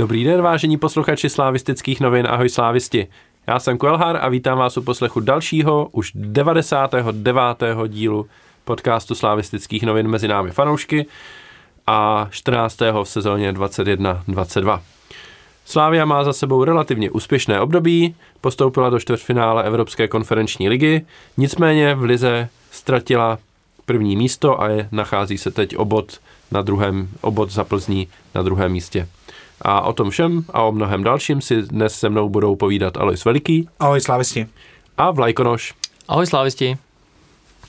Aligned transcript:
Dobrý 0.00 0.24
den, 0.24 0.42
vážení 0.42 0.76
posluchači 0.76 1.28
slávistických 1.28 2.00
novin, 2.00 2.26
ahoj 2.30 2.48
slávisti. 2.48 3.06
Já 3.46 3.58
jsem 3.58 3.78
Kuelhar 3.78 4.18
a 4.20 4.28
vítám 4.28 4.58
vás 4.58 4.76
u 4.76 4.82
poslechu 4.82 5.20
dalšího, 5.20 5.88
už 5.92 6.12
99. 6.14 7.34
dílu 7.88 8.26
podcastu 8.64 9.14
slávistických 9.14 9.82
novin 9.82 10.08
mezi 10.08 10.28
námi 10.28 10.50
fanoušky 10.50 11.06
a 11.86 12.28
14. 12.30 12.80
v 12.80 13.04
sezóně 13.04 13.52
21-22. 13.52 14.80
Slávia 15.64 16.04
má 16.04 16.24
za 16.24 16.32
sebou 16.32 16.64
relativně 16.64 17.10
úspěšné 17.10 17.60
období, 17.60 18.14
postoupila 18.40 18.90
do 18.90 19.00
čtvrtfinále 19.00 19.64
Evropské 19.64 20.08
konferenční 20.08 20.68
ligy, 20.68 21.06
nicméně 21.36 21.94
v 21.94 22.02
lize 22.02 22.48
ztratila 22.70 23.38
první 23.84 24.16
místo 24.16 24.62
a 24.62 24.68
je, 24.68 24.88
nachází 24.92 25.38
se 25.38 25.50
teď 25.50 25.76
obod 25.76 26.20
na 26.50 26.62
druhém, 26.62 27.08
obod 27.20 27.50
za 27.50 27.64
Plzní 27.64 28.08
na 28.34 28.42
druhém 28.42 28.72
místě. 28.72 29.08
A 29.62 29.80
o 29.80 29.92
tom 29.92 30.10
všem 30.10 30.44
a 30.52 30.62
o 30.62 30.72
mnohem 30.72 31.04
dalším 31.04 31.40
si 31.40 31.62
dnes 31.62 31.94
se 31.94 32.08
mnou 32.08 32.28
budou 32.28 32.56
povídat 32.56 32.96
Alois 32.96 33.24
Veliký. 33.24 33.68
Ahoj 33.80 34.00
slávisti. 34.00 34.46
A 34.98 35.10
Vlajkonoš. 35.10 35.74
Ahoj 36.08 36.26
slávisti. 36.26 36.78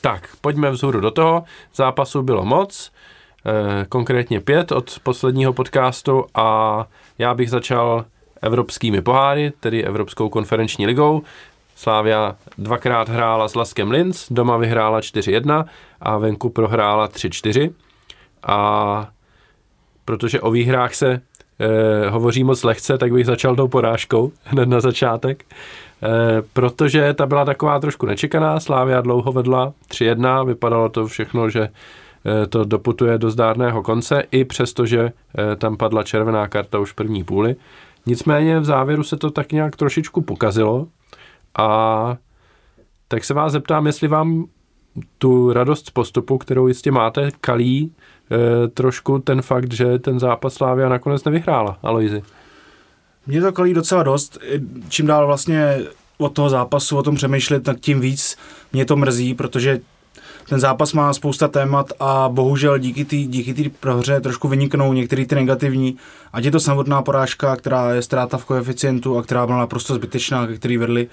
Tak, 0.02 0.30
pojďme 0.42 0.72
vzhůru 0.72 1.00
do 1.00 1.12
toho. 1.12 1.44
Zápasů 1.76 2.22
bylo 2.22 2.46
moc, 2.46 2.92
eh, 3.46 3.86
konkrétně 3.90 4.40
pět 4.42 4.72
od 4.72 5.00
posledního 5.04 5.54
podcastu 5.54 6.26
a 6.36 6.88
já 7.18 7.34
bych 7.34 7.50
začal 7.50 8.06
evropskými 8.42 9.02
poháry, 9.02 9.54
tedy 9.60 9.84
Evropskou 9.84 10.30
konferenční 10.30 10.88
ligou. 10.88 11.22
Slávia 11.76 12.36
dvakrát 12.58 13.10
hrála 13.10 13.48
s 13.48 13.56
Laskem 13.56 13.92
Linz, 13.92 14.28
doma 14.32 14.58
vyhrála 14.58 15.02
4-1 15.02 15.66
a 16.02 16.18
venku 16.18 16.50
prohrála 16.50 17.08
3-4. 17.08 17.74
A 18.44 19.10
protože 20.06 20.42
o 20.42 20.52
výhrách 20.52 20.96
se 20.96 21.22
eh, 21.62 22.10
hovoří 22.10 22.44
moc 22.44 22.64
lehce, 22.64 22.98
tak 22.98 23.12
bych 23.12 23.26
začal 23.26 23.56
tou 23.56 23.68
porážkou 23.68 24.32
hned 24.44 24.70
na 24.70 24.80
začátek. 24.80 25.46
Eh, 26.04 26.08
protože 26.54 27.14
ta 27.14 27.26
byla 27.26 27.46
taková 27.46 27.80
trošku 27.80 28.06
nečekaná, 28.06 28.60
Slávia 28.60 29.02
dlouho 29.02 29.32
vedla 29.32 29.74
3-1, 29.92 30.46
vypadalo 30.46 30.90
to 30.90 31.08
všechno, 31.08 31.50
že 31.50 31.62
eh, 31.62 32.48
to 32.48 32.66
doputuje 32.66 33.18
do 33.18 33.32
zdárného 33.32 33.84
konce, 33.84 34.24
i 34.32 34.46
přesto, 34.46 34.86
že 34.86 35.12
tam 35.58 35.78
padla 35.78 36.04
červená 36.04 36.48
karta 36.48 36.80
už 36.80 36.92
v 36.92 36.96
první 36.96 37.24
půli. 37.24 37.56
Nicméně 38.06 38.60
v 38.60 38.66
závěru 38.66 39.04
se 39.04 39.18
to 39.18 39.32
tak 39.32 39.52
nějak 39.52 39.76
trošičku 39.76 40.22
pokazilo 40.22 40.88
a 41.58 42.18
tak 43.08 43.24
se 43.24 43.34
vás 43.34 43.52
zeptám, 43.52 43.86
jestli 43.86 44.08
vám 44.08 44.46
tu 45.18 45.54
radost 45.54 45.88
z 45.88 45.90
postupu, 45.90 46.38
kterou 46.38 46.68
jistě 46.68 46.92
máte, 46.92 47.32
kalí 47.42 47.94
trošku 48.74 49.20
ten 49.20 49.42
fakt, 49.42 49.74
že 49.74 50.00
ten 50.00 50.20
zápas 50.20 50.54
Slávia 50.54 50.90
nakonec 50.90 51.24
nevyhrála, 51.24 51.78
Aloizi. 51.84 52.24
Mě 53.28 53.42
to 53.42 53.52
kalí 53.52 53.74
docela 53.74 54.04
dost. 54.04 54.38
Čím 54.90 55.08
dál 55.08 55.28
vlastně 55.28 55.80
od 56.18 56.34
toho 56.34 56.50
zápasu 56.50 56.98
o 56.98 57.04
tom 57.04 57.16
přemýšlet, 57.16 57.64
tak 57.64 57.80
tím 57.80 58.02
víc 58.02 58.38
mě 58.74 58.86
to 58.86 58.96
mrzí, 58.96 59.34
protože 59.34 59.80
ten 60.50 60.60
zápas 60.60 60.94
má 60.94 61.14
spousta 61.14 61.48
témat 61.48 61.94
a 62.00 62.30
bohužel 62.30 62.78
díky 62.78 63.06
té 63.06 63.16
díky 63.16 63.72
prohře 63.80 64.22
trošku 64.22 64.48
vyniknou 64.48 64.94
některé 64.94 65.26
ty 65.26 65.36
negativní. 65.36 65.98
Ať 66.34 66.44
je 66.44 66.52
to 66.52 66.60
samotná 66.60 67.02
porážka, 67.02 67.56
která 67.56 67.94
je 67.94 68.02
ztráta 68.02 68.38
v 68.38 68.46
koeficientu 68.46 69.18
a 69.18 69.24
která 69.24 69.46
byla 69.46 69.58
naprosto 69.58 69.96
zbytečná, 69.96 70.48
ke 70.48 70.58
který 70.58 70.78
vedli 70.78 71.08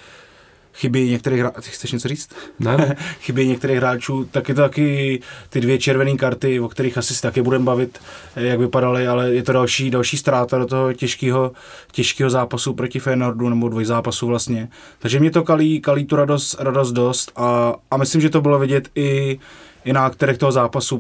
chyby 0.79 1.09
některých 1.09 1.41
hráčů, 1.41 1.61
chceš 1.71 1.93
něco 1.93 2.09
říct? 2.09 2.31
Ne. 2.59 2.97
chyby 3.21 3.47
některých 3.47 3.77
hráčů, 3.77 4.25
tak 4.31 4.49
je 4.49 4.55
to 4.55 4.61
taky 4.61 5.21
ty 5.51 5.61
dvě 5.61 5.79
červené 5.79 6.17
karty, 6.17 6.61
o 6.61 6.69
kterých 6.69 6.99
asi 6.99 7.15
si 7.15 7.23
taky 7.23 7.43
budeme 7.43 7.65
bavit, 7.65 7.99
jak 8.37 8.61
vypadaly, 8.61 9.07
ale 9.07 9.35
je 9.35 9.43
to 9.43 9.53
další, 9.53 9.91
další 9.91 10.17
ztráta 10.17 10.59
do 10.59 10.67
toho 10.67 10.93
těžkého, 10.93 11.53
těžkého 11.93 12.31
zápasu 12.31 12.75
proti 12.75 12.99
Feyenoordu, 12.99 13.49
nebo 13.49 13.69
dvoj 13.69 13.85
zápasu 13.85 14.27
vlastně. 14.27 14.69
Takže 14.99 15.21
mě 15.21 15.31
to 15.31 15.43
kalí, 15.43 15.81
kalí 15.81 16.05
tu 16.05 16.17
radost, 16.17 16.57
radost 16.59 16.93
dost 16.93 17.33
a, 17.37 17.75
a 17.91 17.97
myslím, 17.97 18.21
že 18.21 18.31
to 18.31 18.41
bylo 18.41 18.59
vidět 18.59 18.89
i 18.95 19.39
i 19.85 19.93
na 19.93 20.07
akterech 20.07 20.39
toho 20.39 20.53
zápasu 20.53 20.99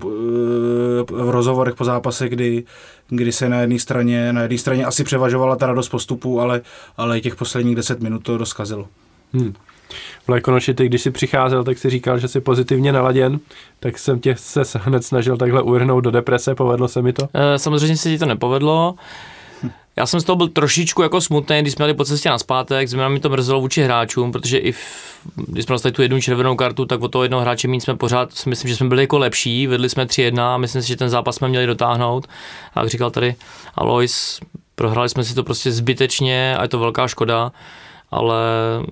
v 1.06 1.30
rozhovorech 1.30 1.74
po 1.74 1.84
zápase, 1.84 2.28
kdy, 2.28 2.64
kdy 3.08 3.32
se 3.32 3.48
na 3.48 3.60
jedné 3.60 3.78
straně, 3.78 4.32
na 4.32 4.42
jedné 4.42 4.58
straně 4.58 4.84
asi 4.84 5.04
převažovala 5.04 5.56
ta 5.56 5.66
radost 5.66 5.88
postupu, 5.88 6.40
ale, 6.40 6.60
ale 6.96 7.20
těch 7.20 7.36
posledních 7.36 7.76
10 7.76 8.00
minut 8.00 8.22
to 8.22 8.36
rozkazilo. 8.36 8.88
Hmm. 9.34 9.54
Vlajkonoši, 10.26 10.74
ty 10.74 10.86
když 10.86 11.02
jsi 11.02 11.10
přicházel, 11.10 11.64
tak 11.64 11.78
si 11.78 11.90
říkal, 11.90 12.18
že 12.18 12.28
jsi 12.28 12.40
pozitivně 12.40 12.92
naladěn, 12.92 13.40
tak 13.80 13.98
jsem 13.98 14.20
tě 14.20 14.34
se 14.36 14.62
hned 14.74 15.04
snažil 15.04 15.36
takhle 15.36 15.62
uvrhnout 15.62 16.04
do 16.04 16.10
deprese, 16.10 16.54
povedlo 16.54 16.88
se 16.88 17.02
mi 17.02 17.12
to? 17.12 17.28
E, 17.34 17.58
samozřejmě 17.58 17.96
se 17.96 18.10
ti 18.10 18.18
to 18.18 18.26
nepovedlo. 18.26 18.94
Já 19.96 20.06
jsem 20.06 20.20
z 20.20 20.24
toho 20.24 20.36
byl 20.36 20.48
trošičku 20.48 21.02
jako 21.02 21.20
smutný, 21.20 21.60
když 21.60 21.72
jsme 21.72 21.82
jeli 21.82 21.94
po 21.94 22.04
cestě 22.04 22.28
na 22.28 22.38
zpátek, 22.38 22.88
zejména 22.88 23.08
mi 23.08 23.20
to 23.20 23.28
mrzelo 23.28 23.60
vůči 23.60 23.82
hráčům, 23.82 24.32
protože 24.32 24.58
i 24.58 24.72
v, 24.72 24.78
když 25.36 25.64
jsme 25.64 25.72
dostali 25.72 25.92
tu 25.92 26.02
jednu 26.02 26.20
červenou 26.20 26.56
kartu, 26.56 26.84
tak 26.84 27.00
o 27.00 27.08
toho 27.08 27.22
jednoho 27.22 27.40
hráče 27.40 27.68
méně 27.68 27.80
jsme 27.80 27.96
pořád, 27.96 28.46
myslím, 28.46 28.68
že 28.68 28.76
jsme 28.76 28.88
byli 28.88 29.02
jako 29.02 29.18
lepší, 29.18 29.66
vedli 29.66 29.88
jsme 29.88 30.04
3-1 30.04 30.40
a 30.40 30.56
myslím 30.58 30.82
si, 30.82 30.88
že 30.88 30.96
ten 30.96 31.08
zápas 31.08 31.36
jsme 31.36 31.48
měli 31.48 31.66
dotáhnout. 31.66 32.26
A 32.74 32.80
jak 32.80 32.88
říkal 32.88 33.10
tady 33.10 33.34
Alois, 33.74 34.40
prohráli 34.74 35.08
jsme 35.08 35.24
si 35.24 35.34
to 35.34 35.44
prostě 35.44 35.72
zbytečně 35.72 36.56
a 36.58 36.62
je 36.62 36.68
to 36.68 36.78
velká 36.78 37.08
škoda 37.08 37.52
ale, 38.10 38.42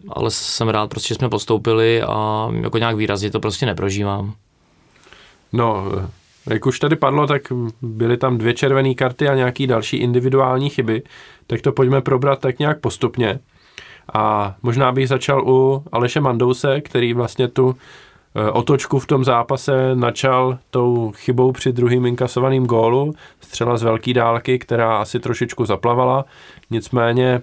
ale 0.09 0.31
jsem 0.31 0.69
rád 0.69 0.91
prostě, 0.91 1.09
že 1.09 1.15
jsme 1.15 1.29
postoupili 1.29 2.03
a 2.03 2.49
jako 2.61 2.79
nějak 2.79 2.97
výrazně 2.97 3.31
to 3.31 3.41
prostě 3.41 3.67
neprožívám. 3.67 4.35
No, 5.53 5.85
jak 6.51 6.67
už 6.67 6.79
tady 6.79 6.97
padlo, 6.97 7.27
tak 7.27 7.43
byly 7.83 8.17
tam 8.17 8.39
dvě 8.39 8.55
červené 8.55 8.95
karty 8.95 9.29
a 9.29 9.35
nějaký 9.35 9.67
další 9.67 9.97
individuální 9.97 10.71
chyby, 10.71 11.03
tak 11.47 11.61
to 11.61 11.73
pojďme 11.73 12.01
probrat 12.01 12.41
tak 12.41 12.59
nějak 12.59 12.81
postupně. 12.81 13.39
A 14.15 14.55
možná 14.63 14.93
bych 14.93 15.09
začal 15.09 15.49
u 15.49 15.85
Aleše 15.93 16.21
Mandouse, 16.21 16.81
který 16.81 17.15
vlastně 17.15 17.49
tu 17.49 17.77
e, 18.35 18.51
otočku 18.51 18.99
v 18.99 19.07
tom 19.07 19.25
zápase 19.25 19.95
načal 19.95 20.59
tou 20.71 21.13
chybou 21.17 21.53
při 21.53 21.73
druhým 21.73 22.07
inkasovaným 22.07 22.67
gólu, 22.67 23.15
střela 23.41 23.77
z 23.77 23.83
velké 23.83 24.15
dálky, 24.15 24.59
která 24.59 24.97
asi 24.97 25.21
trošičku 25.21 25.65
zaplavala, 25.65 26.25
nicméně 26.71 27.43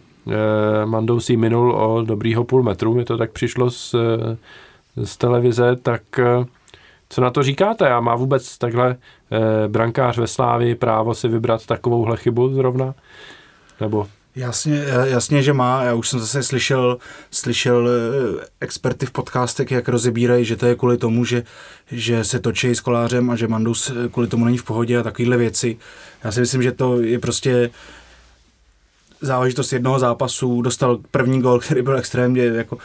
Mandou 0.85 1.19
si 1.19 1.38
minul 1.38 1.72
o 1.72 2.01
dobrýho 2.01 2.44
půl 2.44 2.63
metru, 2.63 2.94
mi 2.94 3.06
to 3.06 3.17
tak 3.17 3.31
přišlo 3.31 3.72
z, 3.72 3.94
eh, 3.94 4.38
z 5.06 5.17
televize, 5.17 5.75
tak 5.75 6.01
eh, 6.19 6.45
co 7.09 7.22
na 7.22 7.29
to 7.29 7.44
říkáte? 7.44 7.89
A 7.89 8.00
má 8.00 8.16
vůbec 8.16 8.57
takhle 8.57 8.95
brankář 9.67 10.17
ve 10.17 10.28
Slávi 10.28 10.75
právo 10.75 11.16
si 11.16 11.28
vybrat 11.28 11.66
takovouhle 11.66 12.17
chybu 12.17 12.53
zrovna? 12.53 12.94
Nebo 13.81 14.07
Jasně, 14.35 14.85
jasně, 15.03 15.44
že 15.44 15.53
má. 15.53 15.83
Já 15.83 15.94
už 15.94 16.09
jsem 16.09 16.19
zase 16.19 16.44
slyšel, 16.44 16.97
slyšel 17.31 17.89
experty 18.59 19.06
v 19.06 19.12
podcastech, 19.12 19.72
jak 19.72 19.89
rozebírají, 19.89 20.45
že 20.45 20.56
to 20.56 20.66
je 20.66 20.75
kvůli 20.75 20.97
tomu, 20.97 21.25
že, 21.25 21.44
že 21.91 22.23
se 22.23 22.39
točí 22.39 22.75
s 22.75 22.81
kolářem 22.81 23.29
a 23.29 23.35
že 23.35 23.47
Mandus 23.47 23.91
kvůli 24.12 24.28
tomu 24.28 24.45
není 24.45 24.57
v 24.57 24.63
pohodě 24.63 24.97
a 24.97 25.03
takovéhle 25.03 25.38
věci. 25.38 25.78
Já 26.23 26.31
si 26.31 26.39
myslím, 26.39 26.62
že 26.62 26.72
to 26.72 27.01
je 27.01 27.19
prostě 27.19 27.69
záležitost 29.23 29.73
jednoho 29.73 30.00
zápasu, 30.00 30.61
dostal 30.61 31.00
první 31.11 31.41
gol, 31.41 31.59
který 31.59 31.81
byl 31.81 31.97
extrémně 31.97 32.44
jako 32.44 32.78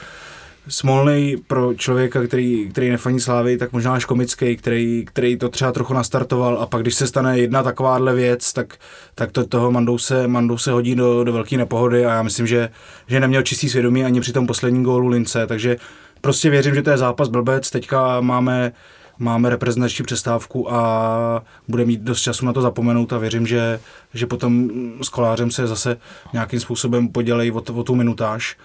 smolný 0.68 1.36
pro 1.46 1.74
člověka, 1.74 2.22
který, 2.22 2.68
který 2.70 2.90
nefaní 2.90 3.20
slávy, 3.20 3.58
tak 3.58 3.72
možná 3.72 3.94
až 3.94 4.04
komický, 4.04 4.56
který, 4.56 5.04
který 5.04 5.36
to 5.36 5.48
třeba 5.48 5.72
trochu 5.72 5.94
nastartoval. 5.94 6.58
A 6.58 6.66
pak 6.66 6.82
když 6.82 6.94
se 6.94 7.06
stane 7.06 7.38
jedna 7.38 7.62
takováhle 7.62 8.14
věc, 8.14 8.52
tak, 8.52 8.76
tak 9.14 9.32
to 9.32 9.46
toho 9.46 9.70
Mandou 9.70 9.98
se, 9.98 10.28
Mandou 10.28 10.58
se 10.58 10.70
hodí 10.70 10.94
do, 10.94 11.24
do 11.24 11.32
velké 11.32 11.56
nepohody. 11.56 12.06
A 12.06 12.14
já 12.14 12.22
myslím, 12.22 12.46
že, 12.46 12.70
že 13.06 13.20
neměl 13.20 13.42
čistý 13.42 13.68
svědomí 13.68 14.04
ani 14.04 14.20
při 14.20 14.32
tom 14.32 14.46
posledním 14.46 14.84
gólu 14.84 15.08
Lince, 15.08 15.46
takže 15.46 15.76
prostě 16.20 16.50
věřím, 16.50 16.74
že 16.74 16.82
to 16.82 16.90
je 16.90 16.98
zápas 16.98 17.28
blbec, 17.28 17.70
teďka 17.70 18.20
máme 18.20 18.72
máme 19.18 19.50
reprezentační 19.50 20.04
přestávku 20.04 20.72
a 20.72 21.42
bude 21.68 21.84
mít 21.84 22.00
dost 22.00 22.20
času 22.20 22.46
na 22.46 22.52
to 22.52 22.60
zapomenout 22.60 23.12
a 23.12 23.18
věřím, 23.18 23.46
že, 23.46 23.80
že 24.14 24.26
potom 24.26 24.70
s 25.02 25.08
kolářem 25.08 25.50
se 25.50 25.66
zase 25.66 25.96
nějakým 26.32 26.60
způsobem 26.60 27.08
podělejí 27.08 27.52
o, 27.52 27.62
o 27.74 27.82
tu 27.82 27.94
minutáž. 27.94 28.56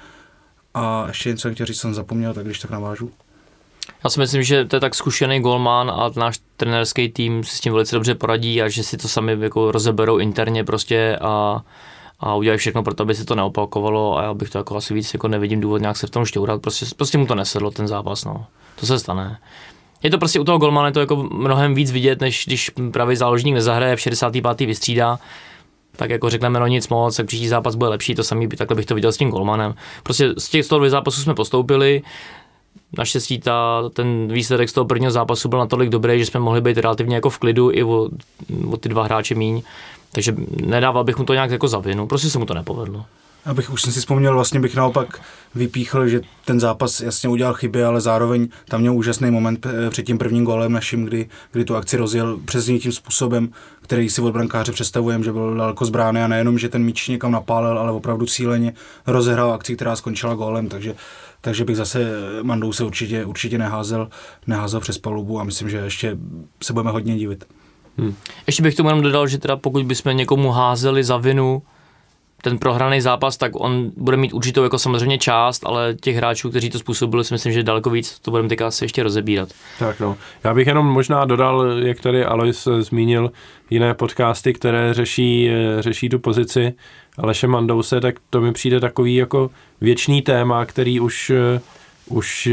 A 0.74 1.06
ještě 1.08 1.30
něco 1.30 1.52
chtěl 1.54 1.66
říct, 1.66 1.80
jsem 1.80 1.94
zapomněl, 1.94 2.34
tak 2.34 2.46
když 2.46 2.60
tak 2.60 2.72
navážu. 2.72 3.12
Já 4.04 4.10
si 4.10 4.20
myslím, 4.20 4.44
že 4.44 4.66
to 4.66 4.76
je 4.76 4.80
tak 4.80 4.96
zkušený 4.96 5.40
golman 5.40 5.92
a 5.92 6.12
náš 6.16 6.40
trenérský 6.58 7.10
tým 7.10 7.44
si 7.44 7.56
s 7.56 7.60
tím 7.60 7.74
velice 7.74 7.96
dobře 7.96 8.16
poradí 8.16 8.62
a 8.62 8.70
že 8.70 8.84
si 8.84 8.98
to 8.98 9.08
sami 9.08 9.38
jako 9.40 9.72
rozeberou 9.72 10.18
interně 10.18 10.64
prostě 10.64 11.18
a, 11.22 11.62
a 12.20 12.36
udělají 12.36 12.58
všechno 12.58 12.84
pro 12.84 12.94
to, 12.94 13.04
aby 13.04 13.16
se 13.16 13.26
to 13.26 13.36
neopakovalo 13.36 14.18
a 14.18 14.24
já 14.24 14.34
bych 14.34 14.50
to 14.50 14.58
jako 14.58 14.78
asi 14.78 14.94
víc 14.94 15.14
jako 15.14 15.28
nevidím 15.28 15.62
důvod 15.62 15.82
nějak 15.82 15.98
se 15.98 16.08
v 16.08 16.10
tom 16.10 16.26
šťourat, 16.26 16.62
prostě, 16.62 16.86
prostě 16.98 17.18
mu 17.18 17.26
to 17.26 17.36
nesedlo 17.36 17.72
ten 17.72 17.88
zápas, 17.88 18.26
no. 18.26 18.46
To 18.76 18.86
se 18.86 19.00
stane 19.00 19.40
je 20.04 20.10
to 20.10 20.18
prostě 20.18 20.40
u 20.40 20.44
toho 20.44 20.58
golmana 20.58 20.92
to 20.92 21.00
jako 21.00 21.16
mnohem 21.16 21.76
víc 21.76 21.92
vidět, 21.92 22.22
než 22.22 22.44
když 22.46 22.72
pravý 22.92 23.16
záložník 23.16 23.54
nezahraje 23.54 23.96
v 23.96 24.00
65. 24.00 24.60
vystřídá, 24.60 25.20
tak 25.96 26.10
jako 26.10 26.30
řekneme 26.30 26.60
no 26.60 26.68
nic 26.68 26.90
moc, 26.90 27.18
tak 27.18 27.26
příští 27.26 27.48
zápas 27.48 27.76
bude 27.76 27.90
lepší, 27.90 28.16
to 28.16 28.24
samý 28.24 28.48
by 28.48 28.58
takhle 28.58 28.76
bych 28.76 28.86
to 28.86 28.96
viděl 28.96 29.12
s 29.12 29.18
tím 29.18 29.30
golmanem. 29.30 29.74
Prostě 30.04 30.34
z 30.38 30.50
těch 30.50 30.66
102 30.66 30.90
zápasů 30.90 31.22
jsme 31.22 31.34
postoupili, 31.34 32.02
naštěstí 32.98 33.40
ta, 33.40 33.90
ten 33.94 34.28
výsledek 34.28 34.70
z 34.70 34.74
toho 34.74 34.86
prvního 34.86 35.12
zápasu 35.12 35.50
byl 35.50 35.60
natolik 35.60 35.90
dobrý, 35.90 36.20
že 36.20 36.26
jsme 36.26 36.40
mohli 36.40 36.62
být 36.62 36.78
relativně 36.78 37.16
jako 37.16 37.30
v 37.30 37.38
klidu 37.38 37.72
i 37.72 37.84
o, 37.84 38.10
o 38.72 38.78
ty 38.78 38.90
dva 38.90 39.04
hráče 39.04 39.36
míň. 39.36 39.62
Takže 40.12 40.36
nedával 40.66 41.04
bych 41.04 41.18
mu 41.18 41.26
to 41.26 41.34
nějak 41.34 41.52
jako 41.52 41.68
za 41.68 41.80
vinu, 41.80 42.08
prostě 42.08 42.30
se 42.30 42.40
mu 42.40 42.46
to 42.46 42.54
nepovedlo. 42.54 43.06
Abych 43.46 43.70
už 43.70 43.82
jsem 43.82 43.94
si 43.94 44.00
vzpomněl, 44.00 44.34
vlastně 44.34 44.60
bych 44.60 44.76
naopak 44.76 45.22
vypíchl, 45.56 46.08
že 46.08 46.22
ten 46.46 46.60
zápas 46.60 47.02
jasně 47.02 47.30
udělal 47.30 47.54
chyby, 47.54 47.84
ale 47.84 48.02
zároveň 48.02 48.48
tam 48.68 48.82
měl 48.82 48.96
úžasný 48.96 49.32
moment 49.32 49.66
eh, 49.66 49.90
před 49.90 50.04
tím 50.04 50.18
prvním 50.18 50.46
gólem 50.46 50.72
naším, 50.72 51.06
kdy, 51.06 51.30
kdy 51.52 51.66
tu 51.66 51.76
akci 51.76 51.98
rozjel 51.98 52.40
přesně 52.46 52.80
tím 52.80 52.92
způsobem, 52.92 53.50
který 53.82 54.10
si 54.10 54.22
od 54.22 54.32
brankáře 54.32 54.72
představujeme, 54.72 55.24
že 55.24 55.32
byl 55.32 55.56
daleko 55.56 55.86
zbrány 55.86 56.24
a 56.24 56.28
nejenom, 56.28 56.60
že 56.60 56.70
ten 56.70 56.84
míč 56.84 57.08
někam 57.08 57.32
napálil, 57.32 57.80
ale 57.80 57.92
opravdu 57.92 58.26
cíleně 58.26 58.74
rozehrál 59.08 59.54
akci, 59.54 59.76
která 59.76 59.96
skončila 59.96 60.36
gólem, 60.36 60.70
takže 60.70 60.96
takže 61.42 61.66
bych 61.66 61.78
zase 61.78 62.12
Mandou 62.44 62.74
se 62.74 62.84
určitě, 62.84 63.26
určitě 63.26 63.58
neházel, 63.58 64.10
neházel 64.48 64.80
přes 64.80 64.98
palubu 64.98 65.40
a 65.40 65.44
myslím, 65.44 65.70
že 65.70 65.78
ještě 65.78 66.18
se 66.64 66.74
budeme 66.74 66.92
hodně 66.92 67.18
divit. 67.18 67.46
Hmm. 67.98 68.16
Ještě 68.48 68.64
bych 68.64 68.76
tomu 68.76 68.90
jenom 68.90 69.04
dodal, 69.04 69.28
že 69.28 69.38
teda 69.38 69.56
pokud 69.56 69.86
bychom 69.86 70.18
někomu 70.18 70.52
házeli 70.52 71.04
za 71.04 71.18
vinu 71.18 71.62
ten 72.44 72.58
prohraný 72.58 73.02
zápas, 73.02 73.38
tak 73.38 73.52
on 73.56 73.92
bude 73.98 74.18
mít 74.18 74.34
určitou 74.34 74.64
jako 74.64 74.80
samozřejmě 74.80 75.18
část, 75.18 75.66
ale 75.66 75.96
těch 76.02 76.16
hráčů, 76.16 76.50
kteří 76.50 76.70
to 76.70 76.80
způsobili, 76.80 77.24
si 77.24 77.34
myslím, 77.34 77.54
že 77.54 77.64
daleko 77.64 77.90
víc, 77.90 78.20
to 78.20 78.32
budeme 78.32 78.50
teďka 78.50 78.68
asi 78.68 78.86
ještě 78.86 79.04
rozebírat. 79.04 79.50
Tak 79.80 80.00
no, 80.00 80.18
já 80.44 80.54
bych 80.54 80.68
jenom 80.68 80.86
možná 80.86 81.26
dodal, 81.26 81.80
jak 81.80 82.00
tady 82.00 82.26
Alois 82.26 82.68
zmínil 82.80 83.32
jiné 83.70 83.94
podcasty, 83.94 84.54
které 84.54 84.94
řeší, 84.94 85.50
řeší 85.80 86.10
tu 86.10 86.20
pozici 86.20 86.74
Aleše 87.18 87.48
Mandouse, 87.48 88.02
tak 88.02 88.16
to 88.30 88.42
mi 88.42 88.54
přijde 88.54 88.80
takový 88.80 89.16
jako 89.16 89.50
věčný 89.82 90.22
téma, 90.22 90.66
který 90.66 91.00
už, 91.00 91.32
už 92.06 92.50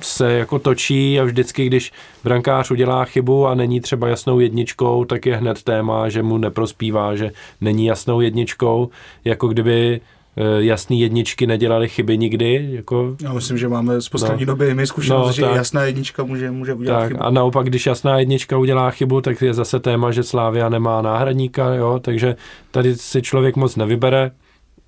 se 0.00 0.32
jako 0.32 0.58
točí 0.58 1.20
a 1.20 1.24
vždycky, 1.24 1.66
když 1.66 1.92
brankář 2.24 2.70
udělá 2.70 3.04
chybu 3.04 3.46
a 3.46 3.54
není 3.54 3.80
třeba 3.80 4.08
jasnou 4.08 4.40
jedničkou, 4.40 5.04
tak 5.04 5.26
je 5.26 5.36
hned 5.36 5.62
téma, 5.62 6.08
že 6.08 6.22
mu 6.22 6.38
neprospívá, 6.38 7.16
že 7.16 7.32
není 7.60 7.86
jasnou 7.86 8.20
jedničkou, 8.20 8.88
jako 9.24 9.48
kdyby 9.48 10.00
eh, 10.36 10.42
jasný 10.58 11.00
jedničky 11.00 11.46
nedělali 11.46 11.88
chyby 11.88 12.18
nikdy. 12.18 12.68
Jako, 12.72 13.16
Já 13.22 13.32
myslím, 13.32 13.58
že 13.58 13.68
máme 13.68 14.00
z 14.00 14.08
poslední 14.08 14.44
no, 14.44 14.46
doby 14.46 14.74
my 14.74 14.86
zkušenost, 14.86 15.26
no, 15.26 15.32
že 15.32 15.42
tak, 15.42 15.56
jasná 15.56 15.82
jednička 15.82 16.24
může, 16.24 16.50
může 16.50 16.74
udělat 16.74 17.00
tak, 17.00 17.08
chybu. 17.08 17.22
A 17.22 17.30
naopak, 17.30 17.66
když 17.66 17.86
jasná 17.86 18.18
jednička 18.18 18.58
udělá 18.58 18.90
chybu, 18.90 19.20
tak 19.20 19.42
je 19.42 19.54
zase 19.54 19.80
téma, 19.80 20.10
že 20.10 20.22
Slávia 20.22 20.68
nemá 20.68 21.02
náhradníka, 21.02 21.74
jo, 21.74 21.98
takže 22.02 22.36
tady 22.70 22.96
si 22.96 23.22
člověk 23.22 23.56
moc 23.56 23.76
nevybere. 23.76 24.30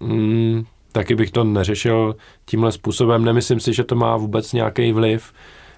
Mm, 0.01 0.65
taky 0.93 1.15
bych 1.15 1.31
to 1.31 1.45
neřešil 1.45 2.17
tímhle 2.45 2.73
způsobem. 2.73 3.25
Nemyslím 3.25 3.61
si, 3.61 3.73
že 3.73 3.85
to 3.85 3.95
má 3.95 4.17
vůbec 4.17 4.53
nějaký 4.53 4.93
vliv 4.93 5.33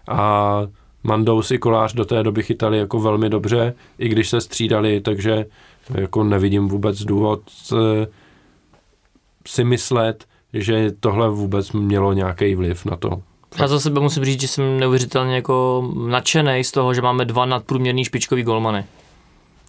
a 0.09 0.63
Mandous 1.05 1.51
i 1.51 1.59
Kolář 1.59 1.95
do 1.95 2.05
té 2.05 2.23
doby 2.23 2.43
chytali 2.43 2.79
jako 2.79 3.01
velmi 3.01 3.31
dobře, 3.31 3.75
i 3.99 4.09
když 4.09 4.29
se 4.29 4.41
střídali, 4.41 5.01
takže 5.01 5.47
jako 5.95 6.25
nevidím 6.25 6.69
vůbec 6.69 7.03
důvod 7.03 7.41
eh, 7.73 8.07
si 9.47 9.65
myslet, 9.65 10.25
že 10.53 10.93
tohle 11.01 11.29
vůbec 11.29 11.73
mělo 11.73 12.13
nějaký 12.13 12.55
vliv 12.55 12.85
na 12.85 12.97
to. 12.97 13.23
Já 13.59 13.69
za 13.69 13.81
sebe 13.81 14.01
musím 14.01 14.25
říct, 14.25 14.41
že 14.41 14.49
jsem 14.49 14.81
neuvěřitelně 14.81 15.35
jako 15.35 15.89
nadšený 16.09 16.65
z 16.65 16.73
toho, 16.73 16.95
že 16.95 17.03
máme 17.03 17.25
dva 17.25 17.47
nadprůměrný 17.47 18.05
špičkový 18.05 18.43
golmany. 18.43 18.85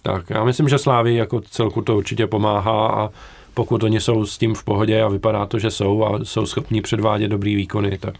Tak, 0.02 0.30
já 0.30 0.44
myslím, 0.44 0.68
že 0.68 0.78
Slávy 0.78 1.14
jako 1.14 1.40
celku 1.40 1.82
to 1.82 1.96
určitě 1.96 2.26
pomáhá 2.26 2.88
a 2.88 3.10
pokud 3.54 3.82
oni 3.82 4.00
jsou 4.00 4.26
s 4.26 4.38
tím 4.38 4.54
v 4.54 4.64
pohodě 4.64 5.02
a 5.02 5.08
vypadá 5.08 5.46
to, 5.46 5.58
že 5.58 5.70
jsou 5.70 6.04
a 6.04 6.24
jsou 6.24 6.46
schopni 6.46 6.82
předvádět 6.82 7.28
dobrý 7.28 7.54
výkony, 7.54 7.98
tak, 7.98 8.14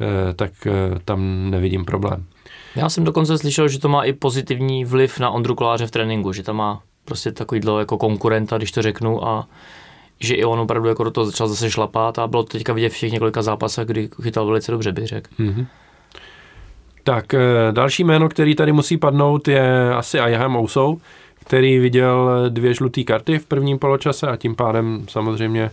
eh, 0.00 0.34
tak 0.34 0.52
eh, 0.66 0.98
tam 1.04 1.50
nevidím 1.50 1.84
problém. 1.84 2.24
Já 2.76 2.88
jsem 2.88 3.04
dokonce 3.04 3.38
slyšel, 3.38 3.68
že 3.68 3.78
to 3.78 3.88
má 3.88 4.04
i 4.04 4.12
pozitivní 4.12 4.84
vliv 4.84 5.18
na 5.18 5.30
Ondru 5.30 5.54
Koláře 5.54 5.86
v 5.86 5.90
tréninku, 5.90 6.32
že 6.32 6.42
tam 6.42 6.56
má 6.56 6.82
prostě 7.04 7.32
takovýhle 7.32 7.78
jako 7.80 7.98
konkurenta, 7.98 8.56
když 8.56 8.72
to 8.72 8.82
řeknu, 8.82 9.28
a 9.28 9.48
že 10.20 10.34
i 10.34 10.44
on 10.44 10.60
opravdu 10.60 10.88
jako 10.88 11.04
do 11.04 11.10
toho 11.10 11.24
začal 11.24 11.48
zase 11.48 11.70
šlapat 11.70 12.18
a 12.18 12.26
bylo 12.26 12.42
to 12.42 12.48
teďka 12.48 12.72
vidět 12.72 12.88
v 12.88 13.00
těch 13.00 13.12
několika 13.12 13.42
zápasech, 13.42 13.86
kdy 13.86 14.08
chytal 14.22 14.46
velice 14.46 14.72
dobře, 14.72 14.92
bych 14.92 15.06
řekl. 15.06 15.30
Mm-hmm. 15.38 15.66
Tak 17.04 17.34
eh, 17.34 17.40
další 17.70 18.04
jméno, 18.04 18.28
který 18.28 18.54
tady 18.54 18.72
musí 18.72 18.96
padnout, 18.96 19.48
je 19.48 19.94
asi 19.94 20.20
Ayahem 20.20 20.56
Ousou, 20.56 21.00
který 21.52 21.78
viděl 21.78 22.30
dvě 22.48 22.74
žluté 22.74 23.02
karty 23.02 23.38
v 23.38 23.46
prvním 23.46 23.78
poločase 23.78 24.26
a 24.26 24.36
tím 24.36 24.54
pádem 24.54 25.04
samozřejmě 25.08 25.70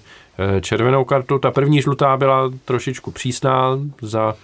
eh, 0.58 0.62
červenou 0.62 1.04
kartu. 1.06 1.40
Ta 1.40 1.52
první 1.52 1.82
žlutá 1.82 2.18
byla 2.18 2.52
trošičku 2.66 3.12
přísná 3.12 3.80
za, 4.02 4.36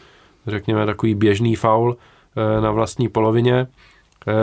řekněme, 0.48 0.86
takový 0.86 1.16
běžný 1.16 1.56
faul 1.56 1.98
eh, 1.98 2.62
na 2.62 2.72
vlastní 2.72 3.10
polovině. 3.10 3.56
Eh, 3.58 4.34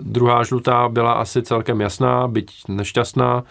druhá 0.00 0.44
žlutá 0.44 0.88
byla 0.88 1.12
asi 1.12 1.42
celkem 1.42 1.80
jasná, 1.80 2.28
byť 2.28 2.52
nešťastná, 2.68 3.44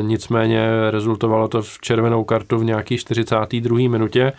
nicméně 0.00 0.68
rezultovalo 0.90 1.48
to 1.48 1.62
v 1.62 1.78
červenou 1.80 2.24
kartu 2.24 2.58
v 2.58 2.64
nějaký 2.64 2.98
42. 2.98 3.88
minutě, 3.88 4.32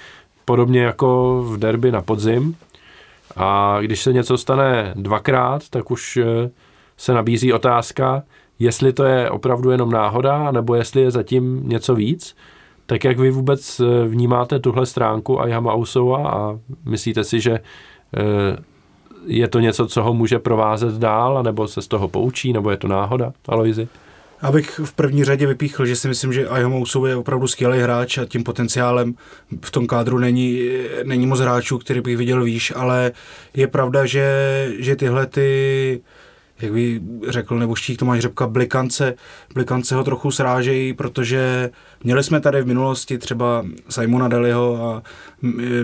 podobně 0.45 0.81
jako 0.81 1.41
v 1.47 1.57
derby 1.57 1.91
na 1.91 2.01
podzim. 2.01 2.55
A 3.35 3.77
když 3.81 4.01
se 4.01 4.13
něco 4.13 4.37
stane 4.37 4.93
dvakrát, 4.95 5.69
tak 5.69 5.91
už 5.91 6.19
se 6.97 7.13
nabízí 7.13 7.53
otázka, 7.53 8.23
jestli 8.59 8.93
to 8.93 9.03
je 9.03 9.29
opravdu 9.29 9.71
jenom 9.71 9.91
náhoda, 9.91 10.51
nebo 10.51 10.75
jestli 10.75 11.01
je 11.01 11.11
zatím 11.11 11.69
něco 11.69 11.95
víc. 11.95 12.35
Tak 12.85 13.03
jak 13.03 13.19
vy 13.19 13.31
vůbec 13.31 13.79
eh, 13.79 14.07
vnímáte 14.07 14.59
tuhle 14.59 14.85
stránku 14.85 15.41
a 15.41 15.47
Yamausova 15.47 16.29
a 16.29 16.59
myslíte 16.85 17.23
si, 17.23 17.39
že 17.39 17.51
eh, 17.51 18.57
je 19.25 19.47
to 19.47 19.59
něco, 19.59 19.87
co 19.87 20.03
ho 20.03 20.13
může 20.13 20.39
provázet 20.39 20.93
dál, 20.93 21.43
nebo 21.43 21.67
se 21.67 21.81
z 21.81 21.87
toho 21.87 22.07
poučí, 22.07 22.53
nebo 22.53 22.71
je 22.71 22.77
to 22.77 22.87
náhoda, 22.87 23.33
Aloizi? 23.47 23.87
Abych 24.41 24.79
v 24.83 24.93
první 24.93 25.23
řadě 25.23 25.47
vypíchl, 25.47 25.85
že 25.85 25.95
si 25.95 26.07
myslím, 26.07 26.33
že 26.33 26.47
Ayamousou 26.47 27.05
je 27.05 27.15
opravdu 27.15 27.47
skvělý 27.47 27.79
hráč 27.79 28.17
a 28.17 28.25
tím 28.25 28.43
potenciálem 28.43 29.15
v 29.61 29.71
tom 29.71 29.87
kádru 29.87 30.17
není, 30.17 30.69
není 31.03 31.27
moc 31.27 31.39
hráčů, 31.39 31.77
který 31.77 32.01
bych 32.01 32.17
viděl 32.17 32.43
výš, 32.43 32.73
ale 32.75 33.11
je 33.53 33.67
pravda, 33.67 34.05
že, 34.05 34.67
že 34.79 34.95
tyhle 34.95 35.25
ty 35.25 36.01
jak 36.61 36.73
by 36.73 37.01
řekl 37.27 37.59
nebo 37.59 37.75
štík 37.75 37.99
Tomáš 37.99 38.19
Řepka, 38.19 38.47
blikance, 38.47 39.13
blikance 39.53 39.95
ho 39.95 40.03
trochu 40.03 40.31
srážejí, 40.31 40.93
protože 40.93 41.69
měli 42.03 42.23
jsme 42.23 42.39
tady 42.39 42.61
v 42.61 42.67
minulosti 42.67 43.17
třeba 43.17 43.65
Simona 43.89 44.27
Deliho 44.27 44.85
a 44.85 45.03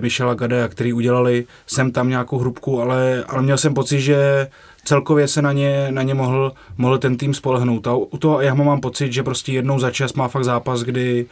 Michela 0.01 0.33
Gadea, 0.33 0.67
který 0.67 0.93
udělali 0.93 1.45
sem 1.67 1.91
tam 1.91 2.09
nějakou 2.09 2.37
hrubku, 2.37 2.81
ale, 2.81 3.23
ale 3.27 3.41
měl 3.41 3.57
jsem 3.57 3.73
pocit, 3.73 4.01
že 4.01 4.47
celkově 4.83 5.27
se 5.27 5.41
na 5.41 5.51
ně, 5.51 5.87
na 5.91 6.01
ně 6.01 6.13
mohl, 6.13 6.51
mohl 6.77 6.97
ten 6.97 7.17
tým 7.17 7.33
spolehnout. 7.33 7.87
A 7.87 7.95
u 7.95 8.17
toho 8.17 8.41
já 8.41 8.53
mám 8.53 8.81
pocit, 8.81 9.13
že 9.13 9.23
prostě 9.23 9.53
jednou 9.53 9.79
za 9.79 9.91
čas 9.91 10.13
má 10.13 10.27
fakt 10.27 10.43
zápas, 10.43 10.81
kdy, 10.81 11.25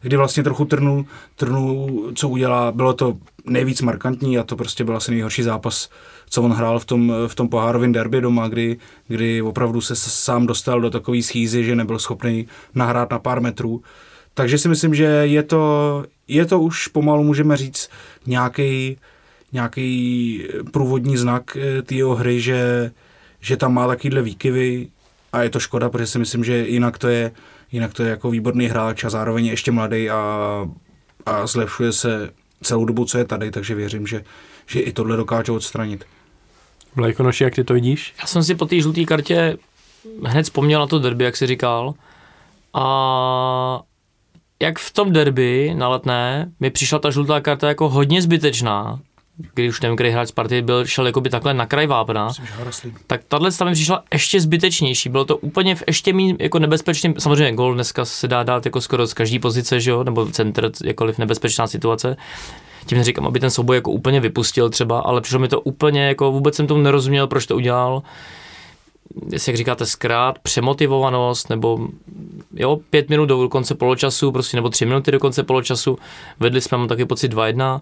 kdy 0.00 0.16
vlastně 0.16 0.42
trochu 0.42 0.64
trnu, 0.64 1.06
trnu, 1.36 1.88
co 2.14 2.28
udělá. 2.28 2.72
Bylo 2.72 2.92
to 2.92 3.16
nejvíc 3.44 3.82
markantní 3.82 4.38
a 4.38 4.42
to 4.42 4.56
prostě 4.56 4.84
byl 4.84 4.96
asi 4.96 5.10
nejhorší 5.10 5.42
zápas 5.42 5.90
co 6.30 6.42
on 6.42 6.52
hrál 6.52 6.78
v 6.78 6.84
tom, 6.84 7.12
v 7.26 7.34
tom 7.34 7.48
pohárovém 7.48 7.92
derby 7.92 8.20
doma, 8.20 8.48
kdy, 8.48 8.76
kdy 9.08 9.42
opravdu 9.42 9.80
se 9.80 9.96
sám 9.96 10.46
dostal 10.46 10.80
do 10.80 10.90
takové 10.90 11.22
schýzy, 11.22 11.64
že 11.64 11.76
nebyl 11.76 11.98
schopný 11.98 12.46
nahrát 12.74 13.10
na 13.10 13.18
pár 13.18 13.40
metrů. 13.40 13.82
Takže 14.34 14.58
si 14.58 14.68
myslím, 14.68 14.94
že 14.94 15.04
je 15.04 15.42
to, 15.42 16.04
je 16.28 16.46
to 16.46 16.60
už 16.60 16.88
pomalu, 16.88 17.24
můžeme 17.24 17.56
říct, 17.56 17.90
nějaký 18.26 18.96
nějaký 19.52 20.44
průvodní 20.72 21.16
znak 21.16 21.56
eh, 21.56 21.82
té 21.82 21.94
jeho 21.94 22.14
hry, 22.14 22.40
že, 22.40 22.90
že 23.40 23.56
tam 23.56 23.74
má 23.74 23.86
takovýhle 23.86 24.22
výkyvy 24.22 24.88
a 25.32 25.42
je 25.42 25.50
to 25.50 25.60
škoda, 25.60 25.88
protože 25.88 26.06
si 26.06 26.18
myslím, 26.18 26.44
že 26.44 26.68
jinak 26.68 26.98
to 26.98 27.08
je, 27.08 27.32
jinak 27.72 27.94
to 27.94 28.02
je 28.02 28.10
jako 28.10 28.30
výborný 28.30 28.66
hráč 28.66 29.04
a 29.04 29.10
zároveň 29.10 29.46
ještě 29.46 29.72
mladý 29.72 30.10
a, 30.10 30.68
a 31.26 31.46
zlepšuje 31.46 31.92
se 31.92 32.30
celou 32.62 32.84
dobu, 32.84 33.04
co 33.04 33.18
je 33.18 33.24
tady, 33.24 33.50
takže 33.50 33.74
věřím, 33.74 34.06
že, 34.06 34.24
že 34.66 34.80
i 34.80 34.92
tohle 34.92 35.16
dokáže 35.16 35.52
odstranit. 35.52 36.04
Vlajkonoši, 36.96 37.44
jak 37.44 37.54
ty 37.54 37.64
to 37.64 37.74
vidíš? 37.74 38.14
Já 38.20 38.26
jsem 38.26 38.42
si 38.44 38.54
po 38.54 38.66
té 38.66 38.80
žluté 38.80 39.04
kartě 39.04 39.56
hned 40.24 40.42
vzpomněl 40.42 40.80
na 40.80 40.86
to 40.86 40.98
derby, 40.98 41.24
jak 41.24 41.36
jsi 41.36 41.46
říkal. 41.46 41.94
A 42.74 43.82
jak 44.62 44.78
v 44.78 44.90
tom 44.90 45.12
derby 45.12 45.74
na 45.76 45.88
letné 45.88 46.50
mi 46.60 46.70
přišla 46.70 46.98
ta 46.98 47.10
žlutá 47.10 47.40
karta 47.40 47.68
jako 47.68 47.88
hodně 47.88 48.22
zbytečná, 48.22 49.00
když 49.54 49.70
už 49.70 49.80
nevím, 49.80 49.96
který 49.96 50.10
hráč 50.10 50.28
z 50.28 50.32
party 50.32 50.62
byl, 50.62 50.86
šel 50.86 51.06
jako 51.06 51.20
by 51.20 51.30
takhle 51.30 51.54
na 51.54 51.66
kraj 51.66 51.86
vápna, 51.86 52.28
tak 53.06 53.20
tahle 53.28 53.50
mi 53.64 53.72
přišla 53.72 54.04
ještě 54.12 54.40
zbytečnější. 54.40 55.08
Bylo 55.08 55.24
to 55.24 55.36
úplně 55.36 55.74
v 55.74 55.82
ještě 55.86 56.12
méně 56.12 56.36
jako 56.38 56.58
nebezpečným, 56.58 57.14
samozřejmě 57.18 57.52
gol 57.52 57.74
dneska 57.74 58.04
se 58.04 58.28
dá 58.28 58.42
dát 58.42 58.64
jako 58.64 58.80
skoro 58.80 59.06
z 59.06 59.14
každé 59.14 59.38
pozice, 59.38 59.80
že 59.80 59.90
jo, 59.90 60.04
nebo 60.04 60.26
center, 60.26 60.70
jakkoliv 60.84 61.18
nebezpečná 61.18 61.66
situace 61.66 62.16
tím 62.90 62.98
neříkám, 62.98 63.26
aby 63.26 63.40
ten 63.40 63.50
souboj 63.50 63.76
jako 63.76 63.90
úplně 63.90 64.20
vypustil 64.20 64.70
třeba, 64.70 65.00
ale 65.00 65.20
přišlo 65.20 65.38
mi 65.38 65.48
to 65.48 65.60
úplně, 65.60 66.06
jako 66.06 66.32
vůbec 66.32 66.54
jsem 66.54 66.66
tomu 66.66 66.82
nerozuměl, 66.82 67.26
proč 67.26 67.46
to 67.46 67.56
udělal. 67.56 68.02
Jestli 69.32 69.50
jak 69.50 69.56
říkáte 69.56 69.86
zkrát, 69.86 70.38
přemotivovanost, 70.38 71.50
nebo 71.50 71.88
jo, 72.54 72.78
pět 72.90 73.08
minut 73.08 73.26
do 73.26 73.48
konce 73.48 73.74
poločasu, 73.74 74.32
prostě 74.32 74.56
nebo 74.56 74.68
tři 74.68 74.86
minuty 74.86 75.10
do 75.10 75.18
konce 75.18 75.42
poločasu, 75.42 75.98
vedli 76.40 76.60
jsme, 76.60 76.78
mám 76.78 76.88
taky 76.88 77.04
pocit 77.04 77.34
2-1, 77.34 77.80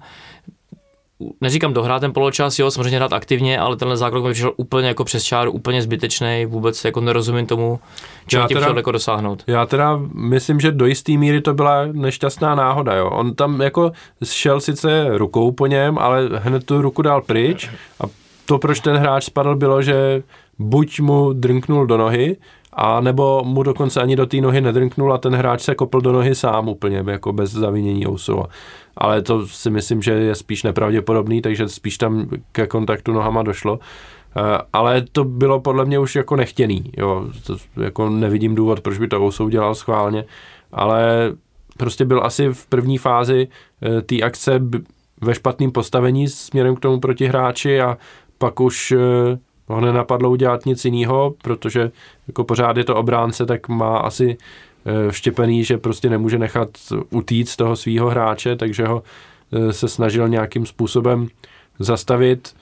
neříkám 1.41 1.73
dohrát 1.73 2.01
ten 2.01 2.13
poločas, 2.13 2.59
jo, 2.59 2.71
samozřejmě 2.71 2.97
hrát 2.97 3.13
aktivně, 3.13 3.59
ale 3.59 3.77
tenhle 3.77 3.97
zákrok 3.97 4.25
mi 4.25 4.33
přišel 4.33 4.53
úplně 4.57 4.89
jako 4.89 5.05
přes 5.05 5.25
čáru, 5.25 5.53
úplně 5.53 5.83
zbytečný, 5.83 6.47
vůbec 6.47 6.85
jako 6.85 7.01
nerozumím 7.01 7.47
tomu, 7.47 7.81
čeho 8.27 8.49
tím 8.49 8.57
chtěl 8.57 8.77
jako 8.77 8.93
dosáhnout. 8.93 9.43
Já 9.47 9.67
teda 9.67 10.01
myslím, 10.15 10.61
že 10.61 10.73
do 10.73 10.87
jisté 10.87 11.13
míry 11.13 11.41
to 11.41 11.55
byla 11.55 11.87
nešťastná 11.93 12.55
náhoda, 12.55 12.95
jo. 12.95 13.11
On 13.11 13.35
tam 13.35 13.61
jako 13.61 13.93
šel 14.25 14.61
sice 14.61 15.19
rukou 15.19 15.53
po 15.53 15.67
něm, 15.67 15.99
ale 15.99 16.29
hned 16.35 16.65
tu 16.65 16.83
ruku 16.83 17.03
dal 17.03 17.23
pryč 17.23 17.71
a 18.01 18.05
to, 18.47 18.59
proč 18.59 18.81
ten 18.81 18.97
hráč 18.97 19.25
spadl, 19.25 19.57
bylo, 19.57 19.83
že 19.83 20.23
buď 20.59 21.01
mu 21.01 21.33
drnknul 21.33 21.87
do 21.87 21.97
nohy, 21.97 22.37
a 22.73 23.01
nebo 23.01 23.45
mu 23.45 23.63
dokonce 23.63 24.01
ani 24.01 24.17
do 24.17 24.27
té 24.27 24.37
nohy 24.37 24.61
nedrnknul 24.61 25.13
a 25.13 25.19
ten 25.19 25.35
hráč 25.35 25.61
se 25.61 25.75
kopl 25.75 26.01
do 26.01 26.13
nohy 26.13 26.35
sám 26.35 26.69
úplně, 26.69 27.05
jako 27.07 27.33
bez 27.33 27.51
zavinění 27.51 28.07
Ousova. 28.07 28.45
Ale 28.99 29.23
to 29.23 29.47
si 29.47 29.71
myslím, 29.71 30.02
že 30.02 30.12
je 30.12 30.35
spíš 30.35 30.62
nepravděpodobný, 30.62 31.43
takže 31.43 31.69
spíš 31.69 31.99
tam 31.99 32.28
ke 32.52 32.67
kontaktu 32.67 33.12
nohama 33.12 33.43
došlo. 33.43 33.78
Eh, 34.37 34.59
ale 34.73 35.05
to 35.12 35.25
bylo 35.25 35.61
podle 35.61 35.85
mě 35.85 35.99
už 35.99 36.17
jako 36.17 36.37
nechtěný, 36.37 36.93
jo. 36.97 37.26
To 37.47 37.57
jako 37.83 38.11
nevidím 38.11 38.55
důvod, 38.55 38.81
proč 38.81 38.99
by 38.99 39.09
to 39.09 39.21
Ousou 39.21 39.49
dělal 39.49 39.75
schválně, 39.75 40.25
ale 40.73 41.33
prostě 41.76 42.05
byl 42.05 42.25
asi 42.25 42.49
v 42.52 42.67
první 42.67 42.99
fázi 42.99 43.49
eh, 43.83 44.02
té 44.02 44.21
akce 44.21 44.61
ve 45.21 45.35
špatném 45.35 45.73
postavení 45.73 46.28
směrem 46.28 46.76
k 46.76 46.81
tomu 46.81 47.00
protihráči 47.00 47.81
a 47.81 47.99
pak 48.38 48.61
už 48.61 48.93
eh, 48.93 49.38
ho 49.67 49.81
nenapadlo 49.81 50.31
udělat 50.31 50.67
nic 50.67 50.85
jiného, 50.85 51.35
protože 51.43 51.90
jako 52.28 52.45
pořád 52.45 52.76
je 52.76 52.85
to 52.85 52.97
obránce, 52.97 53.47
tak 53.47 53.69
má 53.69 53.99
asi 53.99 54.37
vštěpený, 55.11 55.64
že 55.64 55.78
prostě 55.78 56.11
nemůže 56.11 56.38
nechat 56.38 56.68
utíct 57.11 57.57
toho 57.57 57.76
svého 57.76 58.11
hráče, 58.11 58.57
takže 58.57 58.87
ho 58.87 59.02
eh, 59.52 59.73
se 59.73 59.88
snažil 59.88 60.28
nějakým 60.28 60.66
způsobem 60.66 61.28
zastavit. 61.78 62.54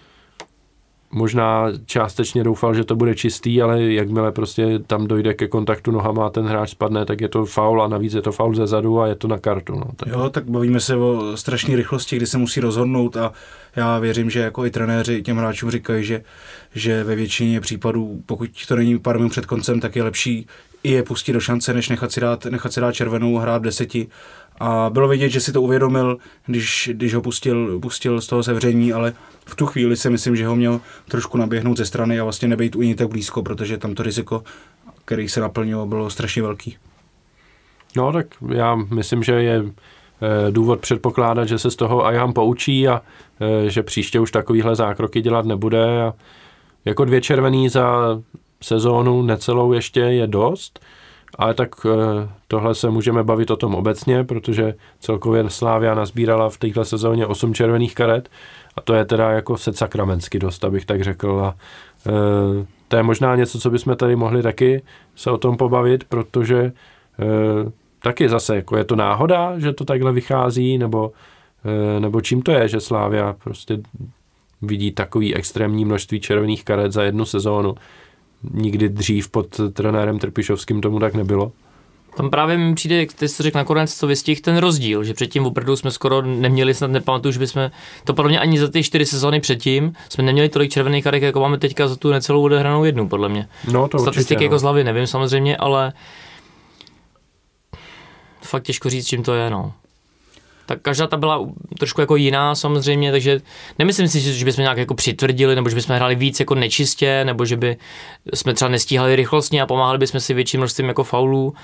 Možná 1.10 1.68
částečně 1.86 2.44
doufal, 2.44 2.74
že 2.74 2.84
to 2.84 2.96
bude 2.96 3.14
čistý, 3.14 3.62
ale 3.62 3.82
jakmile 3.82 4.32
prostě 4.32 4.78
tam 4.86 5.06
dojde 5.06 5.34
ke 5.34 5.48
kontaktu 5.48 5.90
nohama 5.90 6.26
a 6.26 6.30
ten 6.30 6.44
hráč 6.44 6.70
spadne, 6.70 7.04
tak 7.04 7.20
je 7.20 7.28
to 7.28 7.46
faul 7.46 7.82
a 7.82 7.88
navíc 7.88 8.14
je 8.14 8.22
to 8.22 8.32
faul 8.32 8.54
ze 8.54 8.66
zadu 8.66 9.00
a 9.00 9.06
je 9.06 9.14
to 9.14 9.28
na 9.28 9.38
kartu. 9.38 9.74
No. 9.74 9.84
Tak... 9.96 10.08
Jo, 10.08 10.30
tak 10.30 10.44
bavíme 10.50 10.80
se 10.80 10.96
o 10.96 11.36
strašné 11.36 11.76
rychlosti, 11.76 12.16
kdy 12.16 12.26
se 12.26 12.38
musí 12.38 12.60
rozhodnout 12.60 13.16
a 13.16 13.32
já 13.76 13.98
věřím, 13.98 14.30
že 14.30 14.40
jako 14.40 14.66
i 14.66 14.70
trenéři 14.70 15.22
těm 15.22 15.36
hráčům 15.36 15.70
říkají, 15.70 16.04
že, 16.04 16.22
že 16.74 17.04
ve 17.04 17.16
většině 17.16 17.60
případů, 17.60 18.22
pokud 18.26 18.50
to 18.68 18.76
není 18.76 18.98
pár 18.98 19.16
minut 19.16 19.30
před 19.30 19.46
koncem, 19.46 19.80
tak 19.80 19.96
je 19.96 20.02
lepší 20.02 20.46
i 20.86 20.90
je 20.90 21.02
pustit 21.02 21.32
do 21.32 21.40
šance, 21.40 21.74
než 21.74 21.88
nechat 21.88 22.12
si 22.12 22.20
dát, 22.20 22.44
nechat 22.44 22.72
si 22.72 22.80
dát 22.80 22.92
červenou, 22.92 23.36
hrát 23.36 23.58
v 23.58 23.64
deseti. 23.64 24.08
A 24.60 24.90
bylo 24.92 25.08
vidět, 25.08 25.28
že 25.28 25.40
si 25.40 25.52
to 25.52 25.62
uvědomil, 25.62 26.18
když, 26.46 26.90
když 26.92 27.14
ho 27.14 27.22
pustil, 27.22 27.80
pustil 27.80 28.20
z 28.20 28.26
toho 28.26 28.42
sevření, 28.42 28.92
ale 28.92 29.12
v 29.46 29.54
tu 29.54 29.66
chvíli 29.66 29.96
si 29.96 30.10
myslím, 30.10 30.36
že 30.36 30.46
ho 30.46 30.56
měl 30.56 30.80
trošku 31.08 31.38
naběhnout 31.38 31.76
ze 31.76 31.86
strany 31.86 32.20
a 32.20 32.24
vlastně 32.24 32.48
nebejt 32.48 32.76
u 32.76 32.82
ní 32.82 32.94
tak 32.94 33.08
blízko, 33.08 33.42
protože 33.42 33.78
tam 33.78 33.94
to 33.94 34.02
riziko, 34.02 34.44
který 35.04 35.28
se 35.28 35.40
naplnilo, 35.40 35.86
bylo 35.86 36.10
strašně 36.10 36.42
velký. 36.42 36.76
No 37.96 38.12
tak 38.12 38.26
já 38.48 38.74
myslím, 38.74 39.22
že 39.22 39.32
je 39.32 39.64
Eh, 40.22 40.50
důvod 40.50 40.80
předpokládat, 40.80 41.48
že 41.48 41.58
se 41.58 41.70
z 41.70 41.76
toho 41.76 42.06
Ayam 42.06 42.32
poučí 42.32 42.88
a 42.88 43.02
eh, 43.40 43.70
že 43.70 43.82
příště 43.82 44.20
už 44.20 44.30
takovýhle 44.30 44.76
zákroky 44.76 45.20
dělat 45.20 45.46
nebude. 45.46 46.02
A 46.02 46.14
jako 46.84 47.04
dvě 47.04 47.20
červený 47.20 47.68
za 47.68 47.98
sezónu 48.62 49.22
necelou 49.22 49.72
ještě 49.72 50.00
je 50.00 50.26
dost, 50.26 50.80
ale 51.38 51.54
tak 51.54 51.70
eh, 51.86 52.28
tohle 52.48 52.74
se 52.74 52.90
můžeme 52.90 53.24
bavit 53.24 53.50
o 53.50 53.56
tom 53.56 53.74
obecně, 53.74 54.24
protože 54.24 54.74
celkově 55.00 55.50
Slávia 55.50 55.94
nazbírala 55.94 56.50
v 56.50 56.58
této 56.58 56.84
sezóně 56.84 57.26
8 57.26 57.54
červených 57.54 57.94
karet 57.94 58.28
a 58.76 58.80
to 58.80 58.94
je 58.94 59.04
teda 59.04 59.30
jako 59.30 59.56
set 59.56 59.76
sakramensky 59.76 60.38
dost, 60.38 60.64
abych 60.64 60.84
tak 60.84 61.02
řekl. 61.02 61.40
A 61.44 61.54
to 62.88 62.96
je 62.96 63.02
možná 63.02 63.36
něco, 63.36 63.58
co 63.58 63.70
bychom 63.70 63.96
tady 63.96 64.16
mohli 64.16 64.42
taky 64.42 64.82
se 65.16 65.30
o 65.30 65.38
tom 65.38 65.56
pobavit, 65.56 66.04
protože 66.04 66.72
taky 68.06 68.28
zase, 68.28 68.56
jako 68.56 68.76
je 68.76 68.84
to 68.84 68.96
náhoda, 68.96 69.58
že 69.58 69.72
to 69.72 69.84
takhle 69.84 70.12
vychází, 70.12 70.78
nebo, 70.78 71.12
eh, 71.64 72.00
nebo 72.00 72.20
čím 72.20 72.42
to 72.42 72.52
je, 72.52 72.68
že 72.68 72.80
Slávia 72.80 73.34
prostě 73.44 73.78
vidí 74.62 74.92
takový 74.92 75.34
extrémní 75.34 75.84
množství 75.84 76.20
červených 76.20 76.64
karet 76.64 76.92
za 76.92 77.02
jednu 77.02 77.24
sezónu. 77.24 77.74
Nikdy 78.54 78.88
dřív 78.88 79.28
pod 79.28 79.60
trenérem 79.72 80.18
Trpišovským 80.18 80.80
tomu 80.80 81.00
tak 81.00 81.14
nebylo. 81.14 81.52
Tam 82.16 82.30
právě 82.30 82.58
mi 82.58 82.74
přijde, 82.74 82.96
jak 82.96 83.12
ty 83.12 83.28
jsi 83.28 83.42
řekl 83.42 83.58
nakonec, 83.58 83.94
co 83.94 84.06
vystih 84.06 84.40
ten 84.40 84.56
rozdíl, 84.56 85.04
že 85.04 85.14
předtím 85.14 85.46
opravdu 85.46 85.76
jsme 85.76 85.90
skoro 85.90 86.22
neměli, 86.22 86.74
snad 86.74 86.90
nepamatuju, 86.90 87.32
že 87.32 87.38
bychom, 87.38 87.70
to 88.04 88.14
podle 88.14 88.28
mě 88.28 88.40
ani 88.40 88.58
za 88.58 88.68
ty 88.68 88.82
čtyři 88.82 89.06
sezóny 89.06 89.40
předtím, 89.40 89.92
jsme 90.08 90.24
neměli 90.24 90.48
tolik 90.48 90.70
červených 90.70 91.04
karek, 91.04 91.22
jako 91.22 91.40
máme 91.40 91.58
teďka 91.58 91.88
za 91.88 91.96
tu 91.96 92.10
necelou 92.10 92.42
odehranou 92.42 92.84
jednu, 92.84 93.08
podle 93.08 93.28
mě. 93.28 93.48
No, 93.72 93.88
to 93.88 93.98
Statistiky 93.98 94.34
určitě, 94.34 94.44
jako 94.44 94.54
no. 94.54 94.58
z 94.58 94.62
hlavy 94.62 94.84
nevím 94.84 95.06
samozřejmě, 95.06 95.56
ale 95.56 95.92
fakt 98.42 98.62
těžko 98.62 98.90
říct, 98.90 99.06
čím 99.06 99.22
to 99.22 99.34
je, 99.34 99.50
no. 99.50 99.72
Tak 100.66 100.80
každá 100.82 101.06
ta 101.06 101.16
byla 101.16 101.48
trošku 101.78 102.00
jako 102.00 102.16
jiná 102.16 102.54
samozřejmě, 102.54 103.10
takže 103.10 103.40
nemyslím 103.78 104.08
si, 104.08 104.20
že 104.20 104.44
bychom 104.44 104.62
nějak 104.62 104.78
jako 104.78 104.94
přitvrdili, 104.94 105.54
nebo 105.54 105.68
že 105.68 105.74
bychom 105.74 105.96
hráli 105.96 106.14
víc 106.14 106.40
jako 106.40 106.54
nečistě, 106.54 107.24
nebo 107.24 107.44
že 107.44 107.56
by 107.56 107.76
jsme 108.34 108.54
třeba 108.54 108.68
nestíhali 108.68 109.16
rychlostně 109.16 109.62
a 109.62 109.66
pomáhali 109.66 109.98
bychom 109.98 110.20
si 110.20 110.34
větším 110.34 110.60
množstvím 110.60 110.88
jako 110.88 111.04
faulů. 111.04 111.54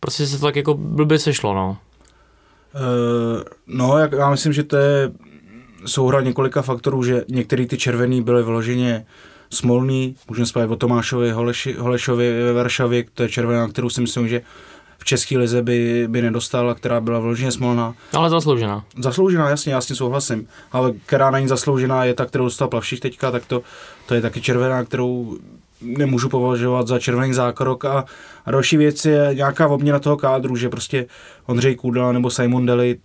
Prostě 0.00 0.26
se 0.26 0.38
to 0.38 0.46
tak 0.46 0.56
jako 0.56 0.74
blbě 0.74 1.18
sešlo, 1.18 1.54
no. 1.54 1.76
Uh, 2.74 3.42
no, 3.66 3.98
já 3.98 4.30
myslím, 4.30 4.52
že 4.52 4.62
to 4.62 4.76
je 4.76 5.10
souhra 5.86 6.20
několika 6.20 6.62
faktorů, 6.62 7.02
že 7.02 7.24
některý 7.28 7.66
ty 7.66 7.76
červený 7.76 8.22
byly 8.22 8.42
vyloženě 8.42 9.06
smolný, 9.50 10.16
můžeme 10.28 10.46
spát 10.46 10.70
o 10.70 10.76
Tomášovi 10.76 11.30
Holeši, 11.30 11.72
Holešovi 11.72 12.42
ve 12.42 12.52
Varšavě, 12.52 13.04
to 13.14 13.22
je 13.22 13.28
červená, 13.28 13.68
kterou 13.68 13.90
si 13.90 14.00
myslím, 14.00 14.28
že 14.28 14.40
české 15.06 15.38
lize 15.38 15.62
by, 15.62 16.06
by 16.08 16.22
nedostala, 16.22 16.74
která 16.74 17.00
byla 17.00 17.18
vloženě 17.18 17.52
smolná. 17.52 17.94
Ale 18.12 18.30
zasloužená. 18.30 18.84
Zasloužená, 18.98 19.48
jasně, 19.48 19.72
já 19.72 19.80
s 19.80 19.86
tím 19.86 19.96
souhlasím. 19.96 20.48
Ale 20.72 20.92
která 21.06 21.30
není 21.30 21.48
zasloužená, 21.48 22.04
je 22.04 22.14
ta, 22.14 22.26
kterou 22.26 22.44
dostal 22.44 22.68
Plavších 22.68 23.00
teďka, 23.00 23.30
tak 23.30 23.46
to, 23.46 23.62
to 24.06 24.14
je 24.14 24.20
taky 24.20 24.40
červená, 24.40 24.84
kterou 24.84 25.38
nemůžu 25.80 26.28
považovat 26.28 26.86
za 26.88 26.98
červený 26.98 27.34
zákrok 27.34 27.84
a, 27.84 28.04
a 28.46 28.50
další 28.50 28.76
věc 28.76 29.04
je 29.04 29.30
nějaká 29.34 29.68
obměna 29.68 29.98
toho 29.98 30.16
kádru, 30.16 30.56
že 30.56 30.68
prostě 30.68 31.06
Ondřej 31.46 31.74
Kůdla 31.74 32.12
nebo 32.12 32.30
Simon 32.30 32.66
Deli 32.66 32.98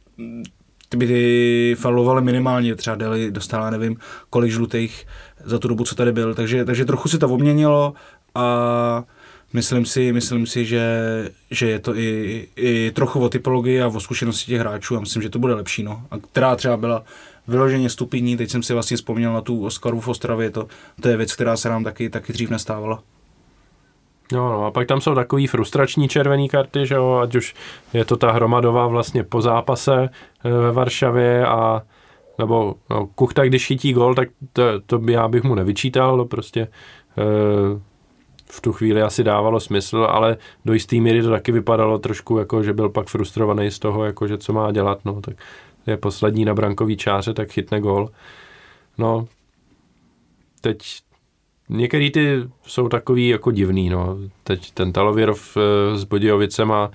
ty 0.89 0.97
by 0.97 1.75
falovali 1.79 2.21
minimálně, 2.21 2.75
třeba 2.75 2.95
Deli 2.95 3.31
dostala 3.31 3.69
nevím 3.69 3.97
kolik 4.29 4.51
žlutých 4.51 5.07
za 5.43 5.59
tu 5.59 5.67
dobu, 5.67 5.83
co 5.83 5.95
tady 5.95 6.11
byl, 6.11 6.35
takže, 6.35 6.65
takže 6.65 6.85
trochu 6.85 7.09
se 7.09 7.17
to 7.17 7.29
obměnilo 7.29 7.93
a 8.35 9.03
Myslím 9.53 9.85
si, 9.85 10.13
myslím 10.13 10.45
si 10.45 10.65
že, 10.65 10.85
že 11.51 11.69
je 11.69 11.79
to 11.79 11.95
i, 11.95 12.47
i 12.55 12.91
trochu 12.91 13.19
o 13.19 13.29
typologii 13.29 13.81
a 13.81 13.87
o 13.87 13.99
zkušenosti 13.99 14.45
těch 14.45 14.59
hráčů 14.59 14.97
a 14.97 14.99
myslím, 14.99 15.21
že 15.21 15.29
to 15.29 15.39
bude 15.39 15.53
lepší. 15.53 15.83
No. 15.83 16.03
A 16.11 16.17
která 16.17 16.55
třeba 16.55 16.77
byla 16.77 17.03
vyloženě 17.47 17.89
stupidní, 17.89 18.37
teď 18.37 18.49
jsem 18.49 18.63
si 18.63 18.73
vlastně 18.73 18.97
vzpomněl 18.97 19.33
na 19.33 19.41
tu 19.41 19.65
Oskaru 19.65 19.99
v 19.99 20.07
Ostravě, 20.07 20.49
to, 20.49 20.67
to 21.01 21.09
je 21.09 21.17
věc, 21.17 21.33
která 21.33 21.57
se 21.57 21.69
nám 21.69 21.83
taky, 21.83 22.09
taky 22.09 22.33
dřív 22.33 22.49
nestávala. 22.49 23.03
No, 24.33 24.51
no, 24.51 24.65
a 24.65 24.71
pak 24.71 24.87
tam 24.87 25.01
jsou 25.01 25.15
takový 25.15 25.47
frustrační 25.47 26.07
červené 26.07 26.47
karty, 26.47 26.85
že 26.85 26.95
jo, 26.95 27.19
ať 27.23 27.35
už 27.35 27.55
je 27.93 28.05
to 28.05 28.17
ta 28.17 28.31
hromadová 28.31 28.87
vlastně 28.87 29.23
po 29.23 29.41
zápase 29.41 30.09
eh, 30.45 30.49
ve 30.49 30.71
Varšavě 30.71 31.45
a 31.47 31.81
nebo 32.37 32.75
no, 32.89 33.07
Kuchta, 33.07 33.45
když 33.45 33.67
chytí 33.67 33.93
gol, 33.93 34.15
tak 34.15 34.29
to, 34.53 34.63
to 34.85 34.99
by 34.99 35.13
já 35.13 35.27
bych 35.27 35.43
mu 35.43 35.55
nevyčítal, 35.55 36.25
prostě 36.25 36.61
e, 36.61 36.67
v 38.51 38.61
tu 38.61 38.71
chvíli 38.73 39.01
asi 39.01 39.23
dávalo 39.23 39.59
smysl, 39.59 40.07
ale 40.09 40.37
do 40.65 40.73
jisté 40.73 40.95
míry 40.95 41.21
to 41.21 41.29
taky 41.29 41.51
vypadalo 41.51 41.99
trošku 41.99 42.37
jako, 42.37 42.63
že 42.63 42.73
byl 42.73 42.89
pak 42.89 43.07
frustrovaný 43.07 43.71
z 43.71 43.79
toho, 43.79 44.05
jako, 44.05 44.27
že 44.27 44.37
co 44.37 44.53
má 44.53 44.71
dělat, 44.71 44.99
no, 45.05 45.21
tak 45.21 45.35
je 45.87 45.97
poslední 45.97 46.45
na 46.45 46.53
brankový 46.53 46.97
čáře, 46.97 47.33
tak 47.33 47.51
chytne 47.51 47.81
gol. 47.81 48.09
No, 48.97 49.27
teď 50.61 50.77
některý 51.69 52.11
ty 52.11 52.43
jsou 52.63 52.89
takový 52.89 53.27
jako 53.27 53.51
divný, 53.51 53.89
no. 53.89 54.17
Teď 54.43 54.71
ten 54.71 54.93
Talověrov 54.93 55.57
eh, 55.57 55.97
s 55.97 56.03
Bodějovicema 56.03 56.91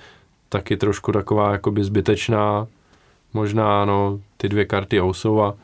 taky 0.48 0.76
trošku 0.76 1.12
taková 1.12 1.52
jakoby 1.52 1.84
zbytečná, 1.84 2.66
možná, 3.34 3.84
no, 3.84 4.20
ty 4.36 4.48
dvě 4.48 4.64
karty 4.64 5.02
Ousova 5.02 5.54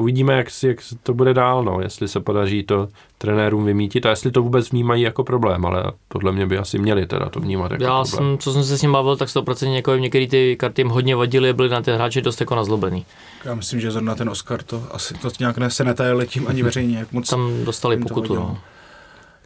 uvidíme, 0.00 0.34
jak, 0.34 0.46
jak 0.62 0.78
to 1.02 1.14
bude 1.14 1.34
dál, 1.34 1.64
no, 1.64 1.80
jestli 1.80 2.08
se 2.08 2.20
podaří 2.20 2.62
to 2.62 2.88
trenérům 3.18 3.64
vymítit 3.64 4.06
a 4.06 4.10
jestli 4.10 4.30
to 4.30 4.42
vůbec 4.42 4.70
vnímají 4.70 5.02
jako 5.02 5.24
problém, 5.24 5.66
ale 5.66 5.92
podle 6.08 6.32
mě 6.32 6.46
by 6.46 6.58
asi 6.58 6.78
měli 6.78 7.06
teda 7.06 7.28
to 7.28 7.40
vnímat 7.40 7.70
jako 7.70 7.84
Já 7.84 8.02
problém. 8.02 8.06
jsem, 8.06 8.38
co 8.38 8.52
jsem 8.52 8.64
se 8.64 8.78
s 8.78 8.82
ním 8.82 8.92
bavil, 8.92 9.16
tak 9.16 9.28
100% 9.28 9.74
jako 9.74 9.96
některé 9.96 10.26
ty 10.26 10.56
karty 10.56 10.80
jim 10.80 10.88
hodně 10.88 11.16
vadily, 11.16 11.52
byly 11.52 11.68
na 11.68 11.82
ty 11.82 11.92
hráče 11.92 12.20
dost 12.20 12.40
jako 12.40 12.54
nazlobený. 12.54 13.06
Já 13.44 13.54
myslím, 13.54 13.80
že 13.80 13.90
zrovna 13.90 14.14
ten 14.14 14.28
Oscar 14.28 14.62
to 14.62 14.86
asi 14.90 15.14
to 15.14 15.28
nějak 15.40 15.58
ne, 15.58 15.70
se 15.70 15.84
netajili 15.84 16.26
tím 16.26 16.48
ani 16.48 16.62
veřejně, 16.62 16.98
jak 16.98 17.12
moc 17.12 17.30
Tam 17.30 17.64
dostali 17.64 17.96
pokutu, 17.96 18.34
no. 18.34 18.58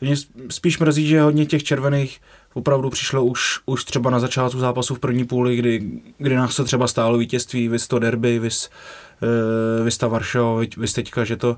Mě 0.00 0.16
spíš 0.50 0.78
mrzí, 0.78 1.06
že 1.06 1.22
hodně 1.22 1.46
těch 1.46 1.64
červených 1.64 2.20
opravdu 2.54 2.90
přišlo 2.90 3.24
už, 3.24 3.58
už 3.66 3.84
třeba 3.84 4.10
na 4.10 4.20
začátku 4.20 4.58
zápasu 4.58 4.94
v 4.94 4.98
první 4.98 5.24
půli, 5.24 5.56
kdy, 5.56 5.90
kdy 6.18 6.34
nás 6.34 6.54
se 6.54 6.64
třeba 6.64 6.88
stálo 6.88 7.18
vítězství, 7.18 7.68
vys 7.68 7.88
to 7.88 7.98
derby, 7.98 8.38
vys, 8.38 8.70
uh, 9.24 9.84
vys 9.84 9.98
ta 9.98 10.08
Varšava, 10.08 10.60
vys 10.76 10.92
teďka, 10.92 11.24
že 11.24 11.36
to, 11.36 11.56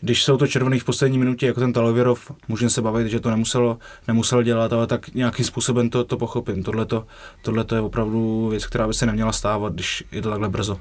když 0.00 0.24
jsou 0.24 0.36
to 0.36 0.46
červený 0.46 0.78
v 0.78 0.84
poslední 0.84 1.18
minutě, 1.18 1.46
jako 1.46 1.60
ten 1.60 1.72
Talověrov, 1.72 2.30
můžeme 2.48 2.70
se 2.70 2.82
bavit, 2.82 3.08
že 3.08 3.20
to 3.20 3.30
nemuselo, 3.30 3.78
nemusel 4.08 4.42
dělat, 4.42 4.72
ale 4.72 4.86
tak 4.86 5.14
nějakým 5.14 5.44
způsobem 5.44 5.90
to, 5.90 6.04
to 6.04 6.16
pochopím. 6.16 6.62
Tohle 6.62 6.84
to 7.64 7.74
je 7.74 7.80
opravdu 7.80 8.48
věc, 8.48 8.66
která 8.66 8.86
by 8.86 8.94
se 8.94 9.06
neměla 9.06 9.32
stávat, 9.32 9.72
když 9.72 10.04
je 10.12 10.22
to 10.22 10.30
takhle 10.30 10.48
brzo. 10.48 10.78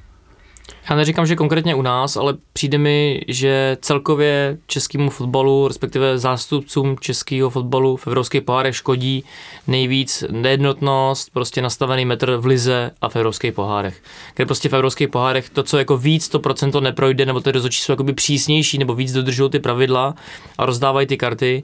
Já 0.90 0.96
neříkám, 0.96 1.26
že 1.26 1.36
konkrétně 1.36 1.76
u 1.76 1.82
nás, 1.82 2.18
ale 2.18 2.34
přijde 2.54 2.78
mi, 2.78 3.22
že 3.28 3.78
celkově 3.82 4.58
českému 4.68 5.10
fotbalu, 5.10 5.68
respektive 5.68 6.18
zástupcům 6.18 6.96
českého 7.00 7.50
fotbalu 7.50 7.98
v 7.98 8.08
evropských 8.08 8.42
pohárech 8.42 8.76
škodí 8.76 9.24
nejvíc 9.68 10.24
nejednotnost, 10.32 11.30
prostě 11.34 11.62
nastavený 11.62 12.06
metr 12.06 12.36
v 12.36 12.46
lize 12.46 12.92
a 13.02 13.10
v 13.10 13.16
evropských 13.16 13.54
pohárech. 13.54 14.02
Kde 14.36 14.46
prostě 14.46 14.70
v 14.70 14.74
evropských 14.74 15.10
pohárech 15.10 15.50
to, 15.50 15.64
co 15.64 15.78
jako 15.78 15.98
víc 15.98 16.30
to 16.30 16.40
procento 16.40 16.82
neprojde, 16.82 17.26
nebo 17.26 17.40
ty 17.40 17.52
rozhodčí 17.52 17.82
jsou 17.82 17.92
jakoby 17.92 18.14
přísnější, 18.14 18.78
nebo 18.78 18.96
víc 18.96 19.14
dodržují 19.14 19.50
ty 19.50 19.60
pravidla 19.60 20.16
a 20.58 20.66
rozdávají 20.66 21.08
ty 21.08 21.18
karty, 21.18 21.64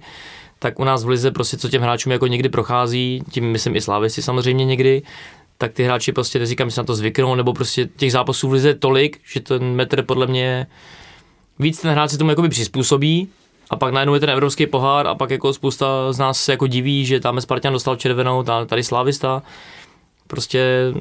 tak 0.60 0.79
u 0.79 0.84
nás 0.84 1.03
v 1.03 1.10
lize 1.10 1.32
prostě 1.32 1.58
co 1.58 1.70
těm 1.70 1.82
hráčům 1.82 2.12
jako 2.12 2.27
někdy 2.27 2.50
prochází, 2.50 3.24
tím 3.32 3.51
myslím 3.51 3.75
i 3.75 3.82
slávisti 3.82 4.22
samozřejmě 4.22 4.65
někdy, 4.65 5.01
tak 5.62 5.74
ty 5.74 5.84
hráči 5.84 6.12
prostě 6.12 6.39
neříkám, 6.39 6.70
že 6.70 6.75
se 6.75 6.82
na 6.82 6.86
to 6.86 6.96
zvyknou, 6.96 7.36
nebo 7.36 7.54
prostě 7.54 7.89
těch 7.98 8.12
zápasů 8.12 8.50
v 8.50 8.51
lize 8.51 8.74
tolik, 8.74 9.20
že 9.25 9.39
ten 9.39 9.63
metr 9.63 10.04
podle 10.04 10.28
mě 10.28 10.68
víc 11.60 11.82
ten 11.82 11.92
hráč 11.92 12.12
se 12.12 12.18
tomu 12.18 12.30
jakoby 12.30 12.50
přizpůsobí 12.50 13.30
a 13.70 13.75
pak 13.75 13.94
najednou 13.94 14.13
je 14.13 14.20
ten 14.20 14.30
evropský 14.30 14.68
pohár 14.68 15.08
a 15.08 15.16
pak 15.16 15.30
jako 15.30 15.54
spousta 15.54 16.13
z 16.13 16.20
nás 16.20 16.44
se 16.44 16.51
jako 16.51 16.68
diví, 16.68 17.06
že 17.06 17.20
tam 17.20 17.42
Spartan 17.42 17.74
dostal 17.74 17.96
červenou, 17.96 18.44
tady 18.66 18.84
Slávista. 18.84 19.44
Prostě 20.28 20.94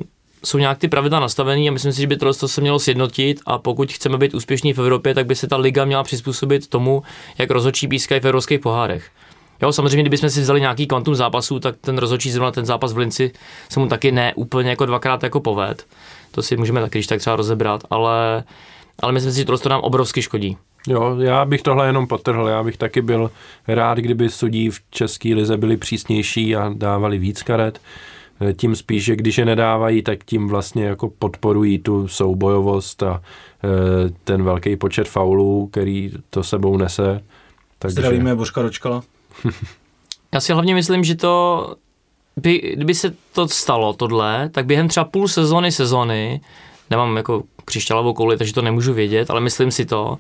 jsou 0.45 0.59
nějak 0.59 0.79
ty 0.79 0.89
pravidla 0.89 1.21
nastavené 1.21 1.69
a 1.69 1.73
myslím 1.73 1.93
si, 1.93 2.01
že 2.01 2.07
by 2.07 2.17
tohle 2.17 2.35
se 2.35 2.61
mělo 2.61 2.79
sjednotit 2.79 3.41
a 3.47 3.59
pokud 3.59 3.93
chceme 3.93 4.19
být 4.19 4.35
úspěšní 4.35 4.73
v 4.73 4.79
Evropě, 4.79 5.15
tak 5.15 5.27
by 5.27 5.35
se 5.35 5.47
ta 5.47 5.57
liga 5.57 5.85
měla 5.85 6.03
přizpůsobit 6.03 6.67
tomu, 6.67 7.03
jak 7.39 7.51
rozhodčí 7.51 7.89
pískají 7.89 8.21
v 8.21 8.25
evropských 8.25 8.61
pohárech. 8.61 9.11
Jo, 9.63 9.73
samozřejmě, 9.73 10.03
kdybychom 10.03 10.31
si 10.31 10.41
vzali 10.41 10.61
nějaký 10.61 10.87
kvantum 10.87 11.15
zápasů, 11.15 11.61
tak 11.61 11.77
ten 11.81 11.99
rozhodčí 11.99 12.31
zrovna 12.31 12.51
ten 12.51 12.65
zápas 12.65 12.93
v 12.93 12.99
Linci 12.99 13.33
se 13.69 13.81
mu 13.81 13.87
taky 13.87 14.13
ne 14.13 14.33
úplně 14.35 14.71
jako 14.71 14.87
dvakrát 14.87 15.23
jako 15.23 15.41
poved. 15.41 15.87
To 16.31 16.43
si 16.43 16.57
můžeme 16.57 16.81
taky 16.81 16.99
když 16.99 17.07
tak 17.07 17.21
třeba 17.21 17.37
rozebrat, 17.37 17.85
ale, 17.91 18.45
ale 19.01 19.13
myslím 19.13 19.33
si, 19.33 19.39
že 19.39 19.45
to 19.45 19.69
nám 19.69 19.81
obrovsky 19.81 20.23
škodí. 20.23 20.57
Jo, 20.89 21.17
já 21.21 21.45
bych 21.45 21.63
tohle 21.63 21.87
jenom 21.87 22.07
potrhl. 22.07 22.49
Já 22.49 22.63
bych 22.63 22.77
taky 22.77 23.03
byl 23.03 23.31
rád, 23.69 23.99
kdyby 23.99 24.29
sudí 24.29 24.71
v 24.71 24.81
české 24.91 25.35
lize 25.35 25.57
byli 25.57 25.77
přísnější 25.77 26.57
a 26.57 26.71
dávali 26.75 27.19
víc 27.19 27.43
karet. 27.43 27.81
Tím 28.57 28.77
spíš, 28.77 29.05
že 29.05 29.17
když 29.17 29.39
je 29.39 29.45
nedávají, 29.45 30.03
tak 30.03 30.25
tím 30.25 30.49
vlastně 30.49 30.85
jako 30.85 31.11
podporují 31.19 31.79
tu 31.79 32.09
soubojovost 32.09 33.03
a 33.03 33.23
e, 33.65 34.11
ten 34.25 34.43
velký 34.43 34.77
počet 34.77 35.09
faulů, 35.09 35.67
který 35.67 36.13
to 36.31 36.43
sebou 36.43 36.77
nese. 36.77 37.25
Takže... 37.79 38.01
Zdravíme 38.01 38.35
Božka 38.35 38.63
Ročkala. 38.63 39.03
Já 40.35 40.41
si 40.41 40.53
hlavně 40.53 40.75
myslím, 40.75 41.05
že 41.05 41.15
to, 41.15 41.75
by, 42.37 42.73
kdyby 42.77 42.95
se 42.95 43.15
to 43.33 43.49
stalo, 43.49 43.93
tohle, 43.93 44.49
tak 44.49 44.67
během 44.67 44.89
třeba 44.89 45.05
půl 45.05 45.29
sezony, 45.29 45.73
sezony, 45.73 46.41
nemám 46.91 47.17
jako 47.17 47.43
křišťálovou 47.65 48.13
kouli, 48.13 48.37
takže 48.37 48.55
to 48.55 48.63
nemůžu 48.63 48.93
vědět, 48.93 49.31
ale 49.31 49.41
myslím 49.41 49.71
si 49.71 49.87
to, 49.87 50.19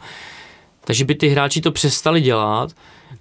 takže 0.85 1.05
by 1.05 1.15
ty 1.15 1.29
hráči 1.29 1.61
to 1.61 1.73
přestali 1.73 2.21
dělat 2.21 2.71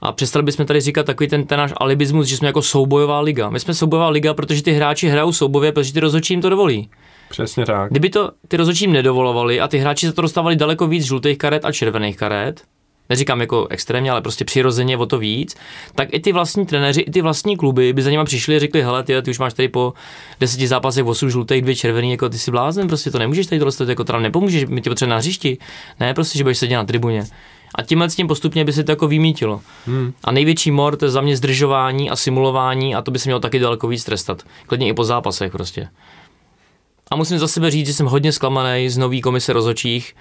a 0.01 0.11
přestali 0.11 0.43
bychom 0.43 0.65
tady 0.65 0.81
říkat 0.81 1.05
takový 1.05 1.29
ten, 1.29 1.45
ten 1.45 1.57
náš 1.57 1.73
alibismus, 1.77 2.27
že 2.27 2.37
jsme 2.37 2.47
jako 2.47 2.61
soubojová 2.61 3.19
liga. 3.19 3.49
My 3.49 3.59
jsme 3.59 3.73
soubojová 3.73 4.09
liga, 4.09 4.33
protože 4.33 4.63
ty 4.63 4.71
hráči 4.71 5.07
hrajou 5.07 5.31
soubojově, 5.31 5.71
protože 5.71 5.93
ty 5.93 5.99
rozhodčí 5.99 6.33
jim 6.33 6.41
to 6.41 6.49
dovolí. 6.49 6.89
Přesně 7.29 7.65
tak. 7.65 7.91
Kdyby 7.91 8.09
to 8.09 8.31
ty 8.47 8.57
rozhodčí 8.57 8.83
jim 8.83 8.93
nedovolovali 8.93 9.59
a 9.59 9.67
ty 9.67 9.77
hráči 9.77 10.07
za 10.07 10.13
to 10.13 10.21
dostávali 10.21 10.55
daleko 10.55 10.87
víc 10.87 11.05
žlutých 11.05 11.37
karet 11.37 11.65
a 11.65 11.71
červených 11.71 12.17
karet, 12.17 12.61
neříkám 13.09 13.41
jako 13.41 13.67
extrémně, 13.69 14.11
ale 14.11 14.21
prostě 14.21 14.45
přirozeně 14.45 14.97
o 14.97 15.05
to 15.05 15.19
víc, 15.19 15.55
tak 15.95 16.09
i 16.11 16.19
ty 16.19 16.31
vlastní 16.31 16.65
trenéři, 16.65 17.01
i 17.01 17.11
ty 17.11 17.21
vlastní 17.21 17.57
kluby 17.57 17.93
by 17.93 18.01
za 18.01 18.09
nimi 18.09 18.23
přišli 18.23 18.55
a 18.55 18.59
řekli, 18.59 18.81
hele, 18.81 19.03
ty, 19.03 19.21
ty 19.21 19.31
už 19.31 19.39
máš 19.39 19.53
tady 19.53 19.67
po 19.67 19.93
deseti 20.39 20.67
zápasech 20.67 21.05
8 21.05 21.29
žlutých, 21.29 21.61
dvě 21.61 21.75
červený, 21.75 22.11
jako 22.11 22.29
ty 22.29 22.37
si 22.37 22.51
blázen, 22.51 22.87
prostě 22.87 23.11
to 23.11 23.19
nemůžeš 23.19 23.47
tady 23.47 23.59
tohle, 23.59 23.89
jako 23.89 24.03
teda 24.03 24.19
nepomůžeš, 24.19 24.65
mi 24.65 24.81
tě 24.81 24.89
potřebuje 24.89 25.11
na 25.11 25.17
hřišti, 25.17 25.57
ne, 25.99 26.13
prostě, 26.13 26.37
že 26.37 26.43
budeš 26.43 26.57
sedět 26.57 26.75
na 26.75 26.83
tribuně. 26.83 27.25
A 27.75 27.83
tímhle 27.83 28.09
s 28.09 28.15
tím 28.15 28.27
postupně 28.27 28.65
by 28.65 28.73
se 28.73 28.83
to 28.83 28.91
jako 28.91 29.07
vymítilo. 29.07 29.61
Hmm. 29.85 30.13
A 30.23 30.31
největší 30.31 30.71
mor 30.71 30.97
to 30.97 31.05
je 31.05 31.11
za 31.11 31.21
mě 31.21 31.37
zdržování 31.37 32.09
a 32.09 32.15
simulování 32.15 32.95
a 32.95 33.01
to 33.01 33.11
by 33.11 33.19
se 33.19 33.29
mělo 33.29 33.39
taky 33.39 33.59
daleko 33.59 33.87
víc 33.87 34.03
trestat. 34.03 34.43
Klidně 34.67 34.87
i 34.87 34.93
po 34.93 35.03
zápasech 35.03 35.51
prostě. 35.51 35.87
A 37.11 37.15
musím 37.15 37.39
za 37.39 37.47
sebe 37.47 37.71
říct, 37.71 37.87
že 37.87 37.93
jsem 37.93 38.05
hodně 38.05 38.31
zklamaný 38.31 38.89
z 38.89 38.97
nový 38.97 39.21
komise 39.21 39.53
rozočích, 39.53 40.15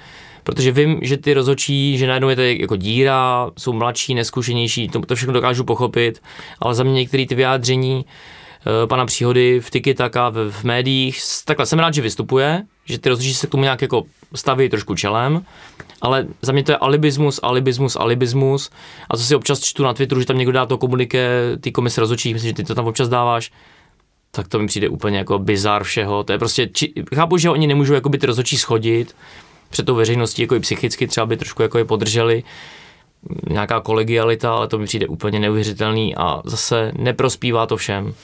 protože 0.46 0.72
vím, 0.72 0.98
že 1.02 1.16
ty 1.16 1.34
rozhodčí, 1.34 1.98
že 1.98 2.06
najednou 2.06 2.28
je 2.28 2.36
to 2.36 2.42
jako 2.42 2.76
díra, 2.76 3.50
jsou 3.58 3.72
mladší, 3.72 4.14
neskušenější, 4.14 4.88
to, 4.88 5.00
to 5.00 5.14
všechno 5.14 5.34
dokážu 5.34 5.64
pochopit, 5.64 6.22
ale 6.60 6.74
za 6.74 6.84
mě 6.84 6.92
některé 6.92 7.26
ty 7.26 7.34
vyjádření 7.34 8.04
uh, 8.04 8.88
pana 8.88 9.06
Příhody 9.06 9.60
v 9.60 9.70
Tiki 9.70 9.94
Taka, 9.94 10.28
v, 10.28 10.50
v 10.50 10.64
médiích, 10.64 11.18
takhle 11.44 11.66
jsem 11.66 11.78
rád, 11.78 11.94
že 11.94 12.02
vystupuje, 12.02 12.62
že 12.84 12.98
ty 12.98 13.08
rozhodčí 13.08 13.34
se 13.34 13.46
k 13.46 13.50
tomu 13.50 13.62
nějak 13.62 13.82
jako 13.82 14.02
staví 14.34 14.68
trošku 14.68 14.94
čelem, 14.94 15.42
ale 16.02 16.26
za 16.42 16.52
mě 16.52 16.62
to 16.62 16.72
je 16.72 16.76
alibismus, 16.76 17.40
alibismus, 17.42 17.96
alibismus 17.96 18.70
a 19.10 19.16
co 19.16 19.22
si 19.22 19.34
občas 19.34 19.60
čtu 19.60 19.82
na 19.82 19.94
Twitteru, 19.94 20.20
že 20.20 20.26
tam 20.26 20.38
někdo 20.38 20.52
dá 20.52 20.66
to 20.66 20.78
komuniké 20.78 21.40
ty 21.60 21.72
komise 21.72 22.00
rozhodčích, 22.00 22.34
myslím, 22.34 22.48
že 22.48 22.54
ty 22.54 22.64
to 22.64 22.74
tam 22.74 22.86
občas 22.86 23.08
dáváš, 23.08 23.52
tak 24.30 24.48
to 24.48 24.58
mi 24.58 24.66
přijde 24.66 24.88
úplně 24.88 25.18
jako 25.18 25.38
bizar 25.38 25.84
všeho. 25.84 26.24
To 26.24 26.32
je 26.32 26.38
prostě, 26.38 26.66
či, 26.66 26.92
chápu, 27.14 27.36
že 27.36 27.50
oni 27.50 27.66
nemůžou 27.66 27.94
jako 27.94 28.08
by 28.08 28.18
ty 28.18 28.26
rozhodčí 28.26 28.56
schodit, 28.58 29.14
před 29.70 29.86
tou 29.86 29.94
veřejností, 29.94 30.42
jako 30.42 30.54
i 30.54 30.60
psychicky 30.60 31.06
třeba 31.06 31.26
by 31.26 31.36
trošku 31.36 31.62
jako 31.62 31.78
je 31.78 31.84
podrželi 31.84 32.42
nějaká 33.50 33.80
kolegialita, 33.80 34.52
ale 34.52 34.68
to 34.68 34.78
mi 34.78 34.84
přijde 34.84 35.06
úplně 35.06 35.40
neuvěřitelný 35.40 36.16
a 36.16 36.42
zase 36.44 36.92
neprospívá 36.98 37.66
to 37.66 37.76
všem. 37.76 38.14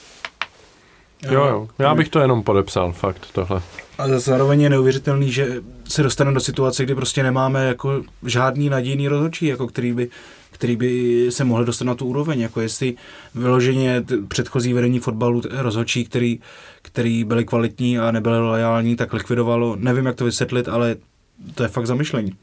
Jo, 1.31 1.45
jo, 1.45 1.67
já 1.79 1.95
bych 1.95 2.09
to 2.09 2.19
jenom 2.19 2.43
podepsal, 2.43 2.91
fakt, 2.91 3.27
tohle. 3.33 3.61
A 3.97 4.19
zároveň 4.19 4.61
je 4.61 4.69
neuvěřitelný, 4.69 5.31
že 5.31 5.47
se 5.89 6.03
dostaneme 6.03 6.33
do 6.33 6.39
situace, 6.39 6.83
kdy 6.83 6.95
prostě 6.95 7.23
nemáme 7.23 7.65
jako 7.65 8.01
žádný 8.25 8.69
nadějný 8.69 9.07
rozhodčí, 9.07 9.45
jako 9.45 9.67
který 9.67 9.93
by, 9.93 10.09
který 10.51 10.75
by 10.75 11.25
se 11.29 11.43
mohl 11.43 11.65
dostat 11.65 11.85
na 11.85 11.95
tu 11.95 12.05
úroveň, 12.05 12.39
jako 12.39 12.61
jestli 12.61 12.95
vyloženě 13.35 14.03
předchozí 14.27 14.73
vedení 14.73 14.99
fotbalu 14.99 15.41
rozhodčí, 15.51 16.05
který, 16.05 16.39
který 16.81 17.23
byli 17.23 17.45
kvalitní 17.45 17.99
a 17.99 18.11
nebyli 18.11 18.39
lojální, 18.39 18.95
tak 18.95 19.13
likvidovalo, 19.13 19.75
nevím 19.79 20.05
jak 20.05 20.15
to 20.15 20.25
vysvětlit, 20.25 20.67
ale 20.67 20.95
to 21.55 21.63
je 21.63 21.69
fakt 21.69 21.87
zamyšlení. 21.87 22.35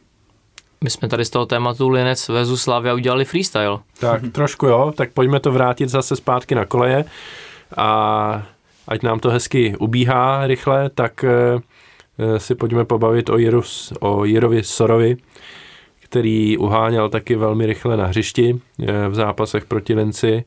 My 0.85 0.90
jsme 0.90 1.09
tady 1.09 1.24
z 1.24 1.31
toho 1.31 1.46
tématu 1.46 1.88
Linec 1.88 2.29
vezu 2.29 2.57
Slavia 2.57 2.94
udělali 2.94 3.24
freestyle. 3.24 3.79
Tak 3.98 4.22
trošku 4.33 4.66
jo, 4.66 4.92
tak 4.96 5.12
pojďme 5.12 5.40
to 5.40 5.53
vrátit 5.53 5.88
zase 5.88 6.16
zpátky 6.16 6.55
na 6.55 6.64
koleje 6.64 7.05
a 7.76 8.42
ať 8.88 9.03
nám 9.03 9.20
to 9.20 9.31
hezky 9.31 9.76
ubíhá 9.76 10.46
rychle, 10.46 10.90
tak 10.90 11.24
e, 11.24 11.61
si 12.38 12.55
pojďme 12.55 12.85
pobavit 12.85 13.31
o, 13.31 13.38
Jiru, 13.38 13.62
o 14.00 14.24
Jirovi 14.24 14.62
Sorovi, 14.62 15.16
který 16.00 16.59
uháněl 16.59 17.09
taky 17.09 17.37
velmi 17.37 17.66
rychle 17.66 17.96
na 17.96 18.07
hřišti 18.07 18.61
e, 18.83 19.09
v 19.09 19.14
zápasech 19.14 19.64
proti 19.64 19.94
Linci 19.94 20.44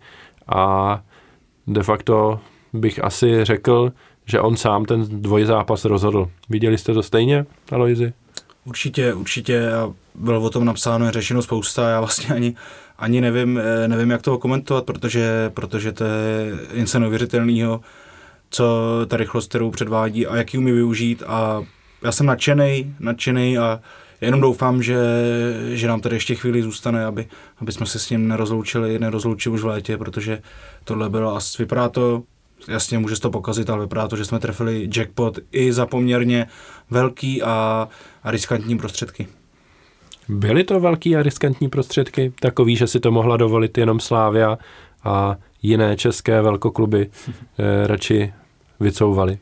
a 0.48 1.02
de 1.68 1.84
facto 1.84 2.40
bych 2.74 3.04
asi 3.04 3.46
řekl, 3.46 3.92
že 4.26 4.40
on 4.40 4.58
sám 4.58 4.86
ten 4.86 5.22
dvojzápas 5.22 5.86
rozhodl. 5.86 6.30
Viděli 6.50 6.78
jste 6.78 6.94
to 6.94 7.04
stejně, 7.04 7.46
Aloizi? 7.72 8.14
Určitě, 8.66 9.14
určitě. 9.14 9.70
Bylo 10.16 10.42
o 10.42 10.50
tom 10.50 10.66
napsáno, 10.66 11.12
řešeno 11.12 11.42
spousta. 11.42 11.90
Já 11.90 12.00
vlastně 12.00 12.36
ani, 12.36 12.56
ani 12.98 13.22
nevím, 13.22 13.58
eh, 13.64 13.88
nevím, 13.88 14.10
jak 14.10 14.22
to 14.22 14.38
komentovat, 14.38 14.86
protože, 14.86 15.52
protože 15.54 15.92
to 15.92 16.04
je 16.04 16.54
něco 16.74 17.00
neuvěřitelného, 17.00 17.82
co 18.50 18.66
ta 19.08 19.18
rychlost, 19.18 19.50
kterou 19.50 19.72
předvádí 19.72 20.28
a 20.28 20.36
jak 20.36 20.54
ji 20.54 20.58
umí 20.58 20.72
využít. 20.72 21.24
A 21.28 21.64
já 22.04 22.12
jsem 22.12 22.26
nadšený, 22.26 22.96
nadšený 23.00 23.58
a 23.58 23.82
jenom 24.22 24.42
doufám, 24.42 24.84
že, 24.84 24.98
že 25.70 25.88
nám 25.88 26.02
tady 26.02 26.16
ještě 26.16 26.36
chvíli 26.36 26.64
zůstane, 26.64 27.06
aby, 27.06 27.28
aby 27.58 27.72
jsme 27.72 27.86
se 27.86 28.00
s 28.00 28.10
ním 28.10 28.28
nerozloučili, 28.28 29.00
nerozloučili 29.00 29.56
už 29.56 29.62
v 29.62 29.66
létě, 29.66 29.98
protože 29.98 30.42
tohle 30.84 31.10
bylo 31.10 31.36
a 31.36 31.40
vypadá 31.60 31.90
to 31.90 32.24
jasně 32.68 33.00
může 33.00 33.20
to 33.20 33.30
pokazit, 33.30 33.70
ale 33.70 33.82
vypadá 33.82 34.08
to, 34.08 34.16
že 34.16 34.26
jsme 34.26 34.40
trefili 34.40 34.90
jackpot 34.96 35.40
i 35.52 35.74
za 35.74 35.86
poměrně 35.86 36.48
velký 36.90 37.44
a, 37.44 37.88
a 38.24 38.32
riskantní 38.32 38.78
prostředky. 38.78 39.28
Byly 40.30 40.64
to 40.64 40.80
velký 40.80 41.16
a 41.16 41.24
riskantní 41.24 41.70
prostředky, 41.70 42.34
takový, 42.40 42.76
že 42.76 42.88
si 42.88 43.00
to 43.00 43.12
mohla 43.12 43.38
dovolit 43.38 43.78
jenom 43.78 44.00
Slávia 44.00 44.58
a 45.04 45.38
jiné 45.62 45.98
české 45.98 46.42
velkokluby 46.42 47.10
eh, 47.10 47.88
radši 47.88 48.34
vycouvali. 48.80 49.38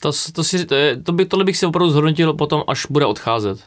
To, 0.00 0.10
to, 0.32 0.44
si, 0.44 0.66
to, 0.66 0.74
je, 0.74 0.96
to 0.96 1.12
by, 1.12 1.26
tohle 1.26 1.44
bych 1.44 1.56
si 1.56 1.66
opravdu 1.66 1.90
zhodnotil 1.90 2.34
potom, 2.34 2.62
až 2.66 2.86
bude 2.90 3.06
odcházet. 3.06 3.58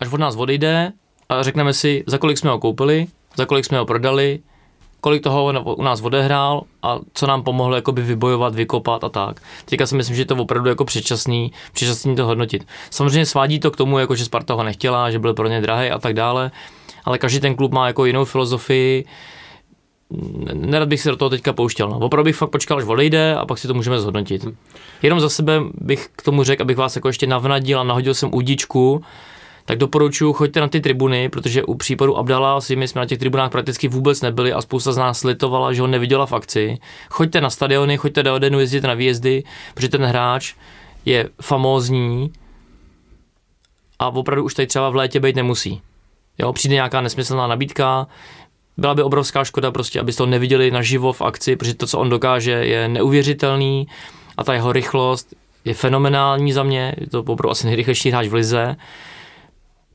Až 0.00 0.12
od 0.12 0.20
nás 0.20 0.36
odejde 0.36 0.92
a 1.28 1.42
řekneme 1.42 1.74
si, 1.74 2.04
za 2.06 2.18
kolik 2.18 2.38
jsme 2.38 2.50
ho 2.50 2.58
koupili, 2.58 3.06
za 3.36 3.46
kolik 3.46 3.64
jsme 3.64 3.78
ho 3.78 3.86
prodali, 3.86 4.40
kolik 5.02 5.22
toho 5.22 5.52
u 5.76 5.82
nás 5.82 6.02
odehrál 6.02 6.62
a 6.82 6.98
co 7.14 7.26
nám 7.26 7.42
pomohlo 7.42 7.76
jakoby 7.76 8.02
vybojovat, 8.02 8.54
vykopat 8.54 9.04
a 9.04 9.08
tak. 9.08 9.42
Teďka 9.64 9.86
si 9.86 9.96
myslím, 9.96 10.16
že 10.16 10.22
je 10.22 10.26
to 10.26 10.36
opravdu 10.36 10.68
jako 10.68 10.84
předčasný, 10.84 11.52
předčasný 11.72 12.16
to 12.16 12.26
hodnotit. 12.26 12.66
Samozřejmě 12.90 13.26
svádí 13.26 13.60
to 13.60 13.70
k 13.70 13.76
tomu, 13.76 13.98
jako 13.98 14.14
že 14.14 14.24
Sparta 14.24 14.54
ho 14.54 14.62
nechtěla, 14.62 15.10
že 15.10 15.18
byl 15.18 15.34
pro 15.34 15.48
ně 15.48 15.60
drahý 15.60 15.90
a 15.90 15.98
tak 15.98 16.14
dále, 16.14 16.50
ale 17.04 17.18
každý 17.18 17.40
ten 17.40 17.54
klub 17.54 17.72
má 17.72 17.86
jako 17.86 18.04
jinou 18.04 18.24
filozofii, 18.24 19.04
nerad 20.52 20.88
bych 20.88 21.00
se 21.00 21.10
do 21.10 21.16
toho 21.16 21.30
teďka 21.30 21.52
pouštěl. 21.52 21.88
No. 21.88 21.98
Opravdu 21.98 22.24
bych 22.24 22.36
fakt 22.36 22.50
počkal, 22.50 22.78
až 22.78 22.84
odejde 22.84 23.36
a 23.36 23.46
pak 23.46 23.58
si 23.58 23.68
to 23.68 23.74
můžeme 23.74 24.00
zhodnotit. 24.00 24.46
Jenom 25.02 25.20
za 25.20 25.28
sebe 25.28 25.60
bych 25.74 26.08
k 26.16 26.22
tomu 26.22 26.42
řekl, 26.42 26.62
abych 26.62 26.76
vás 26.76 26.96
jako 26.96 27.08
ještě 27.08 27.26
navnadil 27.26 27.80
a 27.80 27.84
nahodil 27.84 28.14
jsem 28.14 28.34
udičku, 28.34 29.02
tak 29.64 29.78
doporučuji, 29.78 30.32
choďte 30.32 30.60
na 30.60 30.68
ty 30.68 30.80
tribuny, 30.80 31.28
protože 31.28 31.64
u 31.64 31.74
případu 31.74 32.18
Abdala 32.18 32.60
si 32.60 32.76
my 32.76 32.88
jsme 32.88 33.00
na 33.00 33.06
těch 33.06 33.18
tribunách 33.18 33.50
prakticky 33.50 33.88
vůbec 33.88 34.20
nebyli 34.20 34.52
a 34.52 34.60
spousta 34.60 34.92
z 34.92 34.96
nás 34.96 35.24
litovala, 35.24 35.72
že 35.72 35.80
ho 35.80 35.86
neviděla 35.86 36.26
v 36.26 36.32
akci. 36.32 36.78
Choďte 37.10 37.40
na 37.40 37.50
stadiony, 37.50 37.96
choďte 37.96 38.22
do 38.22 38.34
Odenu, 38.34 38.60
jezdit 38.60 38.84
na 38.84 38.94
výjezdy, 38.94 39.44
protože 39.74 39.88
ten 39.88 40.04
hráč 40.04 40.54
je 41.04 41.28
famózní 41.42 42.32
a 43.98 44.08
opravdu 44.08 44.44
už 44.44 44.54
tady 44.54 44.66
třeba 44.66 44.90
v 44.90 44.96
létě 44.96 45.20
být 45.20 45.36
nemusí. 45.36 45.80
Jo, 46.38 46.52
přijde 46.52 46.74
nějaká 46.74 47.00
nesmyslná 47.00 47.46
nabídka, 47.46 48.06
byla 48.76 48.94
by 48.94 49.02
obrovská 49.02 49.44
škoda 49.44 49.70
prostě, 49.70 50.00
abyste 50.00 50.18
to 50.18 50.26
neviděli 50.26 50.70
naživo 50.70 51.12
v 51.12 51.22
akci, 51.22 51.56
protože 51.56 51.74
to, 51.74 51.86
co 51.86 51.98
on 51.98 52.10
dokáže, 52.10 52.50
je 52.50 52.88
neuvěřitelný 52.88 53.86
a 54.36 54.44
ta 54.44 54.54
jeho 54.54 54.72
rychlost 54.72 55.34
je 55.64 55.74
fenomenální 55.74 56.52
za 56.52 56.62
mě, 56.62 56.94
je 56.98 57.06
to 57.06 57.20
opravdu 57.20 57.50
asi 57.50 57.66
nejrychlejší 57.66 58.10
hráč 58.10 58.26
v 58.26 58.34
lize. 58.34 58.76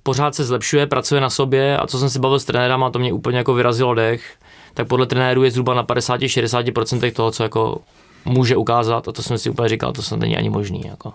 Pořád 0.08 0.36
se 0.36 0.46
zlepšuje, 0.46 0.88
pracuje 0.88 1.22
na 1.22 1.30
sobě 1.30 1.78
a 1.78 1.88
co 1.88 2.00
jsem 2.00 2.10
si 2.10 2.20
bavil 2.20 2.40
s 2.40 2.46
trenérem 2.46 2.84
a 2.84 2.90
to 2.90 3.00
mě 3.00 3.14
úplně 3.14 3.38
jako 3.38 3.54
vyrazilo 3.54 3.94
dech, 3.94 4.36
tak 4.74 4.88
podle 4.88 5.06
trenérů 5.06 5.44
je 5.44 5.52
zhruba 5.52 5.74
na 5.74 5.84
50-60% 5.84 7.12
toho, 7.12 7.32
co 7.32 7.44
jako 7.44 7.82
může 8.26 8.56
ukázat 8.56 9.08
a 9.08 9.12
to 9.12 9.24
jsem 9.24 9.38
si 9.38 9.50
úplně 9.50 9.70
říkal, 9.70 9.94
to 9.94 10.02
snad 10.02 10.20
není 10.20 10.38
ani 10.38 10.50
možný. 10.50 10.82
Jako. 10.86 11.14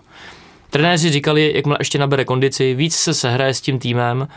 Trenéři 0.69 1.11
říkali, 1.11 1.53
jakmile 1.55 1.77
ještě 1.81 1.99
nabere 1.99 2.25
kondici, 2.25 2.73
víc 2.73 2.95
se 2.95 3.13
sehraje 3.13 3.53
s 3.53 3.61
tím 3.61 3.79
týmem, 3.79 4.27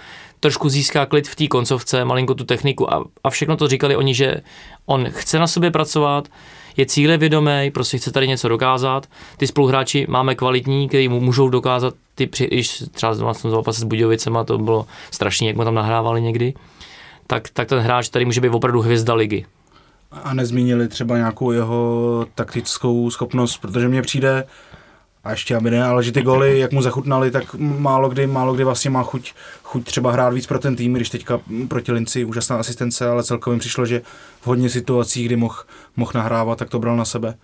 trošku 0.41 0.69
získá 0.69 1.07
klid 1.07 1.29
v 1.29 1.37
té 1.37 1.47
koncovce, 1.47 2.05
malinko 2.05 2.35
tu 2.35 2.45
techniku 2.45 2.95
a, 2.95 3.05
a 3.25 3.31
všechno 3.31 3.57
to 3.57 3.69
říkali 3.69 3.97
oni, 3.97 4.15
že 4.15 4.41
on 4.87 5.07
chce 5.11 5.39
na 5.39 5.47
sobě 5.47 5.71
pracovat, 5.71 6.29
je 6.77 6.87
cíle 6.87 7.17
vědomý, 7.19 7.71
prostě 7.75 7.99
chce 7.99 8.13
tady 8.13 8.29
něco 8.29 8.49
dokázat. 8.49 9.07
Ty 9.37 9.47
spoluhráči 9.47 10.07
máme 10.09 10.35
kvalitní, 10.35 10.89
kteří 10.89 11.09
mu 11.09 11.21
můžou 11.21 11.49
dokázat, 11.49 11.95
ty 12.15 12.27
při, 12.27 12.47
když 12.47 12.85
třeba 12.93 13.35
tom 13.35 13.51
zápase 13.51 13.81
s 13.81 13.85
Budějovicema, 13.85 14.45
to 14.45 14.59
bylo 14.59 14.87
strašný, 15.11 15.47
jak 15.47 15.57
mu 15.57 15.65
tam 15.65 15.75
nahrávali 15.75 16.23
někdy, 16.23 16.55
tak, 17.27 17.49
tak 17.49 17.69
ten 17.69 17.79
hráč 17.79 18.09
tady 18.09 18.25
může 18.25 18.41
být 18.41 18.49
opravdu 18.49 18.81
hvězda 18.81 19.15
ligy. 19.15 19.47
A 20.13 20.35
nezmínili 20.35 20.89
třeba 20.89 21.17
nějakou 21.17 21.53
jeho 21.53 22.27
taktickou 22.35 23.11
schopnost, 23.11 23.59
protože 23.59 23.89
mně 23.89 24.03
přijde, 24.03 24.45
a 25.27 25.31
ještě 25.31 25.57
aby 25.57 25.71
ne, 25.71 25.85
ale 25.85 26.03
že 26.03 26.13
ty 26.13 26.23
goly, 26.23 26.59
jak 26.59 26.73
mu 26.73 26.83
zachutnali, 26.83 27.31
tak 27.31 27.55
málo 27.59 28.09
kdy, 28.09 28.27
málo 28.27 28.55
kdy 28.55 28.65
vlastně 28.65 28.91
má 28.91 29.03
chuť, 29.03 29.33
chuť 29.63 29.85
třeba 29.85 30.13
hrát 30.13 30.35
víc 30.35 30.47
pro 30.47 30.59
ten 30.59 30.77
tým, 30.77 30.93
když 30.93 31.11
teďka 31.11 31.41
proti 31.69 31.93
Linci 31.93 32.25
úžasná 32.25 32.57
asistence, 32.57 33.09
ale 33.09 33.25
celkově 33.25 33.59
přišlo, 33.59 33.87
že 33.87 34.03
v 34.41 34.47
hodně 34.47 34.71
situacích, 34.71 35.27
kdy 35.27 35.37
mohl 35.37 35.57
moh 35.97 36.15
nahrávat, 36.15 36.59
tak 36.59 36.71
to 36.71 36.79
bral 36.79 36.97
na 36.97 37.05
sebe. 37.05 37.35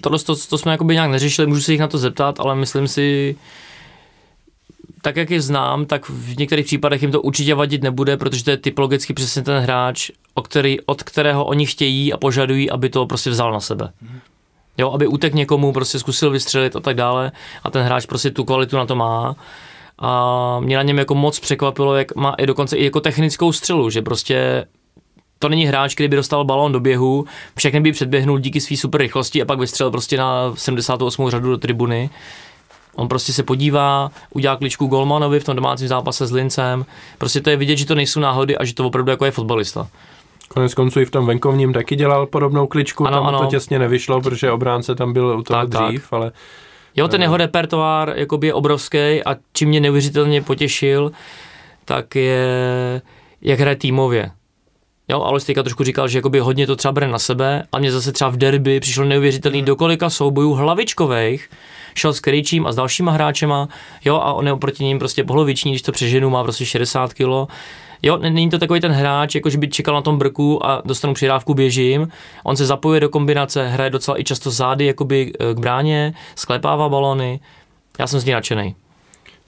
Tohle 0.00 0.18
to, 0.18 0.36
to 0.36 0.58
jsme 0.58 0.72
jakoby 0.72 0.94
nějak 0.94 1.10
neřešili, 1.10 1.46
můžu 1.46 1.60
se 1.60 1.72
jich 1.72 1.80
na 1.80 1.88
to 1.88 1.98
zeptat, 1.98 2.40
ale 2.40 2.54
myslím 2.54 2.88
si, 2.88 3.36
tak 5.02 5.16
jak 5.16 5.30
je 5.30 5.40
znám, 5.40 5.86
tak 5.86 6.08
v 6.08 6.36
některých 6.36 6.66
případech 6.66 7.02
jim 7.02 7.12
to 7.12 7.22
určitě 7.22 7.54
vadit 7.54 7.82
nebude, 7.82 8.16
protože 8.16 8.44
to 8.44 8.50
je 8.50 8.56
typologicky 8.56 9.12
přesně 9.12 9.42
ten 9.42 9.62
hráč, 9.62 10.10
o 10.34 10.42
který, 10.42 10.80
od 10.80 11.02
kterého 11.02 11.44
oni 11.44 11.66
chtějí 11.66 12.12
a 12.12 12.16
požadují, 12.16 12.70
aby 12.70 12.88
to 12.88 13.06
prostě 13.06 13.30
vzal 13.30 13.52
na 13.52 13.60
sebe. 13.60 13.84
Mm-hmm. 13.84 14.20
Jo, 14.78 14.90
aby 14.90 15.06
utek 15.06 15.34
někomu, 15.34 15.72
prostě 15.72 15.98
zkusil 15.98 16.30
vystřelit 16.30 16.76
a 16.76 16.80
tak 16.80 16.96
dále 16.96 17.32
a 17.62 17.70
ten 17.70 17.82
hráč 17.82 18.06
prostě 18.06 18.30
tu 18.30 18.44
kvalitu 18.44 18.76
na 18.76 18.86
to 18.86 18.96
má. 18.96 19.36
A 19.98 20.60
mě 20.60 20.76
na 20.76 20.82
něm 20.82 20.98
jako 20.98 21.14
moc 21.14 21.40
překvapilo, 21.40 21.94
jak 21.94 22.14
má 22.14 22.34
i 22.38 22.46
dokonce 22.46 22.76
i 22.76 22.84
jako 22.84 23.00
technickou 23.00 23.52
střelu, 23.52 23.90
že 23.90 24.02
prostě 24.02 24.66
to 25.38 25.48
není 25.48 25.66
hráč, 25.66 25.94
který 25.94 26.08
by 26.08 26.16
dostal 26.16 26.44
balón 26.44 26.72
do 26.72 26.80
běhu, 26.80 27.24
všechny 27.56 27.80
by 27.80 27.92
předběhnul 27.92 28.38
díky 28.38 28.60
své 28.60 28.76
super 28.76 29.00
rychlosti 29.00 29.42
a 29.42 29.44
pak 29.44 29.58
vystřelil 29.58 29.90
prostě 29.90 30.16
na 30.16 30.52
78. 30.54 31.30
řadu 31.30 31.50
do 31.50 31.58
tribuny. 31.58 32.10
On 32.94 33.08
prostě 33.08 33.32
se 33.32 33.42
podívá, 33.42 34.10
udělá 34.34 34.56
kličku 34.56 34.86
Golmanovi 34.86 35.40
v 35.40 35.44
tom 35.44 35.56
domácím 35.56 35.88
zápase 35.88 36.26
s 36.26 36.32
Lincem. 36.32 36.86
Prostě 37.18 37.40
to 37.40 37.50
je 37.50 37.56
vidět, 37.56 37.76
že 37.76 37.86
to 37.86 37.94
nejsou 37.94 38.20
náhody 38.20 38.58
a 38.58 38.64
že 38.64 38.74
to 38.74 38.86
opravdu 38.86 39.10
jako 39.10 39.24
je 39.24 39.30
fotbalista. 39.30 39.88
Konec 40.48 40.74
konců 40.74 41.00
i 41.00 41.04
v 41.04 41.10
tom 41.10 41.26
venkovním 41.26 41.72
taky 41.72 41.96
dělal 41.96 42.26
podobnou 42.26 42.66
kličku, 42.66 43.06
ano, 43.06 43.16
tam 43.16 43.26
ano. 43.26 43.38
to 43.38 43.46
těsně 43.46 43.78
nevyšlo, 43.78 44.20
protože 44.20 44.50
obránce 44.50 44.94
tam 44.94 45.12
byl 45.12 45.26
u 45.38 45.42
toho 45.42 45.66
tak, 45.66 45.68
dřív, 45.68 46.02
tak. 46.02 46.12
ale... 46.12 46.32
Jo, 46.96 47.08
ten 47.08 47.22
jeho 47.22 47.36
repertoár 47.36 48.12
jakoby 48.16 48.46
je 48.46 48.54
obrovský 48.54 48.98
a 48.98 49.36
čím 49.52 49.68
mě 49.68 49.80
neuvěřitelně 49.80 50.42
potěšil, 50.42 51.12
tak 51.84 52.14
je, 52.14 53.02
jak 53.42 53.60
hraje 53.60 53.76
týmově. 53.76 54.30
Jo, 55.08 55.22
ale 55.22 55.40
teďka 55.40 55.62
trošku 55.62 55.84
říkal, 55.84 56.08
že 56.08 56.18
jakoby 56.18 56.38
hodně 56.38 56.66
to 56.66 56.76
třeba 56.76 56.92
bere 56.92 57.08
na 57.08 57.18
sebe 57.18 57.62
a 57.72 57.78
mě 57.78 57.92
zase 57.92 58.12
třeba 58.12 58.30
v 58.30 58.36
derby 58.36 58.80
přišlo 58.80 59.04
neuvěřitelný 59.04 59.58
hmm. 59.58 59.66
do 59.66 59.76
kolika 59.76 60.10
soubojů 60.10 60.52
hlavičkových, 60.52 61.50
šel 61.94 62.12
s 62.12 62.20
Krejčím 62.20 62.66
a 62.66 62.72
s 62.72 62.76
dalšíma 62.76 63.12
hráčema, 63.12 63.68
jo, 64.04 64.16
a 64.16 64.32
on 64.32 64.46
je 64.46 64.52
oproti 64.52 64.84
ním 64.84 64.98
prostě 64.98 65.24
pohloviční, 65.24 65.72
když 65.72 65.82
to 65.82 65.92
přeženu, 65.92 66.30
má 66.30 66.42
prostě 66.42 66.66
60 66.66 67.14
kg, 67.14 67.52
Jo, 68.06 68.16
není 68.16 68.50
to 68.50 68.58
takový 68.58 68.80
ten 68.80 68.92
hráč, 68.92 69.34
jako 69.34 69.50
že 69.50 69.58
by 69.58 69.68
čekal 69.68 69.94
na 69.94 70.02
tom 70.02 70.18
brku 70.18 70.66
a 70.66 70.82
dostanu 70.84 71.14
přidávku, 71.14 71.54
běžím. 71.54 72.08
On 72.44 72.56
se 72.56 72.66
zapojuje 72.66 73.00
do 73.00 73.08
kombinace, 73.08 73.68
hraje 73.68 73.90
docela 73.90 74.20
i 74.20 74.24
často 74.24 74.50
zády 74.50 74.86
jakoby 74.86 75.32
eh, 75.40 75.54
k 75.54 75.58
bráně, 75.58 76.14
sklepává 76.34 76.88
balony. 76.88 77.40
Já 77.98 78.06
jsem 78.06 78.20
z 78.20 78.24
něj 78.24 78.34
nadšený. 78.34 78.74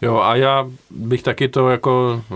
Jo, 0.02 0.16
a 0.16 0.36
já 0.36 0.66
bych 0.90 1.22
taky 1.22 1.48
to 1.48 1.68
jako 1.68 2.22
e, 2.30 2.34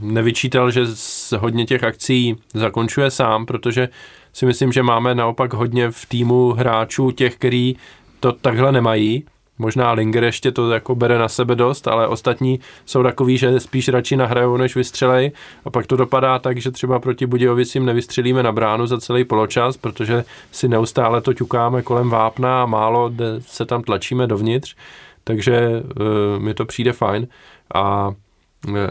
nevyčítal, 0.00 0.70
že 0.70 0.86
z 0.86 1.32
hodně 1.38 1.66
těch 1.66 1.84
akcí 1.84 2.36
zakončuje 2.54 3.10
sám, 3.10 3.46
protože 3.46 3.88
si 4.32 4.46
myslím, 4.46 4.72
že 4.72 4.82
máme 4.82 5.14
naopak 5.14 5.54
hodně 5.54 5.90
v 5.90 6.06
týmu 6.06 6.52
hráčů 6.52 7.10
těch, 7.10 7.34
který 7.34 7.76
to 8.20 8.32
takhle 8.32 8.72
nemají 8.72 9.24
Možná 9.58 9.92
Linger 9.92 10.24
ještě 10.24 10.52
to 10.52 10.70
jako 10.70 10.94
bere 10.94 11.18
na 11.18 11.28
sebe 11.28 11.54
dost, 11.54 11.88
ale 11.88 12.08
ostatní 12.08 12.60
jsou 12.86 13.02
takový, 13.02 13.38
že 13.38 13.60
spíš 13.60 13.88
radši 13.88 14.16
nahrajou, 14.16 14.56
než 14.56 14.76
vystřelej. 14.76 15.32
A 15.64 15.70
pak 15.70 15.86
to 15.86 15.96
dopadá 15.96 16.38
tak, 16.38 16.58
že 16.58 16.70
třeba 16.70 16.98
proti 16.98 17.26
Budějovicím 17.26 17.84
nevystřelíme 17.86 18.42
na 18.42 18.52
bránu 18.52 18.86
za 18.86 18.98
celý 18.98 19.24
poločas, 19.24 19.76
protože 19.76 20.24
si 20.52 20.68
neustále 20.68 21.20
to 21.20 21.34
ťukáme 21.34 21.82
kolem 21.82 22.10
vápna 22.10 22.62
a 22.62 22.66
málo 22.66 23.12
se 23.40 23.66
tam 23.66 23.82
tlačíme 23.82 24.26
dovnitř. 24.26 24.76
Takže 25.24 25.70
uh, 25.70 26.42
mi 26.42 26.54
to 26.54 26.64
přijde 26.64 26.92
fajn. 26.92 27.28
A 27.74 28.12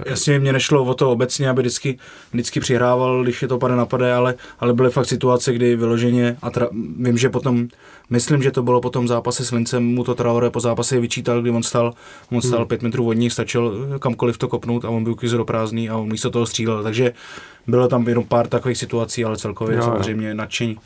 Jasně, 0.05 0.39
mě 0.39 0.53
nešlo 0.53 0.83
o 0.83 0.93
to 0.93 1.11
obecně, 1.11 1.49
aby 1.49 1.61
vždycky, 1.61 1.99
vždycky 2.31 2.59
přihrával, 2.59 3.23
když 3.23 3.41
je 3.41 3.47
to 3.47 3.57
pade 3.57 3.75
napade, 3.75 4.13
ale, 4.13 4.35
ale 4.59 4.73
byly 4.73 4.89
fakt 4.89 5.05
situace, 5.05 5.53
kdy 5.53 5.75
vyloženě, 5.75 6.37
a 6.41 6.49
tra, 6.49 6.67
vím, 6.99 7.17
že 7.17 7.29
potom, 7.29 7.67
myslím, 8.09 8.43
že 8.43 8.51
to 8.51 8.63
bylo 8.63 8.81
po 8.81 8.89
tom 8.89 9.07
zápase 9.07 9.45
s 9.45 9.51
Lincem, 9.51 9.85
mu 9.85 10.03
to 10.03 10.15
Traore 10.15 10.49
po 10.49 10.59
zápase 10.59 10.99
vyčítal, 10.99 11.41
kdy 11.41 11.49
on 11.49 11.63
stal, 11.63 11.93
on 12.31 12.41
stal 12.41 12.59
hmm. 12.59 12.67
pět 12.67 12.81
metrů 12.81 13.07
od 13.07 13.13
nich, 13.13 13.33
stačil 13.33 13.87
kamkoliv 13.99 14.37
to 14.37 14.47
kopnout 14.47 14.85
a 14.85 14.89
on 14.89 15.03
byl 15.03 15.15
kýzro 15.15 15.45
prázdný 15.45 15.89
a 15.89 15.97
on 15.97 16.11
místo 16.11 16.29
toho 16.29 16.45
střílel, 16.45 16.83
takže 16.83 17.13
bylo 17.67 17.87
tam 17.87 18.07
jenom 18.07 18.23
pár 18.23 18.47
takových 18.47 18.77
situací, 18.77 19.25
ale 19.25 19.37
celkově 19.37 19.77
jo, 19.77 19.83
samozřejmě 19.83 20.33
nadšení. 20.33 20.77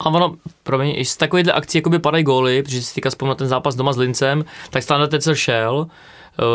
A 0.00 0.06
ono, 0.06 0.36
promiň, 0.62 0.94
i 0.96 1.04
z 1.04 1.16
takovýchhle 1.16 1.52
akcí 1.52 1.78
jakoby 1.78 1.98
padají 1.98 2.24
góly, 2.24 2.62
protože 2.62 2.82
si 2.82 2.94
týká 2.94 3.10
na 3.26 3.34
ten 3.34 3.48
zápas 3.48 3.74
doma 3.74 3.92
s 3.92 3.96
Lincem, 3.96 4.44
tak 4.70 4.82
stále 4.82 5.08
ten 5.08 5.20
šel, 5.34 5.86
Eh, 5.86 5.86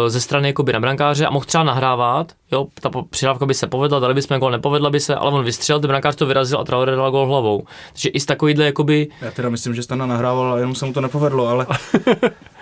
ze 0.07 0.21
strany 0.21 0.47
jakoby 0.47 0.73
na 0.73 0.79
brankáře 0.79 1.25
a 1.25 1.29
mohl 1.29 1.45
třeba 1.45 1.63
nahrávat, 1.63 2.31
jo, 2.51 2.67
ta 2.81 2.89
přidávka 3.09 3.45
by 3.45 3.53
se 3.53 3.67
povedla, 3.67 3.99
dali 3.99 4.13
bychom 4.13 4.39
gol, 4.39 4.51
nepovedla 4.51 4.89
by 4.89 4.99
se, 4.99 5.15
ale 5.15 5.31
on 5.31 5.45
vystřelil, 5.45 5.79
ten 5.79 5.87
brankář 5.87 6.15
to 6.15 6.25
vyrazil 6.25 6.59
a 6.59 6.63
Traore 6.63 6.95
dal 6.95 7.11
gol 7.11 7.25
hlavou. 7.25 7.63
Takže 7.93 8.09
i 8.09 8.19
z 8.19 8.25
takovýhle 8.25 8.65
jakoby... 8.65 9.07
Já 9.21 9.31
teda 9.31 9.49
myslím, 9.49 9.75
že 9.75 9.83
Stana 9.83 10.05
nahrával 10.05 10.53
a 10.53 10.57
jenom 10.57 10.75
se 10.75 10.85
mu 10.85 10.93
to 10.93 11.01
nepovedlo, 11.01 11.47
ale... 11.47 11.67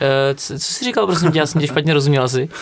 Eh, 0.04 0.36
co, 0.36 0.54
co 0.54 0.60
jsi 0.60 0.86
říkal, 0.86 1.06
prosím 1.06 1.32
tě, 1.32 1.40
já 1.40 1.46
jsem 1.46 1.62
tě 1.62 1.68
špatně 1.68 1.94
rozuměl 1.94 2.24
asi. 2.24 2.50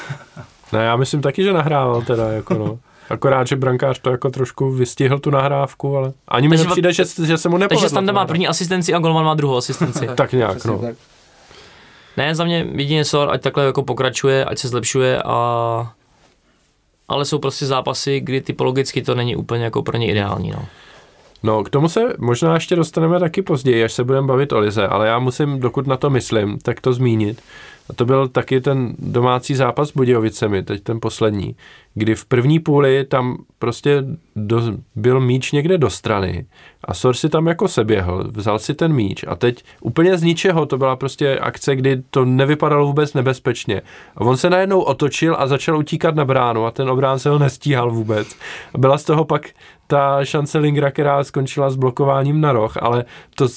Ne, 0.73 0.85
já 0.85 0.95
myslím 0.95 1.21
taky, 1.21 1.43
že 1.43 1.53
nahrával 1.53 2.01
teda, 2.01 2.31
jako 2.31 2.53
no. 2.53 2.79
Akorát, 3.09 3.47
že 3.47 3.55
brankář 3.55 3.99
to 3.99 4.09
jako 4.09 4.29
trošku 4.29 4.71
vystihl 4.71 5.19
tu 5.19 5.29
nahrávku, 5.29 5.97
ale 5.97 6.13
ani 6.27 6.47
mi 6.47 6.57
nepřijde, 6.57 6.93
že, 6.93 7.03
že 7.25 7.37
se 7.37 7.49
mu 7.49 7.57
nepovedlo. 7.57 7.89
Takže 7.89 7.95
tam 7.95 8.15
má 8.15 8.25
první 8.25 8.47
asistenci 8.47 8.93
a 8.93 8.99
Golman 8.99 9.25
má 9.25 9.33
druhou 9.33 9.57
asistenci. 9.57 10.07
tak 10.15 10.33
nějak, 10.33 10.65
no. 10.65 10.79
Tak. 10.79 10.95
Ne, 12.17 12.35
za 12.35 12.43
mě 12.43 12.67
jedině 12.75 13.05
Sor, 13.05 13.29
ať 13.31 13.41
takhle 13.41 13.65
jako 13.65 13.83
pokračuje, 13.83 14.45
ať 14.45 14.59
se 14.59 14.67
zlepšuje 14.67 15.21
a 15.23 15.93
ale 17.07 17.25
jsou 17.25 17.39
prostě 17.39 17.65
zápasy, 17.65 18.19
kdy 18.19 18.41
typologicky 18.41 19.01
to 19.01 19.15
není 19.15 19.35
úplně 19.35 19.63
jako 19.63 19.83
pro 19.83 19.97
ně 19.97 20.07
ideální. 20.07 20.51
No. 20.51 20.65
No, 21.43 21.63
k 21.63 21.69
tomu 21.69 21.89
se 21.89 22.13
možná 22.17 22.54
ještě 22.54 22.75
dostaneme 22.75 23.19
taky 23.19 23.41
později, 23.41 23.84
až 23.84 23.93
se 23.93 24.04
budeme 24.04 24.28
bavit 24.28 24.52
o 24.52 24.60
Lize, 24.60 24.88
ale 24.88 25.08
já 25.08 25.19
musím, 25.19 25.60
dokud 25.60 25.88
na 25.88 25.97
to 25.97 26.10
myslím, 26.10 26.58
tak 26.58 26.82
to 26.82 26.93
zmínit. 26.93 27.41
A 27.89 27.93
to 27.93 28.06
byl 28.06 28.28
taky 28.28 28.62
ten 28.62 28.95
domácí 28.99 29.56
zápas 29.56 29.89
s 29.89 29.93
Budějovicemi, 29.93 30.63
teď 30.63 30.84
ten 30.84 30.99
poslední, 31.02 31.56
kdy 31.93 32.15
v 32.15 32.25
první 32.25 32.60
půli 32.60 33.06
tam 33.06 33.38
prostě 33.60 34.04
do, 34.36 34.62
byl 34.95 35.19
míč 35.19 35.52
někde 35.52 35.78
do 35.78 35.89
strany 35.89 36.45
a 36.84 36.93
Sor 36.93 37.15
si 37.15 37.30
tam 37.30 37.47
jako 37.47 37.67
seběhl, 37.67 38.23
vzal 38.32 38.60
si 38.60 38.73
ten 38.73 38.93
míč 38.93 39.25
a 39.28 39.36
teď 39.36 39.63
úplně 39.82 40.17
z 40.17 40.23
ničeho, 40.23 40.65
to 40.65 40.78
byla 40.78 40.95
prostě 40.95 41.39
akce, 41.39 41.75
kdy 41.75 42.04
to 42.10 42.25
nevypadalo 42.25 42.86
vůbec 42.86 43.13
nebezpečně. 43.13 43.82
A 44.15 44.21
on 44.21 44.38
se 44.38 44.49
najednou 44.49 44.82
otočil 44.82 45.36
a 45.39 45.47
začal 45.47 45.78
utíkat 45.78 46.15
na 46.15 46.25
bránu 46.25 46.65
a 46.65 46.71
ten 46.71 46.89
obránce 46.89 47.30
ho 47.30 47.39
nestíhal 47.39 47.91
vůbec. 47.91 48.36
A 48.73 48.78
byla 48.78 48.97
z 48.97 49.04
toho 49.04 49.25
pak 49.25 49.49
ta 49.89 50.25
šance 50.25 50.58
Lingra, 50.58 50.91
která 50.91 51.23
skončila 51.23 51.69
s 51.69 51.75
blokováním 51.75 52.41
na 52.41 52.52
roh, 52.52 52.78
ale 52.82 53.06
to, 53.36 53.47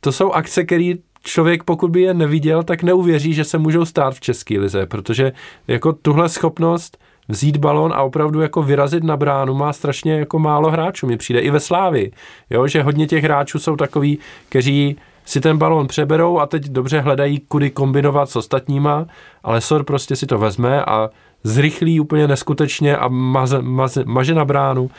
to 0.00 0.12
jsou 0.12 0.32
akce, 0.32 0.64
které 0.64 0.92
člověk, 1.22 1.64
pokud 1.64 1.90
by 1.90 2.02
je 2.02 2.14
neviděl, 2.14 2.62
tak 2.62 2.82
neuvěří, 2.82 3.34
že 3.34 3.44
se 3.44 3.58
můžou 3.58 3.84
stát 3.84 4.14
v 4.14 4.20
České 4.20 4.58
lize, 4.58 4.86
protože 4.86 5.32
jako 5.68 5.92
tuhle 5.92 6.28
schopnost 6.28 6.98
vzít 7.28 7.56
balon 7.56 7.92
a 7.92 8.02
opravdu 8.02 8.40
jako 8.40 8.62
vyrazit 8.62 9.04
na 9.04 9.16
bránu 9.16 9.54
má 9.54 9.72
strašně 9.72 10.18
jako 10.18 10.38
málo 10.38 10.70
hráčů. 10.70 11.06
Mi 11.06 11.16
přijde 11.16 11.40
i 11.40 11.50
ve 11.50 11.60
Slávi, 11.60 12.10
jo, 12.50 12.66
že 12.66 12.82
hodně 12.82 13.06
těch 13.06 13.24
hráčů 13.24 13.58
jsou 13.58 13.76
takový, 13.76 14.18
kteří 14.48 14.96
si 15.24 15.40
ten 15.40 15.58
balon 15.58 15.86
přeberou 15.86 16.38
a 16.38 16.46
teď 16.46 16.68
dobře 16.68 17.00
hledají, 17.00 17.40
kudy 17.40 17.70
kombinovat 17.70 18.30
s 18.30 18.36
ostatníma, 18.36 19.06
ale 19.42 19.60
Sor 19.60 19.84
prostě 19.84 20.16
si 20.16 20.26
to 20.26 20.38
vezme 20.38 20.84
a 20.84 21.10
zrychlí 21.44 22.00
úplně 22.00 22.28
neskutečně 22.28 22.96
a 22.96 23.08
maze, 23.08 23.62
maze, 23.62 24.04
maže 24.06 24.34
na 24.34 24.44
bránu. 24.44 24.90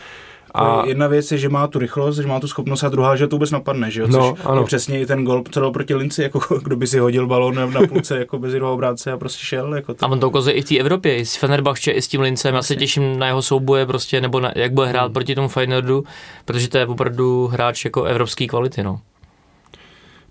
A 0.55 0.83
jedna 0.85 1.07
věc 1.07 1.31
je, 1.31 1.37
že 1.37 1.49
má 1.49 1.67
tu 1.67 1.79
rychlost, 1.79 2.15
že 2.17 2.27
má 2.27 2.39
tu 2.39 2.47
schopnost 2.47 2.83
a 2.83 2.89
druhá, 2.89 3.15
že 3.15 3.27
to 3.27 3.35
vůbec 3.35 3.51
napadne, 3.51 3.91
že 3.91 4.01
jo? 4.01 4.07
No, 4.09 4.31
Což 4.35 4.45
ano. 4.45 4.61
je 4.61 4.65
přesně 4.65 4.99
i 4.99 5.05
ten 5.05 5.23
gol, 5.23 5.43
co 5.51 5.59
dal 5.59 5.71
proti 5.71 5.95
Linci, 5.95 6.21
jako 6.21 6.59
kdo 6.63 6.75
by 6.75 6.87
si 6.87 6.99
hodil 6.99 7.27
balón 7.27 7.55
na, 7.55 7.65
na 7.65 7.87
půlce 7.87 8.19
jako 8.19 8.39
bez 8.39 8.53
jednoho 8.53 8.73
obránce 8.73 9.11
a 9.11 9.17
prostě 9.17 9.45
šel. 9.45 9.75
Jako 9.75 9.93
to. 9.93 10.05
A 10.05 10.07
on 10.07 10.19
to 10.19 10.27
ukazuje 10.29 10.55
i 10.55 10.61
v 10.61 10.65
té 10.65 10.77
Evropě, 10.77 11.17
i 11.17 11.25
s 11.25 11.35
Fenerbahče, 11.35 11.91
i 11.91 12.01
s 12.01 12.07
tím 12.07 12.21
Lincem. 12.21 12.55
Já 12.55 12.61
se 12.61 12.75
těším 12.75 13.19
na 13.19 13.27
jeho 13.27 13.41
souboje 13.41 13.85
prostě, 13.85 14.21
nebo 14.21 14.39
na, 14.39 14.51
jak 14.55 14.73
bude 14.73 14.87
hrát 14.87 15.13
proti 15.13 15.35
tomu 15.35 15.47
Feyenoordu, 15.47 16.03
protože 16.45 16.69
to 16.69 16.77
je 16.77 16.85
opravdu 16.85 17.47
hráč 17.47 17.85
jako 17.85 18.03
evropský 18.03 18.47
kvality, 18.47 18.83
no. 18.83 18.99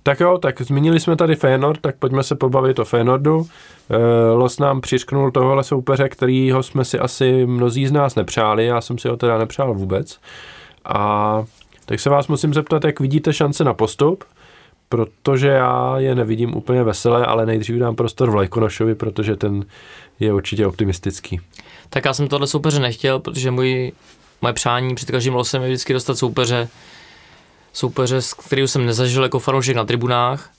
Tak 0.07 0.21
jo, 0.21 0.39
tak 0.39 0.63
zmínili 0.63 1.01
jsme 1.01 1.17
tady 1.17 1.37
Feyenoord, 1.37 1.81
tak 1.81 1.97
pojďme 1.97 2.23
se 2.23 2.35
pobavit 2.35 2.79
o 2.79 2.85
Feyenoordu. 2.85 3.47
E, 3.91 4.35
Los 4.35 4.59
nám 4.59 4.81
přišknul 4.81 5.31
tohohle 5.31 5.65
soupeře, 5.65 6.09
kterýho 6.09 6.63
jsme 6.63 6.85
si 6.85 6.99
asi 6.99 7.47
mnozí 7.47 7.87
z 7.87 7.93
nás 7.93 8.15
nepřáli, 8.15 8.67
já 8.67 8.81
jsem 8.81 8.99
si 8.99 9.09
ho 9.09 9.17
teda 9.17 9.39
nepřál 9.39 9.75
vůbec. 9.75 10.21
A 10.85 11.45
tak 11.87 12.01
se 12.01 12.11
vás 12.11 12.29
musím 12.29 12.55
zeptat, 12.55 12.85
jak 12.85 13.01
vidíte 13.01 13.33
šance 13.33 13.65
na 13.65 13.75
postup, 13.75 14.25
protože 14.89 15.49
já 15.49 15.95
je 15.99 16.15
nevidím 16.15 16.57
úplně 16.57 16.83
veselé, 16.83 17.27
ale 17.27 17.47
nejdřív 17.47 17.77
dám 17.77 17.97
prostor 17.97 18.31
Vlajkonošovi, 18.31 18.95
protože 18.95 19.37
ten 19.37 19.65
je 20.21 20.33
určitě 20.33 20.67
optimistický. 20.67 21.41
Tak 21.91 22.05
já 22.05 22.15
jsem 22.15 22.29
tohle 22.29 22.47
soupeře 22.47 22.81
nechtěl, 22.81 23.21
protože 23.21 23.51
můj, 23.51 23.93
moje 24.43 24.55
přání 24.55 24.95
před 24.95 25.11
každým 25.11 25.35
losem 25.35 25.63
je 25.63 25.69
vždycky 25.69 25.93
dostat 25.93 26.19
soupeře, 26.19 26.69
soupeře, 27.75 28.21
kterým 28.47 28.69
jsem 28.69 28.87
nezažil 28.87 29.23
jako 29.23 29.39
fanoušek 29.39 29.77
na 29.77 29.85
tribunách. 29.85 30.51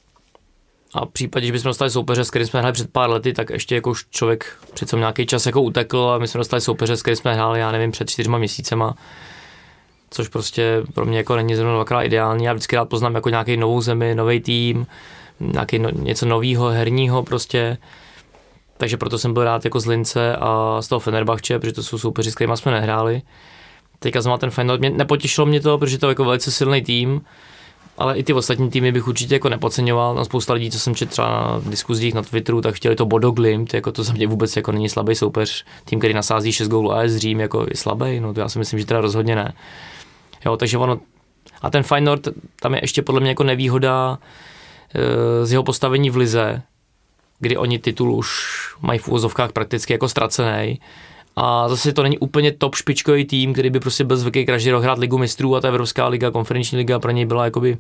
A 0.94 1.06
v 1.06 1.10
případě, 1.10 1.46
že 1.46 1.52
bychom 1.52 1.70
dostali 1.70 1.92
soupeře, 1.92 2.24
s 2.24 2.30
kterým 2.30 2.48
jsme 2.48 2.60
hráli 2.60 2.74
před 2.74 2.92
pár 2.92 3.10
lety, 3.10 3.34
tak 3.34 3.50
ještě 3.50 3.76
jako 3.76 3.94
člověk 4.10 4.58
přece 4.74 4.98
nějaký 4.98 5.26
čas 5.26 5.46
jako 5.46 5.62
utekl 5.62 6.00
a 6.00 6.18
my 6.18 6.28
jsme 6.28 6.38
dostali 6.38 6.62
soupeře, 6.62 6.98
s 6.98 7.02
kterým 7.02 7.16
jsme 7.16 7.34
hráli, 7.34 7.60
já 7.60 7.72
nevím, 7.72 7.92
před 7.92 8.10
čtyřma 8.10 8.38
měsícema. 8.38 8.96
Což 10.10 10.28
prostě 10.28 10.84
pro 10.94 11.06
mě 11.06 11.18
jako 11.18 11.36
není 11.36 11.56
zrovna 11.56 11.74
dvakrát 11.74 12.04
ideální. 12.04 12.46
Já 12.46 12.54
vždycky 12.54 12.76
rád 12.76 12.90
poznám 12.90 13.16
jako 13.16 13.30
nějaký 13.30 13.58
novou 13.58 13.82
zemi, 13.82 14.16
nový 14.16 14.40
tým, 14.40 14.88
nějaký 15.40 15.80
no, 15.80 15.90
něco 15.90 16.26
nového, 16.26 16.68
herního 16.68 17.24
prostě. 17.24 17.78
Takže 18.78 18.98
proto 18.98 19.18
jsem 19.18 19.34
byl 19.34 19.44
rád 19.44 19.66
jako 19.66 19.80
z 19.80 19.86
Lince 19.86 20.36
a 20.36 20.78
z 20.82 20.88
toho 20.88 21.00
Fenerbahče, 21.00 21.60
protože 21.60 21.74
to 21.74 21.84
jsou 21.84 21.98
soupeři, 21.98 22.32
s 22.32 22.36
kterými 22.36 22.58
jsme 22.58 22.72
nehráli. 22.72 23.22
Teďka 24.06 24.22
jsem 24.22 24.38
ten 24.38 24.52
Feyenoord, 24.52 24.80
mě, 24.80 24.90
nepotěšilo 24.90 25.48
mě 25.48 25.62
to, 25.62 25.78
protože 25.78 25.98
to 25.98 26.08
je 26.08 26.12
jako 26.12 26.26
velice 26.26 26.52
silný 26.52 26.82
tým, 26.82 27.22
ale 27.98 28.18
i 28.18 28.24
ty 28.24 28.34
ostatní 28.34 28.70
týmy 28.70 28.92
bych 28.92 29.08
určitě 29.08 29.36
jako 29.36 29.50
nepodceňoval. 29.50 30.16
Na 30.16 30.26
spousta 30.26 30.54
lidí, 30.54 30.72
co 30.72 30.80
jsem 30.80 30.96
četl 30.96 31.12
třeba 31.12 31.28
na 31.28 31.62
diskuzích 31.70 32.14
na 32.14 32.22
Twitteru, 32.22 32.62
tak 32.62 32.76
chtěli 32.76 32.96
to 32.96 33.06
Bodo 33.06 33.32
Glimt, 33.32 33.74
jako 33.74 33.92
to 33.92 34.04
za 34.04 34.14
mě 34.14 34.28
vůbec 34.28 34.56
jako 34.56 34.72
není 34.72 34.90
slabý 34.90 35.16
soupeř. 35.16 35.66
Tým, 35.86 36.00
který 36.00 36.14
nasází 36.14 36.52
6 36.52 36.68
gólů 36.68 36.94
a 36.94 37.04
je 37.04 37.20
Řím, 37.20 37.40
jako 37.40 37.66
je 37.70 37.78
slabý, 37.78 38.20
no 38.20 38.34
to 38.34 38.40
já 38.40 38.50
si 38.50 38.60
myslím, 38.60 38.80
že 38.80 38.86
teda 38.86 39.02
rozhodně 39.02 39.36
ne. 39.36 39.54
Jo, 40.46 40.58
takže 40.58 40.78
ono, 40.78 41.00
a 41.62 41.70
ten 41.70 41.84
Feyenoord, 41.84 42.28
tam 42.62 42.74
je 42.74 42.84
ještě 42.84 43.02
podle 43.02 43.22
mě 43.22 43.30
jako 43.30 43.44
nevýhoda 43.44 44.18
e, 44.96 45.46
z 45.46 45.52
jeho 45.52 45.64
postavení 45.64 46.10
v 46.10 46.18
lize, 46.18 46.62
kdy 47.40 47.58
oni 47.58 47.80
titul 47.80 48.12
už 48.12 48.30
mají 48.82 49.00
v 49.00 49.08
úvozovkách 49.08 49.52
prakticky 49.52 49.94
jako 49.94 50.10
ztracený. 50.10 50.80
A 51.36 51.70
zase 51.70 51.94
to 51.94 52.04
není 52.04 52.18
úplně 52.18 52.52
top 52.52 52.76
špičkový 52.76 53.26
tým, 53.26 53.54
který 53.54 53.70
by 53.70 53.80
prostě 53.80 54.04
byl 54.04 54.18
zvyklý 54.18 54.46
každý 54.46 54.72
rok 54.72 54.84
hrát 54.84 54.98
ligu 54.98 55.18
mistrů 55.18 55.56
a 55.56 55.62
ta 55.62 55.68
Evropská 55.68 56.08
liga, 56.08 56.32
konferenční 56.32 56.78
liga 56.78 57.00
pro 57.00 57.12
něj 57.12 57.26
byla 57.26 57.46
jakoby 57.46 57.78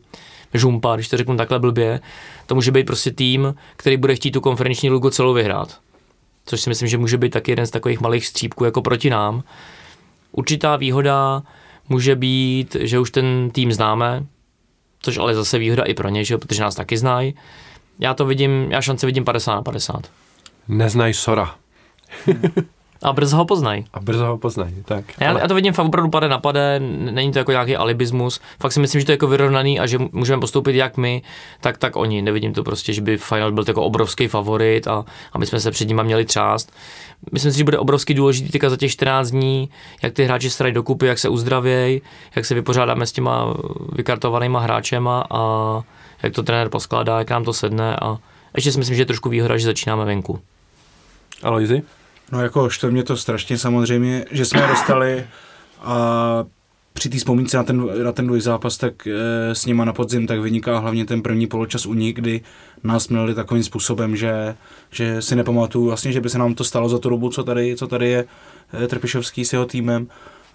žumpa, 0.53 0.95
když 0.95 1.09
to 1.09 1.17
řeknu 1.17 1.37
takhle 1.37 1.59
blbě. 1.59 1.99
To 2.45 2.55
může 2.55 2.71
být 2.71 2.85
prostě 2.85 3.11
tým, 3.11 3.55
který 3.75 3.97
bude 3.97 4.15
chtít 4.15 4.31
tu 4.31 4.41
konferenční 4.41 4.89
ligu 4.89 5.09
celou 5.09 5.33
vyhrát. 5.33 5.79
Což 6.45 6.61
si 6.61 6.69
myslím, 6.69 6.87
že 6.87 6.97
může 6.97 7.17
být 7.17 7.29
taky 7.29 7.51
jeden 7.51 7.67
z 7.67 7.71
takových 7.71 8.01
malých 8.01 8.27
střípků 8.27 8.65
jako 8.65 8.81
proti 8.81 9.09
nám. 9.09 9.43
Určitá 10.31 10.75
výhoda 10.75 11.43
může 11.89 12.15
být, 12.15 12.75
že 12.79 12.99
už 12.99 13.11
ten 13.11 13.49
tým 13.51 13.71
známe, 13.73 14.25
což 15.01 15.17
ale 15.17 15.35
zase 15.35 15.57
výhoda 15.57 15.83
i 15.83 15.93
pro 15.93 16.09
ně, 16.09 16.25
že? 16.25 16.37
protože 16.37 16.61
nás 16.61 16.75
taky 16.75 16.97
znají. 16.97 17.35
Já 17.99 18.13
to 18.13 18.25
vidím, 18.25 18.71
já 18.71 18.81
šance 18.81 19.05
vidím 19.05 19.23
50 19.23 19.55
na 19.55 19.61
50. 19.61 20.11
Neznaj 20.67 21.13
Sora. 21.13 21.55
A 23.05 23.13
brzo 23.13 23.37
ho 23.37 23.45
poznají. 23.45 23.85
A 23.93 23.99
brzo 23.99 24.25
ho 24.25 24.37
poznají, 24.37 24.75
tak. 24.85 25.05
Já, 25.19 25.29
ale- 25.29 25.41
já 25.41 25.47
to 25.47 25.55
vidím 25.55 25.73
fakt 25.73 25.85
opravdu 25.85 26.09
pade 26.09 26.29
na 26.29 26.39
pade, 26.39 26.79
není 27.11 27.31
to 27.31 27.39
jako 27.39 27.51
nějaký 27.51 27.75
alibismus. 27.75 28.41
Fakt 28.59 28.71
si 28.71 28.79
myslím, 28.79 29.01
že 29.01 29.05
to 29.05 29.11
je 29.11 29.13
jako 29.13 29.27
vyrovnaný 29.27 29.79
a 29.79 29.85
že 29.87 29.97
můžeme 30.11 30.39
postoupit 30.39 30.75
jak 30.75 30.97
my, 30.97 31.21
tak, 31.61 31.77
tak 31.77 31.95
oni. 31.95 32.21
Nevidím 32.21 32.53
to 32.53 32.63
prostě, 32.63 32.93
že 32.93 33.01
by 33.01 33.17
Final 33.17 33.51
byl 33.51 33.63
jako 33.67 33.83
obrovský 33.83 34.27
favorit 34.27 34.87
a, 34.87 35.05
a 35.33 35.37
my 35.37 35.45
jsme 35.45 35.59
se 35.59 35.71
před 35.71 35.87
nimi 35.87 36.03
měli 36.03 36.25
třást. 36.25 36.73
Myslím 37.31 37.51
si, 37.51 37.57
že 37.57 37.63
bude 37.63 37.79
obrovský 37.79 38.13
důležitý 38.13 38.49
teďka 38.49 38.69
za 38.69 38.77
těch 38.77 38.91
14 38.91 39.29
dní, 39.31 39.69
jak 40.01 40.13
ty 40.13 40.23
hráči 40.23 40.49
se 40.49 40.71
dokupy, 40.71 41.05
jak 41.05 41.19
se 41.19 41.29
uzdravějí, 41.29 42.01
jak 42.35 42.45
se 42.45 42.55
vypořádáme 42.55 43.05
s 43.05 43.11
těma 43.11 43.53
vykartovanýma 43.91 44.59
hráčema 44.59 45.23
a 45.31 45.81
jak 46.23 46.33
to 46.33 46.43
trenér 46.43 46.69
poskládá, 46.69 47.19
jak 47.19 47.29
nám 47.29 47.43
to 47.43 47.53
sedne 47.53 47.95
a 47.95 48.17
ještě 48.55 48.71
si 48.71 48.79
myslím, 48.79 48.95
že 48.95 49.01
je 49.01 49.05
trošku 49.05 49.29
výhoda, 49.29 49.57
že 49.57 49.65
začínáme 49.65 50.05
venku. 50.05 50.39
Aloizi? 51.43 51.83
No 52.31 52.41
jako 52.41 52.69
štve 52.69 52.91
mě 52.91 53.03
to 53.03 53.17
strašně 53.17 53.57
samozřejmě, 53.57 54.25
že 54.31 54.45
jsme 54.45 54.67
dostali 54.67 55.27
a 55.81 56.45
při 56.93 57.09
té 57.09 57.17
vzpomínce 57.17 57.57
na 57.57 57.63
ten, 57.63 58.03
na 58.03 58.11
ten 58.11 58.27
dvojzápas, 58.27 58.77
tak 58.77 59.07
e, 59.07 59.55
s 59.55 59.65
nima 59.65 59.85
na 59.85 59.93
podzim, 59.93 60.27
tak 60.27 60.39
vyniká 60.39 60.79
hlavně 60.79 61.05
ten 61.05 61.21
první 61.21 61.47
poločas 61.47 61.85
u 61.85 61.93
nich, 61.93 62.13
kdy 62.13 62.41
nás 62.83 63.07
měli 63.07 63.35
takovým 63.35 63.63
způsobem, 63.63 64.15
že, 64.15 64.55
že 64.91 65.21
si 65.21 65.35
nepamatuju 65.35 65.85
vlastně, 65.85 66.11
že 66.11 66.21
by 66.21 66.29
se 66.29 66.37
nám 66.37 66.53
to 66.53 66.63
stalo 66.63 66.89
za 66.89 66.99
tu 66.99 67.09
dobu, 67.09 67.29
co 67.29 67.43
tady, 67.43 67.75
co 67.75 67.87
tady 67.87 68.09
je 68.09 68.25
e, 68.83 68.87
Trpišovský 68.87 69.45
s 69.45 69.53
jeho 69.53 69.65
týmem. 69.65 70.07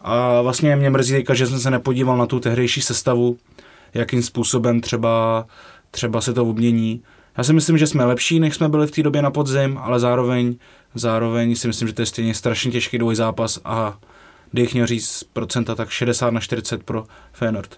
A 0.02 0.42
vlastně 0.42 0.76
mě 0.76 0.90
mrzí 0.90 1.14
teďka, 1.14 1.34
že 1.34 1.46
jsem 1.46 1.60
se 1.60 1.70
nepodíval 1.70 2.16
na 2.16 2.26
tu 2.26 2.40
tehdejší 2.40 2.82
sestavu, 2.82 3.36
jakým 3.94 4.22
způsobem 4.22 4.80
třeba, 4.80 5.46
třeba 5.90 6.20
se 6.20 6.32
to 6.32 6.46
obmění. 6.46 7.02
Já 7.38 7.44
si 7.44 7.52
myslím, 7.52 7.78
že 7.78 7.86
jsme 7.86 8.04
lepší, 8.04 8.40
než 8.40 8.54
jsme 8.54 8.68
byli 8.68 8.86
v 8.86 8.90
té 8.90 9.02
době 9.02 9.22
na 9.22 9.30
podzim, 9.30 9.78
ale 9.78 10.00
zároveň, 10.00 10.56
zároveň 10.94 11.54
si 11.56 11.66
myslím, 11.68 11.88
že 11.88 11.94
to 11.94 12.02
je 12.02 12.06
stejně 12.06 12.34
strašně 12.34 12.70
těžký 12.70 12.98
dvojzápas 12.98 13.60
a 13.64 13.98
kdybych 14.50 14.74
měl 14.74 14.86
říct 14.86 15.24
procenta, 15.32 15.74
tak 15.74 15.90
60 15.90 16.30
na 16.30 16.40
40 16.40 16.82
pro 16.82 17.04
Feyenoord. 17.32 17.76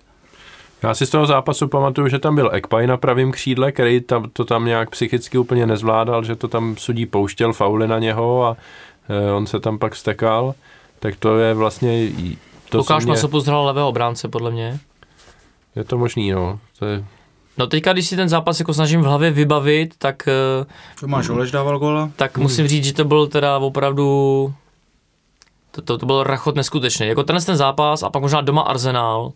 Já 0.83 0.95
si 0.95 1.07
z 1.07 1.11
toho 1.11 1.27
zápasu 1.27 1.69
pamatuju, 1.69 2.09
že 2.09 2.19
tam 2.19 2.35
byl 2.35 2.51
Ekpaj 2.53 2.87
na 2.87 2.97
pravém 2.97 3.33
křídle, 3.33 3.73
který 3.73 4.01
tam, 4.01 4.31
to 4.33 4.45
tam 4.45 4.65
nějak 4.65 4.91
psychicky 4.91 5.39
úplně 5.39 5.67
nezvládal, 5.67 6.25
že 6.25 6.37
to 6.37 6.49
tam 6.49 6.77
sudí 6.77 7.07
pouštěl 7.07 7.53
fauly 7.53 7.89
na 7.89 7.99
něho 7.99 8.45
a 8.45 8.57
e, 9.09 9.33
on 9.33 9.47
se 9.47 9.61
tam 9.61 9.79
pak 9.79 9.97
stekal. 9.97 10.55
Tak 11.01 11.17
to 11.17 11.39
je 11.39 11.55
vlastně... 11.55 12.05
i- 12.05 12.39
To 12.69 12.79
Lukáš 12.79 13.03
se 13.03 13.07
mě- 13.07 13.13
Masopust 13.15 13.47
hrál 13.47 13.65
levého 13.67 13.89
obránce, 13.89 14.29
podle 14.29 14.51
mě. 14.51 14.79
Je 15.77 15.85
to 15.85 15.99
možný, 15.99 16.31
no. 16.31 16.59
To 16.79 16.87
je, 16.87 17.05
No 17.59 17.67
teďka, 17.67 17.93
když 17.93 18.09
si 18.09 18.17
ten 18.17 18.29
zápas 18.29 18.59
jako 18.59 18.75
snažím 18.75 19.01
v 19.01 19.05
hlavě 19.05 19.31
vybavit, 19.31 19.95
tak, 19.99 20.29
eh, 20.29 20.67
Tomáš 21.01 21.29
Oleš 21.29 21.51
dával 21.51 21.79
góla? 21.79 22.11
tak 22.17 22.39
musím 22.39 22.69
říct, 22.69 22.85
že 22.85 22.93
to 22.93 23.05
byl 23.05 23.27
teda 23.27 23.59
opravdu, 23.59 24.55
to, 25.71 25.83
to, 25.83 25.99
to 25.99 26.07
byl 26.07 26.23
rachot 26.23 26.57
neskutečný. 26.57 27.07
Jako 27.07 27.23
tenhle 27.23 27.45
ten 27.45 27.57
zápas 27.57 28.03
a 28.03 28.11
pak 28.11 28.23
možná 28.23 28.41
doma 28.41 28.63
Arsenal, 28.63 29.33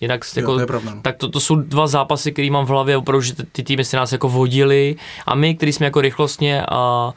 jinak 0.00 0.20
Jo, 0.36 0.40
jako, 0.40 0.54
to 0.54 0.60
je 0.60 0.66
pravda. 0.66 0.94
no. 0.94 1.02
tak 1.02 1.16
to, 1.16 1.28
to 1.28 1.40
jsou 1.40 1.54
dva 1.56 1.86
zápasy, 1.86 2.32
které 2.32 2.50
mám 2.50 2.66
v 2.66 2.68
hlavě, 2.68 2.96
opravdu, 2.96 3.20
že 3.22 3.34
ty, 3.34 3.42
ty 3.44 3.62
týmy 3.62 3.84
si 3.84 3.96
nás 3.96 4.12
jako 4.12 4.28
vodili 4.28 4.96
a 5.26 5.34
my, 5.34 5.54
který 5.54 5.72
jsme 5.72 5.86
jako 5.86 6.00
rychlostně 6.00 6.62
a 6.68 7.12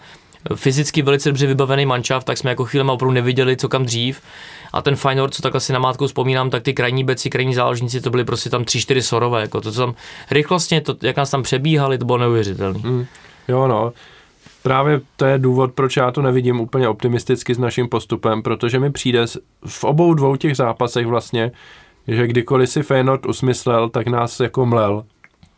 fyzicky 0.55 1.01
velice 1.01 1.29
dobře 1.29 1.47
vybavený 1.47 1.85
mančav, 1.85 2.23
tak 2.23 2.37
jsme 2.37 2.49
jako 2.49 2.65
chvíli 2.65 2.89
opravdu 2.89 3.11
neviděli, 3.13 3.57
co 3.57 3.69
kam 3.69 3.85
dřív. 3.85 4.21
A 4.73 4.81
ten 4.81 4.95
Feyenoord, 4.95 5.33
co 5.33 5.41
tak 5.41 5.55
asi 5.55 5.73
na 5.73 5.79
mátku 5.79 6.07
vzpomínám, 6.07 6.49
tak 6.49 6.63
ty 6.63 6.73
krajní 6.73 7.03
beci, 7.03 7.29
krajní 7.29 7.53
záložníci, 7.53 8.01
to 8.01 8.09
byly 8.09 8.25
prostě 8.25 8.49
tam 8.49 8.63
3-4 8.63 9.01
sorové. 9.01 9.41
Jako 9.41 9.62
to, 9.62 9.71
co 9.71 9.79
tam 9.79 9.95
rychlostně, 10.31 10.81
to, 10.81 10.95
jak 11.01 11.17
nás 11.17 11.31
tam 11.31 11.43
přebíhali, 11.43 11.97
to 11.97 12.05
bylo 12.05 12.17
neuvěřitelné. 12.17 12.79
Mm. 12.83 13.05
Jo, 13.47 13.67
no. 13.67 13.93
Právě 14.63 15.01
to 15.15 15.25
je 15.25 15.38
důvod, 15.38 15.73
proč 15.73 15.97
já 15.97 16.12
to 16.12 16.21
nevidím 16.21 16.59
úplně 16.59 16.88
optimisticky 16.88 17.55
s 17.55 17.57
naším 17.57 17.89
postupem, 17.89 18.43
protože 18.43 18.79
mi 18.79 18.91
přijde 18.91 19.25
v 19.67 19.83
obou 19.83 20.13
dvou 20.13 20.36
těch 20.36 20.57
zápasech 20.57 21.07
vlastně, 21.07 21.51
že 22.07 22.27
kdykoliv 22.27 22.69
si 22.69 22.83
Feyenoord 22.83 23.25
usmyslel, 23.25 23.89
tak 23.89 24.07
nás 24.07 24.39
jako 24.39 24.65
mlel. 24.65 25.03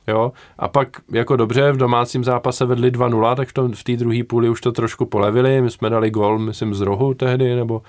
Jo? 0.08 0.32
A 0.60 0.68
pak 0.68 0.88
jako 1.12 1.36
dobře, 1.36 1.72
v 1.72 1.78
domácím 1.78 2.24
zápase 2.24 2.66
vedli 2.66 2.92
2-0, 2.92 3.36
tak 3.36 3.48
v, 3.48 3.54
tom, 3.54 3.74
v 3.74 3.84
té 3.84 3.96
druhé 3.96 4.24
půli 4.24 4.50
už 4.50 4.62
to 4.62 4.72
trošku 4.72 5.06
polevili, 5.06 5.62
my 5.62 5.72
jsme 5.72 5.90
dali 5.90 6.12
gol, 6.12 6.40
myslím, 6.40 6.74
z 6.74 6.82
rohu 6.82 7.14
tehdy, 7.14 7.56
nebo, 7.56 7.82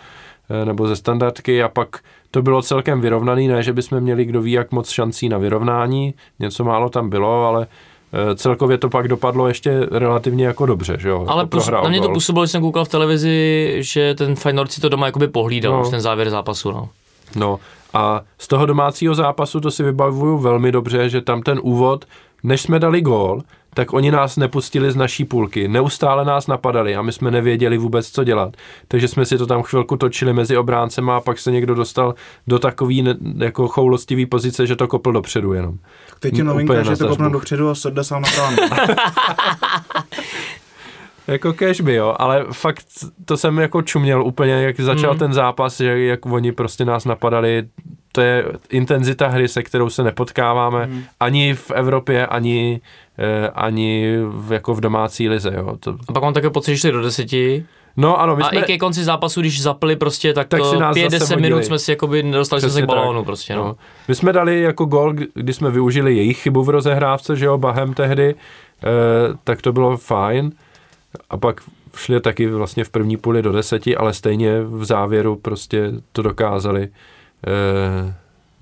nebo 0.65 0.89
ze 0.89 0.97
standardky 0.97 1.63
a 1.63 1.69
pak 1.69 1.99
to 2.31 2.43
bylo 2.43 2.63
celkem 2.63 3.01
vyrovnaný, 3.01 3.49
ne, 3.49 3.63
že 3.63 3.73
bychom 3.73 4.01
měli 4.01 4.25
kdo 4.25 4.43
ví 4.43 4.53
jak 4.53 4.73
moc 4.73 4.91
šancí 4.91 5.29
na 5.29 5.39
vyrovnání, 5.39 6.15
něco 6.39 6.65
málo 6.65 6.89
tam 6.89 7.11
bylo, 7.11 7.47
ale 7.47 7.67
Eh, 8.13 8.37
celkově 8.37 8.79
to 8.79 8.89
pak 8.89 9.09
dopadlo 9.09 9.49
ještě 9.49 9.87
relativně 9.91 10.47
jako 10.47 10.67
dobře, 10.67 10.97
že 10.99 11.09
jo? 11.09 11.25
Ale 11.29 11.49
jako 11.53 11.71
na 11.71 11.89
mě 11.89 12.01
to 12.01 12.09
působilo, 12.09 12.45
když 12.45 12.53
jsem 12.53 12.63
koukal 12.63 12.85
v 12.85 12.89
televizi, 12.89 13.77
že 13.79 14.15
ten 14.15 14.37
Feyenoord 14.37 14.73
si 14.73 14.81
to 14.81 14.89
doma 14.89 15.07
jakoby 15.07 15.29
pohlídal, 15.29 15.73
no. 15.73 15.83
už 15.83 15.91
ten 15.91 16.01
závěr 16.01 16.31
zápasu, 16.31 16.73
no. 16.73 16.89
No 17.37 17.61
a 17.95 18.23
z 18.39 18.49
toho 18.49 18.67
domácího 18.67 19.15
zápasu 19.15 19.61
to 19.61 19.71
si 19.71 19.83
vybavuju 19.83 20.39
velmi 20.39 20.73
dobře, 20.73 21.09
že 21.09 21.21
tam 21.21 21.43
ten 21.43 21.61
úvod, 21.63 22.05
než 22.43 22.63
jsme 22.63 22.79
dali 22.79 23.01
gól, 23.01 23.43
tak 23.77 23.93
oni 23.93 24.11
nás 24.11 24.37
nepustili 24.37 24.93
z 24.93 24.97
naší 24.97 25.25
půlky. 25.25 25.69
Neustále 25.69 26.25
nás 26.25 26.47
napadali 26.47 26.97
a 26.97 27.03
my 27.03 27.13
jsme 27.13 27.31
nevěděli 27.31 27.79
vůbec, 27.79 28.11
co 28.11 28.25
dělat. 28.25 28.57
Takže 28.89 29.09
jsme 29.09 29.27
si 29.27 29.39
to 29.39 29.47
tam 29.47 29.63
chvilku 29.63 29.97
točili 29.97 30.33
mezi 30.33 30.57
obráncema 30.57 31.17
a 31.17 31.21
pak 31.21 31.39
se 31.39 31.51
někdo 31.51 31.75
dostal 31.75 32.15
do 32.47 32.59
takový 32.59 33.05
jako 33.39 33.69
choulostivý 33.69 34.27
pozice, 34.27 34.67
že 34.67 34.77
to 34.77 34.89
kopl 34.89 35.13
dopředu 35.13 35.53
jenom. 35.53 35.79
Teď 36.21 36.39
je 36.39 36.45
novinka, 36.45 36.83
že 36.83 36.97
to 36.97 37.09
kopne 37.09 37.31
dopředu 37.31 37.69
a 37.69 37.75
Soda 37.75 38.05
sám 38.05 38.23
na 38.23 38.29
jako 41.27 41.55
by 41.83 41.95
jo, 41.95 42.15
ale 42.19 42.45
fakt 42.53 42.87
to 43.25 43.37
jsem 43.37 43.59
jako 43.59 43.83
čuměl 43.83 44.23
úplně, 44.23 44.53
jak 44.53 44.81
začal 44.81 45.13
mm. 45.13 45.19
ten 45.19 45.33
zápas, 45.33 45.77
že 45.77 46.05
jak 46.05 46.27
oni 46.27 46.53
prostě 46.53 46.85
nás 46.85 47.05
napadali, 47.05 47.69
to 48.17 48.21
je 48.21 48.45
intenzita 48.71 49.29
hry, 49.29 49.49
se 49.49 49.63
kterou 49.63 49.91
se 49.91 50.03
nepotkáváme 50.03 50.87
mm. 50.87 51.03
ani 51.21 51.55
v 51.55 51.71
Evropě, 51.71 52.27
ani 52.27 52.81
Eh, 53.19 53.51
ani 53.55 54.19
v, 54.29 54.53
jako 54.53 54.75
v 54.75 54.81
domácí 54.81 55.29
lize. 55.29 55.53
Jo. 55.57 55.77
To... 55.81 55.97
A 56.09 56.13
pak 56.13 56.23
mám 56.23 56.35
také 56.35 56.51
pocit, 56.51 56.73
že 56.73 56.79
šli 56.79 56.93
do 56.93 57.03
deseti. 57.03 57.67
No 57.97 58.21
ano, 58.21 58.37
my 58.37 58.43
a 58.43 58.49
jsme... 58.49 58.61
i 58.61 58.63
ke 58.63 58.79
konci 58.79 59.05
zápasu, 59.05 59.41
když 59.41 59.63
zapli 59.63 59.97
prostě, 59.97 60.33
tak, 60.33 60.49
tak 60.49 60.61
to 60.61 60.73
5-10 60.73 61.41
minut 61.41 61.65
jsme 61.65 61.79
si 61.79 61.91
jakoby 61.91 62.23
nedostali 62.23 62.63
se 62.63 62.83
k 62.83 62.85
balónu 62.85 63.25
prostě, 63.25 63.55
no. 63.55 63.65
no. 63.65 63.77
My 64.09 64.15
jsme 64.15 64.33
dali 64.33 64.63
jako 64.63 64.85
gol, 64.85 65.13
kdy 65.35 65.53
jsme 65.53 65.71
využili 65.71 66.17
jejich 66.17 66.39
chybu 66.39 66.65
v 66.65 66.69
rozehrávce, 66.69 67.37
že 67.37 67.45
jo, 67.45 67.59
Bahem 67.59 67.95
tehdy, 67.95 68.35
eh, 68.35 68.87
tak 69.45 69.63
to 69.63 69.73
bylo 69.73 69.97
fajn. 69.97 70.53
A 71.31 71.37
pak 71.37 71.61
šli 71.97 72.21
taky 72.21 72.47
vlastně 72.47 72.85
v 72.85 72.91
první 72.91 73.17
půli 73.17 73.43
do 73.43 73.53
deseti, 73.53 73.97
ale 73.97 74.15
stejně 74.15 74.63
v 74.63 74.85
závěru 74.85 75.37
prostě 75.37 75.93
to 76.13 76.23
dokázali 76.23 76.89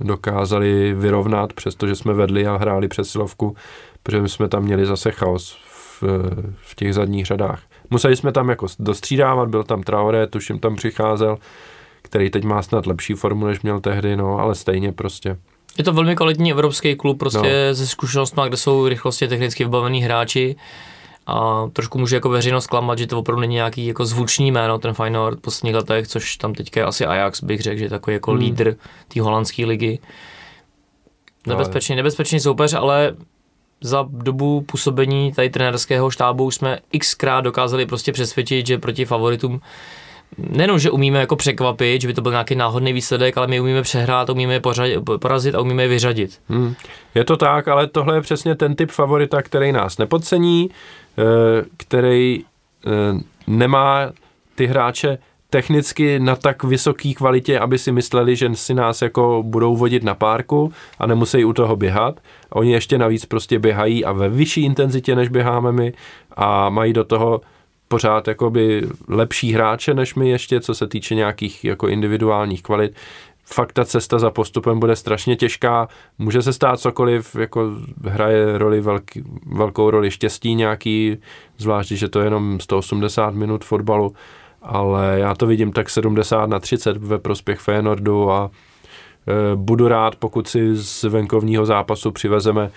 dokázali 0.00 0.94
vyrovnat, 0.94 1.52
přestože 1.52 1.94
jsme 1.94 2.14
vedli 2.14 2.46
a 2.46 2.56
hráli 2.56 2.88
přesilovku 2.88 3.56
protože 4.04 4.28
jsme 4.28 4.48
tam 4.48 4.62
měli 4.62 4.86
zase 4.86 5.10
chaos 5.10 5.56
v, 5.66 6.02
v 6.56 6.74
těch 6.74 6.94
zadních 6.94 7.26
řadách. 7.26 7.62
Museli 7.90 8.16
jsme 8.16 8.32
tam 8.32 8.48
jako 8.48 8.66
dostřídávat, 8.78 9.48
byl 9.48 9.64
tam 9.64 9.82
Traoré, 9.82 10.26
tuším 10.26 10.58
tam 10.58 10.76
přicházel, 10.76 11.38
který 12.02 12.30
teď 12.30 12.44
má 12.44 12.62
snad 12.62 12.86
lepší 12.86 13.14
formu, 13.14 13.46
než 13.46 13.60
měl 13.60 13.80
tehdy, 13.80 14.16
no, 14.16 14.38
ale 14.38 14.54
stejně 14.54 14.92
prostě. 14.92 15.36
Je 15.78 15.84
to 15.84 15.92
velmi 15.92 16.16
kvalitní 16.16 16.50
evropský 16.50 16.96
klub 16.96 17.18
prostě 17.18 17.66
no. 17.68 17.74
se 17.74 17.86
zkušenostmi, 17.86 18.42
kde 18.48 18.56
jsou 18.56 18.88
rychlostně 18.88 19.28
technicky 19.28 19.64
vybavení 19.64 20.02
hráči 20.02 20.56
a 21.26 21.66
trošku 21.72 21.98
může 21.98 22.16
jako 22.16 22.28
veřejnost 22.28 22.66
klamat, 22.66 22.98
že 22.98 23.06
to 23.06 23.18
opravdu 23.18 23.40
není 23.40 23.54
nějaký 23.54 23.86
jako 23.86 24.06
zvuční 24.06 24.50
jméno, 24.50 24.78
ten 24.78 24.94
Feyenoord 24.94 25.38
v 25.38 25.40
posledních 25.40 25.74
letech, 25.74 26.08
což 26.08 26.36
tam 26.36 26.54
teďka 26.54 26.80
je 26.80 26.86
asi 26.86 27.06
Ajax, 27.06 27.42
bych 27.42 27.60
řekl, 27.60 27.78
že 27.78 27.84
je 27.84 27.90
takový 27.90 28.14
jako 28.14 28.30
hmm. 28.30 28.40
lídr 28.40 28.76
té 29.08 29.20
holandské 29.20 29.66
ligy. 29.66 29.98
Nebezpečný, 31.46 31.96
nebezpečný 31.96 32.40
soupeř, 32.40 32.72
ale 32.74 33.16
za 33.80 34.08
dobu 34.10 34.60
působení 34.60 35.32
tady 35.32 35.50
trenérského 35.50 36.10
štábu 36.10 36.50
jsme 36.50 36.78
xkrát 36.98 37.44
dokázali 37.44 37.86
prostě 37.86 38.12
přesvědčit, 38.12 38.66
že 38.66 38.78
proti 38.78 39.04
favoritům 39.04 39.60
nejenom, 40.38 40.78
že 40.78 40.90
umíme 40.90 41.20
jako 41.20 41.36
překvapit, 41.36 42.00
že 42.00 42.08
by 42.08 42.14
to 42.14 42.22
byl 42.22 42.30
nějaký 42.30 42.54
náhodný 42.54 42.92
výsledek, 42.92 43.38
ale 43.38 43.46
my 43.46 43.60
umíme 43.60 43.82
přehrát, 43.82 44.30
umíme 44.30 44.54
je 44.54 44.60
porazit 45.20 45.54
a 45.54 45.60
umíme 45.60 45.82
je 45.82 45.88
vyřadit. 45.88 46.40
Hmm. 46.48 46.74
Je 47.14 47.24
to 47.24 47.36
tak, 47.36 47.68
ale 47.68 47.86
tohle 47.86 48.16
je 48.16 48.20
přesně 48.20 48.54
ten 48.54 48.76
typ 48.76 48.90
favorita, 48.90 49.42
který 49.42 49.72
nás 49.72 49.98
nepodcení, 49.98 50.70
eh, 51.18 51.22
který 51.76 52.44
eh, 52.86 52.90
nemá 53.46 54.12
ty 54.54 54.66
hráče 54.66 55.18
technicky 55.50 56.18
na 56.18 56.36
tak 56.36 56.64
vysoké 56.64 57.14
kvalitě, 57.14 57.58
aby 57.58 57.78
si 57.78 57.92
mysleli, 57.92 58.36
že 58.36 58.54
si 58.54 58.74
nás 58.74 59.02
jako 59.02 59.42
budou 59.46 59.76
vodit 59.76 60.02
na 60.02 60.14
párku 60.14 60.72
a 60.98 61.06
nemusí 61.06 61.44
u 61.44 61.52
toho 61.52 61.76
běhat. 61.76 62.20
Oni 62.50 62.72
ještě 62.72 62.98
navíc 62.98 63.24
prostě 63.24 63.58
běhají 63.58 64.04
a 64.04 64.12
ve 64.12 64.28
vyšší 64.28 64.64
intenzitě, 64.64 65.14
než 65.14 65.28
běháme 65.28 65.72
my 65.72 65.92
a 66.36 66.70
mají 66.70 66.92
do 66.92 67.04
toho 67.04 67.40
pořád 67.94 68.28
jakoby 68.28 68.88
lepší 69.08 69.52
hráče 69.52 69.94
než 69.94 70.14
my 70.14 70.28
ještě, 70.28 70.60
co 70.60 70.74
se 70.74 70.86
týče 70.86 71.14
nějakých 71.14 71.64
jako 71.64 71.88
individuálních 71.88 72.62
kvalit. 72.62 72.94
Fakt 73.44 73.72
ta 73.72 73.84
cesta 73.84 74.18
za 74.18 74.30
postupem 74.30 74.80
bude 74.80 74.96
strašně 74.96 75.36
těžká, 75.36 75.88
může 76.18 76.42
se 76.42 76.52
stát 76.52 76.80
cokoliv, 76.80 77.36
jako 77.36 77.70
hraje 78.04 78.58
roli 78.58 78.80
velký, 78.80 79.22
velkou 79.46 79.90
roli 79.90 80.10
štěstí 80.10 80.54
nějaký, 80.54 81.16
zvlášť, 81.58 81.92
že 81.92 82.08
to 82.08 82.20
je 82.20 82.26
jenom 82.26 82.60
180 82.60 83.34
minut 83.34 83.64
fotbalu, 83.64 84.14
ale 84.62 85.18
já 85.18 85.34
to 85.34 85.46
vidím 85.46 85.72
tak 85.72 85.90
70 85.90 86.46
na 86.46 86.58
30 86.58 86.96
ve 86.96 87.18
prospěch 87.18 87.60
Feyenoordu 87.60 88.30
a 88.30 88.50
e, 88.50 89.56
budu 89.56 89.88
rád, 89.88 90.16
pokud 90.16 90.48
si 90.48 90.76
z 90.76 91.02
venkovního 91.02 91.66
zápasu 91.66 92.10
přivezeme 92.10 92.70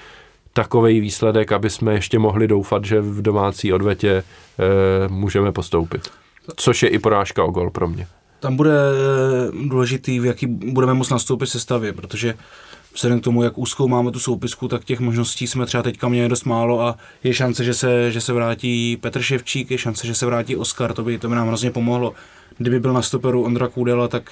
takový 0.57 0.99
výsledek, 0.99 1.51
aby 1.51 1.69
jsme 1.69 1.93
ještě 1.93 2.19
mohli 2.19 2.47
doufat, 2.47 2.85
že 2.85 3.01
v 3.01 3.21
domácí 3.21 3.73
odvetě 3.73 4.09
e, 4.09 4.23
můžeme 5.07 5.51
postoupit. 5.51 6.09
Což 6.55 6.83
je 6.83 6.89
i 6.89 6.99
porážka 6.99 7.43
o 7.43 7.51
gol 7.51 7.69
pro 7.69 7.87
mě. 7.87 8.07
Tam 8.39 8.55
bude 8.55 8.71
e, 8.71 9.67
důležitý, 9.67 10.19
v 10.19 10.25
jaký 10.25 10.47
budeme 10.47 10.93
moct 10.93 11.09
nastoupit 11.09 11.47
se 11.47 11.59
stavě, 11.59 11.93
protože 11.93 12.33
vzhledem 12.95 13.19
k 13.19 13.23
tomu, 13.23 13.43
jak 13.43 13.57
úzkou 13.57 13.87
máme 13.87 14.11
tu 14.11 14.19
soupisku, 14.19 14.67
tak 14.67 14.83
těch 14.83 14.99
možností 14.99 15.47
jsme 15.47 15.65
třeba 15.65 15.83
teďka 15.83 16.07
měli 16.07 16.29
dost 16.29 16.43
málo 16.43 16.81
a 16.81 16.97
je 17.23 17.33
šance, 17.33 17.63
že 17.63 17.73
se, 17.73 18.11
že 18.11 18.21
se 18.21 18.33
vrátí 18.33 18.97
Petr 18.97 19.21
Ševčík, 19.21 19.71
je 19.71 19.77
šance, 19.77 20.07
že 20.07 20.15
se 20.15 20.25
vrátí 20.25 20.55
Oskar, 20.55 20.93
to 20.93 21.03
by, 21.03 21.19
to 21.19 21.29
by 21.29 21.35
nám 21.35 21.47
hrozně 21.47 21.71
pomohlo. 21.71 22.13
Kdyby 22.57 22.79
byl 22.79 22.93
na 22.93 23.01
stoperu 23.01 23.43
Ondra 23.43 23.67
Kůdela, 23.67 24.07
tak, 24.07 24.31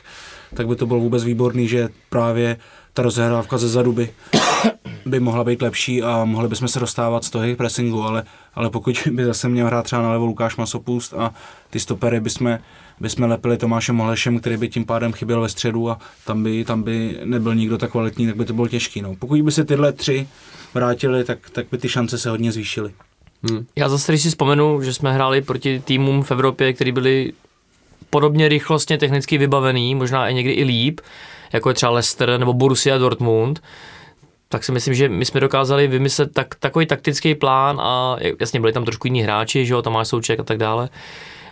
tak 0.53 0.67
by 0.67 0.75
to 0.75 0.85
bylo 0.85 0.99
vůbec 0.99 1.23
výborný, 1.23 1.67
že 1.67 1.89
právě 2.09 2.57
ta 2.95 3.01
rozehrávka 3.01 3.57
ze 3.57 3.69
zadu 3.69 3.91
by, 3.91 4.09
by 5.05 5.19
mohla 5.19 5.43
být 5.43 5.61
lepší 5.61 6.03
a 6.03 6.25
mohli 6.25 6.47
bychom 6.47 6.67
se 6.67 6.79
dostávat 6.79 7.23
z 7.23 7.29
toho 7.29 7.55
pressingu, 7.57 8.03
ale, 8.03 8.23
ale 8.53 8.69
pokud 8.69 9.07
by 9.11 9.25
zase 9.25 9.49
měl 9.49 9.67
hrát 9.67 9.85
třeba 9.85 10.01
na 10.01 10.11
levo 10.11 10.25
Lukáš 10.25 10.55
Masopust 10.55 11.13
a 11.13 11.33
ty 11.69 11.79
stopery 11.79 12.19
bychom 12.19 12.59
bychom 12.99 13.29
lepili 13.29 13.57
Tomášem 13.57 13.97
Holešem, 13.97 14.39
který 14.39 14.57
by 14.57 14.69
tím 14.69 14.85
pádem 14.85 15.13
chyběl 15.13 15.41
ve 15.41 15.49
středu 15.49 15.89
a 15.89 15.99
tam 16.25 16.43
by, 16.43 16.65
tam 16.65 16.83
by 16.83 17.19
nebyl 17.23 17.55
nikdo 17.55 17.77
tak 17.77 17.91
kvalitní, 17.91 18.27
tak 18.27 18.35
by 18.35 18.45
to 18.45 18.53
bylo 18.53 18.67
těžký. 18.67 19.01
No. 19.01 19.15
Pokud 19.15 19.41
by 19.41 19.51
se 19.51 19.65
tyhle 19.65 19.91
tři 19.91 20.27
vrátili, 20.73 21.23
tak, 21.23 21.49
tak 21.49 21.65
by 21.71 21.77
ty 21.77 21.89
šance 21.89 22.17
se 22.17 22.29
hodně 22.29 22.51
zvýšily. 22.51 22.93
Hmm. 23.49 23.65
Já 23.75 23.89
zase, 23.89 24.11
když 24.11 24.21
si 24.21 24.29
vzpomenu, 24.29 24.81
že 24.81 24.93
jsme 24.93 25.13
hráli 25.13 25.41
proti 25.41 25.79
týmům 25.85 26.23
v 26.23 26.31
Evropě, 26.31 26.73
který 26.73 26.91
byli 26.91 27.33
podobně 28.09 28.47
rychlostně 28.47 28.97
technicky 28.97 29.37
vybavený, 29.37 29.95
možná 29.95 30.29
i 30.29 30.33
někdy 30.33 30.51
i 30.51 30.63
líp, 30.63 31.01
jako 31.53 31.69
je 31.69 31.73
třeba 31.73 31.91
Leicester 31.91 32.39
nebo 32.39 32.53
Borussia 32.53 32.97
Dortmund, 32.97 33.61
tak 34.49 34.63
si 34.63 34.71
myslím, 34.71 34.93
že 34.93 35.09
my 35.09 35.25
jsme 35.25 35.39
dokázali 35.39 35.87
vymyslet 35.87 36.33
tak, 36.33 36.55
takový 36.55 36.85
taktický 36.85 37.35
plán 37.35 37.79
a 37.81 38.17
jasně 38.39 38.59
byli 38.59 38.73
tam 38.73 38.85
trošku 38.85 39.07
jiní 39.07 39.21
hráči, 39.21 39.65
že 39.65 39.73
jo, 39.73 39.81
Tomáš 39.81 40.07
Souček 40.07 40.39
a 40.39 40.43
tak 40.43 40.57
dále, 40.57 40.89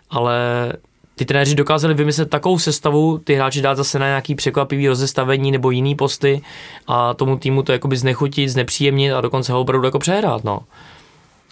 ale 0.09 0.37
ty 1.15 1.25
trenéři 1.25 1.55
dokázali 1.55 1.93
vymyslet 1.93 2.29
takovou 2.29 2.59
sestavu, 2.59 3.17
ty 3.17 3.35
hráči 3.35 3.61
dát 3.61 3.75
zase 3.75 3.99
na 3.99 4.05
nějaký 4.05 4.35
překvapivý 4.35 4.87
rozestavení 4.87 5.51
nebo 5.51 5.71
jiný 5.71 5.95
posty 5.95 6.41
a 6.87 7.13
tomu 7.13 7.37
týmu 7.37 7.63
to 7.63 7.71
jakoby 7.71 7.97
znechutit, 7.97 8.49
znepříjemnit 8.49 9.13
a 9.13 9.21
dokonce 9.21 9.53
ho 9.53 9.61
opravdu 9.61 9.87
jako 9.87 9.99
přehrát, 9.99 10.43
no. 10.43 10.59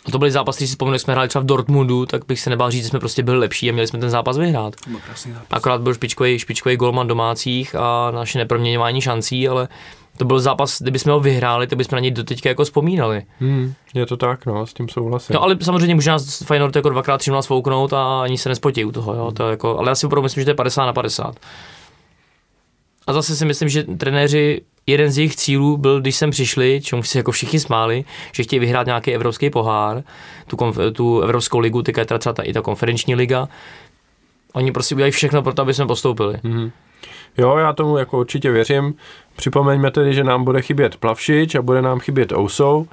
A 0.05 0.11
to 0.11 0.19
byly 0.19 0.31
zápasy, 0.31 0.57
když 0.57 0.69
si 0.69 0.75
vzpomínám, 0.75 0.99
jsme 0.99 1.13
hráli 1.13 1.29
třeba 1.29 1.41
v 1.43 1.45
Dortmundu, 1.45 2.05
tak 2.05 2.25
bych 2.27 2.39
se 2.39 2.49
nebál 2.49 2.71
říct, 2.71 2.83
že 2.83 2.89
jsme 2.89 2.99
prostě 2.99 3.23
byli 3.23 3.37
lepší 3.37 3.69
a 3.69 3.73
měli 3.73 3.87
jsme 3.87 3.99
ten 3.99 4.09
zápas 4.09 4.37
vyhrát. 4.37 4.75
To 4.75 4.89
byl 4.89 4.99
krásný 5.05 5.31
zápas. 5.31 5.47
Akorát 5.51 5.81
byl 5.81 5.93
špičkový, 5.93 6.39
špičkový 6.39 6.75
golman 6.75 7.07
domácích 7.07 7.75
a 7.75 8.11
naše 8.11 8.37
neproměňování 8.37 9.01
šancí, 9.01 9.47
ale 9.47 9.67
to 10.17 10.25
byl 10.25 10.39
zápas, 10.39 10.81
kdyby 10.81 10.99
jsme 10.99 11.11
ho 11.11 11.19
vyhráli, 11.19 11.67
tak 11.67 11.77
bychom 11.77 11.95
na 11.95 11.99
něj 11.99 12.11
doteďka 12.11 12.49
jako 12.49 12.63
vzpomínali. 12.63 13.23
Hmm, 13.39 13.73
je 13.93 14.05
to 14.05 14.17
tak, 14.17 14.45
no, 14.45 14.67
s 14.67 14.73
tím 14.73 14.89
souhlasím. 14.89 15.33
No 15.33 15.43
ale 15.43 15.57
samozřejmě 15.61 15.95
může 15.95 16.09
nás 16.09 16.43
Feyenoord 16.43 16.75
jako 16.75 16.89
dvakrát, 16.89 17.17
třikrát 17.17 17.41
svouknout 17.41 17.93
a 17.93 18.21
ani 18.21 18.37
se 18.37 18.49
nespotí 18.49 18.85
u 18.85 18.91
toho, 18.91 19.13
jo, 19.13 19.31
to 19.31 19.43
je 19.43 19.51
jako, 19.51 19.77
ale 19.77 19.91
já 19.91 19.95
si 19.95 20.05
opravdu 20.05 20.23
myslím, 20.23 20.41
že 20.41 20.45
to 20.45 20.51
je 20.51 20.55
50 20.55 20.85
na 20.85 20.93
50. 20.93 21.35
A 23.07 23.13
zase 23.13 23.35
si 23.35 23.45
myslím, 23.45 23.69
že 23.69 23.83
trenéři, 23.83 24.61
jeden 24.87 25.11
z 25.11 25.17
jejich 25.17 25.35
cílů 25.35 25.77
byl, 25.77 26.01
když 26.01 26.15
sem 26.15 26.31
přišli, 26.31 26.81
čemu 26.83 27.03
si 27.03 27.17
jako 27.17 27.31
všichni 27.31 27.59
smáli, 27.59 28.05
že 28.31 28.43
chtějí 28.43 28.59
vyhrát 28.59 28.85
nějaký 28.85 29.11
evropský 29.13 29.49
pohár, 29.49 30.03
tu, 30.47 30.55
konf- 30.55 30.91
tu 30.91 31.21
evropskou 31.21 31.59
ligu, 31.59 31.81
teďka 31.81 32.01
je 32.01 32.05
třeba 32.19 32.33
ta, 32.33 32.43
i 32.43 32.53
ta 32.53 32.61
konferenční 32.61 33.15
liga. 33.15 33.47
Oni 34.53 34.71
prostě 34.71 34.95
udělají 34.95 35.11
všechno 35.11 35.43
pro 35.43 35.53
to, 35.53 35.61
aby 35.61 35.73
jsme 35.73 35.87
postoupili. 35.87 36.35
Mhm. 36.43 36.71
Jo, 37.37 37.57
já 37.57 37.73
tomu 37.73 37.97
jako 37.97 38.19
určitě 38.19 38.51
věřím. 38.51 38.93
Připomeňme 39.35 39.91
tedy, 39.91 40.13
že 40.13 40.23
nám 40.23 40.43
bude 40.43 40.61
chybět 40.61 40.95
Plavšič 40.97 41.55
a 41.55 41.61
bude 41.61 41.81
nám 41.81 41.99
chybět 41.99 42.31
Ousou 42.31 42.87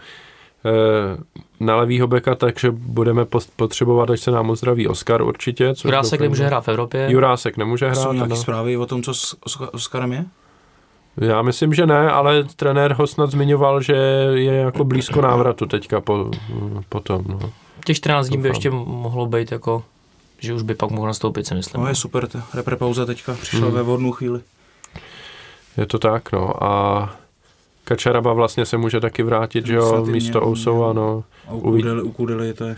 eh, 0.64 1.44
na 1.60 1.76
levýho 1.76 2.06
beka, 2.06 2.34
takže 2.34 2.70
budeme 2.70 3.24
post- 3.24 3.52
potřebovat, 3.56 4.10
až 4.10 4.20
se 4.20 4.30
nám 4.30 4.50
ozdraví 4.50 4.88
Oskar 4.88 5.22
určitě. 5.22 5.74
což 5.74 5.84
Jurásek 5.84 6.12
doufám, 6.12 6.22
nemůže 6.24 6.42
že- 6.42 6.46
hrát 6.46 6.60
v 6.64 6.68
Evropě. 6.68 7.06
Jurásek 7.10 7.56
nemůže 7.56 7.94
Jsou 7.94 8.00
hrát. 8.00 8.12
nějaké 8.12 8.32
ano. 8.32 8.42
zprávy 8.42 8.76
o 8.76 8.86
tom, 8.86 9.02
co 9.02 9.14
s 9.14 9.36
Oskarem 9.72 10.12
je? 10.12 10.24
Já 11.20 11.42
myslím, 11.42 11.74
že 11.74 11.86
ne, 11.86 12.10
ale 12.10 12.44
trenér 12.44 12.92
ho 12.92 13.06
snad 13.06 13.30
zmiňoval, 13.30 13.82
že 13.82 13.92
je 14.34 14.54
jako 14.54 14.84
blízko 14.84 15.20
návratu 15.20 15.66
teďka 15.66 16.00
po, 16.00 16.30
po 16.88 17.00
tom. 17.00 17.24
No. 17.28 17.38
Těch 17.84 17.96
14 17.96 18.28
dní 18.28 18.38
by 18.38 18.48
ještě 18.48 18.70
mohlo 18.70 19.26
být 19.26 19.52
jako, 19.52 19.84
že 20.38 20.54
už 20.54 20.62
by 20.62 20.74
pak 20.74 20.90
mohl 20.90 21.06
nastoupit, 21.06 21.46
si 21.46 21.54
myslím. 21.54 21.82
No 21.82 21.88
je 21.88 21.94
super, 21.94 22.26
ta 22.26 22.42
repre 22.54 22.76
pauza 22.76 23.06
teďka 23.06 23.34
přišla 23.34 23.66
Hmm. 23.66 23.74
ve 23.76 23.82
vhodnou 23.82 24.12
chvíli. 24.12 24.40
Je 25.76 25.86
to 25.86 25.98
tak, 25.98 26.32
no. 26.32 26.64
A 26.64 27.14
Kačaraba 27.84 28.32
vlastně 28.32 28.66
se 28.66 28.76
může 28.76 29.00
taky 29.00 29.22
vrátit, 29.22 29.66
že 29.66 29.74
jo, 29.74 30.04
místo 30.06 30.42
Ousou, 30.46 30.76
jo. 30.76 30.82
ano. 30.84 31.24
A 31.48 31.52
u 31.52 31.58
Uvidí- 31.58 31.82
Kudely, 31.82 32.02
u 32.02 32.12
Kudely 32.12 32.54
to 32.54 32.64
je 32.64 32.76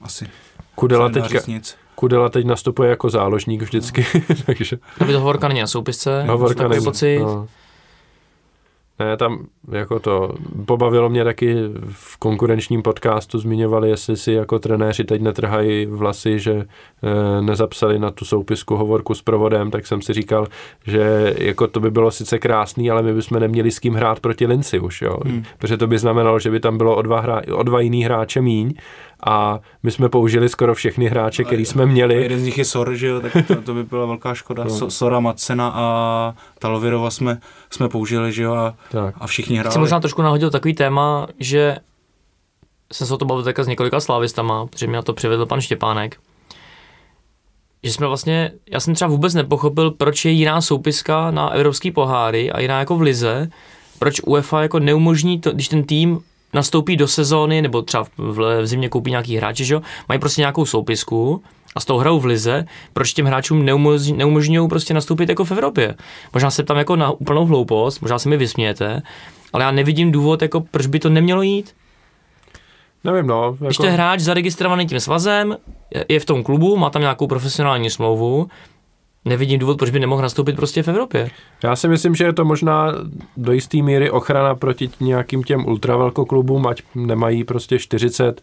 asi 0.00 0.26
Kudela 0.74 1.08
teďka. 1.08 1.38
Kudela 1.94 2.28
teď 2.28 2.46
nastupuje 2.46 2.90
jako 2.90 3.10
záložník 3.10 3.62
vždycky, 3.62 4.06
takže 4.46 4.78
Aby 5.00 5.12
to 5.12 5.18
Hovorka 5.18 5.48
není 5.48 5.60
na 5.60 5.66
soupisce, 5.66 6.22
hovorka 6.28 6.68
není. 6.68 6.84
pocit. 6.84 7.18
No. 7.18 7.48
Ne, 8.98 9.16
tam 9.16 9.46
jako 9.72 10.00
to 10.00 10.34
pobavilo 10.66 11.08
mě 11.08 11.24
taky 11.24 11.54
v 11.90 12.16
konkurenčním 12.16 12.82
podcastu 12.82 13.38
zmiňovali, 13.38 13.88
jestli 13.88 14.16
si 14.16 14.32
jako 14.32 14.58
trenéři 14.58 15.04
teď 15.04 15.22
netrhají 15.22 15.86
vlasy, 15.86 16.38
že 16.38 16.52
e, 16.52 17.42
nezapsali 17.42 17.98
na 17.98 18.10
tu 18.10 18.24
soupisku 18.24 18.76
hovorku 18.76 19.14
s 19.14 19.22
provodem, 19.22 19.70
tak 19.70 19.86
jsem 19.86 20.02
si 20.02 20.12
říkal, 20.12 20.46
že 20.86 21.34
jako 21.38 21.66
to 21.66 21.80
by 21.80 21.90
bylo 21.90 22.10
sice 22.10 22.38
krásný, 22.38 22.90
ale 22.90 23.02
my 23.02 23.14
bychom 23.14 23.40
neměli 23.40 23.70
s 23.70 23.78
kým 23.78 23.94
hrát 23.94 24.20
proti 24.20 24.46
Linci 24.46 24.80
už, 24.80 25.02
jo. 25.02 25.16
Hmm. 25.24 25.42
Protože 25.58 25.76
to 25.76 25.86
by 25.86 25.98
znamenalo, 25.98 26.38
že 26.38 26.50
by 26.50 26.60
tam 26.60 26.78
bylo 26.78 26.96
o 26.96 27.02
dva, 27.02 27.20
hra, 27.20 27.42
o 27.54 27.62
dva 27.62 27.80
jiný 27.80 28.04
hráče 28.04 28.40
míň 28.40 28.74
a 29.26 29.60
my 29.82 29.90
jsme 29.90 30.08
použili 30.08 30.48
skoro 30.48 30.74
všechny 30.74 31.06
hráče, 31.08 31.44
který 31.44 31.64
jsme 31.64 31.82
A 31.82 31.86
měli. 31.86 32.22
jeden 32.22 32.40
z 32.40 32.42
nich 32.42 32.58
je 32.58 32.64
Sor, 32.64 32.94
že 32.94 33.06
jo, 33.06 33.20
tak 33.20 33.32
to, 33.46 33.62
to 33.62 33.74
by 33.74 33.82
byla 33.84 34.06
velká 34.06 34.34
škoda. 34.34 34.64
No. 34.64 34.70
So, 34.70 34.90
Sora, 34.90 35.20
Macena 35.20 35.72
a 35.74 36.34
Talovirova 36.58 37.10
jsme, 37.10 37.38
jsme 37.70 37.88
použili, 37.88 38.32
že 38.32 38.42
jo, 38.42 38.54
a, 38.54 38.74
Tak. 38.90 39.14
a 39.18 39.26
všichni 39.26 39.56
Chci 39.56 39.60
hráli. 39.60 39.78
možná 39.78 40.00
trošku 40.00 40.22
nahodil 40.22 40.50
takový 40.50 40.74
téma, 40.74 41.26
že 41.40 41.76
jsem 42.92 43.06
se 43.06 43.14
o 43.14 43.18
to 43.18 43.24
bavil 43.24 43.44
teďka 43.44 43.64
s 43.64 43.66
několika 43.66 44.00
slávistama, 44.00 44.66
protože 44.66 44.86
mě 44.86 44.96
na 44.96 45.02
to 45.02 45.12
přivedl 45.12 45.46
pan 45.46 45.60
Štěpánek, 45.60 46.16
že 47.82 47.92
jsme 47.92 48.06
vlastně, 48.06 48.52
já 48.70 48.80
jsem 48.80 48.94
třeba 48.94 49.08
vůbec 49.10 49.34
nepochopil, 49.34 49.90
proč 49.90 50.24
je 50.24 50.30
jiná 50.32 50.60
soupiska 50.60 51.30
na 51.30 51.48
evropský 51.50 51.90
poháry 51.90 52.52
a 52.52 52.60
jiná 52.60 52.78
jako 52.78 52.96
v 52.96 53.02
lize, 53.02 53.48
proč 53.98 54.20
UEFA 54.26 54.62
jako 54.62 54.78
neumožní 54.78 55.40
to, 55.40 55.52
když 55.52 55.68
ten 55.68 55.84
tým 55.84 56.20
nastoupí 56.54 56.96
do 56.96 57.08
sezóny, 57.08 57.62
nebo 57.62 57.82
třeba 57.82 58.04
v, 58.18 58.62
v 58.62 58.66
zimě 58.66 58.88
koupí 58.88 59.10
nějaký 59.10 59.36
hráče, 59.36 59.64
že 59.64 59.74
jo, 59.74 59.82
mají 60.08 60.20
prostě 60.20 60.40
nějakou 60.40 60.64
soupisku 60.64 61.42
a 61.76 61.80
s 61.80 61.84
tou 61.84 61.98
hrou 61.98 62.20
v 62.20 62.24
lize, 62.24 62.66
proč 62.92 63.12
těm 63.12 63.26
hráčům 63.26 63.64
neumožňují 63.64 64.18
neumožňují 64.18 64.68
prostě 64.68 64.94
nastoupit 64.94 65.28
jako 65.28 65.44
v 65.44 65.52
Evropě. 65.52 65.94
Možná 66.32 66.50
se 66.50 66.62
tam 66.62 66.76
jako 66.76 66.96
na 66.96 67.10
úplnou 67.10 67.46
hloupost, 67.46 68.00
možná 68.00 68.18
se 68.18 68.28
mi 68.28 68.36
vysmějete, 68.36 69.02
ale 69.52 69.64
já 69.64 69.70
nevidím 69.70 70.12
důvod, 70.12 70.42
jako 70.42 70.60
proč 70.60 70.86
by 70.86 70.98
to 70.98 71.08
nemělo 71.08 71.42
jít. 71.42 71.74
Nevím, 73.04 73.26
no. 73.26 73.42
Jako... 73.44 73.64
Když 73.64 73.76
to 73.76 73.86
je 73.86 73.92
hráč 73.92 74.20
zaregistrovaný 74.20 74.86
tím 74.86 75.00
svazem, 75.00 75.56
je 76.08 76.20
v 76.20 76.24
tom 76.24 76.42
klubu, 76.42 76.76
má 76.76 76.90
tam 76.90 77.02
nějakou 77.02 77.26
profesionální 77.26 77.90
smlouvu, 77.90 78.48
nevidím 79.26 79.58
důvod, 79.58 79.78
proč 79.78 79.90
by 79.90 80.00
nemohl 80.00 80.22
nastoupit 80.22 80.56
prostě 80.56 80.82
v 80.82 80.88
Evropě. 80.88 81.30
Já 81.64 81.76
si 81.76 81.88
myslím, 81.88 82.14
že 82.14 82.24
je 82.24 82.32
to 82.32 82.44
možná 82.44 82.92
do 83.36 83.52
jisté 83.52 83.82
míry 83.82 84.10
ochrana 84.10 84.54
proti 84.54 84.90
nějakým 85.00 85.42
těm 85.42 85.66
ultravelkoklubům, 85.66 86.66
ať 86.66 86.82
nemají 86.94 87.44
prostě 87.44 87.78
40 87.78 88.40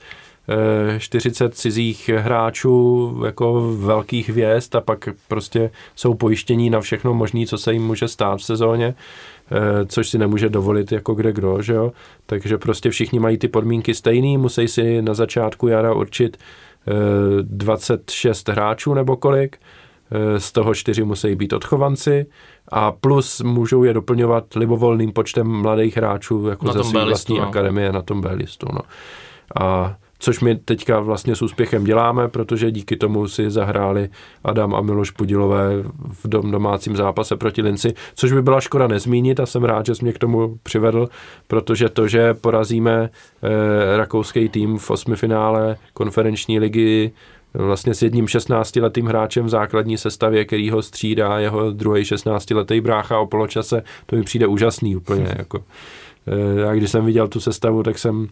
eh, 0.96 1.00
40 1.00 1.56
cizích 1.56 2.10
hráčů 2.10 3.22
jako 3.26 3.74
velkých 3.78 4.30
hvězd 4.30 4.76
a 4.76 4.82
pak 4.82 5.10
prostě 5.28 5.72
jsou 5.96 6.14
pojištění 6.14 6.70
na 6.70 6.82
všechno 6.82 7.14
možné, 7.14 7.46
co 7.46 7.58
se 7.58 7.74
jim 7.74 7.84
může 7.84 8.08
stát 8.08 8.40
v 8.40 8.44
sezóně, 8.44 8.96
eh, 9.52 9.86
což 9.86 10.10
si 10.10 10.18
nemůže 10.18 10.50
dovolit 10.50 10.92
jako 10.92 11.14
kde 11.14 11.34
kdo, 11.34 11.62
že 11.62 11.74
jo? 11.74 11.92
Takže 12.26 12.58
prostě 12.58 12.90
všichni 12.90 13.20
mají 13.20 13.38
ty 13.38 13.48
podmínky 13.48 13.94
stejný, 13.94 14.38
musí 14.38 14.68
si 14.68 15.02
na 15.02 15.14
začátku 15.14 15.68
jara 15.68 15.94
určit 15.94 16.38
eh, 16.88 16.92
26 17.42 18.50
hráčů 18.50 18.94
nebo 18.94 19.18
kolik, 19.18 19.58
eh, 19.58 19.83
z 20.38 20.52
toho 20.52 20.76
čtyři 20.76 21.04
musí 21.04 21.36
být 21.36 21.54
odchovanci 21.54 22.26
a 22.72 22.92
plus 22.92 23.42
můžou 23.42 23.84
je 23.84 23.94
doplňovat 23.94 24.54
libovolným 24.56 25.12
počtem 25.12 25.48
mladých 25.48 25.98
hráčů 25.98 26.48
jako 26.48 26.66
Na 26.66 26.74
ze 26.74 26.84
své 26.84 27.06
vlastní 27.06 27.38
no. 27.38 27.48
akademie 27.48 27.92
na 27.92 28.02
tom 28.02 28.22
B 28.22 28.34
listu. 28.34 28.68
No. 28.74 28.80
A 29.62 29.96
což 30.24 30.40
my 30.40 30.56
teďka 30.56 31.00
vlastně 31.00 31.36
s 31.36 31.42
úspěchem 31.42 31.84
děláme, 31.84 32.28
protože 32.28 32.72
díky 32.72 32.96
tomu 32.98 33.28
si 33.28 33.52
zahráli 33.52 34.10
Adam 34.44 34.76
a 34.76 34.82
Miloš 34.82 35.12
Pudilové 35.12 35.70
v 36.24 36.28
dom 36.28 36.52
domácím 36.52 36.96
zápase 36.96 37.38
proti 37.38 37.62
Linci, 37.62 37.94
což 38.16 38.32
by 38.32 38.42
byla 38.42 38.62
škoda 38.62 38.88
nezmínit 38.88 39.40
a 39.40 39.46
jsem 39.46 39.64
rád, 39.64 39.86
že 39.86 39.96
jsi 39.96 40.04
mě 40.04 40.14
k 40.14 40.20
tomu 40.20 40.58
přivedl, 40.64 41.10
protože 41.48 41.90
to, 41.90 42.08
že 42.08 42.34
porazíme 42.34 43.10
eh, 43.10 43.98
rakouský 43.98 44.50
tým 44.50 44.78
v 44.78 44.92
osmifinále 44.92 45.78
konferenční 45.94 46.60
ligy 46.60 47.12
vlastně 47.54 47.94
s 47.94 48.02
jedním 48.02 48.26
16-letým 48.26 49.08
hráčem 49.08 49.46
v 49.46 49.50
základní 49.50 49.98
sestavě, 49.98 50.46
který 50.46 50.70
ho 50.70 50.82
střídá 50.82 51.40
jeho 51.40 51.72
druhý 51.72 52.04
16-letý 52.04 52.82
brácha 52.82 53.20
o 53.20 53.28
poločase, 53.28 53.84
to 54.06 54.16
mi 54.16 54.24
přijde 54.24 54.48
úžasný 54.48 54.96
úplně. 54.96 55.28
Jako. 55.38 55.64
Eh, 56.28 56.62
Já 56.62 56.74
když 56.74 56.92
jsem 56.92 57.06
viděl 57.06 57.28
tu 57.28 57.40
sestavu, 57.40 57.84
tak 57.84 58.00
jsem 58.00 58.28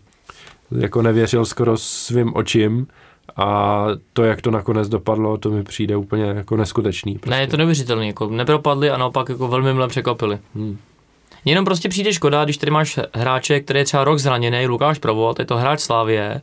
jako 0.78 1.02
nevěřil 1.02 1.46
skoro 1.46 1.78
svým 1.78 2.36
očím 2.36 2.88
a 3.36 3.86
to, 4.14 4.24
jak 4.24 4.42
to 4.42 4.52
nakonec 4.52 4.90
dopadlo, 4.90 5.38
to 5.38 5.50
mi 5.52 5.64
přijde 5.64 5.96
úplně 5.96 6.24
jako 6.24 6.58
neskutečný. 6.58 7.14
Prostě. 7.14 7.30
Ne, 7.30 7.42
je 7.42 7.48
to 7.48 7.58
neuvěřitelné, 7.58 8.08
jako 8.08 8.30
nepropadli 8.30 8.90
a 8.90 8.98
naopak 8.98 9.30
jako 9.30 9.48
velmi 9.48 9.74
mile 9.74 9.88
překvapili. 9.88 10.40
Hmm. 10.56 10.78
Jenom 11.46 11.66
prostě 11.66 11.90
přijde 11.90 12.14
škoda, 12.14 12.44
když 12.44 12.58
tady 12.58 12.72
máš 12.72 13.00
hráče, 13.14 13.60
který 13.60 13.80
je 13.80 13.86
třeba 13.86 14.04
rok 14.04 14.20
zraněný, 14.20 14.68
Lukáš 14.68 15.00
Provod, 15.00 15.40
je 15.40 15.46
to 15.46 15.58
hráč 15.58 15.80
Slávie, 15.80 16.42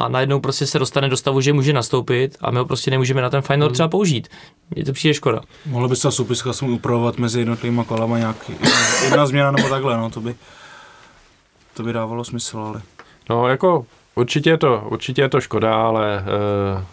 a 0.00 0.08
najednou 0.08 0.40
prostě 0.40 0.66
se 0.66 0.78
dostane 0.78 1.08
do 1.08 1.16
stavu, 1.16 1.40
že 1.40 1.52
může 1.52 1.72
nastoupit 1.72 2.36
a 2.40 2.50
my 2.50 2.58
ho 2.58 2.64
prostě 2.64 2.90
nemůžeme 2.90 3.22
na 3.22 3.30
ten 3.30 3.42
Feyenoord 3.42 3.72
třeba 3.72 3.88
použít. 3.88 4.28
Je 4.76 4.84
to 4.84 4.92
přijde 4.92 5.14
škoda. 5.14 5.40
Mohla 5.66 5.88
by 5.88 5.96
se 5.96 6.02
ta 6.02 6.10
soupiska 6.10 6.50
upravovat 6.66 7.18
mezi 7.18 7.38
jednotlivými 7.38 7.84
kolama 7.84 8.18
nějak 8.18 8.36
jedna, 8.48 8.70
jedna 9.04 9.26
změna 9.26 9.50
nebo 9.50 9.68
takhle, 9.68 9.96
no, 9.96 10.10
to 10.10 10.20
by, 10.20 10.34
to 11.74 11.82
by 11.82 11.92
dávalo 11.92 12.24
smysl, 12.24 12.58
ale 12.58 12.82
No, 13.30 13.48
jako 13.48 13.86
určitě 14.14 14.50
je 14.50 14.58
to, 14.58 14.86
určitě 14.90 15.22
je 15.22 15.28
to 15.28 15.40
škoda, 15.40 15.74
ale 15.74 16.24
uh, 16.76 16.84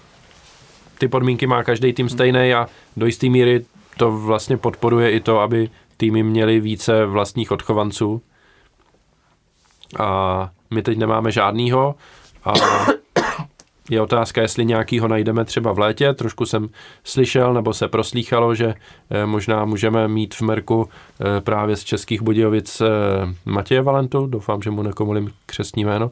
ty 0.98 1.08
podmínky 1.08 1.48
má 1.48 1.64
každý 1.64 1.94
tým 1.94 2.10
stejný 2.10 2.54
a 2.54 2.68
do 2.98 3.06
jisté 3.06 3.30
míry 3.30 3.66
to 3.98 4.12
vlastně 4.12 4.58
podporuje 4.58 5.12
i 5.12 5.20
to, 5.20 5.40
aby 5.40 5.70
týmy 5.98 6.24
měly 6.24 6.60
více 6.60 7.06
vlastních 7.06 7.52
odchovanců. 7.52 8.22
A 10.00 10.50
my 10.72 10.82
teď 10.82 10.98
nemáme 10.98 11.32
žádnýho 11.32 11.96
a 12.48 12.54
je 13.90 14.02
otázka, 14.02 14.42
jestli 14.42 14.66
nějakýho 14.66 15.08
najdeme 15.08 15.46
třeba 15.46 15.72
v 15.72 15.80
létě. 15.80 16.14
Trošku 16.14 16.46
jsem 16.46 16.70
slyšel 17.04 17.54
nebo 17.54 17.74
se 17.74 17.88
proslýchalo, 17.88 18.56
že 18.56 18.74
eh, 19.10 19.26
možná 19.26 19.66
můžeme 19.66 20.08
mít 20.08 20.36
v 20.36 20.42
Merku 20.42 20.90
eh, 20.90 21.42
právě 21.42 21.76
z 21.76 21.84
Českých 21.84 22.22
Budějovic 22.22 22.82
eh, 22.82 22.86
Matěje 23.46 23.82
Valentu, 23.82 24.28
doufám, 24.28 24.62
že 24.62 24.72
mu 24.72 24.84
nekomolím 24.84 25.32
křestní 25.46 25.86
jméno, 25.86 26.12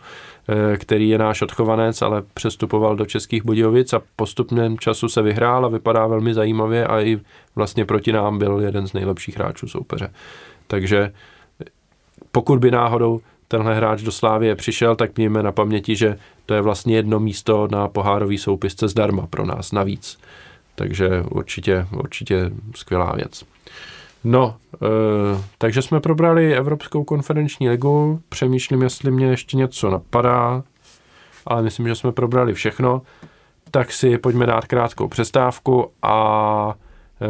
který 0.78 1.10
je 1.10 1.18
náš 1.18 1.42
odchovanec, 1.42 2.02
ale 2.02 2.24
přestupoval 2.34 2.96
do 2.96 3.06
Českých 3.06 3.46
Budějovic 3.46 3.94
a 3.94 4.02
postupném 4.16 4.80
času 4.80 5.10
se 5.10 5.22
vyhrál 5.22 5.66
a 5.66 5.70
vypadá 5.70 6.08
velmi 6.08 6.34
zajímavě 6.34 6.88
a 6.88 7.02
i 7.02 7.20
vlastně 7.56 7.86
proti 7.86 8.12
nám 8.12 8.38
byl 8.38 8.60
jeden 8.60 8.88
z 8.88 8.94
nejlepších 8.94 9.38
hráčů 9.38 9.68
soupeře. 9.68 10.14
Takže 10.68 11.12
pokud 12.32 12.60
by 12.60 12.72
náhodou 12.72 13.22
tenhle 13.48 13.76
hráč 13.76 14.02
do 14.02 14.12
Slávie 14.12 14.56
přišel, 14.56 14.96
tak 14.96 15.18
mějme 15.18 15.44
na 15.44 15.52
paměti, 15.52 15.96
že 15.96 16.18
to 16.46 16.54
je 16.54 16.62
vlastně 16.62 16.96
jedno 16.96 17.20
místo 17.20 17.68
na 17.72 17.88
pohárový 17.88 18.38
soupisce 18.38 18.88
zdarma 18.88 19.28
pro 19.28 19.46
nás 19.46 19.72
navíc. 19.72 20.20
Takže 20.76 21.24
určitě, 21.32 21.88
určitě 21.98 22.52
skvělá 22.76 23.14
věc. 23.16 23.44
No, 24.24 24.56
e, 24.74 25.42
takže 25.58 25.82
jsme 25.82 26.00
probrali 26.00 26.56
Evropskou 26.56 27.04
konferenční 27.04 27.70
ligu. 27.70 28.22
Přemýšlím, 28.30 28.82
jestli 28.82 29.12
mě 29.12 29.28
ještě 29.28 29.58
něco 29.58 29.90
napadá, 29.90 30.64
ale 31.46 31.62
myslím, 31.62 31.88
že 31.88 31.96
jsme 31.96 32.12
probrali 32.12 32.54
všechno. 32.54 33.02
Tak 33.72 33.92
si 33.92 34.18
pojďme 34.18 34.46
dát 34.46 34.66
krátkou 34.66 35.08
přestávku 35.08 35.92
a 36.02 36.76
e, 37.22 37.28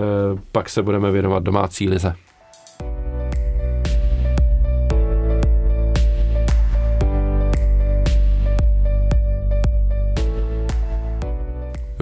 pak 0.52 0.70
se 0.70 0.82
budeme 0.82 1.12
věnovat 1.12 1.44
domácí 1.44 1.90
lize. 1.90 2.16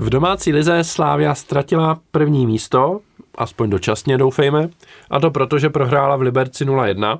V 0.03 0.09
domácí 0.09 0.53
lize 0.53 0.83
Slávia 0.83 1.35
ztratila 1.35 1.99
první 2.11 2.47
místo, 2.47 2.99
aspoň 3.37 3.69
dočasně 3.69 4.17
doufejme, 4.17 4.69
a 5.09 5.19
to 5.19 5.31
proto, 5.31 5.59
že 5.59 5.69
prohrála 5.69 6.15
v 6.15 6.21
Liberci 6.21 6.65
0-1. 6.65 7.17
E, 7.17 7.19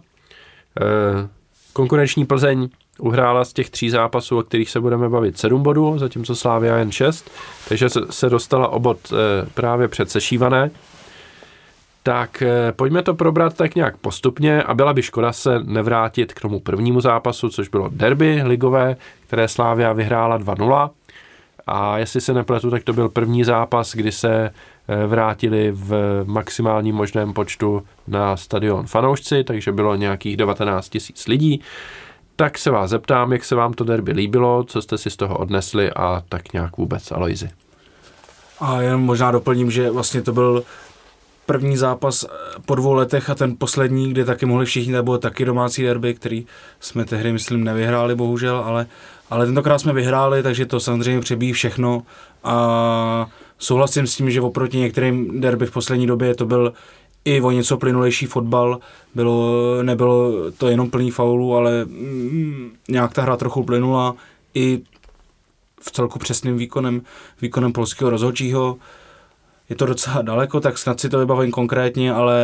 konkurenční 1.73 2.25
Plzeň 2.25 2.69
uhrála 2.99 3.45
z 3.45 3.53
těch 3.53 3.69
tří 3.69 3.89
zápasů, 3.89 4.39
o 4.39 4.43
kterých 4.43 4.69
se 4.69 4.79
budeme 4.79 5.09
bavit 5.09 5.37
7 5.37 5.63
bodů, 5.63 5.97
zatímco 5.97 6.35
Slávia 6.35 6.77
jen 6.77 6.91
6, 6.91 7.31
takže 7.69 7.87
se 8.09 8.29
dostala 8.29 8.67
obod 8.67 8.97
e, 9.11 9.45
právě 9.53 9.87
před 9.87 10.09
sešívané. 10.11 10.71
Tak 12.03 12.41
e, 12.41 12.71
pojďme 12.71 13.03
to 13.03 13.13
probrat 13.13 13.57
tak 13.57 13.75
nějak 13.75 13.97
postupně 13.97 14.63
a 14.63 14.73
byla 14.73 14.93
by 14.93 15.01
škoda 15.01 15.33
se 15.33 15.59
nevrátit 15.63 16.33
k 16.33 16.41
tomu 16.41 16.59
prvnímu 16.59 17.01
zápasu, 17.01 17.49
což 17.49 17.67
bylo 17.67 17.89
derby 17.91 18.41
ligové, 18.45 18.95
které 19.27 19.47
Slávia 19.47 19.93
vyhrála 19.93 20.39
2-0 20.39 20.89
a 21.67 21.97
jestli 21.97 22.21
se 22.21 22.33
nepletu, 22.33 22.71
tak 22.71 22.83
to 22.83 22.93
byl 22.93 23.09
první 23.09 23.43
zápas, 23.43 23.95
kdy 23.95 24.11
se 24.11 24.49
eh, 24.87 25.07
vrátili 25.07 25.71
v 25.71 26.23
maximálním 26.25 26.95
možném 26.95 27.33
počtu 27.33 27.83
na 28.07 28.37
stadion 28.37 28.87
fanoušci, 28.87 29.43
takže 29.43 29.71
bylo 29.71 29.95
nějakých 29.95 30.37
19 30.37 30.89
tisíc 30.89 31.27
lidí. 31.27 31.61
Tak 32.35 32.57
se 32.57 32.71
vás 32.71 32.89
zeptám, 32.89 33.33
jak 33.33 33.45
se 33.45 33.55
vám 33.55 33.73
to 33.73 33.83
derby 33.83 34.11
líbilo, 34.11 34.63
co 34.63 34.81
jste 34.81 34.97
si 34.97 35.09
z 35.09 35.15
toho 35.15 35.37
odnesli 35.37 35.91
a 35.91 36.23
tak 36.29 36.53
nějak 36.53 36.77
vůbec, 36.77 37.11
Aloizi. 37.11 37.49
A 38.59 38.81
jen 38.81 38.99
možná 38.99 39.31
doplním, 39.31 39.71
že 39.71 39.91
vlastně 39.91 40.21
to 40.21 40.31
byl 40.33 40.63
první 41.45 41.77
zápas 41.77 42.25
po 42.65 42.75
dvou 42.75 42.93
letech 42.93 43.29
a 43.29 43.35
ten 43.35 43.55
poslední, 43.57 44.11
kde 44.11 44.25
taky 44.25 44.45
mohli 44.45 44.65
všichni, 44.65 44.93
nebo 44.93 45.17
taky 45.17 45.45
domácí 45.45 45.83
derby, 45.83 46.13
který 46.13 46.45
jsme 46.79 47.05
tehdy, 47.05 47.33
myslím, 47.33 47.63
nevyhráli, 47.63 48.15
bohužel, 48.15 48.57
ale 48.57 48.87
ale 49.33 49.45
tentokrát 49.45 49.79
jsme 49.79 49.93
vyhráli, 49.93 50.43
takže 50.43 50.65
to 50.65 50.79
samozřejmě 50.79 51.21
přebíjí 51.21 51.53
všechno 51.53 52.03
a 52.43 53.27
souhlasím 53.57 54.07
s 54.07 54.15
tím, 54.15 54.31
že 54.31 54.41
oproti 54.41 54.77
některým 54.77 55.41
derby 55.41 55.65
v 55.65 55.71
poslední 55.71 56.07
době 56.07 56.35
to 56.35 56.45
byl 56.45 56.73
i 57.25 57.41
o 57.41 57.51
něco 57.51 57.77
plynulejší 57.77 58.25
fotbal, 58.25 58.79
bylo, 59.15 59.83
nebylo 59.83 60.31
to 60.57 60.67
jenom 60.67 60.89
plný 60.89 61.11
faulů, 61.11 61.55
ale 61.55 61.85
mm, 61.85 62.71
nějak 62.89 63.13
ta 63.13 63.21
hra 63.21 63.37
trochu 63.37 63.63
plynula 63.63 64.15
i 64.53 64.81
v 65.81 65.91
celku 65.91 66.19
přesným 66.19 66.57
výkonem, 66.57 67.01
výkonem 67.41 67.73
polského 67.73 68.09
rozhodčího. 68.09 68.77
Je 69.69 69.75
to 69.75 69.85
docela 69.85 70.21
daleko, 70.21 70.59
tak 70.59 70.77
snad 70.77 70.99
si 70.99 71.09
to 71.09 71.19
vybavím 71.19 71.51
konkrétně, 71.51 72.13
ale 72.13 72.37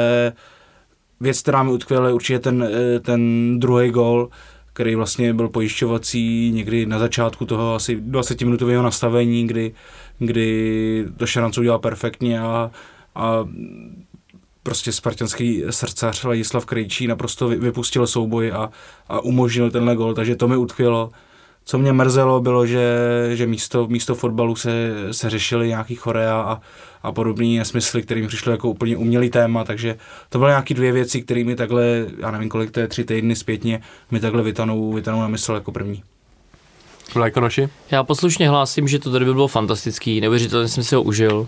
věc, 1.20 1.42
která 1.42 1.64
mi 1.64 1.72
utkvěla, 1.72 2.08
je 2.08 2.14
určitě 2.14 2.40
ten, 2.40 2.70
ten 3.02 3.60
druhý 3.60 3.92
gol, 3.92 4.30
který 4.74 4.96
vlastně 4.96 5.34
byl 5.34 5.50
pojišťovací 5.50 6.52
někdy 6.52 6.86
na 6.86 7.00
začátku 7.00 7.46
toho 7.46 7.76
asi 7.76 7.98
20-minutového 7.98 8.84
nastavení, 8.84 9.48
kdy, 9.48 9.74
kdy 10.20 11.06
to 11.18 11.28
Šarancu 11.28 11.62
udělal 11.62 11.80
perfektně 11.80 12.40
a, 12.40 12.72
a 13.16 13.46
prostě 14.64 14.92
spartanský 14.92 15.64
srdcař 15.70 16.24
Ladislav 16.24 16.66
Krejčí 16.66 17.08
naprosto 17.08 17.48
vypustil 17.48 18.08
souboj 18.08 18.52
a, 18.52 18.70
a 19.10 19.20
umožnil 19.20 19.72
tenhle 19.72 19.96
gol, 19.96 20.14
takže 20.14 20.36
to 20.36 20.48
mi 20.48 20.58
utkvělo. 20.58 21.12
Co 21.66 21.78
mě 21.78 21.94
mrzelo, 21.94 22.42
bylo, 22.42 22.66
že, 22.66 22.88
že 23.34 23.48
místo, 23.48 23.88
místo 23.88 24.16
fotbalu 24.16 24.56
se, 24.56 24.94
se 25.12 25.30
řešily 25.30 25.68
nějaký 25.68 25.96
chorea 25.96 26.42
a, 26.42 26.62
a 27.04 27.12
podobné 27.12 27.48
nesmysly, 27.48 28.02
kterým 28.02 28.28
přišlo 28.28 28.52
jako 28.52 28.70
úplně 28.70 28.98
umělý 28.98 29.30
téma, 29.30 29.64
takže 29.64 29.98
to 30.30 30.40
byly 30.40 30.50
nějaké 30.50 30.74
dvě 30.74 30.92
věci, 30.92 31.22
které 31.22 31.44
mi 31.44 31.56
takhle, 31.56 32.06
já 32.18 32.32
nevím 32.32 32.50
kolik 32.50 32.72
to 32.72 32.80
je, 32.80 32.88
tři 32.88 33.04
týdny 33.04 33.36
zpětně, 33.36 33.82
mi 34.12 34.20
takhle 34.20 34.44
vytanou, 34.44 34.94
vytanou 34.94 35.22
na 35.22 35.28
mysl 35.28 35.54
jako 35.54 35.72
první. 35.72 36.04
Vlajkonoši? 37.14 37.70
Já 37.92 38.04
poslušně 38.04 38.50
hlásím, 38.50 38.88
že 38.88 39.00
to 39.00 39.12
derby 39.12 39.34
bylo 39.34 39.48
fantastický, 39.48 40.22
neuvěřitelně 40.22 40.68
jsem 40.68 40.84
si 40.84 40.96
ho 40.96 41.02
užil. 41.02 41.48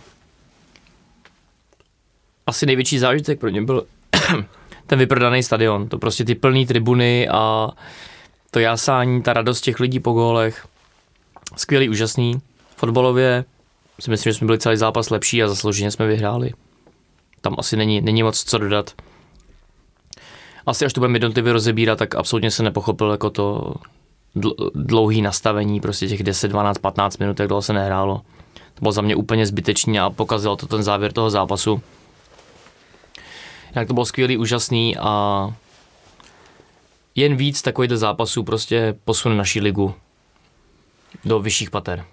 Asi 2.48 2.66
největší 2.66 3.00
zážitek 3.00 3.40
pro 3.40 3.50
ně 3.50 3.62
byl 3.62 3.86
ten 4.88 5.00
vyprodaný 5.00 5.44
stadion, 5.44 5.88
to 5.88 5.98
prostě 5.98 6.26
ty 6.26 6.36
plné 6.36 6.66
tribuny 6.66 7.30
a 7.30 7.70
to 8.52 8.60
jásání, 8.60 9.22
ta 9.22 9.34
radost 9.34 9.62
těch 9.62 9.80
lidí 9.80 10.00
po 10.00 10.12
gólech. 10.12 10.68
Skvělý, 11.58 11.90
úžasný. 11.90 12.42
Fotbalově 12.76 13.46
si 14.00 14.10
myslím, 14.10 14.34
že 14.34 14.38
jsme 14.38 14.46
byli 14.46 14.60
celý 14.60 14.78
zápas 14.78 15.10
lepší 15.10 15.44
a 15.44 15.48
zaslouženě 15.48 15.92
jsme 15.92 16.08
vyhráli. 16.08 16.54
Tam 17.42 17.56
asi 17.58 17.78
není, 17.78 18.02
není 18.02 18.24
moc 18.24 18.44
co 18.44 18.58
dodat. 18.58 18.92
Asi 20.66 20.86
až 20.86 20.94
to 20.94 21.02
budeme 21.02 21.16
jednotlivě 21.16 21.54
rozebírat, 21.54 22.00
tak 22.00 22.16
absolutně 22.16 22.52
se 22.52 22.64
nepochopil 22.64 23.12
jako 23.12 23.30
to 23.30 23.74
dlouhý 24.76 25.22
nastavení, 25.22 25.82
prostě 25.82 26.08
těch 26.08 26.24
10, 26.24 26.48
12, 26.48 26.78
15 26.78 27.18
minut, 27.18 27.40
jak 27.40 27.48
dlouho 27.48 27.62
se 27.62 27.74
nehrálo. 27.74 28.22
To 28.74 28.82
bylo 28.82 28.92
za 28.92 29.02
mě 29.02 29.16
úplně 29.16 29.46
zbytečný 29.46 30.00
a 30.00 30.10
pokazilo 30.10 30.56
to 30.56 30.68
ten 30.68 30.84
závěr 30.84 31.14
toho 31.14 31.30
zápasu. 31.30 31.82
Jak 33.76 33.88
to 33.88 33.94
bylo 33.94 34.06
skvělý, 34.06 34.38
úžasný 34.38 34.98
a 34.98 35.54
jen 37.16 37.36
víc 37.36 37.62
takovýchto 37.62 37.98
zápasů 37.98 38.44
prostě 38.44 38.96
posune 39.06 39.36
naší 39.36 39.62
ligu 39.62 39.96
do 41.26 41.40
vyšších 41.40 41.70
pater. 41.70 42.06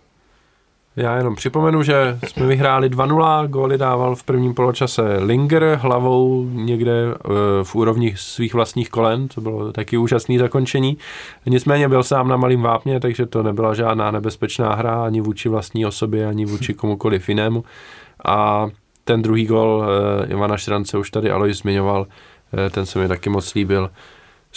Já 0.98 1.16
jenom 1.16 1.34
připomenu, 1.34 1.82
že 1.82 2.18
jsme 2.26 2.46
vyhráli 2.46 2.90
2-0, 2.90 3.46
góly 3.46 3.78
dával 3.78 4.16
v 4.16 4.22
prvním 4.22 4.54
poločase 4.54 5.02
Linger 5.18 5.78
hlavou 5.82 6.48
někde 6.52 6.92
eh, 6.92 7.28
v 7.62 7.74
úrovni 7.74 8.14
svých 8.16 8.54
vlastních 8.54 8.90
kolen, 8.90 9.28
to 9.28 9.40
bylo 9.40 9.72
taky 9.72 9.96
úžasné 9.96 10.38
zakončení. 10.38 10.98
Nicméně 11.46 11.88
byl 11.88 12.02
sám 12.02 12.28
na 12.28 12.36
malým 12.36 12.62
vápně, 12.62 13.00
takže 13.00 13.26
to 13.26 13.42
nebyla 13.42 13.74
žádná 13.74 14.10
nebezpečná 14.10 14.74
hra 14.74 15.04
ani 15.04 15.20
vůči 15.20 15.48
vlastní 15.48 15.86
osobě, 15.86 16.26
ani 16.26 16.44
vůči 16.44 16.74
komukoliv 16.74 17.28
jinému. 17.28 17.64
A 18.24 18.68
ten 19.04 19.22
druhý 19.22 19.46
gol 19.46 19.84
eh, 19.84 20.26
Ivana 20.26 20.56
Šrance 20.56 20.98
už 20.98 21.10
tady 21.10 21.30
Alois 21.30 21.58
zmiňoval, 21.58 22.06
eh, 22.66 22.70
ten 22.70 22.86
se 22.86 22.98
mi 22.98 23.08
taky 23.08 23.30
moc 23.30 23.54
líbil. 23.54 23.90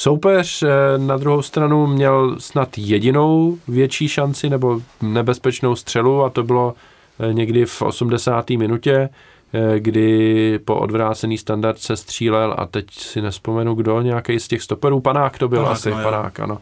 Soupeř 0.02 0.64
eh, 0.64 0.68
na 0.98 1.18
druhou 1.18 1.42
stranu 1.42 1.88
měl 1.88 2.36
snad 2.40 2.78
jedinou 2.78 3.58
větší 3.68 4.08
šanci 4.08 4.50
nebo 4.50 4.82
nebezpečnou 5.02 5.76
střelu 5.76 6.24
a 6.24 6.30
to 6.30 6.44
bylo 6.44 6.74
eh, 7.20 7.34
někdy 7.34 7.66
v 7.66 7.82
80. 7.82 8.50
minutě, 8.50 9.10
eh, 9.54 9.80
kdy 9.80 10.60
po 10.66 10.76
odvrácený 10.76 11.38
standard 11.38 11.80
se 11.80 11.98
střílel 11.98 12.56
a 12.58 12.66
teď 12.66 12.86
si 12.92 13.22
nespomenu 13.22 13.76
kdo, 13.76 14.02
nějaký 14.02 14.40
z 14.40 14.48
těch 14.48 14.62
stoperů, 14.62 15.00
panák 15.00 15.38
to 15.38 15.48
byl 15.48 15.60
panák, 15.60 15.76
asi, 15.76 15.90
no, 15.90 16.04
panák, 16.04 16.40
ano. 16.40 16.58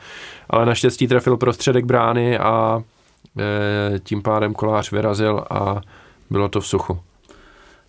Ale 0.50 0.66
naštěstí 0.66 1.08
trefil 1.08 1.38
prostředek 1.38 1.86
brány 1.86 2.38
a 2.38 2.84
tím 4.04 4.22
pádem 4.22 4.54
kolář 4.54 4.92
vyrazil 4.92 5.44
a 5.50 5.82
bylo 6.30 6.50
to 6.50 6.62
v 6.62 6.68
suchu. 6.68 7.00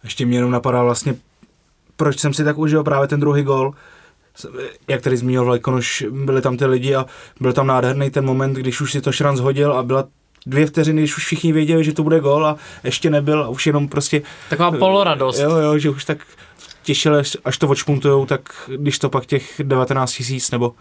Ještě 0.05 0.27
mě 0.27 0.39
jenom 0.39 0.51
napadá 0.51 0.83
vlastně, 0.83 1.15
proč 1.97 2.19
jsem 2.19 2.35
si 2.35 2.45
tak 2.45 2.59
užil 2.59 2.85
právě 2.85 3.09
ten 3.09 3.21
druhý 3.21 3.43
gol, 3.43 3.75
jak 4.89 5.03
tady 5.03 5.17
zmínil 5.17 5.45
Vlajkonoš, 5.45 6.05
byli 6.11 6.43
tam 6.43 6.57
ty 6.57 6.67
lidi 6.67 6.95
a 6.95 7.07
byl 7.41 7.53
tam 7.53 7.67
nádherný 7.67 8.11
ten 8.11 8.25
moment, 8.25 8.53
když 8.53 8.81
už 8.81 8.93
si 8.93 9.01
to 9.01 9.13
Šran 9.13 9.37
zhodil 9.37 9.73
a 9.73 9.83
byla 9.83 10.05
dvě 10.47 10.67
vteřiny, 10.67 11.03
když 11.03 11.17
už 11.17 11.25
všichni 11.25 11.53
věděli, 11.53 11.85
že 11.85 11.93
to 11.93 12.03
bude 12.03 12.21
gol 12.21 12.47
a 12.47 12.57
ještě 12.85 13.11
nebyl 13.11 13.43
a 13.43 13.49
už 13.49 13.67
jenom 13.67 13.89
prostě... 13.89 14.23
Taková 14.49 14.71
poloradost. 14.71 15.41
Jo, 15.41 15.57
jo, 15.57 15.79
že 15.79 15.91
už 15.91 16.05
tak 16.05 16.19
těšili, 16.83 17.23
až 17.45 17.59
to 17.59 17.69
odšpuntujou, 17.69 18.27
tak 18.27 18.71
když 18.77 18.99
to 18.99 19.11
pak 19.11 19.27
těch 19.27 19.61
19 19.65 20.13
tisíc 20.13 20.51
nebo 20.51 20.75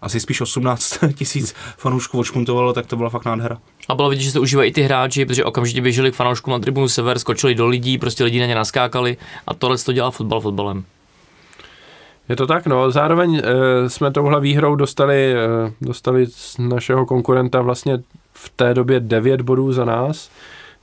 asi 0.00 0.20
spíš 0.20 0.40
18 0.40 0.98
tisíc 1.14 1.54
fanoušků 1.78 2.18
odšpuntovalo, 2.18 2.72
tak 2.72 2.86
to 2.86 2.96
byla 2.96 3.10
fakt 3.10 3.24
nádhera. 3.24 3.58
A 3.88 3.94
bylo 3.94 4.10
vidět, 4.10 4.22
že 4.22 4.30
se 4.30 4.38
užívají 4.38 4.70
i 4.70 4.72
ty 4.72 4.82
hráči, 4.82 5.26
protože 5.26 5.44
okamžitě 5.44 5.80
běželi 5.80 6.12
k 6.12 6.14
fanouškům 6.14 6.52
na 6.52 6.58
tribunu 6.58 6.88
Sever, 6.88 7.18
skočili 7.18 7.54
do 7.54 7.66
lidí, 7.66 7.98
prostě 7.98 8.24
lidi 8.24 8.40
na 8.40 8.46
ně 8.46 8.54
naskákali 8.54 9.16
a 9.46 9.54
tohle 9.54 9.78
to 9.78 9.92
dělá 9.92 10.10
fotbal 10.10 10.40
fotbalem. 10.40 10.84
Je 12.28 12.36
to 12.36 12.46
tak, 12.46 12.66
no. 12.66 12.90
Zároveň 12.90 13.42
e, 13.44 13.90
jsme 13.90 14.10
touhle 14.10 14.40
výhrou 14.40 14.76
dostali, 14.76 15.34
e, 15.34 15.36
dostali 15.80 16.26
z 16.26 16.58
našeho 16.58 17.06
konkurenta 17.06 17.62
vlastně 17.62 17.98
v 18.32 18.48
té 18.56 18.74
době 18.74 19.00
9 19.00 19.40
bodů 19.40 19.72
za 19.72 19.84
nás. 19.84 20.30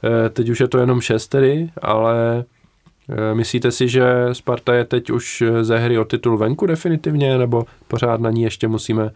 E, 0.03 0.29
teď 0.29 0.49
už 0.49 0.59
je 0.59 0.67
to 0.67 0.77
jenom 0.77 1.01
6 1.01 1.27
tedy, 1.27 1.69
ale 1.81 2.45
e, 3.09 3.35
myslíte 3.35 3.71
si, 3.71 3.89
že 3.89 4.03
Sparta 4.33 4.73
je 4.73 4.85
teď 4.85 5.09
už 5.09 5.43
ze 5.61 5.77
hry 5.77 5.99
o 5.99 6.05
titul 6.05 6.37
venku 6.37 6.65
definitivně, 6.65 7.37
nebo 7.37 7.65
pořád 7.87 8.21
na 8.21 8.29
ní 8.29 8.43
ještě 8.43 8.67
musíme 8.67 9.11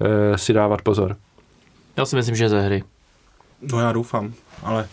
e, 0.00 0.38
si 0.38 0.52
dávat 0.52 0.82
pozor. 0.82 1.16
Já 1.96 2.04
si 2.04 2.16
myslím, 2.16 2.36
že 2.36 2.48
ze 2.48 2.60
hry. 2.60 2.84
No 3.72 3.80
já 3.80 3.92
doufám, 3.92 4.32
ale 4.62 4.88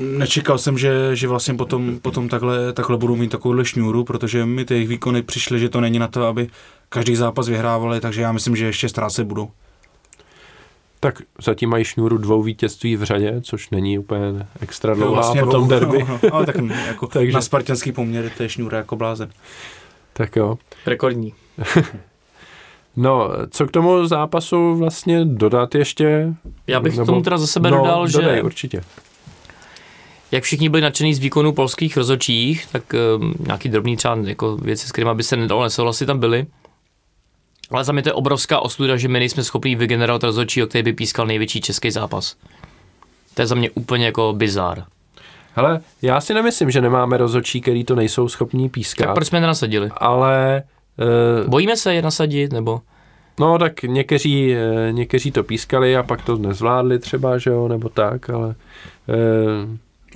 nečekal 0.00 0.58
jsem, 0.58 0.78
že, 0.78 1.16
že 1.16 1.28
vlastně 1.28 1.54
potom, 1.54 1.98
potom 1.98 2.28
takhle, 2.28 2.72
takhle 2.72 2.96
budou 2.96 3.16
mít 3.16 3.30
takovouhle 3.30 3.64
šňůru, 3.64 4.04
protože 4.04 4.46
mi 4.46 4.64
ty 4.64 4.74
jejich 4.74 4.88
výkony 4.88 5.22
přišly, 5.22 5.58
že 5.60 5.68
to 5.68 5.80
není 5.80 5.98
na 5.98 6.08
to, 6.08 6.24
aby 6.26 6.48
každý 6.88 7.16
zápas 7.16 7.48
vyhrávali, 7.48 8.00
takže 8.00 8.22
já 8.22 8.32
myslím, 8.32 8.56
že 8.56 8.66
ještě 8.66 8.88
ztrácet 8.88 9.26
budou. 9.26 9.50
Tak 11.00 11.22
zatím 11.42 11.70
mají 11.70 11.84
šňůru 11.84 12.18
dvou 12.18 12.42
vítězství 12.42 12.96
v 12.96 13.02
řadě, 13.04 13.40
což 13.42 13.70
není 13.70 13.98
úplně 13.98 14.46
extra 14.60 14.94
dlouhá 14.94 15.12
vlastně 15.12 15.42
po 15.44 15.50
tom 15.50 15.68
derby. 15.68 15.98
No, 16.08 16.20
no, 16.22 16.34
ale 16.34 16.46
tak 16.46 16.56
jako 16.86 17.06
Takže- 17.12 17.32
na 17.32 17.40
spartianský 17.40 17.92
poměr 17.92 18.30
to 18.36 18.42
je 18.42 18.48
šňůra 18.48 18.78
jako 18.78 18.96
blázen. 18.96 19.30
Tak 20.12 20.36
jo. 20.36 20.58
Rekordní. 20.86 21.34
No, 22.96 23.28
co 23.50 23.66
k 23.66 23.70
tomu 23.70 24.06
zápasu 24.06 24.76
vlastně 24.76 25.24
dodat 25.24 25.74
ještě? 25.74 26.34
Já 26.66 26.80
bych 26.80 26.92
Nebo- 26.92 27.04
k 27.04 27.06
tomu 27.06 27.22
teda 27.22 27.38
za 27.38 27.46
sebe 27.46 27.70
no, 27.70 27.76
dodal, 27.76 28.08
dodej, 28.08 28.36
že 28.36 28.42
určitě. 28.42 28.82
Jak 30.32 30.44
všichni 30.44 30.68
byli 30.68 30.82
nadšení 30.82 31.14
z 31.14 31.18
výkonu 31.18 31.52
polských 31.52 31.96
rozočích, 31.96 32.66
tak 32.72 32.82
um, 33.18 33.34
nějaký 33.46 33.68
drobný 33.68 33.96
třeba 33.96 34.16
jako 34.24 34.56
věci, 34.56 34.88
s 34.88 34.92
kterými 34.92 35.14
by 35.14 35.22
se 35.22 35.36
nedalo 35.36 35.62
nesouhlasit, 35.62 36.06
tam 36.06 36.18
byly. 36.18 36.46
Ale 37.70 37.84
za 37.84 37.92
mě 37.92 38.02
to 38.02 38.08
je 38.08 38.12
obrovská 38.12 38.60
ostuda, 38.60 38.96
že 38.96 39.08
my 39.08 39.18
nejsme 39.18 39.44
schopni 39.44 39.76
vygenerovat 39.76 40.22
rozhodčího, 40.24 40.66
který 40.66 40.82
by 40.82 40.92
pískal 40.92 41.26
největší 41.26 41.60
český 41.60 41.90
zápas. 41.90 42.36
To 43.34 43.42
je 43.42 43.46
za 43.46 43.54
mě 43.54 43.70
úplně 43.70 44.06
jako 44.06 44.32
bizár. 44.36 44.84
Hele, 45.54 45.80
já 46.02 46.20
si 46.20 46.34
nemyslím, 46.34 46.70
že 46.70 46.80
nemáme 46.80 47.16
rozhodčí, 47.16 47.60
který 47.60 47.84
to 47.84 47.94
nejsou 47.94 48.28
schopní 48.28 48.68
Tak 48.68 48.72
pískat, 48.72 49.14
proč 49.14 49.28
jsme 49.28 49.36
je 49.36 49.40
nenasadili? 49.40 49.90
ale 49.96 50.62
uh, 51.42 51.50
Bojíme 51.50 51.76
se 51.76 51.94
je 51.94 52.02
nasadit, 52.02 52.52
nebo? 52.52 52.80
no 53.40 53.58
tak 53.58 53.82
někteří, 53.82 54.54
uh, 54.54 54.92
někteří 54.92 55.30
to 55.30 55.44
pískali 55.44 55.96
a 55.96 56.02
pak 56.02 56.22
to 56.24 56.36
nezvládli 56.36 56.98
třeba, 56.98 57.38
že 57.38 57.50
jo, 57.50 57.68
nebo 57.68 57.88
tak, 57.88 58.30
ale 58.30 58.46
uh, 58.46 58.54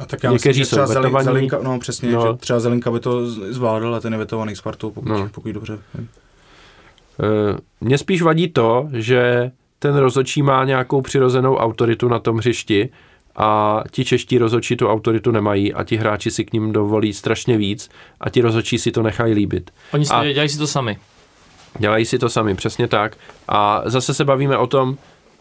A 0.00 0.06
tak 0.06 0.22
já 0.22 0.30
Někteří 0.32 0.48
myslím, 0.60 0.64
že 0.64 0.70
třeba 0.70 0.86
Zeli, 0.86 1.00
vetovaní. 1.02 1.24
Zelinka, 1.24 1.58
no 1.62 1.78
přesně, 1.78 2.12
No. 2.12 2.20
že 2.26 2.38
třeba 2.38 2.60
Zelinka 2.60 2.90
by 2.90 3.00
to 3.00 3.30
zvládl 3.30 3.94
a 3.94 4.00
ten 4.00 4.12
je 4.12 4.18
vetovaný 4.18 4.56
Spartou, 4.56 4.90
pokud, 4.90 5.08
No. 5.08 5.28
pokud 5.34 5.52
dobře. 5.52 5.78
Uh, 5.98 7.58
Mně 7.80 7.98
spíš 7.98 8.22
vadí 8.22 8.48
to, 8.48 8.88
že 8.92 9.50
ten 9.78 9.96
rozhodčí 9.96 10.42
má 10.42 10.64
nějakou 10.64 11.00
přirozenou 11.02 11.56
autoritu 11.56 12.08
na 12.08 12.18
tom 12.18 12.36
hřišti 12.36 12.88
a 13.36 13.82
ti 13.90 14.04
čeští 14.04 14.38
rozhodčí 14.38 14.76
tu 14.76 14.88
autoritu 14.88 15.30
nemají 15.30 15.74
a 15.74 15.84
ti 15.84 15.96
hráči 15.96 16.30
si 16.30 16.44
k 16.44 16.52
ním 16.52 16.72
dovolí 16.72 17.12
strašně 17.12 17.56
víc 17.56 17.90
a 18.20 18.30
ti 18.30 18.40
rozhodčí 18.40 18.78
si 18.78 18.92
to 18.92 19.02
nechají 19.02 19.34
líbit. 19.34 19.70
Oni 19.92 20.04
si, 20.06 20.12
A- 20.14 20.24
dělají 20.32 20.48
si 20.48 20.58
to 20.58 20.66
sami. 20.66 20.98
Dělají 21.78 22.04
si 22.04 22.18
to 22.18 22.28
sami, 22.28 22.54
přesně 22.54 22.88
tak. 22.88 23.16
A 23.48 23.82
zase 23.86 24.14
se 24.14 24.24
bavíme 24.24 24.56
o 24.58 24.66
tom, 24.66 24.96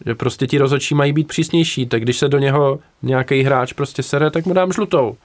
že 0.06 0.16
prostě 0.16 0.48
ti 0.48 0.58
rozhodčí 0.58 0.96
mají 0.96 1.14
být 1.14 1.28
přísnější, 1.28 1.86
tak 1.86 2.02
když 2.02 2.18
se 2.18 2.30
do 2.30 2.39
něho 2.39 2.80
nějaký 3.02 3.44
hráč 3.44 3.74
prostě 3.74 4.04
sere, 4.04 4.32
tak 4.32 4.46
mu 4.46 4.54
dám 4.54 4.74
žlutou. 4.74 5.16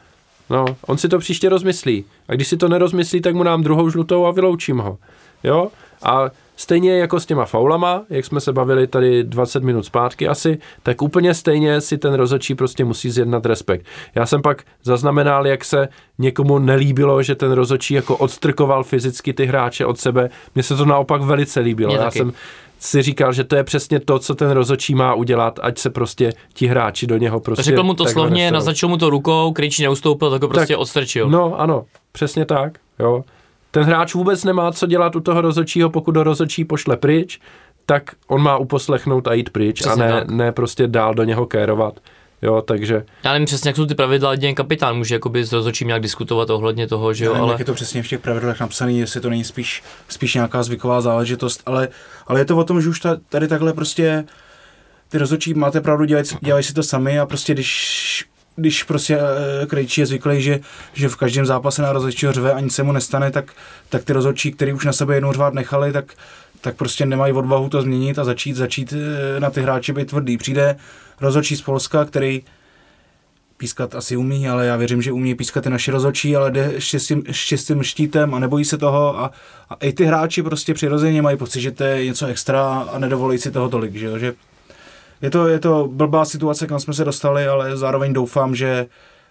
No, 0.51 0.64
on 0.87 0.99
si 0.99 1.09
to 1.09 1.19
příště 1.19 1.49
rozmyslí. 1.49 2.05
A 2.29 2.35
když 2.35 2.49
si 2.49 2.57
to 2.57 2.69
nerozmyslí, 2.69 3.21
tak 3.21 3.35
mu 3.35 3.43
dám 3.43 3.62
druhou 3.62 3.91
žlutou 3.91 4.27
a 4.27 4.31
vyloučím 4.31 4.79
ho. 4.79 4.99
Jo? 5.45 5.69
A 6.03 6.31
stejně 6.57 6.99
jako 6.99 7.21
s 7.21 7.27
těma 7.27 7.45
faulama, 7.45 8.03
jak 8.11 8.25
jsme 8.25 8.41
se 8.41 8.53
bavili 8.53 8.87
tady 8.87 9.25
20 9.25 9.62
minut 9.62 9.83
zpátky 9.83 10.29
asi, 10.29 10.59
tak 10.83 11.03
úplně 11.03 11.35
stejně 11.35 11.81
si 11.81 11.99
ten 11.99 12.14
rozhodčí 12.14 12.55
prostě 12.55 12.85
musí 12.85 13.11
zjednat 13.11 13.47
respekt. 13.47 13.87
Já 14.14 14.27
jsem 14.27 14.43
pak 14.43 14.62
zaznamenal, 14.83 15.47
jak 15.47 15.64
se 15.64 15.89
někomu 16.19 16.59
nelíbilo, 16.59 17.23
že 17.23 17.35
ten 17.35 17.53
rozhodčí 17.53 17.95
jako 17.95 18.16
odstrkoval 18.16 18.85
fyzicky 18.85 19.33
ty 19.33 19.47
hráče 19.47 19.87
od 19.87 19.99
sebe. 19.99 20.31
Mně 20.55 20.62
se 20.62 20.77
to 20.77 20.85
naopak 20.85 21.23
velice 21.23 21.61
líbilo. 21.61 21.89
Mně 21.89 21.99
Já 21.99 22.05
taky. 22.05 22.19
jsem 22.19 22.33
si 22.79 23.03
říkal, 23.03 23.33
že 23.33 23.45
to 23.45 23.57
je 23.57 23.64
přesně 23.64 24.01
to, 24.01 24.18
co 24.18 24.35
ten 24.35 24.51
rozhodčí 24.51 24.95
má 24.95 25.14
udělat, 25.14 25.61
ať 25.62 25.79
se 25.79 25.91
prostě 25.91 26.33
ti 26.55 26.66
hráči 26.66 27.07
do 27.07 27.16
něho 27.16 27.41
prostě 27.41 27.62
Řekl 27.62 27.83
mu 27.83 27.95
to 27.95 28.07
slovně, 28.07 28.51
naznačil 28.51 28.89
mu 28.89 28.97
to 28.97 29.11
rukou, 29.11 29.53
Krejčí 29.53 29.83
neustoupil, 29.83 30.31
tak 30.31 30.43
ho 30.43 30.49
prostě 30.49 30.74
Tak, 30.74 30.81
odstrčil. 30.81 31.29
No, 31.29 31.61
ano, 31.61 31.85
přesně 32.12 32.45
tak, 32.45 32.79
jo. 32.99 33.24
Ten 33.70 33.83
hráč 33.83 34.14
vůbec 34.14 34.45
nemá 34.45 34.72
co 34.72 34.87
dělat 34.87 35.16
u 35.16 35.20
toho 35.20 35.41
rozhodčího, 35.41 35.91
pokud 35.91 36.12
do 36.12 36.22
rozhodčí 36.22 36.64
pošle 36.64 36.97
pryč, 36.97 37.41
tak 37.87 38.03
on 38.26 38.43
má 38.43 38.57
uposlechnout 38.57 39.29
a 39.29 39.33
jít 39.35 39.51
pryč 39.51 39.81
Přesně 39.81 40.05
a 40.05 40.07
ne, 40.07 40.12
tak. 40.12 40.31
ne 40.31 40.53
prostě 40.53 40.87
dál 40.87 41.14
do 41.14 41.24
něho 41.24 41.47
kérovat. 41.47 42.01
Jo, 42.43 42.62
takže 42.62 43.05
Já 43.24 43.32
nevím 43.32 43.47
přesně, 43.47 43.68
jak 43.68 43.76
jsou 43.76 43.86
ty 43.86 43.95
pravidla, 43.95 44.30
jedině 44.30 44.55
kapitán 44.55 44.97
může 44.97 45.14
jakoby 45.14 45.45
s 45.45 45.53
rozhodčím 45.53 45.89
nějak 45.89 46.03
diskutovat 46.03 46.51
ohledně 46.51 46.86
toho, 46.86 47.14
že 47.14 47.24
jo, 47.24 47.32
nevím, 47.32 47.43
ale 47.43 47.53
jak 47.53 47.59
je 47.59 47.64
to 47.64 47.74
přesně 47.74 48.03
v 48.03 48.09
těch 48.09 48.20
pravidlech 48.20 48.61
napsané, 48.61 48.93
jestli 48.93 49.20
to 49.20 49.30
není 49.30 49.45
spíš, 49.45 49.82
spíš 50.09 50.34
nějaká 50.34 50.62
zvyková 50.62 51.01
záležitost, 51.01 51.62
ale, 51.66 51.89
ale 52.26 52.41
je 52.41 52.45
to 52.45 52.57
o 52.57 52.64
tom, 52.64 52.82
že 52.82 52.89
už 52.89 53.01
ta, 53.01 53.16
tady 53.28 53.49
takhle 53.49 53.72
prostě 53.72 54.24
ty 55.09 55.18
rozhodčí, 55.18 55.55
máte 55.55 55.80
pravdu, 55.80 56.05
dělají, 56.05 56.26
dělají 56.41 56.64
si 56.64 56.74
to 56.74 56.82
sami 56.82 57.18
a 57.18 57.26
prostě 57.26 57.55
když 57.55 58.28
když 58.57 58.82
prostě 58.82 59.18
eh, 59.62 59.66
Krejčí 59.66 60.01
je 60.01 60.07
zvyklý, 60.07 60.43
že, 60.43 60.61
že 60.93 61.09
v 61.09 61.16
každém 61.16 61.47
zápase 61.47 61.82
na 61.82 61.93
rozhodčího 61.93 62.32
řve 62.32 62.53
a 62.53 62.61
nic 62.61 62.74
se 62.74 62.82
mu 62.82 62.93
nestane, 62.93 63.30
tak, 63.30 63.53
tak 63.89 64.05
ty 64.05 64.12
rozhodčí, 64.12 64.53
který 64.53 64.72
už 64.72 64.84
na 64.84 64.93
sebe 64.93 65.14
jednou 65.14 65.32
řvát 65.32 65.55
nechali, 65.55 65.93
tak, 65.93 66.05
tak 66.61 66.76
prostě 66.76 67.07
nemají 67.07 67.32
odvahu 67.32 67.68
to 67.68 67.82
změnit 67.82 68.18
a 68.18 68.24
začít, 68.24 68.57
začít 68.57 68.93
eh, 68.93 69.41
na 69.41 69.51
ty 69.51 69.62
hráče 69.62 69.93
být 69.93 70.09
tvrdý. 70.09 70.39
Přijde 70.39 70.76
rozhodčí 71.21 71.57
z 71.57 71.62
Polska, 71.62 72.05
který 72.05 72.43
pískat 73.59 73.95
asi 73.95 74.16
umí, 74.16 74.49
ale 74.49 74.66
já 74.66 74.77
věřím, 74.77 75.03
že 75.03 75.12
umí 75.12 75.35
pískat 75.35 75.66
i 75.66 75.71
naši 75.71 75.91
rozhodčí, 75.91 76.37
ale 76.37 76.51
jde 76.51 76.75
s 77.57 77.64
tím 77.64 77.83
štítem 77.83 78.35
a 78.35 78.39
nebojí 78.39 78.64
se 78.64 78.79
toho 78.79 79.19
a, 79.19 79.31
a 79.71 79.75
i 79.75 79.93
ty 79.93 80.05
hráči 80.05 80.43
prostě 80.43 80.75
přirozeně 80.75 81.23
mají 81.23 81.37
pocit, 81.37 81.61
že 81.61 81.71
to 81.71 81.85
je 81.85 82.05
něco 82.05 82.27
extra 82.27 82.89
a 82.93 82.99
nedovolí 82.99 83.39
si 83.39 83.51
toho 83.51 83.69
tolik, 83.69 83.95
že, 83.95 84.07
jo? 84.07 84.19
že 84.19 84.35
je 85.23 85.31
to, 85.31 85.47
je 85.47 85.59
to 85.59 85.89
blbá 85.93 86.25
situace, 86.25 86.66
kam 86.66 86.81
jsme 86.81 86.95
se 86.95 87.05
dostali, 87.05 87.47
ale 87.47 87.77
zároveň 87.77 88.12
doufám, 88.12 88.55
že, 88.55 88.87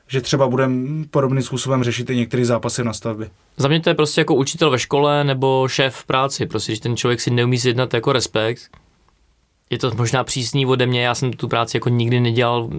že 0.07 0.21
třeba 0.21 0.47
budeme 0.47 1.05
podobným 1.11 1.43
způsobem 1.43 1.83
řešit 1.83 2.09
i 2.09 2.15
některé 2.15 2.45
zápasy 2.45 2.83
na 2.83 2.93
stavbě. 2.93 3.29
za 3.57 3.67
mě 3.67 3.79
to 3.79 3.89
je 3.89 3.95
prostě 3.95 4.21
jako 4.21 4.35
učitel 4.35 4.69
ve 4.69 4.79
škole 4.79 5.23
nebo 5.23 5.67
šéf 5.67 5.95
v 5.95 6.05
práci, 6.05 6.45
prostě 6.45 6.71
když 6.71 6.79
ten 6.79 6.97
člověk 6.97 7.21
si 7.21 7.31
neumí 7.31 7.57
zjednat 7.57 7.93
jako 7.93 8.11
respekt, 8.11 8.61
je 9.69 9.77
to 9.77 9.91
možná 9.95 10.23
přísný 10.23 10.65
ode 10.65 10.85
mě, 10.85 11.01
já 11.03 11.15
jsem 11.15 11.33
tu 11.33 11.47
práci 11.47 11.77
jako 11.77 11.89
nikdy 11.89 12.19
nedělal, 12.19 12.69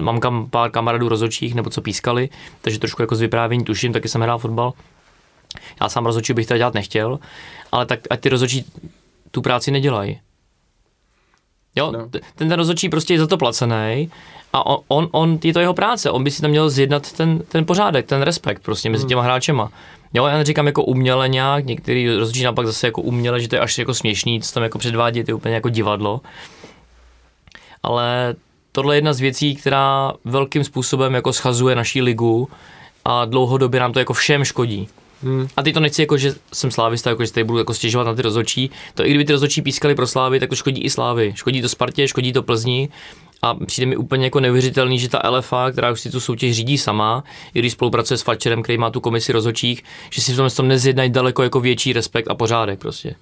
mám 0.00 0.20
kam 0.20 0.50
pár 0.50 0.70
kamarádů 0.70 1.08
rozhodčích 1.08 1.54
nebo 1.54 1.70
co 1.70 1.82
pískali, 1.82 2.28
takže 2.60 2.78
trošku 2.78 3.02
jako 3.02 3.16
z 3.16 3.20
vyprávění 3.20 3.64
tuším, 3.64 3.92
taky 3.92 4.08
jsem 4.08 4.20
hrál 4.20 4.38
fotbal. 4.38 4.72
Já 5.80 5.88
sám 5.88 6.06
rozhodčí 6.06 6.32
bych 6.32 6.46
to 6.46 6.56
dělat 6.56 6.74
nechtěl, 6.74 7.18
ale 7.72 7.86
tak 7.86 8.00
ať 8.10 8.20
ty 8.20 8.28
rozhodčí 8.28 8.64
tu 9.30 9.42
práci 9.42 9.70
nedělají. 9.70 10.20
Jo, 11.76 11.90
No. 11.92 11.98
no. 11.98 12.08
ten, 12.08 12.20
ten 12.34 12.52
rozhodčí 12.52 12.88
prostě 12.88 13.14
je 13.14 13.18
za 13.18 13.26
to 13.26 13.36
placený 13.38 14.10
a 14.52 14.66
on, 14.66 14.78
on, 14.88 15.08
on, 15.12 15.38
je 15.44 15.52
to 15.52 15.60
jeho 15.60 15.74
práce, 15.74 16.10
on 16.10 16.24
by 16.24 16.30
si 16.30 16.42
tam 16.42 16.50
měl 16.50 16.70
zjednat 16.70 17.12
ten, 17.12 17.38
ten 17.48 17.66
pořádek, 17.66 18.06
ten 18.06 18.22
respekt 18.22 18.62
prostě 18.62 18.90
mezi 18.90 19.06
těma 19.06 19.22
hráčema. 19.22 19.70
Jo, 20.14 20.26
já 20.26 20.36
neříkám 20.36 20.66
jako 20.66 20.84
uměle 20.84 21.28
nějak, 21.28 21.64
některý 21.64 22.16
rozhodčí 22.16 22.42
naopak 22.42 22.66
zase 22.66 22.86
jako 22.86 23.02
uměle, 23.02 23.40
že 23.40 23.48
to 23.48 23.56
je 23.56 23.60
až 23.60 23.78
jako 23.78 23.94
směšný, 23.94 24.40
co 24.40 24.54
tam 24.54 24.62
jako 24.62 24.78
předvádí, 24.78 25.24
to 25.24 25.30
je 25.30 25.34
úplně 25.34 25.54
jako 25.54 25.68
divadlo. 25.68 26.20
Ale 27.82 28.34
tohle 28.72 28.94
je 28.94 28.96
jedna 28.96 29.12
z 29.12 29.20
věcí, 29.20 29.56
která 29.56 30.12
velkým 30.24 30.64
způsobem 30.64 31.14
jako 31.14 31.32
schazuje 31.32 31.76
naší 31.76 32.02
ligu 32.02 32.48
a 33.04 33.24
dlouhodobě 33.24 33.80
nám 33.80 33.92
to 33.92 33.98
jako 33.98 34.12
všem 34.12 34.44
škodí. 34.44 34.88
Hmm. 35.22 35.48
A 35.56 35.62
teď 35.62 35.74
to 35.74 35.80
nechci 35.80 36.02
jako, 36.02 36.16
že 36.18 36.34
jsem 36.52 36.70
slávista, 36.70 37.10
jako 37.10 37.24
že 37.24 37.32
tady 37.32 37.44
budu 37.44 37.58
jako 37.58 37.74
stěžovat 37.74 38.06
na 38.06 38.14
ty 38.14 38.22
rozhodčí. 38.22 38.70
To 38.94 39.06
i 39.06 39.08
kdyby 39.08 39.24
ty 39.24 39.32
rozhodčí 39.32 39.62
pískali 39.62 39.94
pro 39.94 40.06
slávy, 40.06 40.40
tak 40.40 40.48
to 40.48 40.56
škodí 40.56 40.82
i 40.82 40.90
slávy. 40.90 41.32
Škodí 41.36 41.62
to 41.62 41.68
Spartě, 41.68 42.08
škodí 42.08 42.32
to 42.32 42.42
Plzni. 42.42 42.88
A 43.42 43.54
přijde 43.54 43.86
mi 43.86 43.96
úplně 43.96 44.24
jako 44.24 44.40
neuvěřitelný, 44.40 44.98
že 44.98 45.08
ta 45.08 45.30
LFA, 45.30 45.70
která 45.70 45.90
už 45.90 46.00
si 46.00 46.10
tu 46.10 46.20
soutěž 46.20 46.56
řídí 46.56 46.78
sama, 46.78 47.24
i 47.54 47.58
když 47.58 47.72
spolupracuje 47.72 48.18
s 48.18 48.22
Fatcherem, 48.22 48.62
který 48.62 48.78
má 48.78 48.90
tu 48.90 49.00
komisi 49.00 49.32
rozhodčích, 49.32 49.84
že 50.10 50.22
si 50.22 50.32
v 50.32 50.36
tom, 50.36 50.48
tom 50.56 50.68
nezjednají 50.68 51.10
daleko 51.10 51.42
jako 51.42 51.60
větší 51.60 51.92
respekt 51.92 52.30
a 52.30 52.34
pořádek 52.34 52.78
prostě. 52.78 53.14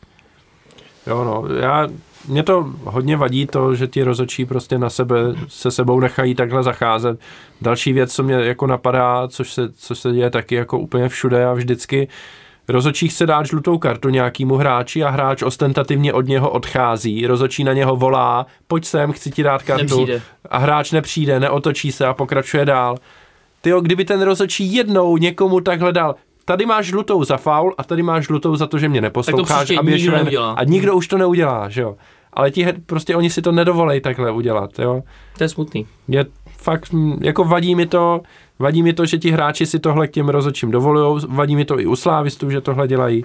Jo, 1.07 1.25
no, 1.25 1.55
já, 1.55 1.89
mě 2.29 2.43
to 2.43 2.73
hodně 2.85 3.17
vadí 3.17 3.47
to, 3.47 3.75
že 3.75 3.87
ti 3.87 4.03
rozočí 4.03 4.45
prostě 4.45 4.79
na 4.79 4.91
sebe, 4.91 5.17
se 5.49 5.71
sebou 5.71 6.01
nechají 6.01 6.35
takhle 6.35 6.63
zacházet. 6.63 7.21
Další 7.61 7.93
věc, 7.93 8.15
co 8.15 8.23
mě 8.23 8.35
jako 8.35 8.67
napadá, 8.67 9.29
což 9.29 9.53
se, 9.53 9.73
což 9.73 9.99
se 9.99 10.13
děje 10.13 10.31
taky 10.31 10.55
jako 10.55 10.79
úplně 10.79 11.09
všude 11.09 11.47
a 11.47 11.53
vždycky, 11.53 12.09
Rozočí 12.69 13.09
chce 13.09 13.27
dát 13.27 13.47
žlutou 13.47 13.79
kartu 13.79 14.09
nějakému 14.09 14.57
hráči 14.57 15.05
a 15.05 15.11
hráč 15.11 15.43
ostentativně 15.43 16.13
od 16.13 16.27
něho 16.27 16.51
odchází. 16.51 17.27
Rozočí 17.27 17.65
na 17.65 17.73
něho 17.73 17.97
volá, 17.97 18.47
pojď 18.67 18.85
sem, 18.85 19.13
chci 19.13 19.31
ti 19.31 19.43
dát 19.43 19.63
kartu. 19.63 19.83
Nepřijde. 19.83 20.23
A 20.51 20.59
hráč 20.59 20.93
nepřijde, 20.93 21.41
neotočí 21.41 21.93
se 21.93 22.07
a 22.07 22.15
pokračuje 22.15 22.65
dál. 22.65 22.97
Tyjo, 23.61 23.81
kdyby 23.81 24.05
ten 24.05 24.23
rozočí 24.23 24.75
jednou 24.75 25.17
někomu 25.17 25.61
takhle 25.61 25.93
dal, 25.93 26.15
tady 26.45 26.67
máš 26.67 26.87
žlutou 26.87 27.25
za 27.25 27.37
faul 27.37 27.75
a 27.79 27.85
tady 27.85 28.03
máš 28.03 28.25
žlutou 28.25 28.57
za 28.57 28.67
to, 28.67 28.79
že 28.79 28.89
mě 28.89 29.01
neposloucháš 29.01 29.71
a 29.71 29.83
běž 29.83 30.03
nikdo 30.03 30.17
ven. 30.17 30.29
A 30.57 30.65
nikdo 30.65 30.95
už 30.95 31.09
to 31.09 31.19
neudělá, 31.19 31.69
že 31.69 31.83
jo. 31.83 31.97
Ale 32.33 32.51
ti 32.51 32.67
prostě 32.87 33.17
oni 33.17 33.31
si 33.31 33.43
to 33.43 33.53
nedovolej 33.53 34.01
takhle 34.01 34.31
udělat, 34.31 34.79
jo. 34.79 35.03
To 35.39 35.45
je 35.45 35.49
smutný. 35.49 35.87
Je 36.09 36.27
fakt, 36.59 36.95
jako 37.21 37.45
vadí 37.45 37.75
mi 37.75 37.87
to, 37.87 38.21
vadí 38.59 38.83
mi 38.83 38.93
to, 38.93 39.07
že 39.07 39.19
ti 39.19 39.31
hráči 39.31 39.67
si 39.67 39.79
tohle 39.79 40.09
k 40.09 40.11
těm 40.11 40.29
rozhodčím 40.29 40.71
dovolují, 40.71 41.23
vadí 41.29 41.57
mi 41.57 41.65
to 41.65 41.81
i 41.81 41.87
u 41.87 41.97
slávistů, 41.97 42.51
že 42.51 42.61
tohle 42.61 42.89
dělají. 42.89 43.25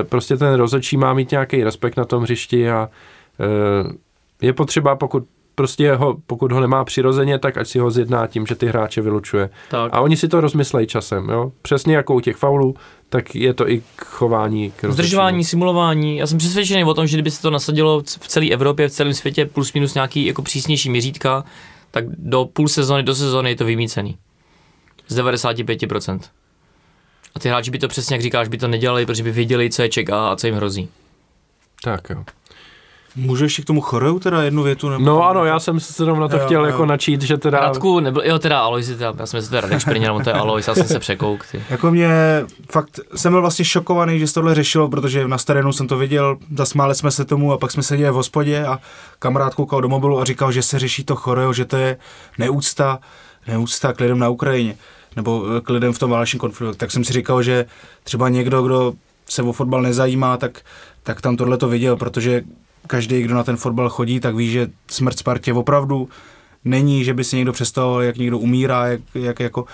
E, 0.00 0.04
prostě 0.04 0.36
ten 0.36 0.54
rozhodčí 0.54 0.96
má 0.96 1.14
mít 1.14 1.30
nějaký 1.30 1.64
respekt 1.64 1.96
na 1.96 2.04
tom 2.04 2.22
hřišti 2.22 2.70
a 2.70 2.88
e, 3.40 4.46
je 4.46 4.52
potřeba, 4.52 4.96
pokud 4.96 5.24
prostě 5.58 5.94
ho, 5.94 6.16
pokud 6.26 6.52
ho 6.52 6.60
nemá 6.60 6.84
přirozeně, 6.84 7.38
tak 7.38 7.56
ať 7.56 7.68
si 7.68 7.78
ho 7.78 7.90
zjedná 7.90 8.26
tím, 8.26 8.46
že 8.46 8.54
ty 8.54 8.66
hráče 8.66 9.02
vylučuje. 9.02 9.50
Tak. 9.70 9.94
A 9.94 10.00
oni 10.00 10.16
si 10.16 10.28
to 10.28 10.40
rozmyslejí 10.40 10.86
časem, 10.86 11.28
jo. 11.28 11.52
Přesně 11.62 11.96
jako 11.96 12.14
u 12.14 12.20
těch 12.20 12.36
faulů, 12.36 12.74
tak 13.08 13.34
je 13.34 13.54
to 13.54 13.70
i 13.70 13.82
k 13.96 14.04
chování. 14.04 14.72
K 14.76 14.92
Zdržování, 14.92 15.44
simulování. 15.44 16.16
Já 16.16 16.26
jsem 16.26 16.38
přesvědčený 16.38 16.84
o 16.84 16.94
tom, 16.94 17.06
že 17.06 17.16
kdyby 17.16 17.30
se 17.30 17.42
to 17.42 17.50
nasadilo 17.50 18.00
v 18.00 18.28
celé 18.28 18.48
Evropě, 18.50 18.88
v 18.88 18.92
celém 18.92 19.14
světě 19.14 19.46
plus 19.46 19.72
minus 19.72 19.94
nějaký 19.94 20.26
jako 20.26 20.42
přísnější 20.42 20.90
měřítka, 20.90 21.44
tak 21.90 22.04
do 22.08 22.44
půl 22.44 22.68
sezóny, 22.68 23.02
do 23.02 23.14
sezóny 23.14 23.50
je 23.50 23.56
to 23.56 23.64
vymícený. 23.64 24.18
Z 25.08 25.18
95%. 25.18 26.20
A 27.34 27.40
ty 27.40 27.48
hráči 27.48 27.70
by 27.70 27.78
to 27.78 27.88
přesně, 27.88 28.14
jak 28.14 28.22
říkáš, 28.22 28.48
by 28.48 28.58
to 28.58 28.68
nedělali, 28.68 29.06
protože 29.06 29.22
by 29.22 29.30
věděli, 29.32 29.70
co 29.70 29.82
je 29.82 29.88
čeká 29.88 30.28
a 30.28 30.36
co 30.36 30.46
jim 30.46 30.56
hrozí. 30.56 30.88
Tak 31.84 32.10
jo. 32.10 32.24
Můžu 33.16 33.44
ještě 33.44 33.62
k 33.62 33.64
tomu 33.64 33.80
choreu 33.80 34.18
teda 34.18 34.42
jednu 34.42 34.62
větu? 34.62 34.88
Nebo 34.88 35.04
No 35.04 35.28
ano, 35.28 35.44
já 35.44 35.60
jsem 35.60 35.80
se 35.80 36.02
jenom 36.02 36.20
na 36.20 36.28
to 36.28 36.36
Jo, 36.36 36.44
chtěl 36.44 36.60
jo. 36.60 36.66
jako 36.66 36.86
načít, 36.86 37.22
že 37.22 37.36
teda... 37.36 37.60
Radku, 37.60 38.00
nebyl, 38.00 38.22
jo 38.24 38.38
teda 38.38 38.60
Alois, 38.60 38.86
teda, 38.88 39.14
já 39.18 39.26
jsem 39.26 39.42
si 39.42 39.48
teda 39.48 39.60
Radek 39.60 39.80
Šprněl, 39.80 40.16
on 40.16 40.24
to 40.24 40.30
je 40.30 40.34
Alois, 40.34 40.68
já 40.68 40.74
jsem 40.74 40.86
se 40.86 40.98
překouk. 40.98 41.46
Ty. 41.52 41.62
Jako 41.70 41.90
mě 41.90 42.10
fakt, 42.72 43.00
jsem 43.14 43.32
byl 43.32 43.40
vlastně 43.40 43.64
šokovaný, 43.64 44.18
že 44.18 44.26
se 44.26 44.34
tohle 44.34 44.54
řešilo, 44.54 44.88
protože 44.88 45.28
na 45.28 45.38
terénu 45.38 45.72
jsem 45.72 45.88
to 45.88 45.98
viděl, 45.98 46.36
zasmáli 46.56 46.94
jsme 46.94 47.10
se 47.10 47.24
tomu 47.24 47.52
a 47.52 47.58
pak 47.58 47.70
jsme 47.70 47.82
seděli 47.82 48.10
v 48.10 48.14
hospodě 48.14 48.66
a 48.66 48.78
kamarád 49.18 49.54
koukal 49.54 49.80
do 49.80 49.88
mobilu 49.88 50.20
a 50.20 50.24
říkal, 50.24 50.52
že 50.52 50.62
se 50.62 50.78
řeší 50.78 51.04
to 51.04 51.16
choreo, 51.16 51.52
že 51.52 51.64
to 51.64 51.76
je 51.76 51.96
neúcta, 52.38 52.98
neúcta 53.46 53.92
k 53.92 54.00
lidem 54.00 54.18
na 54.18 54.28
Ukrajině 54.28 54.74
nebo 55.18 55.44
eh, 55.46 55.60
k 55.60 55.70
lidem 55.70 55.92
v 55.92 55.98
tom 55.98 56.10
válečném 56.10 56.38
konfliktu. 56.38 56.74
Tak 56.74 56.90
jsem 56.90 57.04
si 57.04 57.12
říkal, 57.12 57.42
že 57.42 57.66
třeba 58.04 58.28
někdo, 58.28 58.62
kdo 58.62 58.94
se 59.26 59.42
o 59.42 59.52
fotbal 59.52 59.82
nezajímá, 59.82 60.36
tak, 60.36 60.60
tak 61.02 61.20
tam 61.20 61.36
tohle 61.36 61.58
to 61.58 61.68
viděl, 61.68 61.96
protože 61.96 62.42
každý, 62.86 63.22
kdo 63.22 63.34
na 63.34 63.44
ten 63.44 63.56
fotbal 63.56 63.88
chodí, 63.88 64.20
tak 64.20 64.34
ví, 64.34 64.50
že 64.50 64.70
smrt 64.90 65.18
Spartě 65.18 65.52
opravdu 65.52 66.08
není, 66.64 67.04
že 67.04 67.14
by 67.14 67.24
si 67.24 67.36
někdo 67.36 67.52
představoval, 67.52 68.02
jak 68.02 68.16
někdo 68.16 68.38
umírá, 68.38 68.86
jak, 68.86 69.00
jak 69.14 69.40
jako 69.40 69.64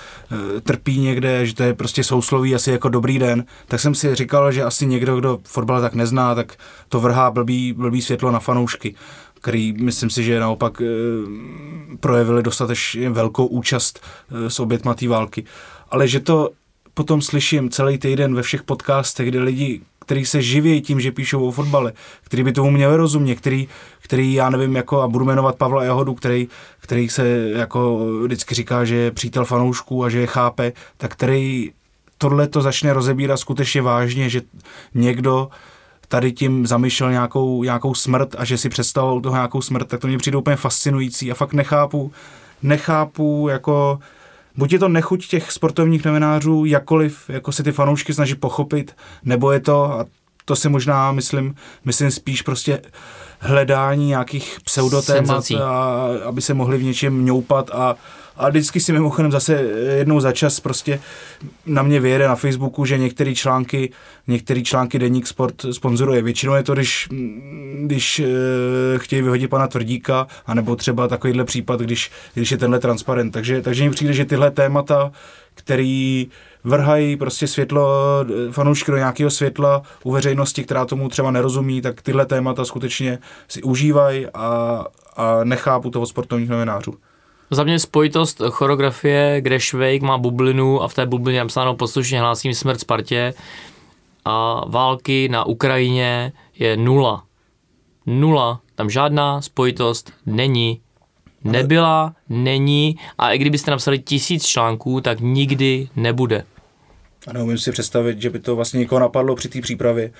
e, 0.56 0.60
trpí 0.60 0.98
někde, 0.98 1.46
že 1.46 1.54
to 1.54 1.62
je 1.62 1.74
prostě 1.74 2.04
sousloví 2.04 2.54
asi 2.54 2.70
jako 2.70 2.88
dobrý 2.88 3.18
den, 3.18 3.44
tak 3.68 3.80
jsem 3.80 3.94
si 3.94 4.14
říkal, 4.14 4.52
že 4.52 4.64
asi 4.64 4.86
někdo, 4.86 5.16
kdo 5.16 5.38
fotbal 5.44 5.80
tak 5.80 5.94
nezná, 5.94 6.34
tak 6.34 6.56
to 6.88 7.00
vrhá 7.00 7.30
blbý, 7.30 7.72
blbý 7.72 8.02
světlo 8.02 8.30
na 8.30 8.40
fanoušky 8.40 8.94
který 9.44 9.72
myslím 9.72 10.10
si, 10.10 10.24
že 10.24 10.40
naopak 10.40 10.80
e, 10.80 10.84
projevili 12.00 12.42
dostatečně 12.42 13.10
velkou 13.10 13.46
účast 13.46 14.00
e, 14.00 14.50
s 14.50 14.60
obětma 14.60 14.94
té 14.94 15.08
války. 15.08 15.44
Ale 15.90 16.08
že 16.08 16.20
to 16.20 16.50
potom 16.94 17.22
slyším 17.22 17.70
celý 17.70 17.98
týden 17.98 18.34
ve 18.34 18.42
všech 18.42 18.62
podcastech, 18.62 19.28
kde 19.28 19.40
lidi, 19.40 19.80
kteří 20.00 20.26
se 20.26 20.42
živí 20.42 20.80
tím, 20.80 21.00
že 21.00 21.12
píšou 21.12 21.48
o 21.48 21.50
fotbale, 21.50 21.92
který 22.22 22.44
by 22.44 22.52
tomu 22.52 22.70
měli 22.70 22.96
rozumět, 22.96 23.36
který, 23.36 23.68
který 24.00 24.34
já 24.34 24.50
nevím, 24.50 24.76
jako 24.76 25.00
a 25.00 25.08
budu 25.08 25.24
jmenovat 25.24 25.56
Pavla 25.56 25.84
Jahodu, 25.84 26.14
který, 26.14 26.48
který 26.80 27.08
se 27.08 27.50
jako 27.56 28.06
vždycky 28.24 28.54
říká, 28.54 28.84
že 28.84 28.96
je 28.96 29.10
přítel 29.10 29.44
fanoušků 29.44 30.04
a 30.04 30.08
že 30.08 30.20
je 30.20 30.26
chápe, 30.26 30.72
tak 30.96 31.12
který 31.12 31.72
tohle 32.18 32.48
to 32.48 32.62
začne 32.62 32.92
rozebírat 32.92 33.40
skutečně 33.40 33.82
vážně, 33.82 34.28
že 34.28 34.42
někdo 34.94 35.48
tady 36.08 36.32
tím 36.32 36.66
zamýšlel 36.66 37.10
nějakou, 37.10 37.62
nějakou 37.62 37.94
smrt 37.94 38.34
a 38.38 38.44
že 38.44 38.58
si 38.58 38.68
představoval 38.68 39.20
toho 39.20 39.34
nějakou 39.34 39.62
smrt, 39.62 39.88
tak 39.88 40.00
to 40.00 40.06
mě 40.06 40.18
přijde 40.18 40.38
úplně 40.38 40.56
fascinující 40.56 41.30
a 41.30 41.34
fakt 41.34 41.52
nechápu, 41.52 42.12
nechápu 42.62 43.46
jako 43.50 43.98
buď 44.56 44.72
je 44.72 44.78
to 44.78 44.88
nechuť 44.88 45.26
těch 45.26 45.52
sportovních 45.52 46.04
novinářů, 46.04 46.64
jakkoliv 46.64 47.24
jako 47.28 47.52
se 47.52 47.62
ty 47.62 47.72
fanoušky 47.72 48.14
snaží 48.14 48.34
pochopit, 48.34 48.96
nebo 49.24 49.52
je 49.52 49.60
to, 49.60 49.84
a 49.84 50.06
to 50.44 50.56
si 50.56 50.68
možná 50.68 51.12
myslím, 51.12 51.54
myslím 51.84 52.10
spíš 52.10 52.42
prostě 52.42 52.82
hledání 53.38 54.06
nějakých 54.06 54.58
pseudotémat, 54.64 55.44
a, 55.50 56.06
aby 56.24 56.42
se 56.42 56.54
mohli 56.54 56.78
v 56.78 56.82
něčem 56.82 57.14
mňoupat 57.14 57.70
a, 57.70 57.96
a 58.36 58.48
vždycky 58.48 58.80
si 58.80 58.92
mimochodem 58.92 59.32
zase 59.32 59.52
jednou 59.98 60.20
za 60.20 60.32
čas 60.32 60.60
prostě 60.60 61.00
na 61.66 61.82
mě 61.82 62.00
vyjede 62.00 62.28
na 62.28 62.34
Facebooku, 62.34 62.84
že 62.84 62.98
některé 62.98 63.34
články, 63.34 63.92
některé 64.26 64.62
články 64.62 64.98
Deník 64.98 65.26
Sport 65.26 65.54
sponzoruje. 65.70 66.22
Většinou 66.22 66.54
je 66.54 66.62
to, 66.62 66.74
když, 66.74 67.08
když 67.82 68.18
e, 68.18 68.28
chtějí 68.96 69.22
vyhodit 69.22 69.50
pana 69.50 69.66
Tvrdíka, 69.66 70.26
anebo 70.46 70.76
třeba 70.76 71.08
takovýhle 71.08 71.44
případ, 71.44 71.80
když, 71.80 72.10
když 72.34 72.50
je 72.50 72.58
tenhle 72.58 72.78
transparent. 72.78 73.32
Takže, 73.32 73.62
takže 73.62 73.84
mi 73.84 73.90
přijde, 73.90 74.12
že 74.12 74.24
tyhle 74.24 74.50
témata, 74.50 75.12
který 75.54 76.28
vrhají 76.64 77.16
prostě 77.16 77.46
světlo, 77.46 77.88
eh, 78.48 78.52
fanoušky 78.52 78.90
do 78.90 78.96
nějakého 78.96 79.30
světla 79.30 79.82
u 80.02 80.12
veřejnosti, 80.12 80.64
která 80.64 80.84
tomu 80.84 81.08
třeba 81.08 81.30
nerozumí, 81.30 81.82
tak 81.82 82.02
tyhle 82.02 82.26
témata 82.26 82.64
skutečně 82.64 83.18
si 83.48 83.62
užívají 83.62 84.26
a, 84.34 84.84
a 85.16 85.44
nechápu 85.44 85.90
toho 85.90 86.06
sportovních 86.06 86.48
novinářů. 86.48 86.94
Za 87.50 87.64
mě 87.64 87.78
spojitost 87.78 88.42
choreografie, 88.50 89.40
kde 89.40 89.60
Švejk 89.60 90.02
má 90.02 90.18
bublinu 90.18 90.82
a 90.82 90.88
v 90.88 90.94
té 90.94 91.06
bublině 91.06 91.38
napsáno 91.38 91.76
poslušně 91.76 92.20
hlásím 92.20 92.54
smrt 92.54 92.80
Spartě 92.80 93.34
a 94.24 94.64
války 94.68 95.28
na 95.28 95.44
Ukrajině 95.44 96.32
je 96.58 96.76
nula. 96.76 97.24
Nula. 98.06 98.60
Tam 98.74 98.90
žádná 98.90 99.42
spojitost 99.42 100.12
není. 100.26 100.80
Nebyla, 101.44 102.14
není 102.28 102.96
a 103.18 103.32
i 103.32 103.38
kdybyste 103.38 103.70
napsali 103.70 103.98
tisíc 103.98 104.46
článků, 104.46 105.00
tak 105.00 105.20
nikdy 105.20 105.88
nebude. 105.96 106.44
A 107.26 107.32
neumím 107.32 107.58
si 107.58 107.72
představit, 107.72 108.22
že 108.22 108.30
by 108.30 108.38
to 108.38 108.56
vlastně 108.56 108.80
někoho 108.80 108.98
napadlo 108.98 109.34
při 109.34 109.48
té 109.48 109.60
přípravě. 109.60 110.12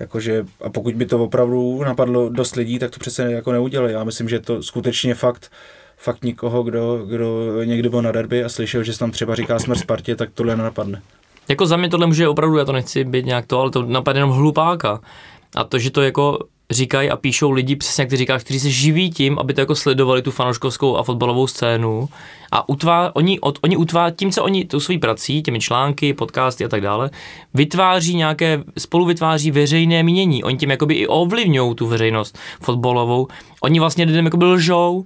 Jakože, 0.00 0.44
a 0.64 0.70
pokud 0.70 0.94
by 0.94 1.06
to 1.06 1.24
opravdu 1.24 1.84
napadlo 1.84 2.28
dost 2.28 2.56
lidí, 2.56 2.78
tak 2.78 2.90
to 2.90 3.00
přece 3.00 3.32
jako 3.32 3.52
neudělali. 3.52 3.92
Já 3.92 4.04
myslím, 4.04 4.28
že 4.28 4.40
to 4.40 4.62
skutečně 4.62 5.14
fakt, 5.14 5.50
fakt 5.98 6.24
nikoho, 6.24 6.62
kdo, 6.62 7.04
kdo 7.06 7.62
někdy 7.64 7.88
byl 7.88 8.02
na 8.02 8.12
derby 8.12 8.44
a 8.44 8.48
slyšel, 8.48 8.82
že 8.82 8.92
se 8.92 8.98
tam 8.98 9.10
třeba 9.10 9.34
říká 9.34 9.58
smrt 9.58 9.78
Spartě, 9.78 10.16
tak 10.16 10.30
tohle 10.34 10.56
nenapadne. 10.56 11.02
Jako 11.48 11.66
za 11.66 11.76
mě 11.76 11.88
tohle 11.88 12.06
může 12.06 12.28
opravdu, 12.28 12.56
já 12.56 12.64
to 12.64 12.72
nechci 12.72 13.04
být 13.04 13.26
nějak 13.26 13.46
to, 13.46 13.60
ale 13.60 13.70
to 13.70 13.82
napadne 13.82 14.20
jenom 14.20 14.30
hlupáka. 14.30 15.00
A 15.56 15.64
to, 15.64 15.78
že 15.78 15.90
to 15.90 16.02
jako 16.02 16.38
říkají 16.70 17.10
a 17.10 17.16
píšou 17.16 17.50
lidi, 17.50 17.76
přesně 17.76 18.02
jak 18.02 18.10
ty 18.10 18.16
říkáš, 18.16 18.44
kteří 18.44 18.60
se 18.60 18.70
živí 18.70 19.10
tím, 19.10 19.38
aby 19.38 19.54
to 19.54 19.60
jako 19.60 19.74
sledovali 19.74 20.22
tu 20.22 20.30
fanouškovskou 20.30 20.96
a 20.96 21.02
fotbalovou 21.02 21.46
scénu. 21.46 22.08
A 22.52 22.68
utvá, 22.68 23.16
oni, 23.16 23.40
od, 23.40 23.58
oni 23.62 23.76
utvá, 23.76 24.10
tím, 24.10 24.30
co 24.30 24.44
oni 24.44 24.64
tou 24.64 24.80
svojí 24.80 24.98
prací, 24.98 25.42
těmi 25.42 25.60
články, 25.60 26.14
podcasty 26.14 26.64
a 26.64 26.68
tak 26.68 26.80
dále, 26.80 27.10
vytváří 27.54 28.14
nějaké, 28.14 28.62
spolu 28.78 29.04
vytváří 29.04 29.50
veřejné 29.50 30.02
mínění. 30.02 30.44
Oni 30.44 30.56
tím 30.56 30.70
jakoby 30.70 30.94
i 30.94 31.06
ovlivňují 31.06 31.74
tu 31.74 31.86
veřejnost 31.86 32.38
fotbalovou. 32.60 33.28
Oni 33.60 33.80
vlastně 33.80 34.04
lidem 34.04 34.24
jakoby 34.24 34.44
lžou. 34.44 35.04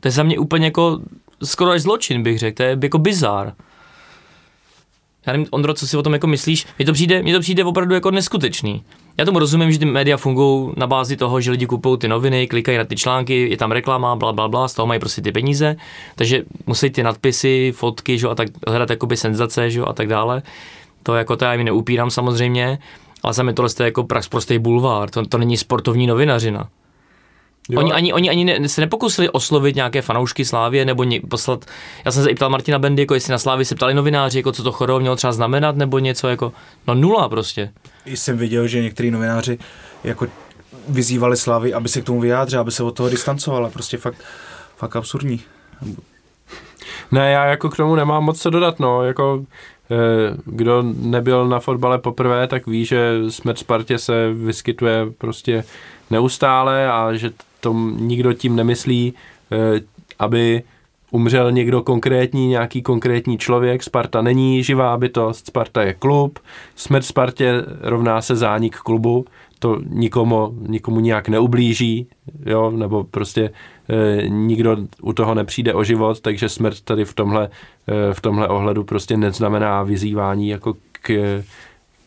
To 0.00 0.08
je 0.08 0.12
za 0.12 0.22
mě 0.22 0.38
úplně 0.38 0.64
jako 0.64 1.00
skoro 1.44 1.70
až 1.70 1.82
zločin, 1.82 2.22
bych 2.22 2.38
řekl. 2.38 2.56
To 2.56 2.62
je 2.62 2.78
jako 2.82 2.98
bizár. 2.98 3.54
Já 5.26 5.32
nevím, 5.32 5.46
Ondro, 5.50 5.74
co 5.74 5.86
si 5.86 5.96
o 5.96 6.02
tom 6.02 6.12
jako 6.12 6.26
myslíš? 6.26 6.66
Mně 6.78 6.86
to 6.86 6.92
přijde, 6.92 7.22
mně 7.22 7.34
to 7.34 7.40
přijde 7.40 7.64
opravdu 7.64 7.94
jako 7.94 8.10
neskutečný. 8.10 8.84
Já 9.18 9.24
tomu 9.24 9.38
rozumím, 9.38 9.72
že 9.72 9.78
ty 9.78 9.84
média 9.84 10.16
fungují 10.16 10.72
na 10.76 10.86
bázi 10.86 11.16
toho, 11.16 11.40
že 11.40 11.50
lidi 11.50 11.66
kupují 11.66 11.98
ty 11.98 12.08
noviny, 12.08 12.46
klikají 12.46 12.78
na 12.78 12.84
ty 12.84 12.96
články, 12.96 13.50
je 13.50 13.56
tam 13.56 13.72
reklama, 13.72 14.16
bla, 14.16 14.32
bla, 14.32 14.48
bla, 14.48 14.68
z 14.68 14.74
toho 14.74 14.86
mají 14.86 15.00
prostě 15.00 15.22
ty 15.22 15.32
peníze, 15.32 15.76
takže 16.14 16.42
musí 16.66 16.90
ty 16.90 17.02
nadpisy, 17.02 17.72
fotky, 17.76 18.18
že, 18.18 18.28
a 18.28 18.34
tak 18.34 18.48
hledat 18.66 18.90
jakoby 18.90 19.16
senzace, 19.16 19.70
že, 19.70 19.80
a 19.80 19.92
tak 19.92 20.08
dále. 20.08 20.42
To 21.02 21.14
jako 21.14 21.36
to 21.36 21.44
já 21.44 21.52
jim 21.52 21.64
neupírám 21.64 22.10
samozřejmě, 22.10 22.78
ale 23.22 23.34
za 23.34 23.42
mě 23.42 23.52
tohle 23.52 23.70
je 23.80 23.84
jako 23.84 24.04
prax 24.04 24.28
prostý 24.28 24.58
bulvár, 24.58 25.10
to, 25.10 25.26
to 25.26 25.38
není 25.38 25.56
sportovní 25.56 26.06
novinařina. 26.06 26.68
Jo. 27.68 27.80
Oni 27.80 27.92
ani, 27.92 28.12
oni 28.12 28.30
ani 28.30 28.44
ne, 28.44 28.68
se 28.68 28.80
nepokusili 28.80 29.30
oslovit 29.30 29.76
nějaké 29.76 30.02
fanoušky 30.02 30.44
Slávě 30.44 30.84
nebo 30.84 31.04
ně, 31.04 31.20
poslat. 31.20 31.64
Já 32.04 32.10
jsem 32.10 32.22
se 32.22 32.30
i 32.30 32.34
ptal 32.34 32.50
Martina 32.50 32.78
Bendy, 32.78 33.02
jako 33.02 33.14
jestli 33.14 33.30
na 33.30 33.38
Slávě 33.38 33.64
se 33.64 33.74
ptali 33.74 33.94
novináři, 33.94 34.38
jako 34.38 34.52
co 34.52 34.62
to 34.62 34.72
choro 34.72 35.00
mělo 35.00 35.16
třeba 35.16 35.32
znamenat 35.32 35.76
nebo 35.76 35.98
něco 35.98 36.28
jako. 36.28 36.52
No 36.86 36.94
nula 36.94 37.28
prostě. 37.28 37.72
Jsem 38.06 38.38
viděl, 38.38 38.66
že 38.66 38.82
některý 38.82 39.10
novináři 39.10 39.58
jako 40.04 40.26
vyzývali 40.88 41.36
Slavy, 41.36 41.74
aby 41.74 41.88
se 41.88 42.00
k 42.00 42.04
tomu 42.04 42.20
vyjádřil, 42.20 42.60
aby 42.60 42.70
se 42.70 42.82
od 42.82 42.96
toho 42.96 43.08
distancovala. 43.08 43.70
Prostě 43.70 43.96
fakt, 43.96 44.24
fakt 44.76 44.96
absurdní. 44.96 45.40
Ne, 47.12 47.30
já 47.30 47.44
jako 47.44 47.68
k 47.68 47.76
tomu 47.76 47.94
nemám 47.94 48.24
moc 48.24 48.40
co 48.40 48.50
dodat, 48.50 48.80
no, 48.80 49.02
jako 49.04 49.44
eh, 49.90 50.36
kdo 50.44 50.82
nebyl 50.82 51.48
na 51.48 51.60
fotbale 51.60 51.98
poprvé, 51.98 52.46
tak 52.46 52.66
ví, 52.66 52.84
že 52.84 53.18
smrt 53.28 53.58
Spartě 53.58 53.98
se 53.98 54.32
vyskytuje 54.32 55.06
prostě 55.18 55.64
neustále 56.10 56.90
a 56.90 57.14
že 57.14 57.30
to 57.60 57.72
nikdo 57.96 58.32
tím 58.32 58.56
nemyslí, 58.56 59.14
eh, 59.52 59.80
aby 60.18 60.62
umřel 61.10 61.52
někdo 61.52 61.82
konkrétní, 61.82 62.48
nějaký 62.48 62.82
konkrétní 62.82 63.38
člověk. 63.38 63.82
Sparta 63.82 64.22
není 64.22 64.62
živá 64.62 64.96
bytost, 64.96 65.46
Sparta 65.46 65.82
je 65.82 65.94
klub, 65.94 66.38
smrt 66.76 67.04
Spartě 67.04 67.52
rovná 67.80 68.22
se 68.22 68.36
zánik 68.36 68.76
klubu, 68.76 69.24
to 69.58 69.78
nikomu, 69.88 70.54
nikomu 70.66 71.00
nějak 71.00 71.28
neublíží, 71.28 72.06
jo, 72.46 72.70
nebo 72.70 73.04
prostě 73.04 73.50
e, 73.88 74.28
nikdo 74.28 74.76
u 75.02 75.12
toho 75.12 75.34
nepřijde 75.34 75.74
o 75.74 75.84
život, 75.84 76.20
takže 76.20 76.48
smrt 76.48 76.80
tady 76.80 77.04
v 77.04 77.14
tomhle, 77.14 77.48
e, 77.88 78.14
v 78.14 78.20
tomhle 78.20 78.48
ohledu 78.48 78.84
prostě 78.84 79.16
neznamená 79.16 79.82
vyzývání 79.82 80.48
jako 80.48 80.74
k, 80.92 81.42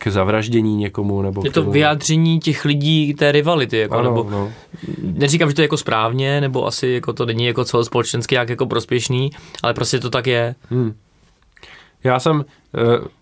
k 0.02 0.10
zavraždění 0.10 0.76
někomu. 0.76 1.22
Nebo 1.22 1.42
je 1.44 1.50
to 1.50 1.60
tomu. 1.60 1.72
vyjádření 1.72 2.40
těch 2.40 2.64
lidí 2.64 3.14
té 3.14 3.32
rivality, 3.32 3.78
jako, 3.78 3.94
ano, 3.94 4.10
nebo 4.10 4.30
no. 4.30 4.52
neříkám, 5.02 5.48
že 5.48 5.54
to 5.54 5.60
je 5.60 5.64
jako 5.64 5.76
správně, 5.76 6.40
nebo 6.40 6.66
asi 6.66 6.88
jako 6.88 7.12
to 7.12 7.26
není 7.26 7.46
jako 7.46 7.64
celospolečensky 7.64 8.34
jak 8.34 8.48
jako 8.48 8.66
prospěšný, 8.66 9.30
ale 9.62 9.74
prostě 9.74 9.98
to 9.98 10.10
tak 10.10 10.26
je. 10.26 10.54
Hmm. 10.70 10.94
Já 12.04 12.18
jsem 12.18 12.44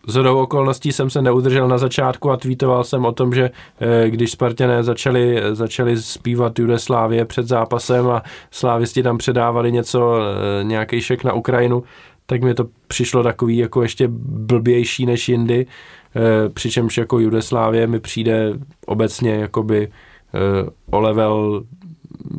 z 0.07 0.15
hodou 0.15 0.39
okolností 0.39 0.93
jsem 0.93 1.11
se 1.11 1.23
neudržel 1.23 1.69
na 1.69 1.79
začátku 1.79 2.31
a 2.31 2.37
tweetoval 2.37 2.85
jsem 2.85 3.05
o 3.05 3.13
tom, 3.13 3.35
že 3.35 3.51
eh, 3.81 4.11
když 4.11 4.31
Spartané 4.31 4.85
začali, 4.85 5.43
začali 5.53 6.03
zpívat 6.03 6.59
Judeslávě 6.59 7.25
před 7.25 7.49
zápasem 7.49 8.11
a 8.11 8.23
slávisti 8.51 9.03
tam 9.03 9.19
předávali 9.19 9.73
něco, 9.73 10.19
eh, 10.21 10.65
nějaký 10.65 11.01
šek 11.01 11.25
na 11.25 11.33
Ukrajinu, 11.33 11.83
tak 12.27 12.43
mi 12.43 12.55
to 12.55 12.67
přišlo 12.87 13.23
takový 13.23 13.57
jako 13.57 13.83
ještě 13.83 14.09
blbější 14.09 15.07
než 15.07 15.29
jindy, 15.29 15.67
eh, 15.67 16.00
přičemž 16.55 16.99
jako 16.99 17.19
Judeslávě 17.19 17.87
mi 17.87 18.01
přijde 18.01 18.53
obecně 18.87 19.31
jakoby 19.31 19.89
o 20.91 21.01
level 21.01 21.65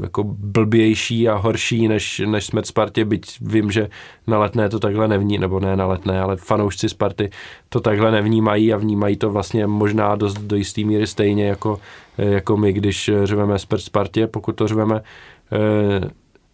jako 0.02 0.24
blbější 0.24 1.30
a 1.30 1.36
horší 1.36 1.88
než, 1.88 2.22
než 2.26 2.46
jsme 2.46 2.62
Spartě, 2.64 3.06
byť 3.06 3.38
vím, 3.42 3.72
že 3.72 3.90
na 4.28 4.40
letné 4.40 4.70
to 4.70 4.80
takhle 4.80 5.08
nevní, 5.08 5.38
nebo 5.38 5.60
ne 5.60 5.76
na 5.76 5.86
letné, 5.86 6.22
ale 6.22 6.38
fanoušci 6.38 6.90
Sparty 6.90 7.30
to 7.70 7.80
takhle 7.80 8.12
nevnímají 8.12 8.74
a 8.74 8.78
vnímají 8.78 9.18
to 9.18 9.30
vlastně 9.30 9.68
možná 9.68 10.16
dost 10.16 10.38
do 10.38 10.56
jistý 10.56 10.86
míry 10.86 11.08
stejně 11.08 11.48
jako, 11.48 11.80
jako 12.18 12.58
my, 12.58 12.74
když 12.74 13.10
řveme 13.24 13.60
Spartě, 13.78 14.28
pokud 14.28 14.56
to 14.56 14.68
řveme. 14.68 14.96
E, 14.96 15.02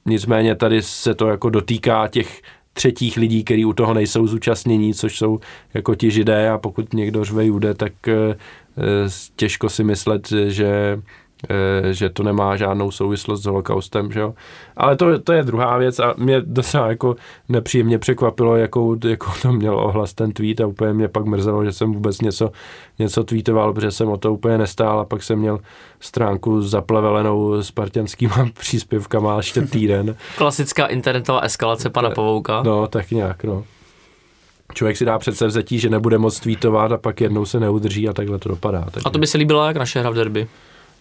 nicméně 0.06 0.56
tady 0.56 0.82
se 0.82 1.16
to 1.16 1.28
jako 1.28 1.50
dotýká 1.50 2.08
těch 2.08 2.42
třetích 2.78 3.18
lidí, 3.18 3.44
kteří 3.44 3.66
u 3.66 3.74
toho 3.74 3.94
nejsou 3.94 4.28
zúčastnění, 4.28 4.94
což 4.94 5.18
jsou 5.18 5.40
jako 5.74 5.96
ti 5.96 6.12
židé 6.12 6.50
a 6.50 6.58
pokud 6.58 6.94
někdo 6.94 7.24
řve 7.26 7.46
jude, 7.46 7.74
tak 7.74 8.08
e, 8.08 8.36
těžko 9.36 9.70
si 9.70 9.84
myslet, 9.84 10.30
že 10.48 10.98
Eh, 10.98 11.02
že 11.92 12.10
to 12.10 12.24
nemá 12.24 12.56
žádnou 12.56 12.92
souvislost 12.92 13.44
s 13.44 13.46
holokaustem, 13.46 14.12
že 14.12 14.20
jo. 14.20 14.34
Ale 14.78 14.96
to, 14.96 15.20
to 15.20 15.34
je 15.34 15.44
druhá 15.44 15.78
věc 15.78 16.00
a 16.00 16.14
mě 16.18 16.42
docela 16.42 16.88
jako 16.88 17.16
nepříjemně 17.50 18.00
překvapilo, 18.00 18.56
jakou, 18.56 18.98
jakou 19.08 19.32
to 19.42 19.52
měl 19.52 19.80
ohlas 19.80 20.14
ten 20.14 20.32
tweet 20.32 20.62
a 20.62 20.68
úplně 20.68 20.94
mě 20.94 21.08
pak 21.08 21.26
mrzelo, 21.26 21.66
že 21.66 21.72
jsem 21.72 21.94
vůbec 21.94 22.22
něco, 22.22 22.52
něco 23.00 23.24
tweetoval, 23.24 23.74
protože 23.74 23.92
jsem 23.92 24.10
o 24.10 24.18
to 24.18 24.34
úplně 24.34 24.58
nestál 24.58 25.00
a 25.00 25.06
pak 25.06 25.24
jsem 25.24 25.40
měl 25.40 25.60
stránku 26.00 26.62
zaplevelenou 26.62 27.64
spartianskýma 27.64 28.50
příspěvkama 28.60 29.38
ještě 29.38 29.62
týden. 29.62 30.16
Klasická 30.38 30.86
internetová 30.86 31.40
eskalace 31.40 31.90
pana 31.90 32.10
Pavouka. 32.10 32.64
No, 32.64 32.88
tak 32.88 33.12
nějak, 33.12 33.44
no. 33.44 33.64
Člověk 34.74 34.98
si 34.98 35.06
dá 35.06 35.20
přece 35.20 35.48
vzetí, 35.48 35.80
že 35.80 35.90
nebude 35.90 36.18
moc 36.18 36.40
tweetovat 36.40 36.92
a 36.92 36.98
pak 36.98 37.22
jednou 37.22 37.46
se 37.46 37.60
neudrží 37.60 38.10
a 38.10 38.14
takhle 38.14 38.40
to 38.40 38.50
dopadá. 38.50 38.82
Takže. 38.92 39.04
A 39.06 39.10
to 39.10 39.20
by 39.20 39.28
se 39.28 39.38
líbilo 39.38 39.66
jak 39.66 39.78
naše 39.78 40.00
hra 40.00 40.10
v 40.10 40.14
derby? 40.14 40.48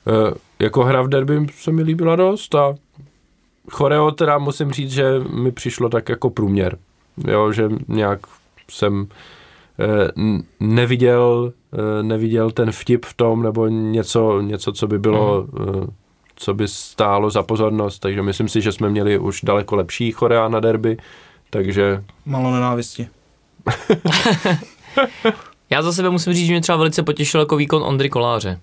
Eh, 0.08 0.34
jako 0.58 0.84
hra 0.84 1.02
v 1.02 1.08
derby 1.08 1.46
se 1.54 1.72
mi 1.72 1.82
líbila 1.82 2.16
dost 2.16 2.54
a 2.54 2.74
choreo 3.70 4.10
teda 4.10 4.38
musím 4.38 4.72
říct, 4.72 4.90
že 4.90 5.04
mi 5.30 5.52
přišlo 5.52 5.88
tak 5.88 6.08
jako 6.08 6.30
průměr. 6.30 6.78
Jo, 7.28 7.52
že 7.52 7.68
nějak 7.88 8.20
jsem 8.70 9.08
eh, 9.78 10.08
neviděl, 10.60 11.52
eh, 11.72 12.02
neviděl 12.02 12.50
ten 12.50 12.72
vtip 12.72 13.04
v 13.04 13.14
tom, 13.14 13.42
nebo 13.42 13.68
něco, 13.68 14.40
něco 14.40 14.72
co 14.72 14.86
by 14.86 14.98
bylo, 14.98 15.46
mm. 15.52 15.86
co 16.36 16.54
by 16.54 16.68
stálo 16.68 17.30
za 17.30 17.42
pozornost, 17.42 17.98
takže 17.98 18.22
myslím 18.22 18.48
si, 18.48 18.60
že 18.60 18.72
jsme 18.72 18.88
měli 18.88 19.18
už 19.18 19.40
daleko 19.42 19.76
lepší 19.76 20.12
chorea 20.12 20.48
na 20.48 20.60
derby, 20.60 20.96
takže... 21.50 22.04
Malo 22.26 22.50
nenávisti. 22.50 23.08
Já 25.70 25.82
za 25.82 25.92
sebe 25.92 26.10
musím 26.10 26.32
říct, 26.32 26.46
že 26.46 26.52
mě 26.52 26.60
třeba 26.60 26.78
velice 26.78 27.02
potěšil 27.02 27.40
jako 27.40 27.56
výkon 27.56 27.82
Ondry 27.82 28.10
Koláře. 28.10 28.60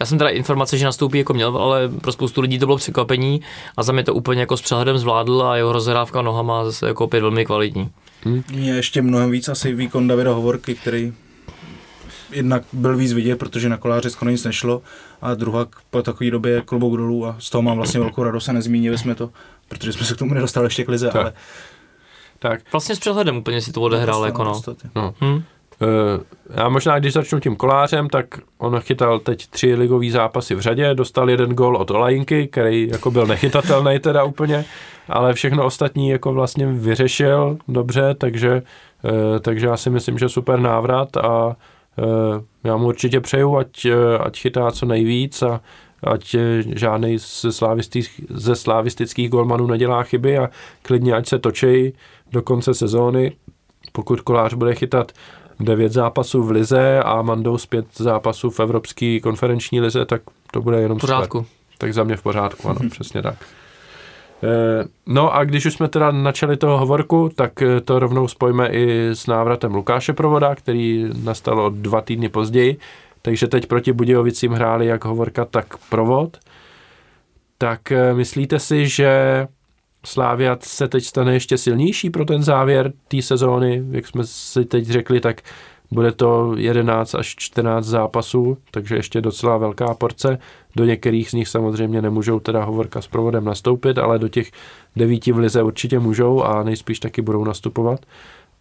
Já 0.00 0.06
jsem 0.06 0.18
teda 0.18 0.30
informace, 0.30 0.78
že 0.78 0.84
nastoupí 0.84 1.18
jako 1.18 1.34
měl, 1.34 1.56
ale 1.56 1.88
pro 1.88 2.12
spoustu 2.12 2.40
lidí 2.40 2.58
to 2.58 2.66
bylo 2.66 2.78
překvapení 2.78 3.40
a 3.76 3.82
za 3.82 3.92
mě 3.92 4.04
to 4.04 4.14
úplně 4.14 4.40
jako 4.40 4.56
s 4.56 4.62
přehledem 4.62 4.98
zvládl 4.98 5.42
a 5.42 5.56
jeho 5.56 5.72
rozhrávka 5.72 6.22
nohama 6.22 6.64
zase 6.64 6.86
jako 6.86 7.04
opět 7.04 7.20
velmi 7.20 7.44
kvalitní. 7.44 7.90
Hmm. 8.24 8.42
Je 8.52 8.74
ještě 8.74 9.02
mnohem 9.02 9.30
víc 9.30 9.48
asi 9.48 9.74
výkon 9.74 10.08
Davida 10.08 10.32
Hovorky, 10.32 10.74
který 10.74 11.12
jednak 12.32 12.62
byl 12.72 12.96
víc 12.96 13.12
vidět, 13.12 13.36
protože 13.36 13.68
na 13.68 13.76
koláře 13.76 14.10
skoro 14.10 14.30
nic 14.30 14.44
nešlo 14.44 14.82
a 15.22 15.34
druhá 15.34 15.66
po 15.90 16.02
takové 16.02 16.30
době 16.30 16.62
klobouk 16.64 16.96
dolů 16.96 17.26
a 17.26 17.36
z 17.38 17.50
toho 17.50 17.62
mám 17.62 17.76
vlastně 17.76 18.00
velkou 18.00 18.22
radost 18.22 18.48
a 18.48 18.52
nezmínili 18.52 18.98
jsme 18.98 19.14
to, 19.14 19.30
protože 19.68 19.92
jsme 19.92 20.06
se 20.06 20.14
k 20.14 20.18
tomu 20.18 20.34
nedostali 20.34 20.66
ještě 20.66 20.84
k 20.84 20.88
lize, 20.88 21.06
tak. 21.06 21.16
ale... 21.16 21.32
Tak. 22.38 22.60
Vlastně 22.72 22.96
s 22.96 22.98
přehledem 22.98 23.36
úplně 23.36 23.60
si 23.60 23.72
to 23.72 23.80
odehrál, 23.80 24.26
jako 24.26 24.44
no. 24.44 24.62
no. 24.94 25.14
Hmm. 25.20 25.42
Eh, 25.82 26.20
já 26.54 26.68
možná, 26.68 26.98
když 26.98 27.12
začnu 27.12 27.40
tím 27.40 27.56
kolářem, 27.56 28.08
tak 28.08 28.26
on 28.58 28.80
chytal 28.80 29.18
teď 29.18 29.46
tři 29.46 29.74
ligové 29.74 30.10
zápasy 30.10 30.54
v 30.54 30.60
řadě, 30.60 30.94
dostal 30.94 31.30
jeden 31.30 31.54
gol 31.54 31.76
od 31.76 31.90
Olajinky, 31.90 32.48
který 32.48 32.88
jako 32.88 33.10
byl 33.10 33.26
nechytatelný 33.26 33.98
teda 33.98 34.24
úplně, 34.24 34.64
ale 35.08 35.34
všechno 35.34 35.64
ostatní 35.64 36.08
jako 36.08 36.32
vlastně 36.32 36.66
vyřešil 36.66 37.58
dobře, 37.68 38.14
takže, 38.14 38.62
eh, 39.04 39.40
takže 39.40 39.66
já 39.66 39.76
si 39.76 39.90
myslím, 39.90 40.18
že 40.18 40.28
super 40.28 40.60
návrat 40.60 41.16
a 41.16 41.56
eh, 41.98 42.04
já 42.64 42.76
mu 42.76 42.86
určitě 42.86 43.20
přeju, 43.20 43.56
ať, 43.56 43.86
ať 44.20 44.40
chytá 44.40 44.70
co 44.70 44.86
nejvíc 44.86 45.42
a 45.42 45.60
ať 46.04 46.36
žádný 46.74 47.18
ze, 47.18 47.52
slavistických, 47.52 48.26
ze 48.30 48.56
slavistických 48.56 49.30
golmanů 49.30 49.66
nedělá 49.66 50.02
chyby 50.02 50.38
a 50.38 50.50
klidně 50.82 51.12
ať 51.12 51.28
se 51.28 51.38
točí 51.38 51.92
do 52.32 52.42
konce 52.42 52.74
sezóny. 52.74 53.32
Pokud 53.92 54.20
kolář 54.20 54.54
bude 54.54 54.74
chytat 54.74 55.12
devět 55.60 55.92
zápasů 55.92 56.42
v 56.42 56.50
lize 56.50 57.02
a 57.02 57.22
mandou 57.22 57.58
zpět 57.58 57.86
zápasů 57.94 58.50
v 58.50 58.60
Evropské 58.60 59.20
konferenční 59.22 59.80
lize, 59.80 60.04
tak 60.04 60.22
to 60.52 60.60
bude 60.60 60.80
jenom 60.80 60.98
v 60.98 61.00
pořádku. 61.00 61.38
Super. 61.38 61.50
Tak 61.78 61.94
za 61.94 62.04
mě 62.04 62.16
v 62.16 62.22
pořádku, 62.22 62.68
ano, 62.68 62.80
mm-hmm. 62.80 62.90
přesně 62.90 63.22
tak. 63.22 63.36
Eh, 64.42 64.84
no 65.06 65.34
a 65.34 65.44
když 65.44 65.66
už 65.66 65.74
jsme 65.74 65.88
teda 65.88 66.10
načali 66.10 66.56
toho 66.56 66.78
hovorku, 66.78 67.30
tak 67.34 67.62
eh, 67.62 67.80
to 67.80 67.98
rovnou 67.98 68.28
spojíme 68.28 68.68
i 68.68 69.08
s 69.12 69.26
návratem 69.26 69.74
Lukáše 69.74 70.12
Provoda, 70.12 70.54
který 70.54 71.10
nastal 71.24 71.60
o 71.60 71.70
dva 71.70 72.00
týdny 72.00 72.28
později, 72.28 72.76
takže 73.22 73.46
teď 73.46 73.66
proti 73.66 73.92
Budějovicím 73.92 74.52
hráli 74.52 74.86
jak 74.86 75.04
hovorka, 75.04 75.44
tak 75.44 75.76
Provod. 75.76 76.36
Tak 77.58 77.92
eh, 77.92 78.14
myslíte 78.14 78.58
si, 78.58 78.88
že 78.88 79.46
Slávia 80.04 80.56
se 80.60 80.88
teď 80.88 81.04
stane 81.04 81.32
ještě 81.34 81.58
silnější 81.58 82.10
pro 82.10 82.24
ten 82.24 82.42
závěr 82.42 82.92
té 83.08 83.22
sezóny, 83.22 83.82
jak 83.90 84.06
jsme 84.06 84.22
si 84.24 84.64
teď 84.64 84.86
řekli, 84.86 85.20
tak 85.20 85.42
bude 85.90 86.12
to 86.12 86.54
11 86.56 87.14
až 87.14 87.34
14 87.38 87.86
zápasů, 87.86 88.58
takže 88.70 88.96
ještě 88.96 89.20
docela 89.20 89.56
velká 89.56 89.94
porce. 89.94 90.38
Do 90.76 90.84
některých 90.84 91.30
z 91.30 91.32
nich 91.32 91.48
samozřejmě 91.48 92.02
nemůžou 92.02 92.40
teda 92.40 92.64
Hovorka 92.64 93.02
s 93.02 93.06
provodem 93.06 93.44
nastoupit, 93.44 93.98
ale 93.98 94.18
do 94.18 94.28
těch 94.28 94.50
devíti 94.96 95.32
v 95.32 95.38
lize 95.38 95.62
určitě 95.62 95.98
můžou 95.98 96.42
a 96.42 96.62
nejspíš 96.62 97.00
taky 97.00 97.22
budou 97.22 97.44
nastupovat. 97.44 98.00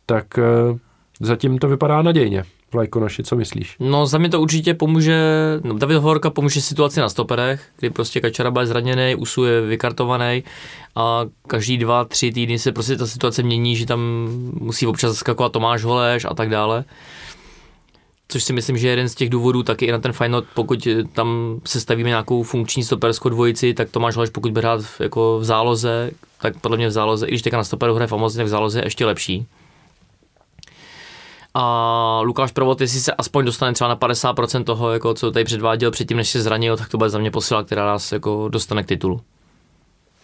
Tak 0.06 0.38
eh, 0.38 0.44
zatím 1.20 1.58
to 1.58 1.68
vypadá 1.68 2.02
nadějně. 2.02 2.44
Vlajkonoši, 2.74 3.24
co 3.24 3.36
myslíš? 3.36 3.76
No 3.80 4.06
za 4.06 4.18
mě 4.18 4.30
to 4.30 4.42
určitě 4.42 4.74
pomůže, 4.74 5.20
no, 5.64 5.78
David 5.78 5.98
Horka 5.98 6.30
pomůže 6.30 6.62
situaci 6.62 7.00
na 7.00 7.10
stoperech, 7.10 7.66
kdy 7.80 7.90
prostě 7.90 8.22
Kačaraba 8.22 8.62
je 8.62 8.68
zraněný, 8.68 9.16
Usu 9.16 9.46
je 9.46 9.62
vykartovaný 9.62 10.44
a 10.96 11.26
každý 11.48 11.78
dva, 11.78 12.06
tři 12.06 12.32
týdny 12.32 12.60
se 12.60 12.72
prostě 12.72 12.96
ta 12.96 13.08
situace 13.08 13.44
mění, 13.44 13.76
že 13.76 13.86
tam 13.86 14.00
musí 14.54 14.88
občas 14.88 15.12
zaskakovat 15.12 15.52
Tomáš 15.52 15.84
Holeš 15.84 16.26
a 16.26 16.34
tak 16.34 16.50
dále. 16.50 16.84
Což 18.28 18.44
si 18.44 18.54
myslím, 18.54 18.78
že 18.78 18.88
je 18.88 18.92
jeden 18.92 19.10
z 19.10 19.16
těch 19.16 19.30
důvodů 19.30 19.64
taky 19.64 19.86
i 19.86 19.92
na 19.92 20.00
ten 20.00 20.14
final, 20.14 20.44
pokud 20.54 20.88
tam 21.14 21.60
se 21.66 21.82
stavíme 21.82 22.10
nějakou 22.10 22.44
funkční 22.44 22.84
stoperskou 22.84 23.30
dvojici, 23.30 23.74
tak 23.74 23.90
Tomáš 23.90 24.16
Holeš, 24.16 24.30
pokud 24.30 24.52
by 24.52 24.60
hrát 24.60 24.82
jako 25.00 25.40
v 25.40 25.46
záloze, 25.46 26.12
tak 26.42 26.60
podle 26.62 26.78
mě 26.78 26.88
v 26.88 26.92
záloze, 26.92 27.28
i 27.28 27.30
když 27.30 27.42
teďka 27.42 27.58
na 27.58 27.64
stoperu 27.64 27.94
hraje 27.94 28.08
famozně, 28.08 28.38
tak 28.38 28.46
v 28.46 28.50
záloze 28.50 28.80
je 28.80 28.86
ještě 28.86 29.06
lepší 29.06 29.48
a 31.54 32.22
Lukáš 32.24 32.52
Provod, 32.52 32.82
jestli 32.82 33.00
se 33.00 33.14
aspoň 33.14 33.46
dostane 33.46 33.74
třeba 33.74 33.88
na 33.88 33.98
50% 33.98 34.64
toho, 34.64 34.92
jako 34.92 35.14
co 35.14 35.32
tady 35.32 35.46
předváděl 35.46 35.92
předtím, 35.92 36.18
než 36.18 36.30
se 36.30 36.42
zranil, 36.42 36.78
tak 36.78 36.90
to 36.90 36.98
bude 36.98 37.10
za 37.10 37.20
mě 37.20 37.32
posila, 37.32 37.64
která 37.64 37.86
nás 37.86 38.12
jako 38.12 38.50
dostane 38.50 38.84
k 38.84 38.88
titulu. 38.88 39.22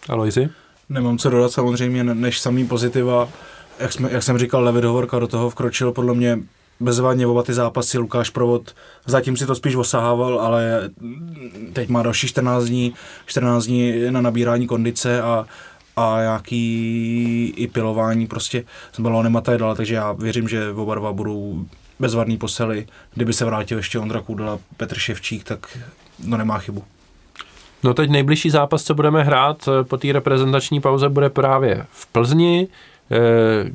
Aloisi? 0.08 0.48
Nemám 0.88 1.18
co 1.18 1.30
dodat 1.30 1.52
samozřejmě, 1.52 2.04
než 2.04 2.40
samý 2.40 2.66
pozitiva. 2.66 3.28
Jak, 3.78 3.92
jsme, 3.92 4.12
jak 4.12 4.22
jsem 4.22 4.38
říkal, 4.38 4.64
Levid 4.64 4.84
Hovorka 4.84 5.18
do 5.18 5.26
toho 5.26 5.50
vkročil 5.50 5.92
podle 5.92 6.14
mě 6.14 6.38
bezvadně 6.80 7.26
oba 7.26 7.42
ty 7.42 7.54
zápasy, 7.54 7.98
Lukáš 7.98 8.30
Provod 8.30 8.74
zatím 9.06 9.36
si 9.36 9.46
to 9.46 9.54
spíš 9.54 9.76
osahával, 9.76 10.40
ale 10.40 10.90
teď 11.72 11.88
má 11.88 12.02
další 12.02 12.28
14 12.28 12.64
dní, 12.64 12.94
14 13.26 13.64
dní 13.64 14.10
na 14.10 14.20
nabírání 14.20 14.66
kondice 14.66 15.22
a 15.22 15.46
a 15.96 16.16
nějaký 16.20 17.54
i 17.56 17.66
pilování 17.66 18.26
prostě 18.26 18.64
s 18.92 19.00
balónem 19.00 19.36
a 19.36 19.40
tak 19.40 19.58
dále, 19.58 19.74
takže 19.74 19.94
já 19.94 20.12
věřím, 20.12 20.48
že 20.48 20.70
oba 20.70 20.94
dva 20.94 21.12
budou 21.12 21.64
bezvadný 21.98 22.36
posely. 22.36 22.86
Kdyby 23.14 23.32
se 23.32 23.44
vrátil 23.44 23.78
ještě 23.78 23.98
Ondra 23.98 24.20
Kudela, 24.20 24.58
Petr 24.76 24.98
Ševčík, 24.98 25.44
tak 25.44 25.78
no 26.26 26.36
nemá 26.36 26.58
chybu. 26.58 26.84
No 27.82 27.94
teď 27.94 28.10
nejbližší 28.10 28.50
zápas, 28.50 28.84
co 28.84 28.94
budeme 28.94 29.22
hrát 29.22 29.68
eh, 29.68 29.84
po 29.84 29.96
té 29.96 30.12
reprezentační 30.12 30.80
pauze, 30.80 31.08
bude 31.08 31.30
právě 31.30 31.86
v 31.90 32.06
Plzni 32.06 32.68
eh, 33.10 33.70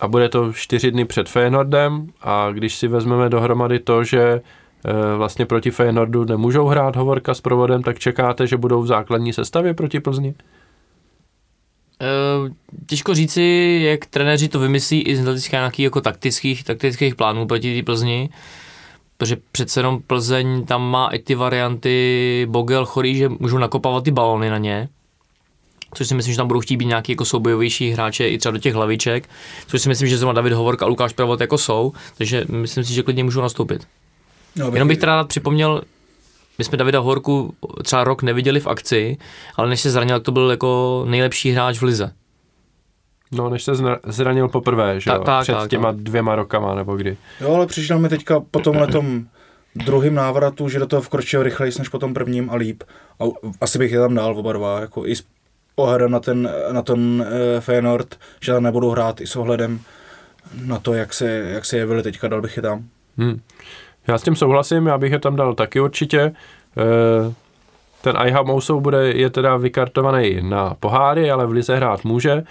a 0.00 0.08
bude 0.08 0.28
to 0.28 0.52
čtyři 0.52 0.90
dny 0.90 1.04
před 1.04 1.28
Feyenoordem 1.28 2.06
a 2.20 2.50
když 2.50 2.74
si 2.74 2.88
vezmeme 2.88 3.28
dohromady 3.28 3.78
to, 3.78 4.04
že 4.04 4.20
eh, 4.20 5.16
vlastně 5.16 5.46
proti 5.46 5.70
Feyenoordu 5.70 6.24
nemůžou 6.24 6.66
hrát 6.66 6.96
Hovorka 6.96 7.34
s 7.34 7.40
provodem, 7.40 7.82
tak 7.82 7.98
čekáte, 7.98 8.46
že 8.46 8.56
budou 8.56 8.82
v 8.82 8.86
základní 8.86 9.32
sestavě 9.32 9.74
proti 9.74 10.00
Plzni? 10.00 10.34
Těžko 12.86 13.14
říci, 13.14 13.42
jak 13.84 14.06
trenéři 14.06 14.48
to 14.48 14.58
vymyslí 14.58 15.02
i 15.02 15.16
z 15.16 15.20
hlediska 15.20 15.56
nějakých 15.56 15.84
jako 15.84 16.00
taktických, 16.00 16.64
taktických 16.64 17.14
plánů 17.14 17.46
proti 17.46 17.76
té 17.76 17.84
Plzni. 17.84 18.28
Protože 19.16 19.36
přece 19.52 19.80
jenom 19.80 20.02
Plzeň 20.06 20.64
tam 20.66 20.90
má 20.90 21.08
i 21.08 21.18
ty 21.18 21.34
varianty 21.34 22.46
Bogel, 22.50 22.86
Chorý, 22.86 23.16
že 23.16 23.28
můžou 23.28 23.58
nakopávat 23.58 24.04
ty 24.04 24.10
balony 24.10 24.50
na 24.50 24.58
ně, 24.58 24.88
což 25.94 26.08
si 26.08 26.14
myslím, 26.14 26.32
že 26.32 26.36
tam 26.36 26.48
budou 26.48 26.60
chtít 26.60 26.76
být 26.76 26.86
nějaký 26.86 27.12
jako 27.12 27.24
soubojovější 27.24 27.90
hráče 27.90 28.28
i 28.28 28.38
třeba 28.38 28.52
do 28.52 28.58
těch 28.58 28.74
hlaviček, 28.74 29.28
což 29.66 29.82
si 29.82 29.88
myslím, 29.88 30.08
že 30.08 30.18
zrovna 30.18 30.32
David 30.32 30.52
Hovorka 30.52 30.84
a 30.84 30.88
Lukáš 30.88 31.12
Pravot 31.12 31.40
jako 31.40 31.58
jsou, 31.58 31.92
takže 32.18 32.44
myslím 32.48 32.84
si, 32.84 32.94
že 32.94 33.02
klidně 33.02 33.24
můžou 33.24 33.40
nastoupit. 33.40 33.86
No, 34.56 34.70
Jenom 34.72 34.88
bych 34.88 34.98
teda 34.98 35.16
rád 35.16 35.28
připomněl, 35.28 35.82
my 36.58 36.64
jsme 36.64 36.78
Davida 36.78 36.98
Horku 36.98 37.54
třeba 37.82 38.04
rok 38.04 38.22
neviděli 38.22 38.60
v 38.60 38.66
akci, 38.66 39.16
ale 39.56 39.68
než 39.68 39.80
se 39.80 39.90
zranil, 39.90 40.20
to 40.20 40.32
byl 40.32 40.50
jako 40.50 41.04
nejlepší 41.08 41.50
hráč 41.50 41.78
v 41.78 41.82
lize. 41.82 42.12
No, 43.32 43.50
než 43.50 43.62
se 43.62 43.72
zranil 44.06 44.48
poprvé, 44.48 45.00
že 45.00 45.10
jo? 45.10 45.18
Tak, 45.24 45.42
Před 45.42 45.52
tak, 45.52 45.70
těma 45.70 45.92
tak. 45.92 46.00
dvěma 46.00 46.36
rokama, 46.36 46.74
nebo 46.74 46.96
kdy. 46.96 47.16
Jo, 47.40 47.54
ale 47.54 47.66
přišel 47.66 47.98
mi 47.98 48.08
teďka 48.08 48.40
po 48.50 48.60
tomhle 48.60 48.86
tom 48.86 49.26
druhým 49.74 50.14
návratu, 50.14 50.68
že 50.68 50.78
do 50.78 50.86
toho 50.86 51.02
vkročil 51.02 51.42
rychleji 51.42 51.72
než 51.78 51.88
po 51.88 51.98
tom 51.98 52.14
prvním 52.14 52.50
a 52.50 52.54
líp. 52.54 52.82
A 53.20 53.24
asi 53.60 53.78
bych 53.78 53.92
je 53.92 53.98
tam 53.98 54.14
dal 54.14 54.38
oba 54.38 54.52
dva, 54.52 54.80
jako 54.80 55.06
i 55.06 55.16
s 55.16 55.24
ohledem 55.76 56.10
na 56.10 56.20
ten, 56.20 56.50
na 56.72 56.82
ten 56.82 57.00
uh, 57.20 57.60
Feyenoord, 57.60 58.18
že 58.40 58.52
tam 58.52 58.62
nebudou 58.62 58.90
hrát 58.90 59.20
i 59.20 59.26
s 59.26 59.36
ohledem 59.36 59.80
na 60.64 60.78
to, 60.78 60.94
jak 60.94 61.14
se, 61.14 61.28
jak 61.28 61.64
se 61.64 61.76
jevili 61.76 62.02
teďka, 62.02 62.28
dal 62.28 62.42
bych 62.42 62.56
je 62.56 62.62
tam. 62.62 62.84
Hmm. 63.18 63.40
Já 64.08 64.18
s 64.18 64.22
tím 64.22 64.36
souhlasím, 64.36 64.86
já 64.86 64.98
bych 64.98 65.12
je 65.12 65.18
tam 65.18 65.36
dal 65.36 65.54
taky 65.54 65.80
určitě. 65.80 66.20
E, 66.20 66.32
ten 68.02 68.16
Aiha 68.16 68.42
Mousou 68.42 68.80
bude, 68.80 69.12
je 69.12 69.30
teda 69.30 69.56
vykartovaný 69.56 70.38
na 70.42 70.74
poháry, 70.80 71.30
ale 71.30 71.46
v 71.46 71.50
Lize 71.50 71.76
hrát 71.76 72.04
může 72.04 72.44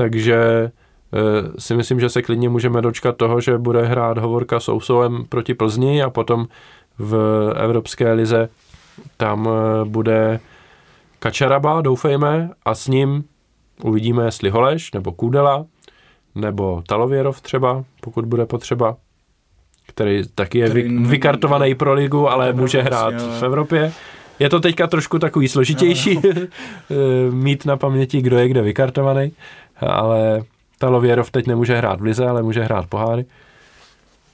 takže 0.00 0.34
eh, 0.34 1.60
si 1.60 1.74
myslím, 1.74 2.00
že 2.00 2.08
se 2.08 2.22
klidně 2.22 2.48
můžeme 2.48 2.82
dočkat 2.82 3.16
toho, 3.16 3.40
že 3.40 3.58
bude 3.58 3.82
hrát 3.86 4.18
Hovorka 4.18 4.60
s 4.60 4.68
Ousovem 4.68 5.24
proti 5.28 5.54
Plzni 5.54 6.02
a 6.02 6.10
potom 6.10 6.46
v 6.98 7.14
Evropské 7.56 8.12
lize 8.12 8.48
tam 9.16 9.48
eh, 9.48 9.84
bude 9.84 10.40
Kačaraba, 11.18 11.80
doufejme, 11.80 12.50
a 12.64 12.74
s 12.74 12.88
ním 12.88 13.24
uvidíme, 13.82 14.24
jestli 14.24 14.50
Holeš, 14.50 14.92
nebo 14.92 15.12
Kudela, 15.12 15.66
nebo 16.34 16.82
Talověrov 16.86 17.40
třeba, 17.40 17.84
pokud 18.00 18.24
bude 18.24 18.46
potřeba, 18.46 18.96
který 19.90 20.22
taky 20.34 20.58
je 20.58 20.68
vy, 20.68 20.88
vykartovaný 20.88 21.74
pro 21.74 21.94
ligu, 21.94 22.30
ale 22.30 22.52
může 22.52 22.82
hrát 22.82 23.14
v 23.40 23.42
Evropě. 23.42 23.92
Je 24.38 24.48
to 24.48 24.60
teďka 24.60 24.86
trošku 24.86 25.18
takový 25.18 25.48
složitější 25.48 26.20
eh, 26.26 26.94
mít 27.30 27.66
na 27.66 27.76
paměti, 27.76 28.22
kdo 28.22 28.38
je 28.38 28.48
kde 28.48 28.62
vykartovaný 28.62 29.32
ale 29.86 30.44
Talověrov 30.78 31.30
teď 31.30 31.46
nemůže 31.46 31.76
hrát 31.76 32.00
v 32.00 32.02
lize, 32.02 32.26
ale 32.26 32.42
může 32.42 32.62
hrát 32.62 32.86
poháry. 32.86 33.24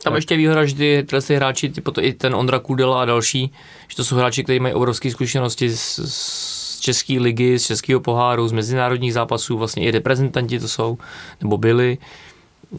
Tam 0.02 0.14
ještě 0.14 0.36
výhoda, 0.36 0.64
že 0.64 0.74
ty, 0.74 1.06
ty 1.26 1.34
hráči, 1.34 1.68
typo 1.68 1.90
to 1.90 2.04
i 2.04 2.12
ten 2.12 2.34
Ondra 2.34 2.58
Kudela 2.58 3.02
a 3.02 3.04
další, 3.04 3.52
že 3.88 3.96
to 3.96 4.04
jsou 4.04 4.16
hráči, 4.16 4.44
kteří 4.44 4.60
mají 4.60 4.74
obrovské 4.74 5.10
zkušenosti 5.10 5.70
z, 5.70 6.00
z 6.04 6.80
české 6.80 7.12
ligy, 7.20 7.58
z 7.58 7.66
českého 7.66 8.00
poháru, 8.00 8.48
z 8.48 8.52
mezinárodních 8.52 9.14
zápasů, 9.14 9.58
vlastně 9.58 9.84
i 9.84 9.90
reprezentanti 9.90 10.60
to 10.60 10.68
jsou, 10.68 10.98
nebo 11.40 11.56
byli. 11.58 11.98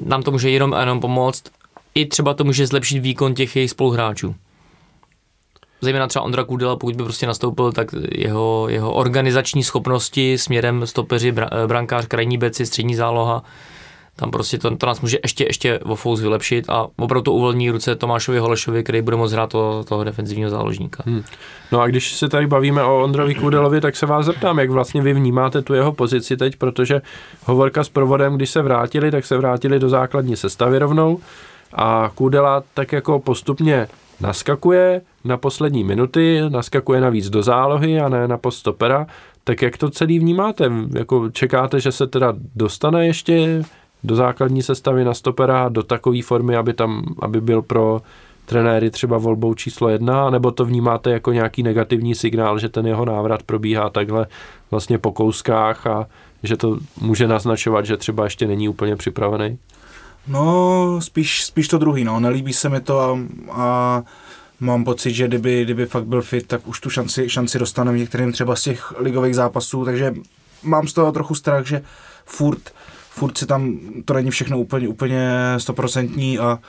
Nám 0.05 0.23
to 0.23 0.31
může 0.31 0.49
jenom 0.49 0.73
a 0.73 0.79
jenom 0.79 0.99
pomoct. 0.99 1.43
I 1.97 2.05
třeba 2.05 2.33
to 2.33 2.43
může 2.43 2.67
zlepšit 2.67 2.99
výkon 2.99 3.33
těch 3.33 3.55
jejich 3.55 3.71
spoluhráčů 3.71 4.35
zejména 5.81 6.07
třeba 6.07 6.25
Ondra 6.25 6.43
Kudela, 6.43 6.75
pokud 6.75 6.95
by 6.95 7.03
prostě 7.03 7.27
nastoupil, 7.27 7.71
tak 7.71 7.87
jeho, 8.11 8.67
jeho 8.69 8.93
organizační 8.93 9.63
schopnosti 9.63 10.37
směrem 10.37 10.87
stopeři, 10.87 11.33
brankář, 11.67 12.05
krajní 12.07 12.37
beci, 12.37 12.65
střední 12.65 12.95
záloha, 12.95 13.43
tam 14.15 14.31
prostě 14.31 14.57
to, 14.57 14.75
to 14.75 14.85
nás 14.85 15.01
může 15.01 15.17
ještě, 15.23 15.43
ještě 15.43 15.79
o 15.79 15.95
fous 15.95 16.21
vylepšit 16.21 16.69
a 16.69 16.87
opravdu 16.97 17.21
to 17.21 17.33
uvolní 17.33 17.69
ruce 17.69 17.95
Tomášovi 17.95 18.39
Holešovi, 18.39 18.83
který 18.83 19.01
bude 19.01 19.17
moct 19.17 19.31
hrát 19.31 19.49
toho, 19.49 19.83
toho 19.83 20.03
defenzivního 20.03 20.49
záložníka. 20.49 21.03
Hmm. 21.05 21.23
No 21.71 21.81
a 21.81 21.87
když 21.87 22.13
se 22.13 22.29
tady 22.29 22.47
bavíme 22.47 22.83
o 22.83 23.03
Ondrovi 23.03 23.35
Kudelovi, 23.35 23.81
tak 23.81 23.95
se 23.95 24.05
vás 24.05 24.25
zeptám, 24.25 24.59
jak 24.59 24.69
vlastně 24.69 25.01
vy 25.01 25.13
vnímáte 25.13 25.61
tu 25.61 25.73
jeho 25.73 25.91
pozici 25.91 26.37
teď, 26.37 26.55
protože 26.55 27.01
Hovorka 27.45 27.83
s 27.83 27.89
provodem, 27.89 28.35
když 28.35 28.49
se 28.49 28.61
vrátili, 28.61 29.11
tak 29.11 29.25
se 29.25 29.37
vrátili 29.37 29.79
do 29.79 29.89
základní 29.89 30.35
sestavy 30.35 30.79
rovnou 30.79 31.19
a 31.73 32.11
Kudela 32.15 32.63
tak 32.73 32.91
jako 32.91 33.19
postupně 33.19 33.87
naskakuje 34.21 35.01
na 35.23 35.37
poslední 35.37 35.83
minuty, 35.83 36.41
naskakuje 36.49 37.01
navíc 37.01 37.29
do 37.29 37.43
zálohy 37.43 37.99
a 37.99 38.09
ne 38.09 38.27
na 38.27 38.37
postopera, 38.37 39.07
tak 39.43 39.61
jak 39.61 39.77
to 39.77 39.89
celý 39.89 40.19
vnímáte? 40.19 40.71
Jako 40.93 41.29
čekáte, 41.29 41.79
že 41.79 41.91
se 41.91 42.07
teda 42.07 42.33
dostane 42.55 43.07
ještě 43.07 43.63
do 44.03 44.15
základní 44.15 44.63
sestavy 44.63 45.03
na 45.03 45.13
stopera 45.13 45.69
do 45.69 45.83
takové 45.83 46.21
formy, 46.21 46.55
aby 46.55 46.73
tam, 46.73 47.15
aby 47.19 47.41
byl 47.41 47.61
pro 47.61 48.01
trenéry 48.45 48.89
třeba 48.89 49.17
volbou 49.17 49.53
číslo 49.53 49.89
jedna, 49.89 50.29
nebo 50.29 50.51
to 50.51 50.65
vnímáte 50.65 51.11
jako 51.11 51.31
nějaký 51.31 51.63
negativní 51.63 52.15
signál, 52.15 52.59
že 52.59 52.69
ten 52.69 52.87
jeho 52.87 53.05
návrat 53.05 53.43
probíhá 53.43 53.89
takhle 53.89 54.27
vlastně 54.71 54.97
po 54.97 55.11
kouskách 55.11 55.87
a 55.87 56.07
že 56.43 56.57
to 56.57 56.77
může 57.01 57.27
naznačovat, 57.27 57.85
že 57.85 57.97
třeba 57.97 58.23
ještě 58.23 58.47
není 58.47 58.69
úplně 58.69 58.95
připravený? 58.95 59.57
No, 60.27 61.01
spíš, 61.01 61.45
spíš 61.45 61.67
to 61.67 61.77
druhý, 61.77 62.03
no. 62.03 62.19
Nelíbí 62.19 62.53
se 62.53 62.69
mi 62.69 62.81
to 62.81 62.99
a, 62.99 63.19
a 63.51 64.03
mám 64.59 64.83
pocit, 64.83 65.13
že 65.13 65.27
kdyby, 65.27 65.63
kdyby 65.63 65.85
fakt 65.85 66.05
byl 66.05 66.21
fit, 66.21 66.47
tak 66.47 66.67
už 66.67 66.79
tu 66.79 66.89
šanci, 66.89 67.29
šanci 67.29 67.59
dostane 67.59 67.91
v 67.91 67.97
některým 67.97 68.31
třeba 68.31 68.55
z 68.55 68.63
těch 68.63 68.93
ligových 68.99 69.35
zápasů, 69.35 69.85
takže 69.85 70.13
mám 70.63 70.87
z 70.87 70.93
toho 70.93 71.11
trochu 71.11 71.35
strach, 71.35 71.65
že 71.65 71.81
furt, 72.25 72.73
furt 73.09 73.37
si 73.37 73.45
tam, 73.45 73.79
to 74.05 74.13
není 74.13 74.31
všechno 74.31 74.59
úplně, 74.59 74.87
úplně 74.87 75.31
stoprocentní 75.57 76.39
a, 76.39 76.59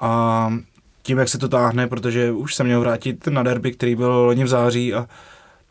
a 0.00 0.52
tím, 1.02 1.18
jak 1.18 1.28
se 1.28 1.38
to 1.38 1.48
táhne, 1.48 1.86
protože 1.86 2.32
už 2.32 2.54
se 2.54 2.64
měl 2.64 2.80
vrátit 2.80 3.26
na 3.26 3.42
derby, 3.42 3.72
který 3.72 3.96
byl 3.96 4.12
loni 4.12 4.44
v 4.44 4.48
září 4.48 4.94
a 4.94 5.08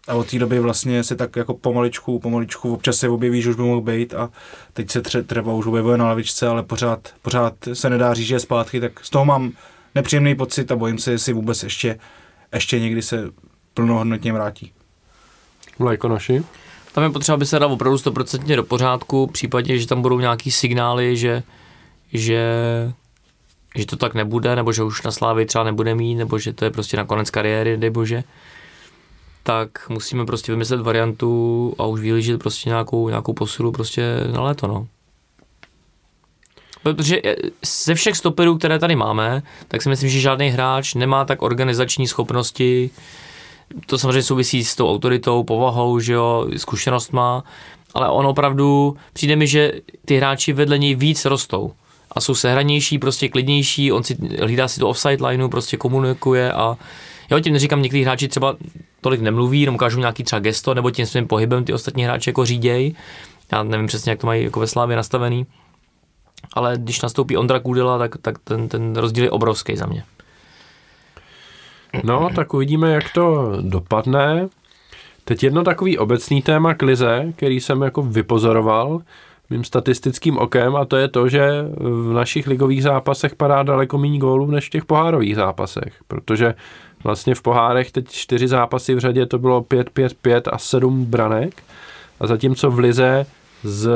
a 0.07 0.13
od 0.13 0.31
té 0.31 0.39
doby 0.39 0.59
vlastně 0.59 1.03
se 1.03 1.15
tak 1.15 1.35
jako 1.35 1.53
pomaličku, 1.53 2.19
pomaličku 2.19 2.73
občas 2.73 2.97
se 2.97 3.09
objeví, 3.09 3.41
že 3.41 3.49
už 3.49 3.55
by 3.55 3.61
mohl 3.61 3.81
být 3.81 4.13
a 4.13 4.29
teď 4.73 4.91
se 4.91 5.01
tře, 5.01 5.23
třeba 5.23 5.53
už 5.53 5.65
objevuje 5.65 5.97
na 5.97 6.07
lavičce, 6.07 6.47
ale 6.47 6.63
pořád, 6.63 7.13
pořád 7.21 7.53
se 7.73 7.89
nedá 7.89 8.13
říct, 8.13 8.27
že 8.27 8.35
je 8.35 8.39
zpátky, 8.39 8.79
tak 8.79 9.05
z 9.05 9.09
toho 9.09 9.25
mám 9.25 9.51
nepříjemný 9.95 10.35
pocit 10.35 10.71
a 10.71 10.75
bojím 10.75 10.97
se, 10.97 11.11
jestli 11.11 11.33
vůbec 11.33 11.63
ještě, 11.63 11.99
ještě 12.53 12.79
někdy 12.79 13.01
se 13.01 13.29
plnohodnotně 13.73 14.33
vrátí. 14.33 14.71
Vlajkonoši? 15.79 16.43
Tam 16.93 17.03
je 17.03 17.09
potřeba, 17.09 17.33
aby 17.33 17.45
se 17.45 17.59
dal 17.59 17.71
opravdu 17.73 17.97
100% 17.97 18.55
do 18.55 18.63
pořádku, 18.63 19.27
v 19.27 19.31
případě, 19.31 19.79
že 19.79 19.87
tam 19.87 20.01
budou 20.01 20.19
nějaký 20.19 20.51
signály, 20.51 21.17
že, 21.17 21.43
že, 22.13 22.43
že 23.75 23.85
to 23.85 23.95
tak 23.95 24.13
nebude, 24.13 24.55
nebo 24.55 24.71
že 24.71 24.83
už 24.83 25.03
na 25.03 25.11
Slávy 25.11 25.45
třeba 25.45 25.63
nebude 25.63 25.95
mít, 25.95 26.15
nebo 26.15 26.39
že 26.39 26.53
to 26.53 26.65
je 26.65 26.71
prostě 26.71 26.97
na 26.97 27.05
konec 27.05 27.29
kariéry, 27.29 27.77
dej 27.77 27.89
bože 27.89 28.23
tak 29.47 29.89
musíme 29.89 30.25
prostě 30.25 30.51
vymyslet 30.51 30.81
variantu 30.81 31.73
a 31.77 31.85
už 31.85 32.01
vylížit 32.01 32.39
prostě 32.39 32.69
nějakou, 32.69 33.09
nějakou 33.09 33.33
posilu 33.33 33.71
prostě 33.71 34.03
na 34.33 34.41
léto, 34.41 34.67
no. 34.67 34.87
Protože 36.83 37.21
eh, 37.25 37.35
ze 37.85 37.95
všech 37.95 38.17
stoperů, 38.17 38.57
které 38.57 38.79
tady 38.79 38.95
máme, 38.95 39.43
tak 39.67 39.81
si 39.81 39.89
myslím, 39.89 40.09
že 40.09 40.19
žádný 40.19 40.49
hráč 40.49 40.93
nemá 40.93 41.25
tak 41.25 41.41
organizační 41.41 42.07
schopnosti, 42.07 42.89
to 43.85 43.97
samozřejmě 43.97 44.23
souvisí 44.23 44.65
s 44.65 44.75
tou 44.75 44.89
autoritou, 44.89 45.43
povahou, 45.43 45.99
že 45.99 46.13
jo, 46.13 46.47
zkušenost 46.57 47.13
má, 47.13 47.43
ale 47.93 48.09
on 48.09 48.25
opravdu, 48.25 48.97
přijde 49.13 49.35
mi, 49.35 49.47
že 49.47 49.71
ty 50.05 50.17
hráči 50.17 50.53
vedle 50.53 50.77
něj 50.77 50.95
víc 50.95 51.25
rostou 51.25 51.71
a 52.11 52.21
jsou 52.21 52.35
sehranější, 52.35 52.99
prostě 52.99 53.29
klidnější, 53.29 53.91
on 53.91 54.03
si 54.03 54.17
hlídá 54.41 54.67
si 54.67 54.79
to 54.79 54.89
offside 54.89 55.27
lineu, 55.27 55.49
prostě 55.49 55.77
komunikuje 55.77 56.53
a 56.53 56.77
Jo, 57.31 57.39
tím 57.39 57.53
neříkám, 57.53 57.81
někteří 57.81 58.03
hráči 58.03 58.27
třeba 58.27 58.55
tolik 59.01 59.21
nemluví, 59.21 59.61
jenom 59.61 59.75
ukážou 59.75 59.99
nějaký 59.99 60.23
třeba 60.23 60.39
gesto, 60.39 60.73
nebo 60.73 60.91
tím 60.91 61.05
svým 61.05 61.27
pohybem 61.27 61.63
ty 61.63 61.73
ostatní 61.73 62.03
hráči 62.03 62.29
jako 62.29 62.45
říděj. 62.45 62.95
Já 63.51 63.63
nevím 63.63 63.87
přesně, 63.87 64.09
jak 64.09 64.19
to 64.19 64.27
mají 64.27 64.43
jako 64.43 64.59
ve 64.59 64.67
Slávě 64.67 64.95
nastavený. 64.95 65.45
Ale 66.53 66.77
když 66.77 67.01
nastoupí 67.01 67.37
Ondra 67.37 67.59
Kudela, 67.59 67.97
tak, 67.97 68.17
tak 68.21 68.39
ten, 68.43 68.69
ten 68.69 68.95
rozdíl 68.95 69.23
je 69.23 69.31
obrovský 69.31 69.77
za 69.77 69.85
mě. 69.85 70.03
No, 72.03 72.29
tak 72.35 72.53
uvidíme, 72.53 72.93
jak 72.93 73.13
to 73.13 73.53
dopadne. 73.61 74.49
Teď 75.25 75.43
jedno 75.43 75.63
takový 75.63 75.97
obecný 75.97 76.41
téma 76.41 76.73
klize, 76.73 77.33
který 77.35 77.59
jsem 77.59 77.81
jako 77.81 78.01
vypozoroval, 78.01 79.01
mým 79.49 79.63
statistickým 79.63 80.37
okem 80.37 80.75
a 80.75 80.85
to 80.85 80.97
je 80.97 81.07
to, 81.07 81.29
že 81.29 81.49
v 81.79 82.13
našich 82.13 82.47
ligových 82.47 82.83
zápasech 82.83 83.35
padá 83.35 83.63
daleko 83.63 83.97
méně 83.97 84.19
gólů 84.19 84.51
než 84.51 84.67
v 84.67 84.69
těch 84.69 84.85
pohárových 84.85 85.35
zápasech, 85.35 85.93
protože 86.07 86.53
vlastně 87.07 87.35
v 87.35 87.41
pohárech 87.41 87.91
teď 87.91 88.07
čtyři 88.09 88.47
zápasy 88.47 88.95
v 88.95 88.99
řadě 88.99 89.25
to 89.25 89.39
bylo 89.39 89.61
5, 89.61 89.89
5, 89.89 90.13
5 90.13 90.47
a 90.47 90.57
7 90.57 91.05
branek 91.05 91.63
a 92.19 92.27
zatímco 92.27 92.71
v 92.71 92.79
lize 92.79 93.25
z, 93.63 93.89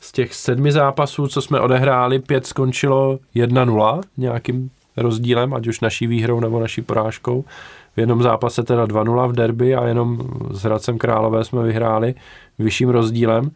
z 0.00 0.12
těch 0.12 0.34
sedmi 0.34 0.72
zápasů, 0.72 1.28
co 1.28 1.42
jsme 1.42 1.60
odehráli, 1.60 2.18
pět 2.18 2.46
skončilo 2.46 3.18
1-0 3.36 4.00
nějakým 4.16 4.70
rozdílem, 4.96 5.54
ať 5.54 5.66
už 5.66 5.80
naší 5.80 6.06
výhrou 6.06 6.40
nebo 6.40 6.60
naší 6.60 6.82
porážkou. 6.82 7.44
V 7.96 8.00
jednom 8.00 8.22
zápase 8.22 8.62
teda 8.62 8.86
2-0 8.86 9.28
v 9.28 9.32
derby 9.32 9.74
a 9.74 9.86
jenom 9.86 10.18
s 10.50 10.62
Hradcem 10.62 10.98
Králové 10.98 11.44
jsme 11.44 11.62
vyhráli 11.62 12.14
vyšším 12.58 12.88
rozdílem. 12.88 13.50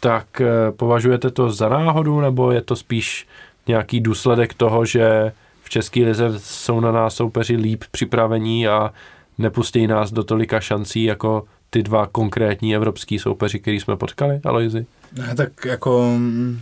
Tak 0.00 0.40
eh, 0.40 0.72
považujete 0.72 1.30
to 1.30 1.50
za 1.50 1.68
náhodu, 1.68 2.20
nebo 2.20 2.50
je 2.50 2.62
to 2.62 2.76
spíš 2.76 3.26
nějaký 3.66 4.00
důsledek 4.00 4.54
toho, 4.54 4.84
že 4.84 5.32
v 5.68 5.70
České 5.70 6.00
lize 6.00 6.30
jsou 6.38 6.80
na 6.80 6.92
nás 6.92 7.14
soupeři 7.14 7.56
líp 7.56 7.84
připravení 7.90 8.68
a 8.68 8.92
nepustí 9.38 9.86
nás 9.86 10.12
do 10.12 10.24
tolika 10.24 10.60
šancí 10.60 11.04
jako 11.04 11.44
ty 11.70 11.82
dva 11.82 12.06
konkrétní 12.06 12.74
evropský 12.74 13.18
soupeři, 13.18 13.60
který 13.60 13.80
jsme 13.80 13.96
potkali, 13.96 14.40
Aloizi? 14.44 14.86
Ne, 15.12 15.34
tak 15.34 15.64
jako 15.64 16.14
mm, 16.18 16.60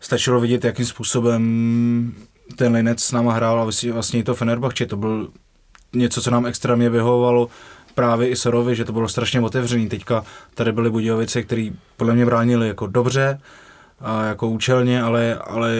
stačilo 0.00 0.40
vidět, 0.40 0.64
jakým 0.64 0.86
způsobem 0.86 2.14
ten 2.56 2.74
Linec 2.74 3.00
s 3.00 3.12
náma 3.12 3.32
hrál 3.32 3.60
a 3.60 3.64
vlastně, 3.64 3.92
vlastně 3.92 4.20
i 4.20 4.22
to 4.22 4.34
Fenerbahče, 4.34 4.86
to 4.86 4.96
byl 4.96 5.28
něco, 5.92 6.22
co 6.22 6.30
nám 6.30 6.46
extrémně 6.46 6.90
vyhovovalo 6.90 7.48
právě 7.94 8.28
i 8.28 8.36
Sorovi, 8.36 8.76
že 8.76 8.84
to 8.84 8.92
bylo 8.92 9.08
strašně 9.08 9.40
otevřený. 9.40 9.88
Teďka 9.88 10.24
tady 10.54 10.72
byly 10.72 10.90
Budějovice, 10.90 11.42
který 11.42 11.72
podle 11.96 12.14
mě 12.14 12.26
bránili 12.26 12.68
jako 12.68 12.86
dobře, 12.86 13.40
a 14.00 14.24
jako 14.24 14.48
účelně, 14.48 15.02
ale, 15.02 15.34
ale 15.34 15.74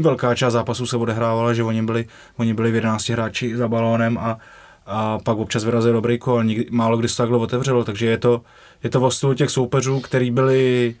velká 0.00 0.34
část 0.34 0.52
zápasů 0.52 0.86
se 0.86 0.96
odehrávala, 0.96 1.54
že 1.54 1.62
oni 1.62 1.82
byli, 1.82 2.06
oni 2.36 2.54
byli 2.54 2.70
v 2.70 2.74
11 2.74 3.08
hráči 3.08 3.56
za 3.56 3.68
balónem 3.68 4.18
a, 4.18 4.38
a 4.86 5.18
pak 5.18 5.38
občas 5.38 5.64
vyrazil 5.64 5.92
dobrý 5.92 6.18
kol, 6.18 6.44
nikdy, 6.44 6.66
málo 6.70 6.96
kdy 6.96 7.08
se 7.08 7.16
takhle 7.16 7.38
otevřelo, 7.38 7.84
takže 7.84 8.06
je 8.06 8.18
to, 8.18 8.42
je 8.82 8.90
to 8.90 9.00
vlastně 9.00 9.34
těch 9.34 9.50
soupeřů, 9.50 10.00
který 10.00 10.30
byli 10.30 10.94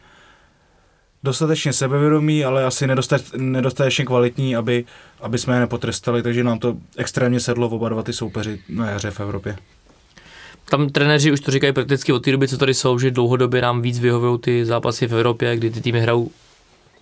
dostatečně 1.22 1.72
sebevědomí, 1.72 2.44
ale 2.44 2.64
asi 2.64 2.86
nedostatečně 3.36 4.04
kvalitní, 4.04 4.56
aby, 4.56 4.84
aby 5.20 5.38
jsme 5.38 5.54
je 5.56 5.60
nepotrestali, 5.60 6.22
takže 6.22 6.44
nám 6.44 6.58
to 6.58 6.76
extrémně 6.96 7.40
sedlo 7.40 7.68
oba 7.68 7.88
dva 7.88 8.02
ty 8.02 8.12
soupeři 8.12 8.60
na 8.68 8.90
jaře 8.90 9.10
v 9.10 9.20
Evropě. 9.20 9.56
Tam 10.68 10.88
trenéři 10.88 11.32
už 11.32 11.40
to 11.40 11.50
říkají 11.50 11.72
prakticky 11.72 12.12
od 12.12 12.24
té 12.24 12.32
doby, 12.32 12.48
co 12.48 12.58
tady 12.58 12.74
jsou, 12.74 12.98
že 12.98 13.10
dlouhodobě 13.10 13.62
nám 13.62 13.82
víc 13.82 13.98
vyhovují 13.98 14.38
ty 14.38 14.64
zápasy 14.64 15.06
v 15.06 15.14
Evropě, 15.14 15.56
kdy 15.56 15.70
ty 15.70 15.80
týmy 15.80 16.00
hrajou 16.00 16.30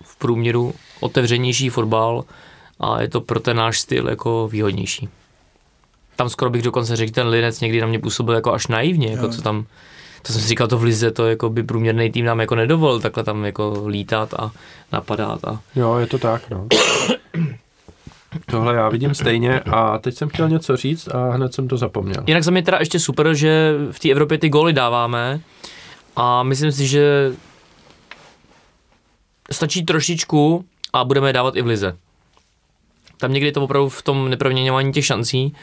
v 0.03 0.15
průměru 0.15 0.73
otevřenější 0.99 1.69
fotbal 1.69 2.23
a 2.79 3.01
je 3.01 3.09
to 3.09 3.21
pro 3.21 3.39
ten 3.39 3.57
náš 3.57 3.79
styl 3.79 4.09
jako 4.09 4.49
výhodnější. 4.51 5.09
Tam 6.15 6.29
skoro 6.29 6.51
bych 6.51 6.61
dokonce 6.61 6.95
řekl, 6.95 7.11
ten 7.11 7.27
Linec 7.27 7.59
někdy 7.59 7.81
na 7.81 7.87
mě 7.87 7.99
působil 7.99 8.35
jako 8.35 8.53
až 8.53 8.67
naivně, 8.67 9.11
jako 9.11 9.29
co 9.29 9.41
tam 9.41 9.65
to 10.23 10.33
jsem 10.33 10.41
si 10.41 10.47
říkal, 10.47 10.67
to 10.67 10.77
v 10.77 10.83
Lize, 10.83 11.11
to 11.11 11.27
jako 11.27 11.49
by 11.49 11.63
průměrný 11.63 12.11
tým 12.11 12.25
nám 12.25 12.39
jako 12.39 12.55
nedovolil 12.55 12.99
takhle 12.99 13.23
tam 13.23 13.45
jako 13.45 13.83
lítat 13.87 14.33
a 14.33 14.51
napadat. 14.91 15.45
A... 15.45 15.59
Jo, 15.75 15.95
je 15.95 16.07
to 16.07 16.17
tak, 16.17 16.49
no. 16.49 16.67
Tohle 18.45 18.75
já 18.75 18.89
vidím 18.89 19.15
stejně 19.15 19.59
a 19.59 19.97
teď 19.97 20.15
jsem 20.15 20.29
chtěl 20.29 20.49
něco 20.49 20.77
říct 20.77 21.07
a 21.07 21.31
hned 21.31 21.53
jsem 21.53 21.67
to 21.67 21.77
zapomněl. 21.77 22.23
Jinak 22.27 22.43
za 22.43 22.51
mě 22.51 22.63
teda 22.63 22.77
ještě 22.79 22.99
super, 22.99 23.33
že 23.33 23.73
v 23.91 23.99
té 23.99 24.09
Evropě 24.09 24.37
ty 24.37 24.49
góly 24.49 24.73
dáváme 24.73 25.39
a 26.15 26.43
myslím 26.43 26.71
si, 26.71 26.87
že 26.87 27.31
stačí 29.51 29.85
trošičku 29.85 30.65
a 30.93 31.03
budeme 31.03 31.29
je 31.29 31.33
dávat 31.33 31.55
i 31.55 31.61
v 31.61 31.67
Lize. 31.67 31.97
Tam 33.17 33.33
někdy 33.33 33.47
je 33.47 33.51
to 33.51 33.63
opravdu 33.63 33.89
v 33.89 34.01
tom 34.01 34.29
neproměňování 34.29 34.93
těch 34.93 35.05
šancí. 35.05 35.55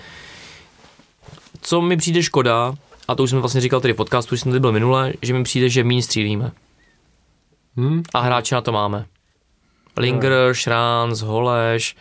Co 1.61 1.81
mi 1.81 1.97
přijde 1.97 2.23
škoda, 2.23 2.75
a 3.09 3.14
to 3.14 3.23
už 3.23 3.31
jsem 3.31 3.41
vlastně 3.41 3.61
říkal 3.61 3.81
tady 3.81 3.95
v 3.95 3.97
podcastu, 3.97 4.35
už 4.35 4.41
jsem 4.41 4.53
tady 4.53 4.61
byl 4.61 4.73
minule, 4.73 5.12
že 5.23 5.35
mi 5.35 5.43
přijde, 5.43 5.68
že 5.68 5.85
méně 5.85 6.03
střílíme. 6.03 6.53
Hmm. 7.77 8.03
A 8.14 8.21
hráče 8.21 8.55
na 8.55 8.61
to 8.61 8.73
máme. 8.73 9.07
Linger, 9.97 10.33
Šránc, 10.53 11.21
Holeš, 11.21 11.97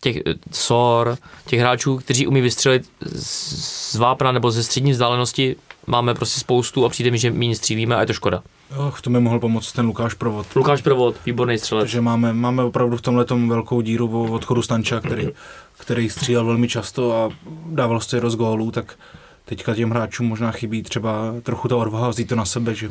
těch 0.00 0.16
Sor, 0.52 1.18
těch 1.46 1.60
hráčů, 1.60 1.96
kteří 1.96 2.26
umí 2.26 2.40
vystřelit 2.40 2.90
z 3.12 3.94
vápna 3.96 4.32
nebo 4.32 4.50
ze 4.50 4.62
střední 4.62 4.92
vzdálenosti, 4.92 5.56
máme 5.86 6.14
prostě 6.14 6.40
spoustu 6.40 6.84
a 6.84 6.88
přijde 6.88 7.10
mi, 7.10 7.18
že 7.18 7.30
méně 7.30 7.56
střílíme 7.56 7.96
a 7.96 8.00
je 8.00 8.06
to 8.06 8.12
škoda. 8.12 8.42
V 8.90 9.02
tom 9.02 9.12
mi 9.12 9.20
mohl 9.20 9.38
pomoct 9.38 9.72
ten 9.72 9.86
Lukáš 9.86 10.14
Provod. 10.14 10.46
Lukáš 10.56 10.82
Provod, 10.82 11.16
výborný 11.26 11.58
střelec. 11.58 11.82
Takže 11.82 12.00
máme, 12.00 12.32
máme 12.32 12.62
opravdu 12.62 12.96
v 12.96 13.02
tomhle 13.02 13.24
velkou 13.46 13.80
díru 13.80 14.08
v 14.08 14.32
odchodu 14.32 14.62
Stanča, 14.62 15.00
který, 15.00 15.28
který 15.78 16.10
střílel 16.10 16.44
velmi 16.44 16.68
často 16.68 17.16
a 17.16 17.30
dával 17.66 18.00
se 18.00 18.20
roz 18.20 18.36
gólů, 18.36 18.70
tak 18.70 18.98
teďka 19.44 19.74
těm 19.74 19.90
hráčům 19.90 20.26
možná 20.26 20.50
chybí 20.50 20.82
třeba 20.82 21.34
trochu 21.42 21.68
ta 21.68 21.76
odvaha 21.76 22.08
vzít 22.08 22.28
to 22.28 22.36
na 22.36 22.44
sebe, 22.44 22.74
že 22.74 22.90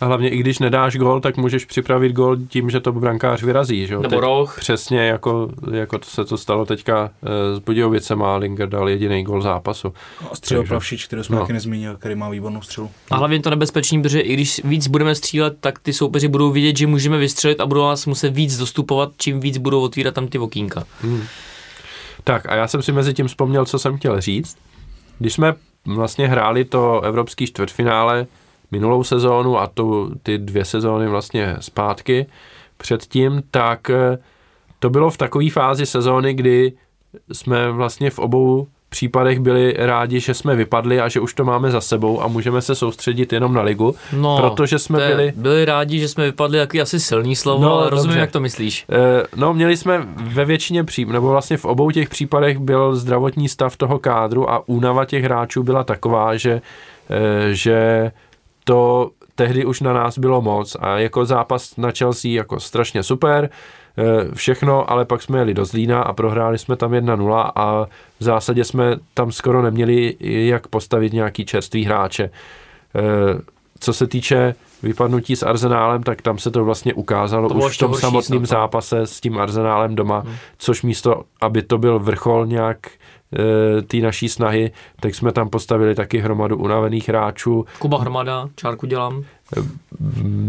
a 0.00 0.06
hlavně 0.06 0.28
i 0.28 0.36
když 0.36 0.58
nedáš 0.58 0.96
gol, 0.96 1.20
tak 1.20 1.36
můžeš 1.36 1.64
připravit 1.64 2.12
gol 2.12 2.36
tím, 2.48 2.70
že 2.70 2.80
to 2.80 2.92
brankář 2.92 3.42
vyrazí. 3.42 3.86
Že? 3.86 3.94
Nebo 3.94 4.08
Teď 4.08 4.18
roh. 4.18 4.56
Přesně 4.60 5.06
jako, 5.06 5.50
jako 5.72 5.98
to 5.98 6.06
se 6.06 6.24
to 6.24 6.38
stalo 6.38 6.66
teďka 6.66 7.10
s 7.54 7.58
Budějovicem 7.58 8.22
a 8.22 8.36
Linger 8.36 8.68
dal 8.68 8.88
jediný 8.88 9.24
gol 9.24 9.42
zápasu. 9.42 9.94
A 10.30 10.34
střel 10.34 10.60
Takže... 10.60 10.68
Plavšič, 10.68 11.06
který 11.06 11.24
jsme 11.24 11.36
no. 11.36 11.42
taky 11.42 11.52
nezmínil, 11.52 11.96
který 11.96 12.14
má 12.14 12.28
výbornou 12.28 12.62
střelu. 12.62 12.90
A 13.10 13.16
hlavně 13.16 13.40
to 13.40 13.50
nebezpečný, 13.50 14.02
protože 14.02 14.20
i 14.20 14.32
když 14.34 14.60
víc 14.64 14.86
budeme 14.86 15.14
střílet, 15.14 15.56
tak 15.60 15.78
ty 15.78 15.92
soupeři 15.92 16.28
budou 16.28 16.50
vidět, 16.50 16.76
že 16.76 16.86
můžeme 16.86 17.18
vystřelit 17.18 17.60
a 17.60 17.66
budou 17.66 17.82
nás 17.82 18.06
muset 18.06 18.30
víc 18.30 18.58
dostupovat, 18.58 19.12
čím 19.16 19.40
víc 19.40 19.58
budou 19.58 19.80
otvírat 19.80 20.14
tam 20.14 20.28
ty 20.28 20.38
okýnka. 20.38 20.84
Hmm. 21.00 21.22
Tak 22.24 22.48
a 22.48 22.54
já 22.54 22.68
jsem 22.68 22.82
si 22.82 22.92
mezi 22.92 23.14
tím 23.14 23.26
vzpomněl, 23.26 23.64
co 23.64 23.78
jsem 23.78 23.96
chtěl 23.96 24.20
říct. 24.20 24.56
Když 25.18 25.32
jsme 25.32 25.54
vlastně 25.86 26.28
hráli 26.28 26.64
to 26.64 27.00
evropský 27.00 27.46
čtvrtfinále 27.46 28.26
minulou 28.74 29.04
sezónu 29.04 29.58
a 29.58 29.66
tu, 29.66 30.12
ty 30.22 30.38
dvě 30.38 30.64
sezóny 30.64 31.08
vlastně 31.08 31.56
zpátky 31.60 32.26
předtím, 32.76 33.42
tak 33.50 33.90
eh, 33.90 34.18
to 34.78 34.90
bylo 34.90 35.10
v 35.10 35.16
takové 35.16 35.50
fázi 35.50 35.86
sezóny, 35.86 36.34
kdy 36.34 36.72
jsme 37.32 37.70
vlastně 37.70 38.10
v 38.10 38.18
obou 38.18 38.66
případech 38.94 39.40
byli 39.40 39.74
rádi, 39.78 40.20
že 40.20 40.34
jsme 40.34 40.56
vypadli 40.56 41.00
a 41.00 41.08
že 41.08 41.20
už 41.20 41.34
to 41.34 41.44
máme 41.44 41.70
za 41.70 41.80
sebou 41.80 42.22
a 42.22 42.28
můžeme 42.28 42.62
se 42.62 42.74
soustředit 42.74 43.32
jenom 43.32 43.54
na 43.54 43.62
ligu, 43.62 43.94
no, 44.12 44.38
protože 44.40 44.78
jsme 44.78 44.98
te, 44.98 45.08
byli... 45.08 45.32
Byli 45.36 45.64
rádi, 45.64 45.98
že 45.98 46.08
jsme 46.08 46.24
vypadli, 46.24 46.58
jaký 46.58 46.80
asi 46.80 47.00
silný 47.00 47.36
slovo, 47.36 47.64
no, 47.64 47.74
ale 47.74 47.90
rozumím, 47.90 48.08
dobře. 48.08 48.20
jak 48.20 48.30
to 48.30 48.40
myslíš. 48.40 48.84
E, 48.88 49.26
no, 49.36 49.54
měli 49.54 49.76
jsme 49.76 50.06
ve 50.16 50.44
většině 50.44 50.84
pří, 50.84 51.04
nebo 51.04 51.28
vlastně 51.28 51.56
v 51.56 51.64
obou 51.64 51.90
těch 51.90 52.08
případech 52.08 52.58
byl 52.58 52.96
zdravotní 52.96 53.48
stav 53.48 53.76
toho 53.76 53.98
kádru 53.98 54.50
a 54.50 54.68
únava 54.68 55.04
těch 55.04 55.24
hráčů 55.24 55.62
byla 55.62 55.84
taková, 55.84 56.36
že, 56.36 56.62
e, 57.10 57.54
že 57.54 58.10
to 58.64 59.10
tehdy 59.34 59.64
už 59.64 59.80
na 59.80 59.92
nás 59.92 60.18
bylo 60.18 60.42
moc 60.42 60.76
a 60.80 60.98
jako 60.98 61.24
zápas 61.24 61.76
na 61.76 61.90
Chelsea 61.90 62.30
jako 62.30 62.60
strašně 62.60 63.02
super, 63.02 63.50
eh, 63.98 64.34
všechno, 64.34 64.90
ale 64.90 65.04
pak 65.04 65.22
jsme 65.22 65.38
jeli 65.38 65.54
do 65.54 65.64
Zlína 65.64 66.02
a 66.02 66.12
prohráli 66.12 66.58
jsme 66.58 66.76
tam 66.76 66.94
1-0 66.94 67.52
a 67.54 67.86
v 68.20 68.24
zásadě 68.24 68.64
jsme 68.64 68.96
tam 69.14 69.32
skoro 69.32 69.62
neměli 69.62 70.16
jak 70.20 70.66
postavit 70.66 71.12
nějaký 71.12 71.44
čerstvý 71.44 71.84
hráče. 71.84 72.30
Eh, 72.94 73.40
co 73.80 73.92
se 73.92 74.06
týče 74.06 74.54
vypadnutí 74.82 75.36
s 75.36 75.42
Arzenálem, 75.42 76.02
tak 76.02 76.22
tam 76.22 76.38
se 76.38 76.50
to 76.50 76.64
vlastně 76.64 76.94
ukázalo 76.94 77.48
to 77.48 77.54
už 77.54 77.76
v 77.76 77.78
tom 77.78 77.94
samotném 77.94 78.46
zápase 78.46 79.00
s 79.00 79.20
tím 79.20 79.38
Arzenálem 79.38 79.94
doma, 79.94 80.18
hmm. 80.18 80.34
což 80.58 80.82
místo, 80.82 81.22
aby 81.40 81.62
to 81.62 81.78
byl 81.78 81.98
vrchol 81.98 82.46
nějak 82.46 82.90
té 83.86 83.96
naší 83.96 84.28
snahy, 84.28 84.72
tak 85.00 85.14
jsme 85.14 85.32
tam 85.32 85.48
postavili 85.48 85.94
taky 85.94 86.18
hromadu 86.18 86.56
unavených 86.56 87.08
hráčů. 87.08 87.66
Kuba 87.78 87.98
Hromada, 87.98 88.48
čárku 88.56 88.86
dělám. 88.86 89.24
Eh, 89.58 89.62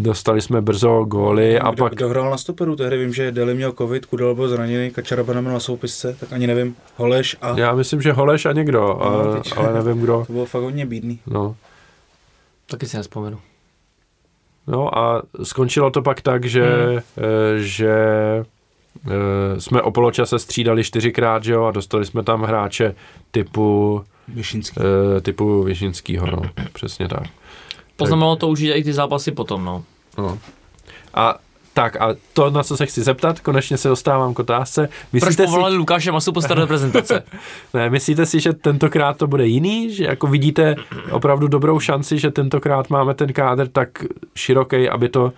dostali 0.01 0.41
jsme 0.41 0.61
brzo 0.61 1.03
góly 1.05 1.59
a 1.59 1.71
kdo, 1.71 1.83
pak... 1.83 1.93
Kdo 1.93 2.09
hrál 2.09 2.31
na 2.31 2.37
stoperu 2.37 2.75
tehdy? 2.75 2.97
Vím, 2.97 3.13
že 3.13 3.31
Deli 3.31 3.55
měl 3.55 3.71
covid, 3.71 4.05
Kudel 4.05 4.35
byl 4.35 4.47
zraněný, 4.47 4.91
Kačaraba 4.91 5.33
neměl 5.33 5.53
na 5.53 5.59
soupisce, 5.59 6.17
tak 6.19 6.33
ani 6.33 6.47
nevím. 6.47 6.75
Holeš 6.95 7.37
a... 7.41 7.59
Já 7.59 7.75
myslím, 7.75 8.01
že 8.01 8.11
Holeš 8.11 8.45
a 8.45 8.51
někdo, 8.51 8.99
no, 9.03 9.33
teď, 9.33 9.53
ale 9.57 9.73
nevím 9.73 10.01
kdo. 10.01 10.23
To 10.27 10.33
bylo 10.33 10.45
fakt 10.45 10.63
hodně 10.63 10.85
bídný. 10.85 11.19
No. 11.27 11.55
Taky 12.65 12.85
si 12.85 12.97
nespomenu. 12.97 13.39
No 14.67 14.97
a 14.97 15.21
skončilo 15.43 15.91
to 15.91 16.01
pak 16.01 16.21
tak, 16.21 16.45
že, 16.45 16.85
hmm. 16.85 17.01
že 17.55 17.95
Eh, 18.39 18.54
jsme 19.59 19.81
o 19.81 19.91
poločase 19.91 20.39
střídali 20.39 20.83
čtyřikrát, 20.83 21.43
že 21.43 21.53
jo, 21.53 21.63
a 21.63 21.71
dostali 21.71 22.05
jsme 22.05 22.23
tam 22.23 22.43
hráče 22.43 22.95
typu 23.31 24.03
Vyšinský. 24.27 24.79
Uh, 24.79 25.21
typu 25.21 25.63
Vyšinskýho, 25.63 26.27
no, 26.27 26.41
přesně 26.73 27.07
tak. 27.07 27.23
Poznamenalo 27.95 28.35
to 28.35 28.47
už 28.47 28.61
i 28.61 28.83
ty 28.83 28.93
zápasy 28.93 29.31
potom, 29.31 29.65
no. 29.65 29.83
no. 30.17 30.39
A 31.13 31.35
Tak 31.75 32.01
a 32.01 32.15
to, 32.33 32.49
na 32.49 32.63
co 32.63 32.77
se 32.77 32.85
chci 32.85 33.03
zeptat, 33.03 33.39
konečně 33.39 33.77
se 33.77 33.89
dostávám 33.89 34.33
k 34.33 34.39
otázce. 34.39 34.89
Proč 35.19 35.35
povolali 35.35 35.73
si... 35.73 35.77
Lukáše 35.77 36.11
Masu 36.11 36.31
po 36.31 36.41
staré 36.41 36.61
reprezentace? 36.61 37.23
ne, 37.73 37.89
myslíte 37.89 38.25
si, 38.25 38.39
že 38.39 38.53
tentokrát 38.53 39.17
to 39.17 39.27
bude 39.27 39.47
jiný? 39.47 39.93
Že 39.93 40.03
jako 40.03 40.27
vidíte 40.27 40.75
opravdu 41.11 41.47
dobrou 41.47 41.79
šanci, 41.79 42.19
že 42.19 42.31
tentokrát 42.31 42.89
máme 42.89 43.13
ten 43.13 43.33
kádr 43.33 43.67
tak 43.67 44.05
široký, 44.35 44.89
aby 44.89 45.09
to 45.09 45.33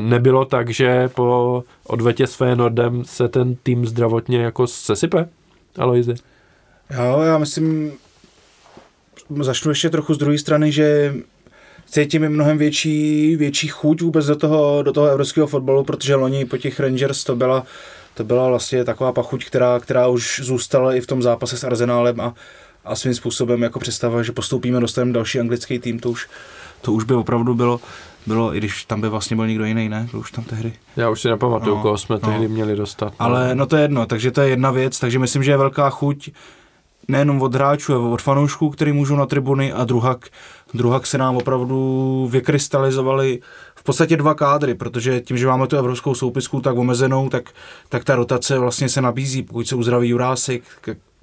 nebylo 0.00 0.44
tak, 0.44 0.70
že 0.70 1.08
po 1.08 1.64
odvetě 1.86 2.26
s 2.26 2.34
Fénordem 2.34 3.04
se 3.04 3.28
ten 3.28 3.56
tým 3.62 3.86
zdravotně 3.86 4.38
jako 4.38 4.66
sesype? 4.66 5.28
Aloizi? 5.78 6.14
Jo, 6.90 7.20
já 7.20 7.38
myslím, 7.38 7.92
začnu 9.40 9.70
ještě 9.70 9.90
trochu 9.90 10.14
z 10.14 10.18
druhé 10.18 10.38
strany, 10.38 10.72
že 10.72 11.14
cítím 11.86 12.28
mnohem 12.28 12.58
větší, 12.58 13.36
větší 13.36 13.68
chuť 13.68 14.02
vůbec 14.02 14.26
do 14.26 14.36
toho, 14.36 14.82
do 14.82 14.92
toho 14.92 15.06
evropského 15.06 15.46
fotbalu, 15.46 15.84
protože 15.84 16.14
loni 16.14 16.44
po 16.44 16.56
těch 16.56 16.80
Rangers 16.80 17.24
to 17.24 17.36
byla, 17.36 17.66
to 18.14 18.24
byla 18.24 18.48
vlastně 18.48 18.84
taková 18.84 19.12
pachuť, 19.12 19.44
která, 19.44 19.80
která 19.80 20.08
už 20.08 20.40
zůstala 20.42 20.94
i 20.94 21.00
v 21.00 21.06
tom 21.06 21.22
zápase 21.22 21.56
s 21.56 21.64
Arsenálem 21.64 22.20
a, 22.20 22.34
a 22.84 22.96
svým 22.96 23.14
způsobem 23.14 23.62
jako 23.62 23.78
představa, 23.78 24.22
že 24.22 24.32
postoupíme, 24.32 24.80
dostaneme 24.80 25.12
další 25.12 25.40
anglický 25.40 25.78
tým, 25.78 25.98
to 25.98 26.10
už, 26.10 26.28
to 26.80 26.92
už 26.92 27.04
by 27.04 27.14
opravdu 27.14 27.54
bylo, 27.54 27.80
bylo, 28.26 28.54
i 28.54 28.58
když 28.58 28.84
tam 28.84 29.00
by 29.00 29.08
vlastně 29.08 29.36
byl 29.36 29.46
někdo 29.46 29.64
jiný, 29.64 29.88
ne? 29.88 30.08
To 30.10 30.18
už 30.18 30.32
tam 30.32 30.44
tehdy. 30.44 30.72
Já 30.96 31.10
už 31.10 31.20
si 31.20 31.28
nepamatuju, 31.28 31.76
no, 31.76 31.82
koho 31.82 31.98
jsme 31.98 32.18
no. 32.22 32.30
tehdy 32.30 32.48
měli 32.48 32.76
dostat. 32.76 33.12
No. 33.20 33.26
Ale 33.26 33.54
no 33.54 33.66
to 33.66 33.76
je 33.76 33.82
jedno, 33.82 34.06
takže 34.06 34.30
to 34.30 34.40
je 34.40 34.48
jedna 34.48 34.70
věc, 34.70 35.00
takže 35.00 35.18
myslím, 35.18 35.42
že 35.42 35.50
je 35.50 35.56
velká 35.56 35.90
chuť 35.90 36.30
nejenom 37.08 37.42
od 37.42 37.54
hráčů, 37.54 37.94
ale 37.94 38.08
od 38.08 38.22
fanoušků, 38.22 38.70
který 38.70 38.92
můžou 38.92 39.16
na 39.16 39.26
tribuny 39.26 39.72
a 39.72 39.84
druhak, 39.84 40.28
druhak 40.74 41.06
se 41.06 41.18
nám 41.18 41.36
opravdu 41.36 42.28
vykrystalizovali 42.30 43.40
v 43.74 43.82
podstatě 43.82 44.16
dva 44.16 44.34
kádry, 44.34 44.74
protože 44.74 45.20
tím, 45.20 45.38
že 45.38 45.46
máme 45.46 45.66
tu 45.66 45.76
evropskou 45.76 46.14
soupisku 46.14 46.60
tak 46.60 46.76
omezenou, 46.76 47.28
tak, 47.28 47.50
tak 47.88 48.04
ta 48.04 48.16
rotace 48.16 48.58
vlastně 48.58 48.88
se 48.88 49.00
nabízí, 49.00 49.42
pokud 49.42 49.68
se 49.68 49.74
uzdraví 49.74 50.08
Jurásek, 50.08 50.62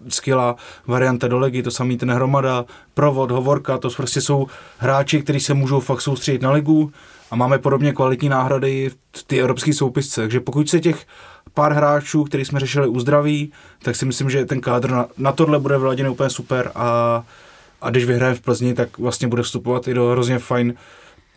skvělá 0.10 0.56
varianta 0.88 1.28
do 1.28 1.40
legy, 1.40 1.64
to 1.64 1.72
samý 1.72 1.98
ten 1.98 2.11
hromada, 2.11 2.65
provod, 2.94 3.32
hovorka, 3.32 3.78
to 3.78 3.90
prostě 3.90 4.22
jsou 4.22 4.48
hráči, 4.78 5.22
kteří 5.22 5.40
se 5.40 5.53
můžou 5.53 5.80
fakt 5.80 6.02
soustředit 6.02 6.41
na 6.41 6.52
ligu 6.52 6.91
a 7.32 7.36
máme 7.36 7.60
podobně 7.60 7.94
kvalitní 7.94 8.30
náhrady 8.30 8.91
v 9.18 9.23
ty 9.23 9.41
evropské 9.41 9.73
soupisce, 9.73 10.22
takže 10.22 10.40
pokud 10.40 10.69
se 10.69 10.80
těch 10.80 11.06
pár 11.53 11.73
hráčů, 11.73 12.23
který 12.23 12.45
jsme 12.45 12.60
řešili 12.60 12.88
uzdraví, 12.88 13.52
tak 13.84 13.95
si 13.95 14.06
myslím, 14.06 14.30
že 14.30 14.45
ten 14.45 14.61
kádr 14.61 14.91
na, 14.91 15.07
na 15.18 15.32
tohle 15.32 15.60
bude 15.60 15.78
vyladěný 15.78 16.10
úplně 16.10 16.30
super 16.30 16.72
a, 16.76 17.23
a 17.82 17.90
když 17.90 18.06
vyhraje 18.06 18.34
v 18.34 18.41
Plzni, 18.41 18.73
tak 18.73 18.98
vlastně 18.98 19.28
bude 19.28 19.44
vstupovat 19.44 19.88
i 19.88 19.94
do 19.94 20.07
hrozně 20.07 20.40
fajn, 20.40 20.73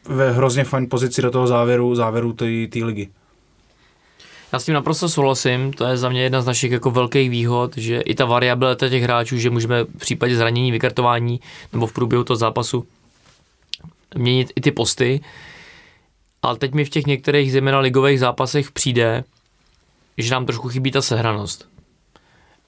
ve 0.09 0.31
hrozně 0.31 0.65
fajn 0.65 0.87
pozici 0.91 1.23
do 1.23 1.31
toho 1.31 1.47
závěru, 1.47 1.95
závěru 1.95 2.33
té 2.33 2.85
ligy. 2.85 3.09
Já 4.55 4.59
s 4.59 4.65
tím 4.65 4.75
naprosto 4.75 5.09
souhlasím, 5.09 5.73
to 5.73 5.85
je 5.85 5.97
za 5.97 6.09
mě 6.09 6.23
jedna 6.23 6.43
z 6.43 6.47
našich 6.47 6.73
jako 6.73 6.91
velkých 6.91 7.31
výhod, 7.31 7.77
že 7.77 8.01
i 8.01 8.15
ta 8.15 8.25
variabilita 8.25 8.89
těch 8.89 9.03
hráčů, 9.03 9.39
že 9.39 9.51
můžeme 9.51 9.85
v 9.85 9.99
případě 9.99 10.37
zranění, 10.37 10.73
vykartování 10.73 11.41
nebo 11.73 11.87
v 11.87 11.93
průběhu 11.93 12.25
toho 12.25 12.37
zápasu 12.37 12.87
měnit 14.17 14.53
i 14.57 14.61
ty 14.61 14.71
posty. 14.71 15.21
Ale 16.43 16.59
teď 16.59 16.73
mi 16.73 16.85
v 16.85 16.89
těch 16.89 17.07
některých 17.07 17.53
zejména 17.53 17.79
ligových 17.79 18.21
zápasech 18.21 18.73
přijde, 18.73 19.25
že 20.19 20.35
nám 20.35 20.47
trošku 20.47 20.69
chybí 20.69 20.91
ta 20.91 21.03
sehranost. 21.03 21.69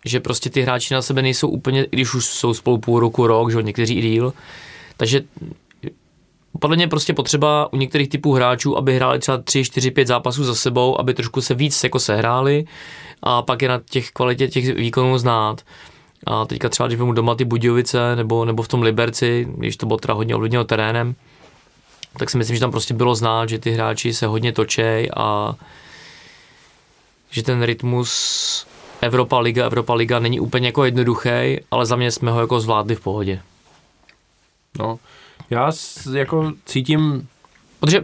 Že 0.05 0.21
prostě 0.21 0.51
ty 0.51 0.63
hráči 0.63 0.95
na 0.95 1.03
sebe 1.03 1.23
nejsou 1.23 1.49
úplně, 1.49 1.87
když 1.91 2.15
už 2.15 2.25
jsou 2.27 2.55
spolu 2.55 2.79
půl 2.79 3.01
roku, 3.01 3.27
rok, 3.27 3.53
že 3.53 3.63
někteří 3.63 3.95
i 3.95 4.03
díl. 4.03 4.33
Takže 4.97 5.21
podle 6.61 6.77
mě 6.77 6.89
prostě 6.89 7.15
potřeba 7.15 7.73
u 7.73 7.77
některých 7.77 8.09
typů 8.09 8.33
hráčů, 8.33 8.77
aby 8.77 8.97
hráli 8.97 9.19
třeba 9.19 9.39
3, 9.39 9.65
4, 9.65 9.91
5 9.91 10.09
zápasů 10.09 10.45
za 10.45 10.55
sebou, 10.55 11.01
aby 11.01 11.15
trošku 11.15 11.41
se 11.41 11.55
víc 11.55 11.85
jako 11.85 11.99
sehráli 11.99 12.65
a 13.23 13.43
pak 13.43 13.63
je 13.63 13.69
na 13.69 13.81
těch 13.91 14.11
kvalitě 14.11 14.49
těch 14.49 14.75
výkonů 14.75 15.19
znát. 15.19 15.63
A 16.27 16.45
teďka 16.45 16.69
třeba, 16.69 16.87
když 16.87 16.99
vemu 16.99 17.13
doma 17.13 17.35
ty 17.35 17.45
Budějovice 17.45 18.17
nebo, 18.17 18.45
nebo 18.45 18.63
v 18.63 18.69
tom 18.69 18.83
Liberci, 18.83 19.47
když 19.57 19.77
to 19.77 19.87
bylo 19.87 19.99
teda 19.99 20.15
hodně 20.15 20.35
ovlivněno 20.35 20.65
terénem, 20.65 21.15
tak 22.19 22.31
si 22.31 22.39
myslím, 22.39 22.57
že 22.57 22.61
tam 22.61 22.71
prostě 22.71 22.95
bylo 22.95 23.15
znát, 23.15 23.49
že 23.49 23.59
ty 23.59 23.71
hráči 23.71 24.15
se 24.15 24.27
hodně 24.27 24.53
točej 24.53 25.11
a 25.17 25.55
že 27.31 27.43
ten 27.43 27.63
rytmus 27.63 28.67
Evropa 29.01 29.39
Liga, 29.39 29.67
Evropa 29.67 29.95
Liga 29.95 30.19
není 30.19 30.41
úplně 30.41 30.69
jako 30.69 30.85
jednoduchý, 30.85 31.61
ale 31.71 31.87
za 31.87 31.97
mě 31.97 32.11
jsme 32.11 32.31
ho 32.31 32.41
jako 32.41 32.61
zvládli 32.61 32.95
v 32.95 33.01
pohodě. 33.01 33.43
No, 34.79 34.99
já 35.51 35.73
jako 36.13 36.53
cítím... 36.65 37.29
Protože 37.81 38.03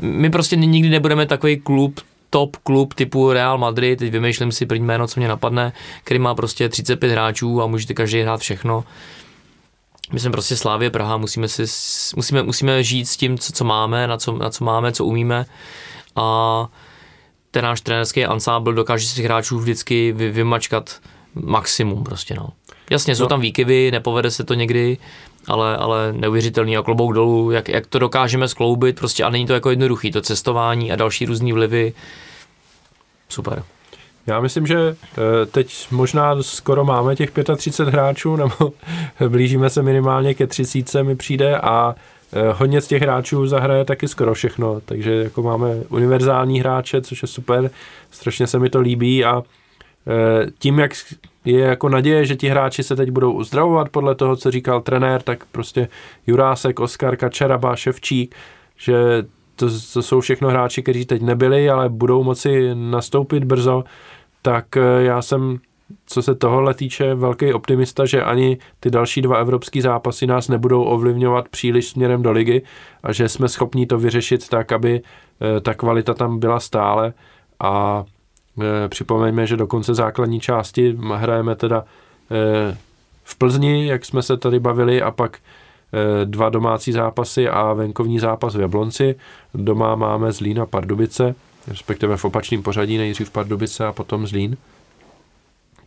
my 0.00 0.30
prostě 0.30 0.56
nikdy 0.56 0.88
nebudeme 0.88 1.26
takový 1.26 1.56
klub, 1.56 2.00
top 2.30 2.56
klub 2.56 2.94
typu 2.94 3.32
Real 3.32 3.58
Madrid, 3.58 3.98
teď 3.98 4.12
vymýšlím 4.12 4.52
si 4.52 4.66
první 4.66 4.84
jméno, 4.84 5.06
co 5.06 5.20
mě 5.20 5.28
napadne, 5.28 5.72
který 6.04 6.20
má 6.20 6.34
prostě 6.34 6.68
35 6.68 7.12
hráčů 7.12 7.62
a 7.62 7.66
můžete 7.66 7.94
každý 7.94 8.20
hrát 8.20 8.40
všechno. 8.40 8.84
My 10.12 10.20
jsme 10.20 10.30
prostě 10.30 10.56
Slávě 10.56 10.90
Praha, 10.90 11.16
musíme, 11.16 11.48
si, 11.48 11.64
musíme, 12.16 12.42
musíme 12.42 12.82
žít 12.82 13.04
s 13.04 13.16
tím, 13.16 13.38
co, 13.38 13.52
co 13.52 13.64
máme, 13.64 14.06
na 14.06 14.16
co, 14.16 14.32
na 14.32 14.50
co 14.50 14.64
máme, 14.64 14.92
co 14.92 15.04
umíme 15.04 15.46
a 16.16 16.68
ten 17.50 17.64
náš 17.64 17.80
trenerský 17.80 18.24
ansábl 18.24 18.72
dokáže 18.72 19.06
si 19.06 19.22
hráčů 19.22 19.58
vždycky 19.58 20.12
vy, 20.12 20.30
vymačkat 20.30 21.00
maximum 21.34 22.04
prostě 22.04 22.34
no. 22.34 22.48
Jasně, 22.92 23.16
jsou 23.16 23.26
tam 23.26 23.40
výkyvy, 23.40 23.90
nepovede 23.90 24.30
se 24.30 24.44
to 24.44 24.54
někdy, 24.54 24.98
ale, 25.48 25.76
ale 25.76 26.12
neuvěřitelný 26.12 26.76
a 26.76 26.82
klobouk 26.82 27.14
dolů, 27.14 27.50
jak, 27.50 27.68
jak 27.68 27.86
to 27.86 27.98
dokážeme 27.98 28.48
skloubit 28.48 28.98
prostě 28.98 29.24
a 29.24 29.30
není 29.30 29.46
to 29.46 29.52
jako 29.52 29.70
jednoduchý, 29.70 30.10
to 30.10 30.20
cestování 30.20 30.92
a 30.92 30.96
další 30.96 31.26
různé 31.26 31.52
vlivy, 31.52 31.92
super. 33.28 33.62
Já 34.26 34.40
myslím, 34.40 34.66
že 34.66 34.76
eh, 34.78 35.46
teď 35.46 35.86
možná 35.90 36.42
skoro 36.42 36.84
máme 36.84 37.16
těch 37.16 37.30
35 37.56 37.92
hráčů, 37.92 38.36
nebo 38.42 38.72
blížíme 39.28 39.70
se 39.70 39.82
minimálně 39.82 40.34
ke 40.34 40.46
30 40.46 41.02
mi 41.02 41.16
přijde 41.16 41.58
a 41.58 41.94
Eh, 42.34 42.52
hodně 42.52 42.80
z 42.80 42.86
těch 42.86 43.02
hráčů 43.02 43.46
zahraje 43.46 43.84
taky 43.84 44.08
skoro 44.08 44.34
všechno, 44.34 44.80
takže 44.84 45.12
jako 45.12 45.42
máme 45.42 45.68
univerzální 45.88 46.60
hráče, 46.60 47.02
což 47.02 47.22
je 47.22 47.28
super, 47.28 47.70
strašně 48.10 48.46
se 48.46 48.58
mi 48.58 48.70
to 48.70 48.80
líbí 48.80 49.24
a 49.24 49.42
eh, 49.42 50.46
tím, 50.58 50.78
jak 50.78 50.92
je 51.44 51.60
jako 51.60 51.88
naděje, 51.88 52.26
že 52.26 52.36
ti 52.36 52.48
hráči 52.48 52.82
se 52.82 52.96
teď 52.96 53.10
budou 53.10 53.32
uzdravovat 53.32 53.88
podle 53.88 54.14
toho, 54.14 54.36
co 54.36 54.50
říkal 54.50 54.80
trenér, 54.80 55.22
tak 55.22 55.44
prostě 55.52 55.88
Jurásek, 56.26 56.80
Oskar, 56.80 57.16
Kačaraba, 57.16 57.76
Ševčík, 57.76 58.34
že 58.76 58.94
to, 59.56 59.66
to 59.92 60.02
jsou 60.02 60.20
všechno 60.20 60.48
hráči, 60.48 60.82
kteří 60.82 61.04
teď 61.04 61.22
nebyli, 61.22 61.70
ale 61.70 61.88
budou 61.88 62.24
moci 62.24 62.70
nastoupit 62.74 63.44
brzo, 63.44 63.84
tak 64.42 64.76
eh, 64.76 65.02
já 65.02 65.22
jsem 65.22 65.58
co 66.06 66.22
se 66.22 66.34
tohohle 66.34 66.74
týče, 66.74 67.14
velký 67.14 67.52
optimista, 67.52 68.06
že 68.06 68.22
ani 68.22 68.58
ty 68.80 68.90
další 68.90 69.22
dva 69.22 69.36
evropské 69.36 69.82
zápasy 69.82 70.26
nás 70.26 70.48
nebudou 70.48 70.82
ovlivňovat 70.82 71.48
příliš 71.48 71.88
směrem 71.88 72.22
do 72.22 72.32
ligy 72.32 72.62
a 73.02 73.12
že 73.12 73.28
jsme 73.28 73.48
schopni 73.48 73.86
to 73.86 73.98
vyřešit 73.98 74.48
tak, 74.48 74.72
aby 74.72 75.00
eh, 75.00 75.60
ta 75.60 75.74
kvalita 75.74 76.14
tam 76.14 76.38
byla 76.38 76.60
stále. 76.60 77.12
A 77.60 78.04
připomeňme, 78.88 79.46
že 79.46 79.56
do 79.56 79.66
konce 79.66 79.94
základní 79.94 80.40
části 80.40 80.98
hrajeme 81.14 81.56
teda 81.56 81.84
eh, 82.30 82.76
v 83.24 83.36
Plzni, 83.36 83.86
jak 83.86 84.04
jsme 84.04 84.22
se 84.22 84.36
tady 84.36 84.60
bavili, 84.60 85.02
a 85.02 85.10
pak 85.10 85.38
dva 86.24 86.48
domácí 86.48 86.92
zápasy 86.92 87.48
a 87.48 87.72
venkovní 87.72 88.18
zápas 88.18 88.54
v 88.54 88.60
Jablonci. 88.60 89.14
Doma 89.54 89.94
máme 89.94 90.32
Zlín 90.32 90.60
a 90.60 90.66
Pardubice, 90.66 91.34
respektive 91.68 92.16
v 92.16 92.24
opačném 92.24 92.62
pořadí 92.62 92.98
nejdřív 92.98 93.30
Pardubice 93.30 93.86
a 93.86 93.92
potom 93.92 94.26
Zlín 94.26 94.56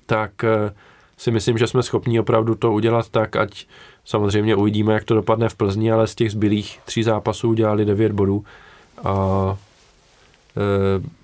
tak 0.06 0.44
eh, 0.44 0.74
si 1.18 1.32
myslím, 1.32 1.58
že 1.58 1.68
jsme 1.68 1.84
schopni 1.84 2.20
opravdu 2.20 2.56
to 2.56 2.74
udělat 2.74 3.10
tak, 3.10 3.36
ať 3.36 3.68
samozřejmě 4.06 4.56
uvidíme, 4.56 4.94
jak 4.94 5.04
to 5.04 5.16
dopadne 5.16 5.50
v 5.50 5.56
Plzni, 5.56 5.92
ale 5.92 6.08
z 6.08 6.16
těch 6.16 6.32
zbylých 6.32 6.80
tří 6.86 7.04
zápasů 7.04 7.50
udělali 7.50 7.86
9 7.86 8.12
bodů 8.12 8.46
a 9.04 9.58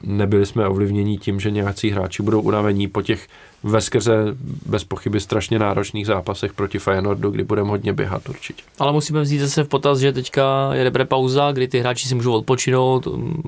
nebyli 0.03 0.45
jsme 0.45 0.67
ovlivněni 0.67 1.17
tím, 1.17 1.39
že 1.39 1.51
nějací 1.51 1.89
hráči 1.89 2.23
budou 2.23 2.41
unavení 2.41 2.87
po 2.87 3.01
těch 3.01 3.27
veskrze 3.63 4.25
bez 4.65 4.83
pochyby 4.83 5.19
strašně 5.19 5.59
náročných 5.59 6.05
zápasech 6.05 6.53
proti 6.53 6.79
Feyenoordu, 6.79 7.31
kdy 7.31 7.43
budeme 7.43 7.69
hodně 7.69 7.93
běhat 7.93 8.29
určitě. 8.29 8.63
Ale 8.79 8.91
musíme 8.91 9.21
vzít 9.21 9.39
zase 9.39 9.63
v 9.63 9.67
potaz, 9.67 9.99
že 9.99 10.13
teďka 10.13 10.69
je 10.73 10.83
dobré 10.83 11.05
pauza, 11.05 11.51
kdy 11.51 11.67
ty 11.67 11.79
hráči 11.79 12.07
si 12.07 12.15
můžou 12.15 12.33
odpočinout, 12.33 13.07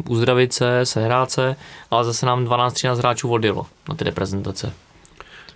uzdravit 0.10 0.54
se, 0.54 0.86
sehrát 0.86 1.32
se, 1.32 1.56
ale 1.92 2.04
zase 2.04 2.26
nám 2.26 2.46
12-13 2.46 2.96
hráčů 2.96 3.30
odjelo 3.30 3.66
na 3.90 3.96
ty 3.96 4.04
reprezentace. 4.04 4.74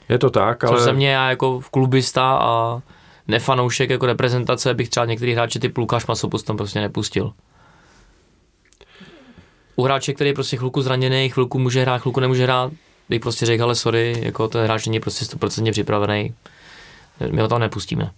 Je 0.10 0.20
to 0.20 0.30
tak, 0.30 0.64
ale... 0.64 0.78
Což 0.78 0.86
za 0.86 0.92
mě 0.92 1.10
já 1.10 1.30
jako 1.30 1.62
klubista 1.72 2.38
a 2.42 2.82
nefanoušek 3.28 3.90
jako 3.90 4.06
reprezentace 4.06 4.74
bych 4.74 4.90
třeba 4.90 5.06
některý 5.06 5.34
hráče 5.34 5.60
typu 5.60 5.82
Lukáš 5.82 6.08
Masopus 6.08 6.44
tam 6.44 6.58
prostě 6.58 6.80
nepustil. 6.80 7.34
U 9.80 9.84
hráče, 9.84 10.14
který 10.14 10.30
je 10.30 10.34
prostě 10.34 10.58
chvilku 10.58 10.82
zraněný, 10.82 11.30
chvilku 11.30 11.60
může 11.60 11.82
hrát, 11.82 12.02
chvilku 12.02 12.20
nemůže 12.20 12.44
hrát, 12.44 12.72
bych 13.10 13.22
prostě 13.22 13.46
řekl, 13.46 13.64
ale 13.64 13.76
sorry, 13.76 14.16
jako 14.22 14.48
ten 14.48 14.64
hráč 14.64 14.86
není 14.86 15.00
prostě 15.00 15.26
100% 15.26 15.72
připravený, 15.72 16.34
my 17.32 17.42
ho 17.42 17.48
tam 17.48 17.60
nepustíme. 17.60 18.12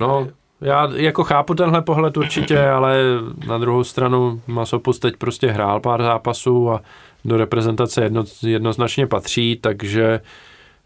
No, 0.00 0.28
já 0.60 0.90
jako 0.94 1.24
chápu 1.24 1.54
tenhle 1.54 1.82
pohled 1.82 2.16
určitě, 2.16 2.68
ale 2.68 2.98
na 3.46 3.58
druhou 3.58 3.84
stranu 3.84 4.42
Masopus 4.46 4.98
teď 4.98 5.16
prostě 5.16 5.50
hrál 5.50 5.80
pár 5.80 6.02
zápasů 6.02 6.70
a 6.70 6.80
do 7.24 7.36
reprezentace 7.36 8.02
jedno, 8.02 8.24
jednoznačně 8.42 9.06
patří, 9.06 9.58
takže 9.60 10.20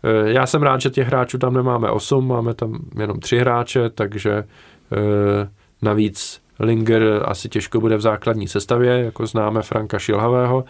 eh, 0.04 0.30
já 0.30 0.46
jsem 0.46 0.62
rád, 0.62 0.80
že 0.80 0.90
těch 0.90 1.06
hráčů 1.06 1.38
tam 1.38 1.54
nemáme 1.54 1.90
8, 1.90 2.28
máme 2.28 2.54
tam 2.54 2.78
jenom 2.98 3.20
tři 3.20 3.38
hráče, 3.38 3.90
takže 3.90 4.32
eh, 4.32 5.48
navíc 5.82 6.40
Linger 6.58 7.22
asi 7.24 7.48
těžko 7.48 7.80
bude 7.80 7.96
v 7.96 8.00
základní 8.00 8.48
sestavě, 8.48 9.04
jako 9.04 9.26
známe 9.26 9.62
Franka 9.62 9.98
Šilhavého. 9.98 10.64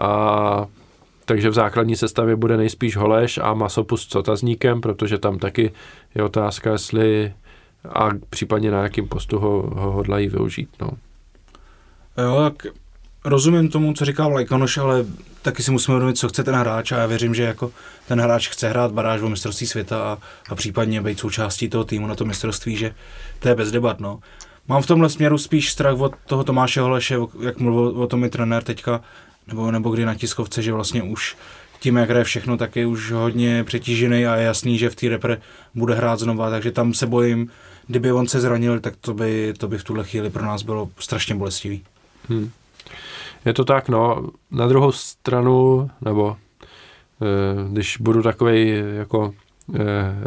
A 0.00 0.66
takže 1.24 1.50
v 1.50 1.54
základní 1.54 1.96
sestavě 1.96 2.36
bude 2.36 2.56
nejspíš 2.56 2.96
Holeš 2.96 3.38
a 3.38 3.54
Masopus 3.54 4.08
s 4.08 4.14
otazníkem, 4.14 4.80
protože 4.80 5.18
tam 5.18 5.38
taky 5.38 5.72
je 6.14 6.22
otázka, 6.22 6.72
jestli 6.72 7.32
a 7.88 8.08
případně 8.30 8.70
na 8.70 8.82
jakým 8.82 9.08
postu 9.08 9.38
ho, 9.38 9.62
ho 9.74 9.90
hodlají 9.90 10.28
využít. 10.28 10.68
No. 10.80 10.90
Jo, 12.18 12.50
tak 12.50 12.66
rozumím 13.24 13.68
tomu, 13.68 13.92
co 13.94 14.04
říká 14.04 14.28
Vlajkonoš, 14.28 14.78
ale 14.78 15.04
taky 15.42 15.62
si 15.62 15.70
musíme 15.70 15.96
uvědomit, 15.96 16.16
co 16.16 16.28
chce 16.28 16.44
ten 16.44 16.54
hráč 16.54 16.92
a 16.92 16.98
já 16.98 17.06
věřím, 17.06 17.34
že 17.34 17.42
jako 17.42 17.72
ten 18.08 18.20
hráč 18.20 18.48
chce 18.48 18.68
hrát 18.68 18.92
baráž 18.92 19.22
o 19.22 19.28
mistrovství 19.28 19.66
světa 19.66 20.02
a, 20.02 20.18
a 20.48 20.54
případně 20.54 21.00
být 21.00 21.18
součástí 21.18 21.68
toho 21.68 21.84
týmu 21.84 22.06
na 22.06 22.14
to 22.14 22.24
mistrovství, 22.24 22.76
že 22.76 22.94
to 23.38 23.48
je 23.48 23.54
bez 23.54 23.70
debat. 23.70 24.00
No. 24.00 24.20
Mám 24.70 24.82
v 24.82 24.86
tomhle 24.86 25.08
směru 25.08 25.38
spíš 25.38 25.72
strach 25.72 26.00
od 26.00 26.12
toho 26.26 26.44
Tomáše 26.44 26.80
Holeše, 26.80 27.16
jak 27.40 27.58
mluvil 27.58 28.02
o 28.02 28.06
tom 28.06 28.24
i 28.24 28.28
trenér 28.28 28.62
teďka, 28.62 29.00
nebo, 29.46 29.70
nebo 29.70 29.90
kdy 29.90 30.04
na 30.04 30.14
tiskovce, 30.14 30.62
že 30.62 30.72
vlastně 30.72 31.02
už 31.02 31.36
tím, 31.80 31.96
jak 31.96 32.10
hraje 32.10 32.24
všechno, 32.24 32.56
tak 32.56 32.76
je 32.76 32.86
už 32.86 33.12
hodně 33.12 33.64
přetížený 33.64 34.26
a 34.26 34.36
je 34.36 34.44
jasný, 34.44 34.78
že 34.78 34.90
v 34.90 34.94
té 34.94 35.08
repre 35.08 35.40
bude 35.74 35.94
hrát 35.94 36.18
znova, 36.18 36.50
takže 36.50 36.72
tam 36.72 36.94
se 36.94 37.06
bojím, 37.06 37.50
kdyby 37.86 38.12
on 38.12 38.28
se 38.28 38.40
zranil, 38.40 38.80
tak 38.80 38.96
to 39.00 39.14
by, 39.14 39.54
to 39.58 39.68
by 39.68 39.78
v 39.78 39.84
tuhle 39.84 40.04
chvíli 40.04 40.30
pro 40.30 40.44
nás 40.44 40.62
bylo 40.62 40.88
strašně 40.98 41.34
bolestivý. 41.34 41.82
Hmm. 42.28 42.50
Je 43.44 43.52
to 43.52 43.64
tak, 43.64 43.88
no. 43.88 44.30
Na 44.50 44.68
druhou 44.68 44.92
stranu, 44.92 45.90
nebo 46.00 46.36
e, 47.22 47.72
když 47.72 47.96
budu 47.96 48.22
takový 48.22 48.82
jako 48.96 49.34
e, 49.74 49.80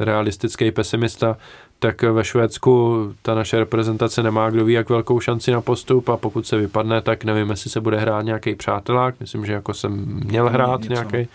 realistický 0.06 0.72
pesimista, 0.72 1.38
tak 1.84 2.02
ve 2.02 2.24
Švédsku 2.24 2.98
ta 3.22 3.36
naše 3.36 3.60
reprezentace 3.60 4.24
nemá 4.24 4.50
kdo 4.50 4.66
ví 4.66 4.74
jak 4.74 4.90
velkou 4.90 5.20
šanci 5.20 5.52
na 5.52 5.62
postup 5.62 6.10
a 6.10 6.18
pokud 6.18 6.48
se 6.48 6.58
vypadne, 6.58 7.02
tak 7.02 7.24
nevím, 7.24 7.50
jestli 7.50 7.70
se 7.70 7.82
bude 7.82 7.98
hrát 7.98 8.22
nějaký 8.22 8.56
přátelák, 8.56 9.20
myslím, 9.20 9.46
že 9.46 9.54
jako 9.54 9.74
jsem 9.74 10.22
měl 10.26 10.50
hrát 10.50 10.82
nějaký, 10.82 11.28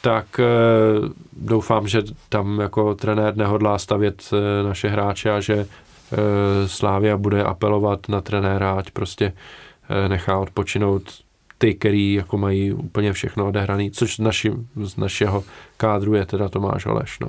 tak 0.00 0.40
e, 0.40 0.44
doufám, 1.32 1.88
že 1.88 2.02
tam 2.28 2.60
jako 2.60 2.94
trenér 2.94 3.36
nehodlá 3.36 3.78
stavět 3.78 4.22
e, 4.32 4.62
naše 4.62 4.88
hráče 4.88 5.30
a 5.30 5.40
že 5.40 5.54
e, 5.54 5.66
Slávia 6.68 7.16
bude 7.16 7.44
apelovat 7.44 8.08
na 8.08 8.20
trenéra, 8.20 8.72
ať 8.72 8.90
prostě 8.90 9.32
nechá 10.08 10.38
odpočinout 10.38 11.02
ty, 11.58 11.74
který 11.74 12.14
jako 12.14 12.38
mají 12.38 12.72
úplně 12.72 13.12
všechno 13.12 13.48
odehraný, 13.48 13.90
což 13.90 14.16
z, 14.16 14.18
naši, 14.18 14.52
z 14.82 14.96
našeho 14.96 15.44
kádru 15.76 16.14
je 16.14 16.26
teda 16.26 16.48
Tomáš 16.48 16.86
Oleš, 16.86 17.18
no 17.18 17.28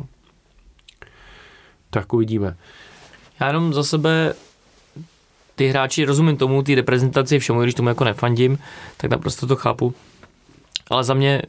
tak 1.89 2.13
uvidíme. 2.13 2.55
Já 3.39 3.47
jenom 3.47 3.73
za 3.73 3.83
sebe 3.83 4.33
ty 5.55 5.67
hráči, 5.67 6.05
rozumím 6.05 6.37
tomu, 6.37 6.63
ty 6.63 6.75
reprezentaci 6.75 7.39
všemu, 7.39 7.61
když 7.61 7.75
tomu 7.75 7.89
jako 7.89 8.03
nefandím, 8.03 8.59
tak 8.97 9.11
naprosto 9.11 9.47
to 9.47 9.55
chápu. 9.55 9.93
Ale 10.89 11.03
za 11.03 11.13
mě 11.13 11.41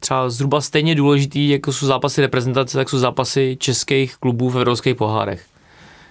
třeba 0.00 0.30
zhruba 0.30 0.60
stejně 0.60 0.94
důležitý, 0.94 1.48
jako 1.48 1.72
jsou 1.72 1.86
zápasy 1.86 2.20
reprezentace, 2.20 2.78
tak 2.78 2.88
jsou 2.88 2.98
zápasy 2.98 3.56
českých 3.60 4.16
klubů 4.16 4.50
v 4.50 4.56
evropských 4.56 4.96
pohárech. 4.96 5.46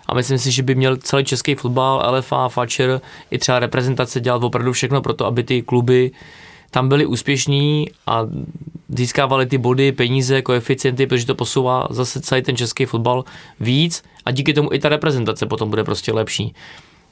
A 0.07 0.13
myslím 0.13 0.37
si, 0.37 0.51
že 0.51 0.63
by 0.63 0.75
měl 0.75 0.97
celý 0.97 1.25
český 1.25 1.55
fotbal, 1.55 2.15
LFA, 2.17 2.49
Fatscher 2.49 3.01
i 3.31 3.37
třeba 3.37 3.59
reprezentace 3.59 4.19
dělat 4.19 4.43
opravdu 4.43 4.73
všechno 4.73 5.01
pro 5.01 5.13
to, 5.13 5.25
aby 5.25 5.43
ty 5.43 5.61
kluby 5.61 6.11
tam 6.71 6.89
byli 6.89 7.05
úspěšní 7.05 7.89
a 8.07 8.27
získávali 8.89 9.45
ty 9.45 9.57
body, 9.57 9.91
peníze, 9.91 10.41
koeficienty, 10.41 11.07
protože 11.07 11.25
to 11.25 11.35
posouvá 11.35 11.87
zase 11.89 12.21
celý 12.21 12.41
ten 12.41 12.57
český 12.57 12.85
fotbal 12.85 13.23
víc 13.59 14.03
a 14.25 14.31
díky 14.31 14.53
tomu 14.53 14.73
i 14.73 14.79
ta 14.79 14.89
reprezentace 14.89 15.45
potom 15.45 15.69
bude 15.69 15.83
prostě 15.83 16.13
lepší. 16.13 16.55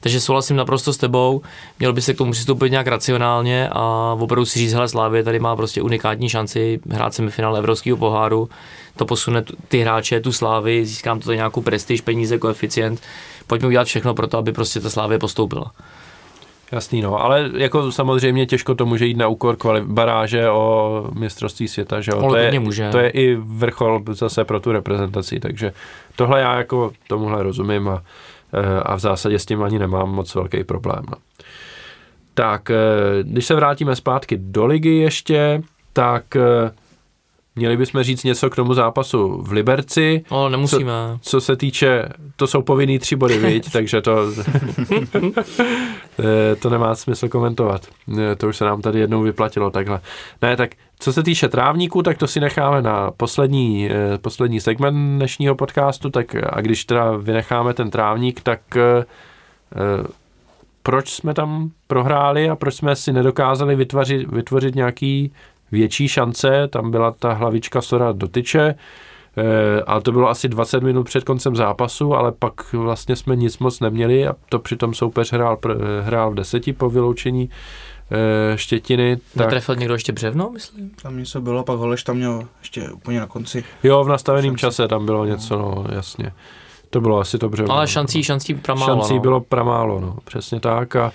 Takže 0.00 0.20
souhlasím 0.20 0.56
naprosto 0.56 0.92
s 0.92 0.96
tebou, 0.96 1.42
měl 1.78 1.92
by 1.92 2.02
se 2.02 2.14
k 2.14 2.18
tomu 2.18 2.32
přistoupit 2.32 2.70
nějak 2.70 2.86
racionálně 2.86 3.68
a 3.72 4.16
opravdu 4.20 4.44
si 4.44 4.58
říct, 4.58 4.72
hele 4.72 4.88
Slávě 4.88 5.24
tady 5.24 5.38
má 5.38 5.56
prostě 5.56 5.82
unikátní 5.82 6.28
šanci 6.28 6.80
hrát 6.90 7.14
semifinál 7.14 7.56
Evropského 7.56 7.96
poháru, 7.96 8.48
to 8.96 9.04
posune 9.04 9.44
ty 9.68 9.80
hráče, 9.80 10.20
tu 10.20 10.32
Slávy, 10.32 10.86
získám 10.86 11.20
to 11.20 11.32
nějakou 11.32 11.62
prestiž, 11.62 12.00
peníze, 12.00 12.38
koeficient, 12.38 13.00
pojďme 13.46 13.68
udělat 13.68 13.84
všechno 13.84 14.14
pro 14.14 14.26
to, 14.26 14.38
aby 14.38 14.52
prostě 14.52 14.80
ta 14.80 14.90
Slávě 14.90 15.18
postoupila. 15.18 15.72
Jasný, 16.72 17.02
no, 17.02 17.24
ale 17.24 17.50
jako 17.56 17.92
samozřejmě 17.92 18.46
těžko 18.46 18.74
to 18.74 18.86
může 18.86 19.06
jít 19.06 19.16
na 19.16 19.28
úkor 19.28 19.54
kvali- 19.54 19.84
baráže 19.86 20.50
o 20.50 21.04
mistrovství 21.14 21.68
světa, 21.68 22.00
že 22.00 22.12
jo? 22.14 22.28
To 22.28 22.36
je, 22.36 22.60
může. 22.60 22.90
to 22.90 22.98
je 22.98 23.10
i 23.10 23.34
vrchol 23.34 24.02
zase 24.10 24.44
pro 24.44 24.60
tu 24.60 24.72
reprezentaci, 24.72 25.40
takže 25.40 25.72
tohle 26.16 26.40
já 26.40 26.58
jako 26.58 26.92
tomuhle 27.08 27.42
rozumím 27.42 27.88
a, 27.88 28.02
eh, 28.52 28.80
a 28.82 28.94
v 28.94 28.98
zásadě 28.98 29.38
s 29.38 29.46
tím 29.46 29.62
ani 29.62 29.78
nemám 29.78 30.10
moc 30.10 30.34
velký 30.34 30.64
problém. 30.64 31.04
No. 31.10 31.16
Tak, 32.34 32.70
eh, 32.70 32.74
když 33.22 33.46
se 33.46 33.54
vrátíme 33.54 33.96
zpátky 33.96 34.36
do 34.40 34.66
ligy 34.66 34.96
ještě, 34.96 35.62
tak 35.92 36.36
eh, 36.36 36.70
Měli 37.58 37.76
bychom 37.76 38.02
říct 38.02 38.24
něco 38.24 38.50
k 38.50 38.56
tomu 38.56 38.74
zápasu 38.74 39.42
v 39.42 39.52
Liberci. 39.52 40.24
No, 40.30 40.48
nemusíme. 40.48 40.92
Co, 41.20 41.30
co 41.30 41.40
se 41.40 41.56
týče, 41.56 42.08
to 42.36 42.46
jsou 42.46 42.62
povinný 42.62 42.98
tři 42.98 43.16
body, 43.16 43.38
viď? 43.46 43.72
takže 43.72 44.00
to, 44.00 44.18
eh, 46.18 46.56
to 46.56 46.70
nemá 46.70 46.94
smysl 46.94 47.28
komentovat. 47.28 47.86
Eh, 48.18 48.36
to 48.36 48.48
už 48.48 48.56
se 48.56 48.64
nám 48.64 48.82
tady 48.82 49.00
jednou 49.00 49.22
vyplatilo 49.22 49.70
takhle. 49.70 50.00
Ne, 50.42 50.56
tak 50.56 50.70
co 50.98 51.12
se 51.12 51.22
týče 51.22 51.48
trávníků, 51.48 52.02
tak 52.02 52.18
to 52.18 52.26
si 52.26 52.40
necháme 52.40 52.82
na 52.82 53.10
poslední, 53.10 53.90
eh, 53.90 54.18
poslední 54.18 54.60
segment 54.60 55.16
dnešního 55.16 55.54
podcastu, 55.54 56.10
tak 56.10 56.34
a 56.50 56.60
když 56.60 56.84
teda 56.84 57.16
vynecháme 57.16 57.74
ten 57.74 57.90
trávník, 57.90 58.40
tak 58.40 58.60
proč 60.82 61.12
jsme 61.12 61.34
tam 61.34 61.70
prohráli 61.86 62.50
a 62.50 62.56
proč 62.56 62.74
jsme 62.74 62.96
si 62.96 63.12
nedokázali 63.12 63.76
vytvořit, 63.76 64.32
vytvořit 64.32 64.74
nějaký 64.74 65.32
větší 65.72 66.08
šance, 66.08 66.68
tam 66.68 66.90
byla 66.90 67.10
ta 67.10 67.32
hlavička 67.32 67.82
Sora 67.82 68.12
dotyče, 68.12 68.74
eh, 69.36 69.82
ale 69.86 70.00
to 70.00 70.12
bylo 70.12 70.28
asi 70.28 70.48
20 70.48 70.82
minut 70.82 71.04
před 71.04 71.24
koncem 71.24 71.56
zápasu, 71.56 72.14
ale 72.14 72.32
pak 72.32 72.72
vlastně 72.72 73.16
jsme 73.16 73.36
nic 73.36 73.58
moc 73.58 73.80
neměli 73.80 74.26
a 74.26 74.34
to 74.48 74.58
přitom 74.58 74.94
soupeř 74.94 75.32
hrál, 75.32 75.58
hrál 76.02 76.30
v 76.30 76.34
deseti 76.34 76.72
po 76.72 76.90
vyloučení 76.90 77.50
eh, 78.10 78.58
Štětiny. 78.58 79.16
Tak... 79.16 79.36
Netrefil 79.36 79.76
někdo 79.76 79.94
ještě 79.94 80.12
břevno, 80.12 80.50
myslím? 80.50 80.90
Tam 81.02 81.18
něco 81.18 81.40
bylo, 81.40 81.64
pak 81.64 81.78
Holeš 81.78 82.02
tam 82.02 82.16
měl 82.16 82.48
ještě 82.58 82.90
úplně 82.90 83.20
na 83.20 83.26
konci. 83.26 83.64
Jo, 83.82 84.04
v 84.04 84.08
nastaveném 84.08 84.56
čase 84.56 84.88
tam 84.88 85.06
bylo 85.06 85.24
něco, 85.24 85.58
no, 85.58 85.84
jasně. 85.92 86.32
To 86.90 87.00
bylo 87.00 87.20
asi 87.20 87.38
to 87.38 87.48
břevno. 87.48 87.74
Ale 87.74 87.88
šancí, 87.88 88.22
šancí 88.22 88.54
pramálo. 88.54 88.86
Šancí 88.86 89.14
no. 89.14 89.20
bylo 89.20 89.40
pramálo, 89.40 90.00
no, 90.00 90.16
přesně 90.24 90.60
tak 90.60 90.96
a 90.96 91.12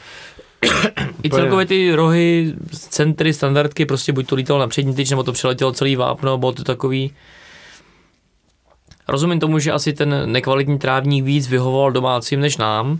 i 1.24 1.30
celkově 1.30 1.66
ty 1.66 1.96
rohy, 1.96 2.54
centry, 2.72 3.34
standardky, 3.34 3.86
prostě 3.86 4.14
buď 4.14 4.28
to 4.28 4.36
lítalo 4.36 4.60
na 4.60 4.68
přední 4.68 4.96
tyč, 4.96 5.10
nebo 5.10 5.24
to 5.24 5.32
přeletělo 5.32 5.72
celý 5.72 5.96
vápno, 5.96 6.38
bylo 6.38 6.52
to 6.52 6.64
takový... 6.64 7.14
Rozumím 9.08 9.40
tomu, 9.40 9.60
že 9.60 9.72
asi 9.72 9.94
ten 9.94 10.32
nekvalitní 10.32 10.80
trávník 10.80 11.26
víc 11.26 11.48
vyhovoval 11.48 11.92
domácím 11.92 12.40
než 12.40 12.58
nám, 12.58 13.00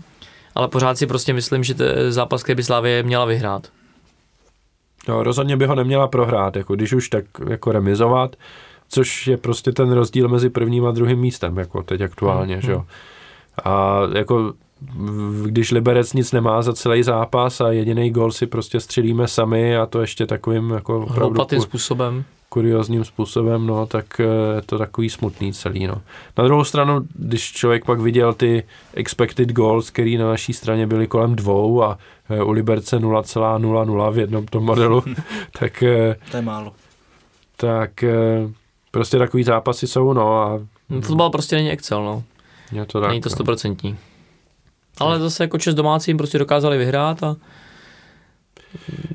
ale 0.54 0.68
pořád 0.68 0.98
si 0.98 1.06
prostě 1.06 1.32
myslím, 1.32 1.64
že 1.64 1.74
ten 1.74 2.12
zápas, 2.12 2.42
který 2.42 2.56
by 2.56 2.62
Slávě 2.62 3.02
měla 3.02 3.24
vyhrát. 3.24 3.68
No, 5.08 5.22
rozhodně 5.22 5.56
by 5.56 5.66
ho 5.66 5.74
neměla 5.74 6.08
prohrát, 6.08 6.56
jako 6.56 6.74
když 6.74 6.92
už 6.92 7.08
tak 7.08 7.24
jako 7.48 7.72
remizovat, 7.72 8.36
což 8.88 9.26
je 9.26 9.36
prostě 9.36 9.72
ten 9.72 9.92
rozdíl 9.92 10.28
mezi 10.28 10.50
prvním 10.50 10.86
a 10.86 10.90
druhým 10.90 11.18
místem, 11.18 11.58
jako 11.58 11.82
teď 11.82 12.00
aktuálně, 12.00 12.54
hmm. 12.54 12.62
že 12.62 12.72
jo. 12.72 12.78
Hmm. 12.78 12.86
A 13.64 14.00
jako 14.18 14.52
když 15.46 15.70
Liberec 15.70 16.12
nic 16.12 16.32
nemá 16.32 16.62
za 16.62 16.72
celý 16.72 17.02
zápas 17.02 17.60
a 17.60 17.72
jediný 17.72 18.10
gol 18.10 18.32
si 18.32 18.46
prostě 18.46 18.80
střelíme 18.80 19.28
sami 19.28 19.76
a 19.76 19.86
to 19.86 20.00
ještě 20.00 20.26
takovým 20.26 20.70
jako 20.70 21.00
opravdu 21.00 21.60
způsobem 21.60 22.24
kuriozním 22.52 23.04
způsobem, 23.04 23.66
no, 23.66 23.86
tak 23.86 24.18
je 24.18 24.58
eh, 24.58 24.62
to 24.62 24.78
takový 24.78 25.10
smutný 25.10 25.52
celý, 25.52 25.86
no. 25.86 26.02
Na 26.38 26.44
druhou 26.44 26.64
stranu, 26.64 27.00
když 27.14 27.52
člověk 27.52 27.84
pak 27.84 28.00
viděl 28.00 28.32
ty 28.32 28.64
expected 28.94 29.52
goals, 29.52 29.90
který 29.90 30.16
na 30.16 30.28
naší 30.28 30.52
straně 30.52 30.86
byly 30.86 31.06
kolem 31.06 31.36
dvou 31.36 31.82
a 31.82 31.98
eh, 32.30 32.42
u 32.42 32.50
Liberce 32.50 32.98
0,00 32.98 34.12
v 34.12 34.18
jednom 34.18 34.46
tom 34.46 34.64
modelu, 34.64 35.02
tak... 35.58 35.82
Eh, 35.82 36.16
to 36.30 36.36
je 36.36 36.42
málo. 36.42 36.72
Tak 37.56 38.04
prostě 38.90 39.18
takový 39.18 39.42
zápasy 39.42 39.86
jsou, 39.86 40.12
no 40.12 40.42
a... 40.42 40.60
Fotbal 41.00 41.30
prostě 41.30 41.56
není 41.56 41.70
Excel, 41.70 42.04
no. 42.04 42.22
Je 42.72 42.86
to 42.86 43.00
tak, 43.00 43.08
není 43.10 43.20
to 43.20 43.28
no. 43.28 43.34
stoprocentní. 43.34 43.90
No. 43.90 44.11
Ale 44.98 45.20
zase 45.20 45.44
jako 45.44 45.58
čest 45.58 45.74
domácím 45.74 46.16
prostě 46.16 46.38
dokázali 46.38 46.78
vyhrát 46.78 47.22
a 47.22 47.36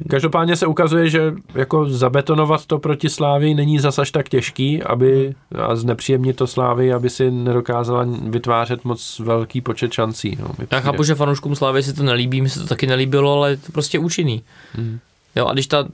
Každopádně 0.10 0.56
se 0.56 0.68
ukazuje, 0.68 1.10
že 1.10 1.34
jako 1.56 1.90
zabetonovat 1.90 2.66
to 2.66 2.80
proti 2.80 3.10
Slávii 3.10 3.54
není 3.54 3.80
zas 3.80 4.00
až 4.00 4.12
tak 4.12 4.30
těžký, 4.30 4.84
aby 4.84 5.36
a 5.56 5.76
znepříjemnit 5.76 6.36
to 6.36 6.48
Slávii, 6.48 6.94
aby 6.94 7.10
si 7.10 7.32
nedokázala 7.32 8.06
vytvářet 8.22 8.86
moc 8.86 9.20
velký 9.20 9.62
počet 9.62 9.94
šancí. 9.94 10.38
No, 10.40 10.50
Já 10.72 10.80
chápu, 10.80 11.04
že 11.04 11.16
fanouškům 11.16 11.56
Slávy 11.56 11.84
si 11.84 11.94
to 11.94 12.04
nelíbí, 12.04 12.42
mi 12.42 12.50
se 12.50 12.60
to 12.60 12.68
taky 12.68 12.88
nelíbilo, 12.88 13.34
ale 13.34 13.50
je 13.50 13.58
to 13.58 13.72
prostě 13.72 14.00
účinný. 14.00 14.44
Hmm. 14.74 15.00
Jo, 15.36 15.46
a 15.46 15.54
když 15.54 15.68
ta 15.68 15.88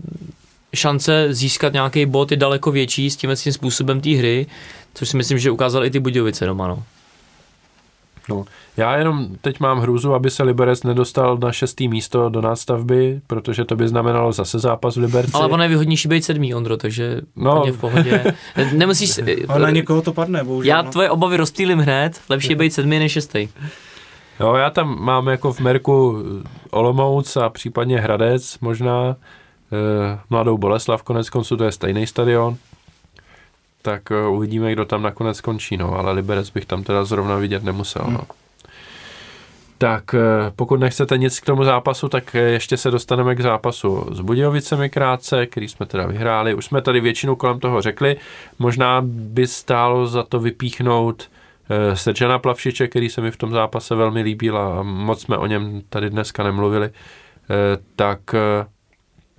šance 0.76 1.28
získat 1.34 1.74
nějaký 1.74 2.06
bod 2.06 2.32
je 2.32 2.38
daleko 2.38 2.72
větší 2.72 3.10
s 3.10 3.16
tím, 3.16 3.36
tím 3.36 3.54
způsobem 3.54 4.02
té 4.02 4.10
hry, 4.10 4.48
což 4.94 5.10
si 5.10 5.18
myslím, 5.18 5.38
že 5.38 5.52
ukázal 5.52 5.86
i 5.86 5.90
ty 5.90 6.00
Budějovice 6.00 6.46
doma. 6.46 6.68
No. 6.68 6.84
No, 8.30 8.46
já 8.78 8.98
jenom 8.98 9.28
teď 9.42 9.60
mám 9.60 9.80
hrůzu, 9.80 10.14
aby 10.14 10.30
se 10.30 10.44
Liberec 10.44 10.84
nedostal 10.84 11.38
na 11.38 11.52
šestý 11.52 11.88
místo 11.88 12.30
do 12.30 12.42
nástavby, 12.42 13.22
protože 13.28 13.66
to 13.66 13.76
by 13.76 13.88
znamenalo 13.88 14.32
zase 14.32 14.60
zápas 14.60 14.96
v 14.96 15.00
Liberci. 15.00 15.32
Ale 15.34 15.48
ono 15.48 15.64
je 15.64 15.70
výhodnější 15.70 16.08
být 16.08 16.26
sedmý, 16.26 16.56
Ondro, 16.56 16.78
takže 16.78 17.22
no. 17.36 17.64
v 17.72 17.80
pohodě. 17.80 18.24
Nemusíš... 18.74 19.20
Ale 19.48 19.60
na 19.60 19.70
někoho 19.70 20.02
to 20.02 20.14
padne, 20.14 20.44
bohužel. 20.44 20.70
Já 20.70 20.82
no. 20.82 20.92
tvoje 20.92 21.10
obavy 21.10 21.38
rozstýlím 21.38 21.80
hned, 21.80 22.22
lepší 22.30 22.50
je 22.50 22.56
být 22.56 22.74
sedmý 22.74 23.00
než 23.00 23.12
šestý. 23.12 23.50
Jo, 24.40 24.54
já 24.56 24.70
tam 24.70 25.04
mám 25.04 25.28
jako 25.28 25.54
v 25.54 25.60
Merku 25.60 26.24
Olomouc 26.72 27.38
a 27.38 27.50
případně 27.50 28.00
Hradec 28.00 28.60
možná, 28.60 29.16
eh, 29.72 30.20
Mladou 30.30 30.58
Boleslav, 30.58 31.04
konec 31.04 31.30
konců 31.30 31.58
to 31.58 31.64
je 31.64 31.72
stejný 31.72 32.08
stadion, 32.08 32.58
tak 33.86 34.12
eh, 34.12 34.28
uvidíme, 34.28 34.72
kdo 34.72 34.86
tam 34.86 35.02
nakonec 35.02 35.38
skončí, 35.38 35.78
no, 35.78 35.98
ale 35.98 36.12
Liberec 36.12 36.50
bych 36.50 36.66
tam 36.66 36.84
teda 36.84 37.06
zrovna 37.06 37.36
vidět 37.36 37.64
nemusel, 37.64 38.02
no. 38.06 38.10
Hmm. 38.10 38.28
Tak 39.78 40.14
eh, 40.14 40.20
pokud 40.56 40.80
nechcete 40.80 41.18
nic 41.18 41.40
k 41.40 41.46
tomu 41.46 41.64
zápasu, 41.64 42.10
tak 42.10 42.36
eh, 42.36 42.40
ještě 42.40 42.78
se 42.78 42.92
dostaneme 42.92 43.36
k 43.36 43.42
zápasu 43.42 44.08
s 44.12 44.20
Budějovicemi 44.20 44.90
krátce, 44.90 45.46
který 45.46 45.68
jsme 45.68 45.86
teda 45.86 46.06
vyhráli. 46.06 46.54
Už 46.54 46.66
jsme 46.66 46.82
tady 46.82 47.00
většinu 47.02 47.36
kolem 47.36 47.60
toho 47.60 47.82
řekli. 47.82 48.16
Možná 48.60 49.02
by 49.06 49.48
stálo 49.48 50.08
za 50.08 50.24
to 50.24 50.40
vypíchnout 50.40 51.30
Sergena 51.94 52.40
Plavšiče, 52.40 52.88
který 52.88 53.10
se 53.10 53.22
mi 53.22 53.32
v 53.32 53.38
tom 53.38 53.52
zápase 53.52 53.96
velmi 53.96 54.22
líbil 54.22 54.58
a 54.58 54.84
moc 54.84 55.22
jsme 55.22 55.38
o 55.38 55.46
něm 55.46 55.82
tady 55.90 56.10
dneska 56.10 56.44
nemluvili. 56.44 56.90
Tak 57.96 58.20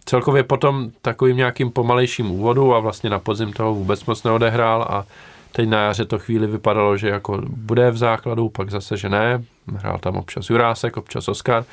celkově 0.05 0.43
potom 0.43 0.91
takovým 1.03 1.37
nějakým 1.37 1.71
pomalejším 1.71 2.31
úvodu 2.31 2.75
a 2.75 2.81
vlastně 2.81 3.11
na 3.11 3.19
podzim 3.19 3.53
toho 3.53 3.75
vůbec 3.75 4.05
moc 4.05 4.23
neodehrál 4.23 4.83
a 4.83 5.05
teď 5.53 5.69
na 5.69 5.81
jaře 5.81 6.05
to 6.05 6.19
chvíli 6.19 6.47
vypadalo, 6.47 6.97
že 6.97 7.09
jako 7.09 7.43
bude 7.49 7.91
v 7.91 7.97
základu, 7.97 8.49
pak 8.49 8.71
zase, 8.71 8.97
že 8.97 9.09
ne. 9.09 9.45
Hrál 9.77 9.99
tam 9.99 10.17
občas 10.17 10.51
Jurásek, 10.51 10.97
občas 10.97 11.29
Oskar. 11.29 11.65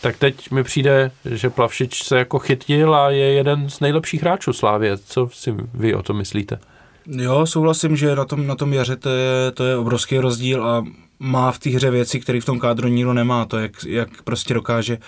Tak 0.00 0.16
teď 0.16 0.50
mi 0.50 0.62
přijde, 0.62 1.10
že 1.24 1.50
Plavšič 1.50 2.02
se 2.04 2.18
jako 2.18 2.38
chytil 2.38 2.94
a 2.94 3.10
je 3.10 3.32
jeden 3.32 3.70
z 3.70 3.80
nejlepších 3.80 4.22
hráčů 4.22 4.52
Slávě. 4.52 4.98
Co 4.98 5.28
si 5.32 5.54
vy 5.74 5.94
o 5.94 6.02
tom 6.02 6.16
myslíte? 6.16 6.58
Jo, 7.06 7.46
souhlasím, 7.46 7.96
že 7.96 8.16
na 8.16 8.24
tom, 8.24 8.46
na 8.46 8.54
tom 8.54 8.72
jaře 8.72 8.96
to 8.96 9.08
je, 9.08 9.50
to 9.54 9.64
je 9.64 9.76
obrovský 9.76 10.18
rozdíl 10.18 10.64
a 10.64 10.84
má 11.18 11.52
v 11.52 11.58
té 11.58 11.70
hře 11.70 11.90
věci, 11.90 12.20
které 12.20 12.40
v 12.40 12.44
tom 12.44 12.58
kádru 12.58 12.88
nikdo 12.88 13.12
nemá. 13.12 13.44
To, 13.44 13.58
jak, 13.58 13.72
jak 13.86 14.22
prostě 14.22 14.54
dokáže 14.54 14.98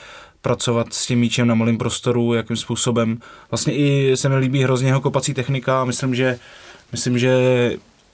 pracovat 0.42 0.92
s 0.94 1.06
tím 1.06 1.18
míčem 1.18 1.48
na 1.48 1.54
malém 1.54 1.78
prostoru, 1.78 2.34
jakým 2.34 2.56
způsobem. 2.56 3.18
Vlastně 3.50 3.74
i 3.74 4.16
se 4.16 4.28
mi 4.28 4.36
líbí 4.36 4.62
hrozně 4.62 4.88
jeho 4.88 5.00
kopací 5.00 5.34
technika 5.34 5.84
myslím, 5.84 6.14
že, 6.14 6.38
myslím, 6.92 7.18
že 7.18 7.32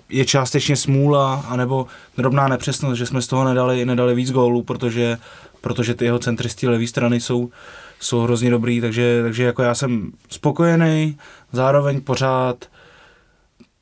je 0.09 0.25
částečně 0.25 0.77
smůla, 0.77 1.45
anebo 1.49 1.87
drobná 2.17 2.49
nepřesnost, 2.49 2.99
že 2.99 3.07
jsme 3.07 3.23
z 3.23 3.27
toho 3.27 3.45
nedali, 3.45 3.85
nedali 3.85 4.15
víc 4.15 4.33
gólů, 4.33 4.63
protože, 4.63 5.19
protože 5.61 5.95
ty 5.95 6.05
jeho 6.05 6.19
centry 6.19 6.49
z 6.49 6.55
té 6.55 6.69
levé 6.69 6.87
strany 6.87 7.21
jsou, 7.21 7.51
jsou 8.01 8.21
hrozně 8.21 8.51
dobrý, 8.51 8.81
takže, 8.81 9.21
takže 9.23 9.45
jako 9.45 9.63
já 9.63 9.75
jsem 9.75 10.13
spokojený, 10.31 11.19
zároveň 11.53 12.01
pořád 12.01 12.67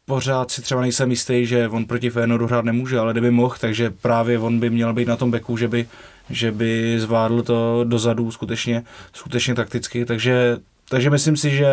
pořád 0.04 0.50
si 0.50 0.62
třeba 0.62 0.80
nejsem 0.80 1.10
jistý, 1.10 1.46
že 1.46 1.68
on 1.68 1.84
proti 1.84 2.10
Fénoru 2.10 2.46
hrát 2.46 2.64
nemůže, 2.64 2.98
ale 2.98 3.12
kdyby 3.12 3.30
mohl, 3.30 3.54
takže 3.60 3.90
právě 3.90 4.38
on 4.38 4.60
by 4.60 4.70
měl 4.70 4.92
být 4.92 5.08
na 5.08 5.16
tom 5.16 5.30
beku, 5.30 5.56
že 5.56 5.68
by, 5.68 5.88
že 6.30 6.52
by 6.52 7.00
zvládl 7.00 7.42
to 7.42 7.84
dozadu 7.84 8.30
skutečně, 8.30 8.84
skutečně 9.12 9.54
takticky, 9.54 10.04
takže, 10.04 10.56
takže 10.88 11.10
myslím 11.10 11.36
si, 11.36 11.50
že 11.50 11.66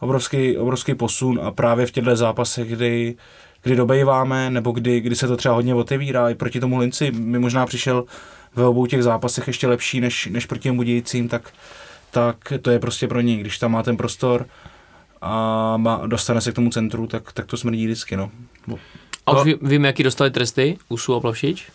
obrovský, 0.00 0.56
obrovský 0.56 0.94
posun 0.94 1.40
a 1.42 1.50
právě 1.50 1.86
v 1.86 1.90
těchto 1.90 2.16
zápasech, 2.16 2.68
kdy, 2.68 3.16
kdy 3.62 3.76
dobejváme, 3.76 4.50
nebo 4.50 4.72
kdy, 4.72 5.00
kdy 5.00 5.16
se 5.16 5.28
to 5.28 5.36
třeba 5.36 5.54
hodně 5.54 5.74
otevírá, 5.74 6.30
i 6.30 6.34
proti 6.34 6.60
tomu 6.60 6.78
Linci 6.78 7.10
mi 7.10 7.38
možná 7.38 7.66
přišel 7.66 8.04
ve 8.54 8.64
obou 8.64 8.86
těch 8.86 9.02
zápasech 9.02 9.46
ještě 9.46 9.66
lepší 9.66 10.00
než, 10.00 10.26
než 10.26 10.46
proti 10.46 10.62
těm 10.62 10.76
Budějcím, 10.76 11.28
tak, 11.28 11.52
tak 12.10 12.52
to 12.62 12.70
je 12.70 12.78
prostě 12.78 13.08
pro 13.08 13.20
něj, 13.20 13.36
když 13.36 13.58
tam 13.58 13.72
má 13.72 13.82
ten 13.82 13.96
prostor 13.96 14.46
a 15.20 15.76
má, 15.76 16.06
dostane 16.06 16.40
se 16.40 16.52
k 16.52 16.54
tomu 16.54 16.70
centru, 16.70 17.06
tak, 17.06 17.32
tak 17.32 17.46
to 17.46 17.56
smrdí 17.56 17.84
vždycky, 17.84 18.16
no. 18.16 18.30
A 19.26 19.40
už 19.40 19.52
no. 19.60 19.68
víme, 19.68 19.88
jaký 19.88 20.02
dostali 20.02 20.30
tresty, 20.30 20.78
Usu 20.88 21.14
a 21.14 21.20
Plavšič? 21.20 21.70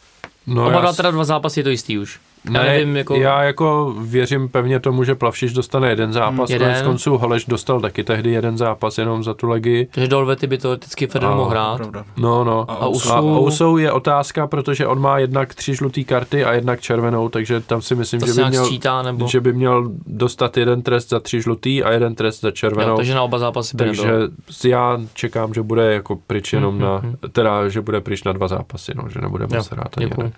No 0.47 0.67
Oba 0.67 0.81
dva 0.81 0.93
teda 0.93 1.11
dva 1.11 1.23
zápasy 1.23 1.59
je 1.59 1.63
to 1.63 1.69
jistý 1.69 1.97
už. 1.97 2.19
Ne, 2.49 2.59
já, 2.59 2.65
nevím, 2.65 2.97
jako... 2.97 3.15
já 3.15 3.43
jako 3.43 3.95
věřím 4.01 4.49
pevně 4.49 4.79
tomu, 4.79 5.03
že 5.03 5.15
Plavšiš 5.15 5.53
dostane 5.53 5.89
jeden 5.89 6.13
zápas, 6.13 6.49
jeden. 6.49 6.85
konců 6.85 7.17
Holeš 7.17 7.45
dostal 7.45 7.81
taky 7.81 8.03
tehdy 8.03 8.31
jeden 8.31 8.57
zápas 8.57 8.97
jenom 8.97 9.23
za 9.23 9.33
tu 9.33 9.47
legii. 9.47 9.87
Takže 9.91 10.07
Dolvety 10.07 10.47
by 10.47 10.57
to 10.57 10.75
vždycky 10.75 11.07
Federer 11.07 11.35
mohl 11.35 11.49
hrát. 11.49 11.81
No, 12.17 12.43
no. 12.43 12.65
A, 12.71 12.73
a, 12.73 12.87
Usou... 12.87 13.11
a 13.11 13.21
Ousou 13.21 13.77
je 13.77 13.91
otázka, 13.91 14.47
protože 14.47 14.87
on 14.87 14.99
má 14.99 15.19
jednak 15.19 15.55
tři 15.55 15.75
žluté 15.75 16.03
karty 16.03 16.45
a 16.45 16.53
jednak 16.53 16.81
červenou, 16.81 17.29
takže 17.29 17.59
tam 17.59 17.81
si 17.81 17.95
myslím, 17.95 18.19
to 18.19 18.25
že 18.25 18.33
by, 18.33 18.49
měl, 18.49 18.65
sčítá, 18.65 19.01
nebo... 19.01 19.27
že 19.27 19.41
by 19.41 19.53
měl 19.53 19.91
dostat 20.07 20.57
jeden 20.57 20.81
trest 20.81 21.09
za 21.09 21.19
tři 21.19 21.41
žlutý 21.41 21.83
a 21.83 21.91
jeden 21.91 22.15
trest 22.15 22.41
za 22.41 22.51
červenou. 22.51 22.89
Jo, 22.89 22.97
takže 22.97 23.15
na 23.15 23.23
oba 23.23 23.39
zápasy 23.39 23.77
by 23.77 23.83
Takže 23.83 24.07
nebyl. 24.07 24.29
já 24.65 24.99
čekám, 25.13 25.53
že 25.53 25.61
bude 25.61 25.93
jako 25.93 26.15
pryč 26.15 26.53
jenom 26.53 26.75
mm-hmm. 26.75 26.81
na, 26.81 26.97
hmm, 26.97 27.09
hmm. 27.09 27.31
teda, 27.31 27.69
že 27.69 27.81
bude 27.81 28.01
pryč 28.01 28.23
na 28.23 28.31
dva 28.31 28.47
zápasy, 28.47 28.91
no, 28.95 29.09
že 29.09 29.21
nebude 29.21 29.47
moc 29.47 29.69
hrát 29.69 29.97
ani 29.97 30.05
jeden. 30.05 30.31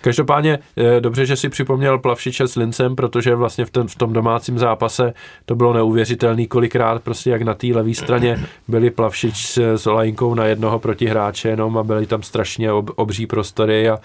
Každopádně 0.00 0.58
eh, 0.76 1.00
dobře, 1.00 1.26
že 1.26 1.36
si 1.36 1.48
připomněl 1.48 1.98
Plavšiče 1.98 2.48
s 2.48 2.56
Lincem, 2.56 2.96
protože 2.96 3.34
vlastně 3.34 3.64
v, 3.64 3.70
ten, 3.70 3.88
v 3.88 3.94
tom 3.94 4.12
domácím 4.12 4.58
zápase 4.58 5.14
to 5.44 5.54
bylo 5.54 5.72
neuvěřitelný, 5.72 6.46
kolikrát 6.46 7.02
prostě 7.02 7.30
jak 7.30 7.42
na 7.42 7.54
té 7.54 7.66
levé 7.66 7.94
straně 7.94 8.44
byli 8.68 8.90
Plavšič 8.90 9.46
s, 9.46 9.58
s 9.58 9.86
Olajinkou 9.86 10.34
na 10.34 10.44
jednoho 10.44 10.78
protihráče 10.78 11.48
jenom 11.48 11.78
a 11.78 11.82
byly 11.82 12.06
tam 12.06 12.22
strašně 12.22 12.72
ob, 12.72 12.90
obří 12.96 13.26
prostory 13.26 13.90
a 13.90 13.94
e, 13.94 14.00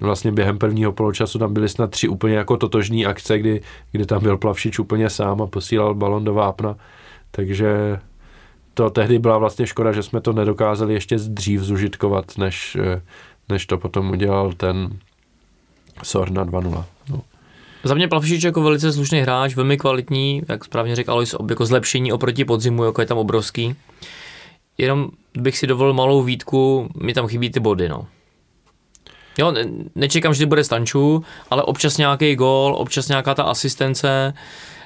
vlastně 0.00 0.32
během 0.32 0.58
prvního 0.58 0.92
poločasu 0.92 1.38
tam 1.38 1.54
byly 1.54 1.68
snad 1.68 1.90
tři 1.90 2.08
úplně 2.08 2.34
jako 2.34 2.56
totožní 2.56 3.06
akce, 3.06 3.38
kdy, 3.38 3.60
kdy 3.92 4.06
tam 4.06 4.22
byl 4.22 4.38
Plavšič 4.38 4.78
úplně 4.78 5.10
sám 5.10 5.42
a 5.42 5.46
posílal 5.46 5.94
balon 5.94 6.24
do 6.24 6.34
vápna. 6.34 6.76
Takže 7.30 7.98
to 8.74 8.90
tehdy 8.90 9.18
byla 9.18 9.38
vlastně 9.38 9.66
škoda, 9.66 9.92
že 9.92 10.02
jsme 10.02 10.20
to 10.20 10.32
nedokázali 10.32 10.94
ještě 10.94 11.16
dřív 11.16 11.60
zužitkovat, 11.60 12.38
než, 12.38 12.76
eh, 12.80 13.02
než 13.48 13.66
to 13.66 13.78
potom 13.78 14.10
udělal 14.10 14.52
ten 14.52 14.98
Sor 16.02 16.30
na 16.30 16.44
2-0. 16.44 16.84
No. 17.08 17.22
Za 17.84 17.94
mě 17.94 18.08
Plavšič 18.08 18.42
jako 18.42 18.62
velice 18.62 18.92
slušný 18.92 19.20
hráč, 19.20 19.54
velmi 19.54 19.78
kvalitní, 19.78 20.42
jak 20.48 20.64
správně 20.64 20.96
řekl 20.96 21.10
Alois, 21.10 21.34
jako 21.50 21.66
zlepšení 21.66 22.12
oproti 22.12 22.44
podzimu, 22.44 22.84
jako 22.84 23.00
je 23.00 23.06
tam 23.06 23.18
obrovský. 23.18 23.76
Jenom 24.78 25.08
bych 25.34 25.58
si 25.58 25.66
dovolil 25.66 25.92
malou 25.92 26.22
výtku, 26.22 26.88
mi 27.02 27.14
tam 27.14 27.26
chybí 27.26 27.50
ty 27.50 27.60
body, 27.60 27.88
no. 27.88 28.06
Jo, 29.38 29.50
ne, 29.50 29.64
nečekám, 29.94 30.34
že 30.34 30.46
bude 30.46 30.64
stančů, 30.64 31.24
ale 31.50 31.62
občas 31.62 31.98
nějaký 31.98 32.36
gól, 32.36 32.74
občas 32.74 33.08
nějaká 33.08 33.34
ta 33.34 33.42
asistence. 33.42 34.34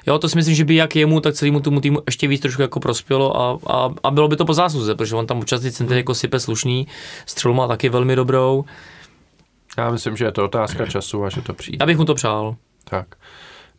Jo, 0.09 0.19
to 0.19 0.29
si 0.29 0.37
myslím, 0.37 0.55
že 0.55 0.65
by 0.65 0.75
jak 0.75 0.95
jemu, 0.95 1.19
tak 1.19 1.33
celému 1.33 1.59
tomu 1.59 1.81
týmu 1.81 1.99
ještě 2.05 2.27
víc 2.27 2.41
trošku 2.41 2.61
jako 2.61 2.79
prospělo 2.79 3.41
a, 3.41 3.59
a, 3.67 3.89
a 4.03 4.11
bylo 4.11 4.27
by 4.27 4.35
to 4.35 4.45
po 4.45 4.53
zásluze, 4.53 4.95
protože 4.95 5.15
on 5.15 5.27
tam 5.27 5.37
občas 5.37 5.61
ty 5.61 5.71
centry 5.71 5.97
jako 5.97 6.15
sype 6.15 6.39
slušný, 6.39 6.87
střelu 7.25 7.53
má 7.53 7.67
taky 7.67 7.89
velmi 7.89 8.15
dobrou. 8.15 8.65
Já 9.77 9.91
myslím, 9.91 10.17
že 10.17 10.25
je 10.25 10.31
to 10.31 10.45
otázka 10.45 10.85
času 10.85 11.23
a 11.23 11.29
že 11.29 11.41
to 11.41 11.53
přijde. 11.53 11.77
Já 11.79 11.85
bych 11.85 11.97
mu 11.97 12.05
to 12.05 12.15
přál. 12.15 12.55
Tak. 12.83 13.07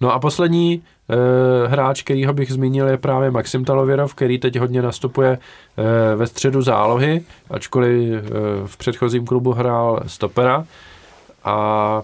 No 0.00 0.12
a 0.12 0.18
poslední 0.18 0.82
e, 1.08 1.68
hráč, 1.68 2.02
kterýho 2.02 2.32
bych 2.32 2.52
zmínil, 2.52 2.88
je 2.88 2.96
právě 2.96 3.30
Maxim 3.30 3.64
Talověrov, 3.64 4.14
který 4.14 4.38
teď 4.38 4.58
hodně 4.58 4.82
nastupuje 4.82 5.30
e, 5.32 6.16
ve 6.16 6.26
středu 6.26 6.62
zálohy, 6.62 7.22
ačkoliv 7.50 8.12
e, 8.12 8.30
v 8.66 8.76
předchozím 8.76 9.26
klubu 9.26 9.52
hrál 9.52 10.02
stopera. 10.06 10.64
A 11.44 12.02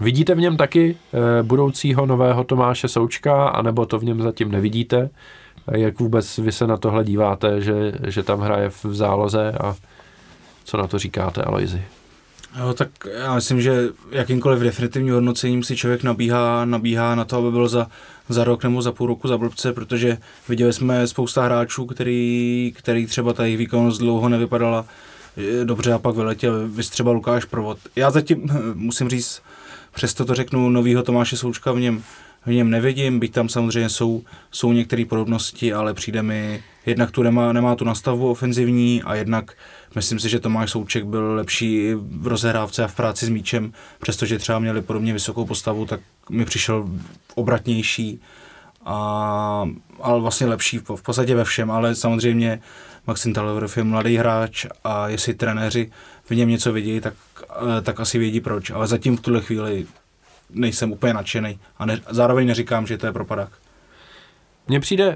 vidíte 0.00 0.34
v 0.34 0.40
něm 0.40 0.56
taky 0.56 0.96
e, 1.40 1.42
budoucího 1.42 2.06
nového 2.06 2.44
Tomáše 2.44 2.88
Součka, 2.88 3.48
anebo 3.48 3.86
to 3.86 3.98
v 3.98 4.04
něm 4.04 4.22
zatím 4.22 4.50
nevidíte? 4.50 5.10
Jak 5.70 6.00
vůbec 6.00 6.38
vy 6.38 6.52
se 6.52 6.66
na 6.66 6.76
tohle 6.76 7.04
díváte, 7.04 7.60
že, 7.60 7.92
že 8.06 8.22
tam 8.22 8.40
hraje 8.40 8.70
v 8.70 8.84
záloze 8.84 9.52
a 9.52 9.74
co 10.64 10.76
na 10.76 10.86
to 10.86 10.98
říkáte, 10.98 11.42
Aloizi? 11.42 11.82
Jo, 12.58 12.74
tak 12.74 12.88
já 13.18 13.34
myslím, 13.34 13.60
že 13.60 13.88
jakýmkoliv 14.10 14.60
definitivním 14.60 15.14
hodnocením 15.14 15.62
si 15.62 15.76
člověk 15.76 16.02
nabíhá, 16.02 16.64
nabíhá 16.64 17.14
na 17.14 17.24
to, 17.24 17.36
aby 17.36 17.50
byl 17.50 17.68
za, 17.68 17.86
za 18.28 18.44
rok 18.44 18.64
nebo 18.64 18.82
za 18.82 18.92
půl 18.92 19.06
roku 19.06 19.28
za 19.28 19.38
blbce, 19.38 19.72
protože 19.72 20.18
viděli 20.48 20.72
jsme 20.72 21.06
spousta 21.06 21.44
hráčů, 21.44 21.86
který, 21.86 22.72
který 22.76 23.06
třeba 23.06 23.32
ta 23.32 23.44
jejich 23.44 23.58
výkonnost 23.58 24.00
dlouho 24.00 24.28
nevypadala 24.28 24.84
eh, 25.36 25.64
dobře 25.64 25.92
a 25.92 25.98
pak 25.98 26.16
vyletěl, 26.16 26.68
vys 26.68 26.90
třeba 26.90 27.12
Lukáš 27.12 27.44
Provod. 27.44 27.78
Já 27.96 28.10
zatím 28.10 28.48
musím 28.74 29.08
říct, 29.08 29.42
přesto 29.94 30.24
to 30.24 30.34
řeknu, 30.34 30.70
novýho 30.70 31.02
Tomáše 31.02 31.36
Součka 31.36 31.72
v 31.72 31.80
něm, 31.80 32.02
v 32.46 32.50
něm 32.50 32.70
nevidím, 32.70 33.20
byť 33.20 33.32
tam 33.32 33.48
samozřejmě 33.48 33.88
jsou, 33.88 34.22
jsou 34.50 34.72
některé 34.72 35.04
podobnosti, 35.04 35.72
ale 35.72 35.94
přijde 35.94 36.22
mi, 36.22 36.62
jednak 36.86 37.10
tu 37.10 37.22
nemá, 37.22 37.52
nemá 37.52 37.74
tu 37.76 37.84
nastavu 37.84 38.30
ofenzivní 38.30 39.02
a 39.02 39.14
jednak 39.14 39.52
myslím 39.94 40.20
si, 40.20 40.28
že 40.28 40.40
Tomáš 40.40 40.70
Souček 40.70 41.04
byl 41.04 41.34
lepší 41.34 41.94
v 41.94 42.26
rozehrávce 42.26 42.84
a 42.84 42.88
v 42.88 42.94
práci 42.94 43.26
s 43.26 43.28
míčem, 43.28 43.72
přestože 44.00 44.38
třeba 44.38 44.58
měli 44.58 44.82
podobně 44.82 45.12
vysokou 45.12 45.44
postavu, 45.44 45.86
tak 45.86 46.00
mi 46.30 46.44
přišel 46.44 46.88
obratnější 47.34 48.20
a, 48.84 49.68
ale 50.00 50.20
vlastně 50.20 50.46
lepší 50.46 50.78
v, 50.78 50.90
v 50.96 51.02
podstatě 51.02 51.34
ve 51.34 51.44
všem, 51.44 51.70
ale 51.70 51.94
samozřejmě 51.94 52.60
Maxim 53.06 53.32
Talerov 53.32 53.76
je 53.76 53.84
mladý 53.84 54.16
hráč 54.16 54.66
a 54.84 55.08
jestli 55.08 55.34
trenéři 55.34 55.90
v 56.24 56.30
něm 56.30 56.48
něco 56.48 56.72
vidí, 56.72 57.00
tak, 57.00 57.14
tak 57.82 58.00
asi 58.00 58.18
vědí 58.18 58.40
proč. 58.40 58.70
Ale 58.70 58.86
zatím 58.86 59.16
v 59.16 59.20
tuhle 59.20 59.40
chvíli 59.40 59.86
nejsem 60.50 60.92
úplně 60.92 61.14
nadšený 61.14 61.58
a 61.78 61.86
ne, 61.86 62.00
zároveň 62.10 62.46
neříkám, 62.46 62.86
že 62.86 62.98
to 62.98 63.06
je 63.06 63.12
propadák. 63.12 63.48
Mně 64.68 64.80
přijde, 64.80 65.08
uh, 65.08 65.14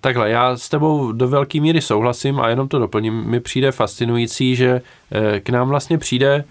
takhle, 0.00 0.30
já 0.30 0.56
s 0.56 0.68
tebou 0.68 1.12
do 1.12 1.28
velké 1.28 1.60
míry 1.60 1.80
souhlasím 1.80 2.40
a 2.40 2.48
jenom 2.48 2.68
to 2.68 2.78
doplním, 2.78 3.24
mi 3.24 3.40
přijde 3.40 3.72
fascinující, 3.72 4.56
že 4.56 4.72
uh, 4.72 5.38
k 5.38 5.50
nám 5.50 5.68
vlastně 5.68 5.98
přijde 5.98 6.44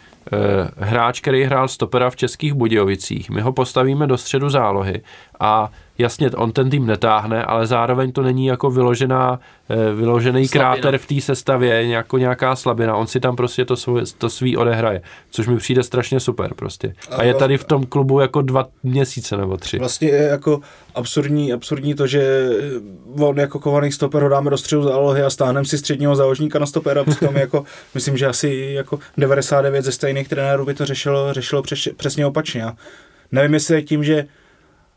hráč, 0.77 1.21
který 1.21 1.43
hrál 1.43 1.67
stopera 1.67 2.09
v 2.09 2.15
Českých 2.15 2.53
Budějovicích. 2.53 3.29
My 3.29 3.41
ho 3.41 3.53
postavíme 3.53 4.07
do 4.07 4.17
středu 4.17 4.49
zálohy 4.49 5.01
a 5.39 5.71
jasně, 5.97 6.31
on 6.31 6.51
ten 6.51 6.69
tým 6.69 6.85
netáhne, 6.85 7.43
ale 7.43 7.67
zároveň 7.67 8.11
to 8.11 8.21
není 8.21 8.45
jako 8.45 8.71
vyložená, 8.71 9.39
eh, 9.69 9.93
vyložený 9.93 10.47
slabina. 10.47 10.75
kráter 10.75 10.97
v 10.97 11.05
té 11.05 11.21
sestavě, 11.21 11.87
jako 11.87 12.17
nějaká 12.17 12.55
slabina. 12.55 12.95
On 12.95 13.07
si 13.07 13.19
tam 13.19 13.35
prostě 13.35 13.65
to, 13.65 13.75
svůj, 13.75 14.01
to 14.17 14.29
svý 14.29 14.57
odehraje, 14.57 15.01
což 15.29 15.47
mi 15.47 15.57
přijde 15.57 15.83
strašně 15.83 16.19
super 16.19 16.53
prostě. 16.53 16.93
A 17.11 17.23
je 17.23 17.33
tady 17.33 17.57
v 17.57 17.63
tom 17.63 17.85
klubu 17.85 18.19
jako 18.19 18.41
dva 18.41 18.67
měsíce 18.83 19.37
nebo 19.37 19.57
tři. 19.57 19.79
Vlastně 19.79 20.07
je 20.07 20.23
jako 20.23 20.61
absurdní, 20.95 21.53
absurdní 21.53 21.93
to, 21.93 22.07
že 22.07 22.49
on 23.19 23.37
jako 23.37 23.59
kovaný 23.59 23.91
stoper 23.91 24.23
ho 24.23 24.29
dáme 24.29 24.49
do 24.49 24.57
středu 24.57 24.83
zálohy 24.83 25.21
a 25.21 25.29
stáhneme 25.29 25.65
si 25.65 25.77
středního 25.77 26.15
záložníka 26.15 26.59
na 26.59 26.65
stopera, 26.65 27.03
přitom 27.03 27.35
jako, 27.35 27.63
myslím, 27.95 28.17
že 28.17 28.27
asi 28.27 28.71
jako 28.73 28.99
99 29.17 29.85
ze 29.85 29.91
stejných 29.91 30.16
trenérů 30.25 30.65
by 30.65 30.73
to 30.73 30.85
řešilo, 30.85 31.33
řešilo 31.33 31.61
přes, 31.61 31.87
přesně 31.97 32.25
opačně. 32.25 32.65
nevím, 33.31 33.53
jestli 33.53 33.75
je 33.75 33.81
tím, 33.81 34.03
že 34.03 34.27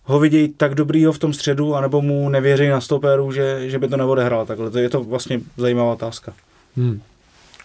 ho 0.05 0.21
vidějí 0.21 0.49
tak 0.49 0.75
dobrýho 0.75 1.13
v 1.13 1.19
tom 1.19 1.33
středu, 1.33 1.75
anebo 1.75 2.03
mu 2.03 2.29
nevěří 2.29 2.69
na 2.69 2.81
stoperu, 2.81 3.33
že, 3.33 3.71
že 3.71 3.79
by 3.79 3.89
to 3.89 3.97
neodehrál 3.97 4.47
takhle. 4.47 4.71
To 4.71 4.79
je 4.79 4.89
to 4.89 5.05
vlastně 5.05 5.41
zajímavá 5.57 5.93
otázka. 5.93 6.33
Hmm. 6.77 7.03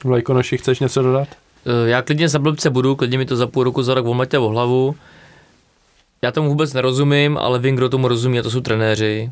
Vlajko, 0.04 0.34
naši, 0.34 0.58
chceš 0.58 0.80
něco 0.80 1.02
dodat? 1.02 1.28
Eh, 1.66 1.90
já 1.90 2.02
klidně 2.02 2.30
za 2.30 2.40
blbce 2.40 2.70
budu, 2.70 2.96
klidně 2.96 3.18
mi 3.18 3.26
to 3.26 3.36
za 3.36 3.48
půl 3.48 3.64
roku, 3.64 3.84
za 3.84 3.94
rok 3.94 4.06
omletě 4.06 4.38
o 4.38 4.50
hlavu. 4.50 4.96
Já 6.22 6.32
tomu 6.32 6.50
vůbec 6.50 6.74
nerozumím, 6.74 7.38
ale 7.38 7.60
vím, 7.60 7.76
kdo 7.76 7.90
tomu 7.90 8.08
rozumí, 8.08 8.40
a 8.40 8.44
to 8.44 8.52
jsou 8.52 8.62
trenéři. 8.62 9.32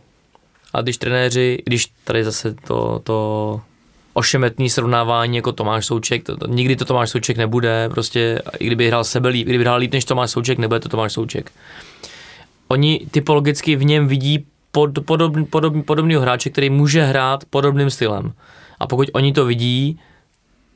A 0.74 0.82
když 0.82 0.98
trenéři, 0.98 1.62
když 1.66 1.88
tady 2.04 2.24
zase 2.24 2.56
to, 2.68 3.02
to 3.04 3.62
ošemetný 4.14 4.70
srovnávání 4.70 5.36
jako 5.36 5.52
Tomáš 5.52 5.86
Souček, 5.86 6.24
to, 6.24 6.38
to, 6.38 6.48
nikdy 6.48 6.76
to 6.76 6.86
Tomáš 6.86 7.10
Souček 7.10 7.38
nebude, 7.38 7.90
prostě 7.90 8.42
i 8.60 8.68
kdyby 8.68 8.88
hrál 8.88 9.04
sebe 9.04 9.30
líp, 9.30 9.48
kdyby 9.48 9.64
hrál 9.64 9.80
líp 9.80 9.94
než 9.94 10.06
Tomáš 10.06 10.32
Souček, 10.32 10.58
nebude 10.58 10.80
to 10.80 10.90
Tomáš 10.90 11.14
Souček 11.14 11.52
oni 12.74 13.08
typologicky 13.12 13.76
v 13.76 13.84
něm 13.84 14.08
vidí 14.08 14.46
pod, 14.72 14.90
podobný, 15.06 15.46
podobný, 15.46 15.84
podobného 15.84 16.22
hráče, 16.22 16.50
který 16.50 16.70
může 16.70 17.04
hrát 17.04 17.46
podobným 17.46 17.90
stylem. 17.90 18.34
A 18.80 18.88
pokud 18.88 19.10
oni 19.14 19.34
to 19.34 19.46
vidí, 19.46 20.00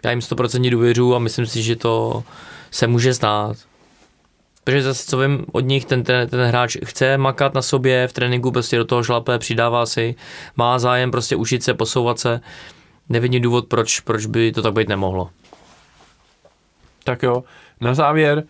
já 0.04 0.12
jim 0.12 0.20
100% 0.20 0.72
důvěřu 0.72 1.16
a 1.16 1.20
myslím 1.20 1.46
si, 1.46 1.64
že 1.64 1.76
to 1.76 2.24
se 2.72 2.88
může 2.88 3.14
stát. 3.14 3.58
Protože 4.64 4.82
zase, 4.82 5.06
co 5.06 5.18
vím 5.18 5.46
od 5.52 5.60
nich, 5.60 5.86
ten, 5.86 6.04
ten, 6.04 6.30
ten 6.30 6.42
hráč 6.42 6.78
chce 6.86 7.18
makat 7.18 7.54
na 7.54 7.62
sobě, 7.62 8.08
v 8.08 8.14
tréninku 8.14 8.52
prostě 8.52 8.78
do 8.78 8.86
toho 8.86 9.04
šlape, 9.04 9.40
přidává 9.40 9.86
si, 9.86 10.16
má 10.56 10.80
zájem 10.80 11.12
prostě 11.12 11.36
učit 11.36 11.64
se, 11.64 11.74
posouvat 11.74 12.20
se. 12.20 12.42
Nevidím 13.10 13.42
důvod, 13.42 13.68
proč, 13.68 14.00
proč 14.00 14.26
by 14.26 14.52
to 14.52 14.62
tak 14.62 14.74
být 14.74 14.90
nemohlo. 14.90 15.30
Tak 17.04 17.24
jo, 17.24 17.44
na 17.82 17.94
závěr, 17.94 18.44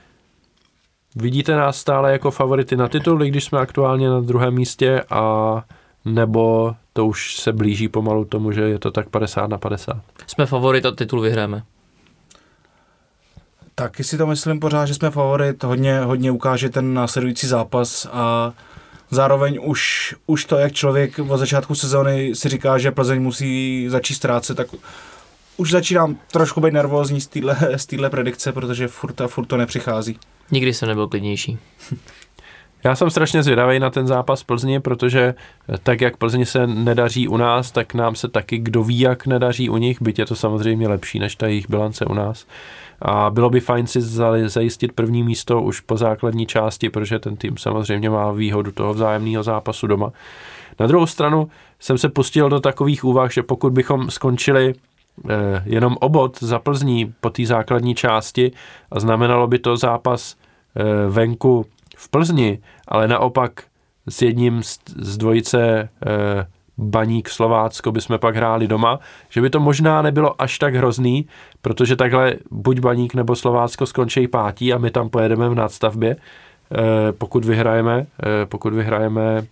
Vidíte 1.20 1.56
nás 1.56 1.78
stále 1.78 2.12
jako 2.12 2.32
favority 2.32 2.76
na 2.76 2.88
titul, 2.88 3.18
když 3.18 3.44
jsme 3.44 3.60
aktuálně 3.60 4.10
na 4.10 4.20
druhém 4.20 4.54
místě 4.54 5.04
a 5.10 5.64
nebo 6.06 6.76
to 6.94 7.06
už 7.06 7.36
se 7.36 7.54
blíží 7.54 7.88
pomalu 7.88 8.26
tomu, 8.26 8.52
že 8.52 8.62
je 8.62 8.80
to 8.80 8.92
tak 8.92 9.10
50 9.10 9.48
na 9.48 9.58
50? 9.58 9.98
Jsme 10.28 10.46
favorit 10.46 10.86
a 10.86 10.92
titul 10.92 11.22
vyhráme. 11.22 11.64
Taky 13.76 14.04
si 14.04 14.18
to 14.18 14.28
myslím 14.28 14.60
pořád, 14.60 14.86
že 14.86 14.94
jsme 14.94 15.12
favorit, 15.12 15.64
hodně, 15.64 16.00
hodně 16.00 16.32
ukáže 16.32 16.70
ten 16.70 16.94
následující 16.94 17.48
zápas 17.48 18.08
a 18.12 18.54
zároveň 19.10 19.60
už, 19.64 20.16
už 20.26 20.46
to, 20.46 20.58
jak 20.58 20.74
člověk 20.74 21.20
od 21.20 21.38
začátku 21.38 21.76
sezóny 21.76 22.36
si 22.36 22.50
říká, 22.50 22.78
že 22.78 22.92
Plzeň 22.92 23.22
musí 23.22 23.86
začít 23.90 24.16
ztrácet, 24.16 24.58
tak 24.58 24.68
už 25.58 25.72
začínám 25.72 26.18
trošku 26.32 26.62
být 26.62 26.74
nervózní 26.74 27.22
z 27.76 27.86
téhle 27.86 28.10
predikce, 28.10 28.52
protože 28.52 28.88
furt 28.88 29.22
a 29.22 29.28
furt 29.28 29.46
to 29.46 29.58
nepřichází. 29.58 30.20
Nikdy 30.52 30.74
jsem 30.74 30.88
nebyl 30.88 31.08
klidnější. 31.08 31.58
Já 32.84 32.96
jsem 32.96 33.10
strašně 33.10 33.44
zvědavý 33.44 33.80
na 33.80 33.90
ten 33.90 34.08
zápas 34.08 34.44
Plzně, 34.44 34.80
protože 34.80 35.34
tak, 35.84 36.02
jak 36.02 36.18
Plzně 36.18 36.46
se 36.46 36.68
nedaří 36.68 37.28
u 37.28 37.38
nás, 37.38 37.72
tak 37.72 37.94
nám 37.94 38.16
se 38.16 38.28
taky 38.28 38.58
kdo 38.58 38.84
ví, 38.84 39.00
jak 39.00 39.28
nedaří 39.28 39.70
u 39.70 39.78
nich, 39.78 40.02
byť 40.02 40.20
je 40.20 40.26
to 40.26 40.36
samozřejmě 40.36 40.88
lepší 40.88 41.20
než 41.20 41.36
ta 41.36 41.48
jejich 41.48 41.70
bilance 41.70 42.06
u 42.06 42.14
nás. 42.14 42.46
A 43.02 43.30
bylo 43.30 43.50
by 43.50 43.60
fajn 43.60 43.88
si 43.88 44.02
zajistit 44.48 44.92
první 44.92 45.24
místo 45.24 45.62
už 45.62 45.80
po 45.80 45.98
základní 45.98 46.46
části, 46.46 46.90
protože 46.90 47.20
ten 47.20 47.36
tým 47.36 47.58
samozřejmě 47.58 48.10
má 48.10 48.32
výhodu 48.32 48.72
toho 48.72 48.94
vzájemného 48.94 49.44
zápasu 49.44 49.88
doma. 49.88 50.12
Na 50.80 50.88
druhou 50.88 51.06
stranu 51.06 51.50
jsem 51.80 51.98
se 51.98 52.10
pustil 52.10 52.50
do 52.50 52.60
takových 52.60 53.04
úvah, 53.04 53.32
že 53.32 53.44
pokud 53.44 53.74
bychom 53.74 54.12
skončili 54.12 54.74
Eh, 55.30 55.64
jenom 55.66 55.98
obod 56.00 56.44
za 56.44 56.60
Plzní 56.60 57.14
po 57.22 57.30
té 57.30 57.46
základní 57.46 57.96
části 57.96 58.52
a 58.92 59.00
znamenalo 59.00 59.48
by 59.48 59.60
to 59.60 59.78
zápas 59.78 60.36
eh, 60.76 61.10
venku 61.10 61.66
v 61.98 62.10
Plzni, 62.10 62.60
ale 62.88 63.08
naopak 63.08 63.64
s 64.10 64.22
jedním 64.22 64.64
z, 64.64 65.18
dvojice 65.18 65.90
eh, 66.06 66.48
Baník 66.78 67.30
Slovácko 67.30 67.92
bychom 67.92 68.20
pak 68.20 68.36
hráli 68.36 68.68
doma, 68.68 69.00
že 69.30 69.42
by 69.42 69.50
to 69.50 69.60
možná 69.60 70.02
nebylo 70.02 70.42
až 70.42 70.60
tak 70.60 70.76
hrozný, 70.76 71.28
protože 71.62 71.96
takhle 71.96 72.36
buď 72.52 72.80
Baník 72.80 73.14
nebo 73.14 73.36
Slovácko 73.36 73.86
skončí 73.86 74.28
pátí 74.28 74.74
a 74.74 74.78
my 74.78 74.92
tam 74.92 75.10
pojedeme 75.10 75.50
v 75.50 75.56
nadstavbě, 75.56 76.16
pokud 77.18 77.46
vyhrajeme, 77.46 78.06
pokud 78.46 78.74
vyhrajeme 78.74 79.48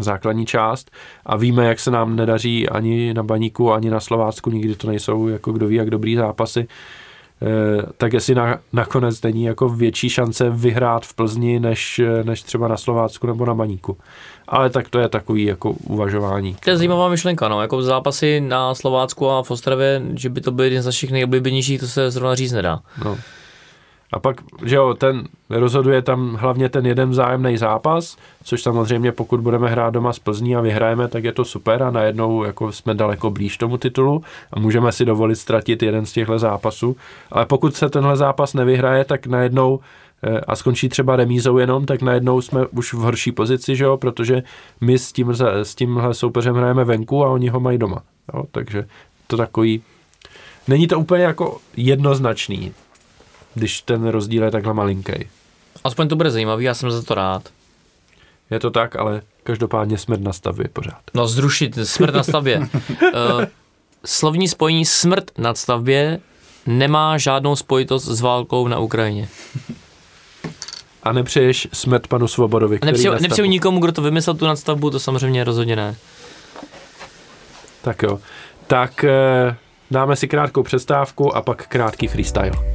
základní 0.00 0.46
část 0.46 0.90
a 1.26 1.36
víme, 1.36 1.66
jak 1.66 1.80
se 1.80 1.90
nám 1.90 2.16
nedaří 2.16 2.68
ani 2.68 3.14
na 3.14 3.22
Baníku, 3.22 3.72
ani 3.72 3.90
na 3.90 4.00
Slovácku, 4.00 4.50
nikdy 4.50 4.74
to 4.74 4.86
nejsou 4.86 5.28
jako 5.28 5.52
kdo 5.52 5.66
ví, 5.66 5.76
jak 5.76 5.90
dobrý 5.90 6.16
zápasy, 6.16 6.68
eh, 7.42 7.82
tak 7.96 8.12
jestli 8.12 8.34
na, 8.34 8.58
nakonec 8.72 9.22
není 9.22 9.44
jako 9.44 9.68
větší 9.68 10.10
šance 10.10 10.50
vyhrát 10.50 11.06
v 11.06 11.14
Plzni, 11.14 11.60
než, 11.60 12.00
než 12.22 12.42
třeba 12.42 12.68
na 12.68 12.76
Slovácku 12.76 13.26
nebo 13.26 13.46
na 13.46 13.54
Baníku. 13.54 13.96
Ale 14.48 14.70
tak 14.70 14.88
to 14.88 14.98
je 14.98 15.08
takový 15.08 15.44
jako 15.44 15.70
uvažování. 15.70 16.56
To 16.64 16.70
je 16.70 16.76
zajímavá 16.76 17.08
myšlenka, 17.08 17.48
no, 17.48 17.62
jako 17.62 17.82
zápasy 17.82 18.40
na 18.40 18.74
Slovácku 18.74 19.30
a 19.30 19.42
v 19.42 19.50
Ostravě, 19.50 20.02
že 20.14 20.28
by 20.28 20.40
to 20.40 20.50
byl 20.50 20.64
jeden 20.64 20.82
z 20.82 20.86
našich 20.86 21.10
nejoblíbenějších, 21.10 21.80
to 21.80 21.86
se 21.86 22.10
zrovna 22.10 22.34
říct 22.34 22.52
nedá. 22.52 22.80
No. 23.04 23.18
A 24.12 24.18
pak, 24.18 24.40
že 24.64 24.76
jo, 24.76 24.94
ten 24.94 25.24
rozhoduje 25.50 26.02
tam 26.02 26.34
hlavně 26.34 26.68
ten 26.68 26.86
jeden 26.86 27.10
vzájemný 27.10 27.56
zápas, 27.56 28.16
což 28.44 28.62
samozřejmě 28.62 29.12
pokud 29.12 29.40
budeme 29.40 29.68
hrát 29.68 29.90
doma 29.90 30.12
z 30.12 30.18
Plzní 30.18 30.56
a 30.56 30.60
vyhrajeme, 30.60 31.08
tak 31.08 31.24
je 31.24 31.32
to 31.32 31.44
super 31.44 31.82
a 31.82 31.90
najednou 31.90 32.44
jako 32.44 32.72
jsme 32.72 32.94
daleko 32.94 33.30
blíž 33.30 33.58
tomu 33.58 33.76
titulu 33.76 34.22
a 34.52 34.58
můžeme 34.60 34.92
si 34.92 35.04
dovolit 35.04 35.36
ztratit 35.36 35.82
jeden 35.82 36.06
z 36.06 36.12
těchto 36.12 36.38
zápasů. 36.38 36.96
Ale 37.30 37.46
pokud 37.46 37.76
se 37.76 37.88
tenhle 37.88 38.16
zápas 38.16 38.54
nevyhraje, 38.54 39.04
tak 39.04 39.26
najednou 39.26 39.80
a 40.46 40.56
skončí 40.56 40.88
třeba 40.88 41.16
remízou 41.16 41.58
jenom, 41.58 41.86
tak 41.86 42.02
najednou 42.02 42.40
jsme 42.40 42.66
už 42.66 42.92
v 42.92 42.96
horší 42.96 43.32
pozici, 43.32 43.76
že 43.76 43.84
jo, 43.84 43.96
protože 43.96 44.42
my 44.80 44.98
s, 44.98 45.12
tím, 45.12 45.32
s 45.62 45.74
tímhle 45.74 46.14
soupeřem 46.14 46.54
hrajeme 46.54 46.84
venku 46.84 47.24
a 47.24 47.28
oni 47.28 47.48
ho 47.48 47.60
mají 47.60 47.78
doma. 47.78 48.02
Jo, 48.34 48.44
takže 48.50 48.86
to 49.26 49.36
takový 49.36 49.82
Není 50.68 50.86
to 50.86 51.00
úplně 51.00 51.22
jako 51.22 51.60
jednoznačný 51.76 52.74
když 53.54 53.82
ten 53.82 54.06
rozdíl 54.08 54.42
je 54.42 54.50
takhle 54.50 54.74
malinký. 54.74 55.12
Aspoň 55.84 56.08
to 56.08 56.16
bude 56.16 56.30
zajímavý, 56.30 56.64
já 56.64 56.74
jsem 56.74 56.90
za 56.90 57.02
to 57.02 57.14
rád. 57.14 57.48
Je 58.50 58.60
to 58.60 58.70
tak, 58.70 58.96
ale 58.96 59.22
každopádně 59.42 59.98
smrt 59.98 60.20
na 60.20 60.32
stavbě 60.32 60.68
pořád. 60.72 61.00
No 61.14 61.28
zrušit 61.28 61.78
smrt 61.82 62.14
na 62.14 62.22
stavbě. 62.22 62.58
uh, 62.58 62.66
slovní 64.04 64.48
spojení 64.48 64.84
smrt 64.84 65.30
na 65.38 65.54
stavbě 65.54 66.20
nemá 66.66 67.18
žádnou 67.18 67.56
spojitost 67.56 68.06
s 68.06 68.20
válkou 68.20 68.68
na 68.68 68.78
Ukrajině. 68.78 69.28
A 71.04 71.12
nepřeješ 71.12 71.68
smrt 71.72 72.06
panu 72.06 72.28
Svobodovi, 72.28 72.78
který 72.78 72.92
nepřeju, 72.92 73.14
nepřeju 73.20 73.48
nikomu, 73.48 73.80
kdo 73.80 73.92
to 73.92 74.02
vymyslel 74.02 74.36
tu 74.36 74.46
nadstavbu, 74.46 74.90
to 74.90 75.00
samozřejmě 75.00 75.44
rozhodně 75.44 75.76
ne. 75.76 75.96
Tak 77.82 78.02
jo. 78.02 78.20
Tak 78.66 79.04
eh, 79.04 79.56
dáme 79.90 80.16
si 80.16 80.28
krátkou 80.28 80.62
přestávku 80.62 81.36
a 81.36 81.42
pak 81.42 81.66
krátký 81.68 82.06
freestyle. 82.06 82.74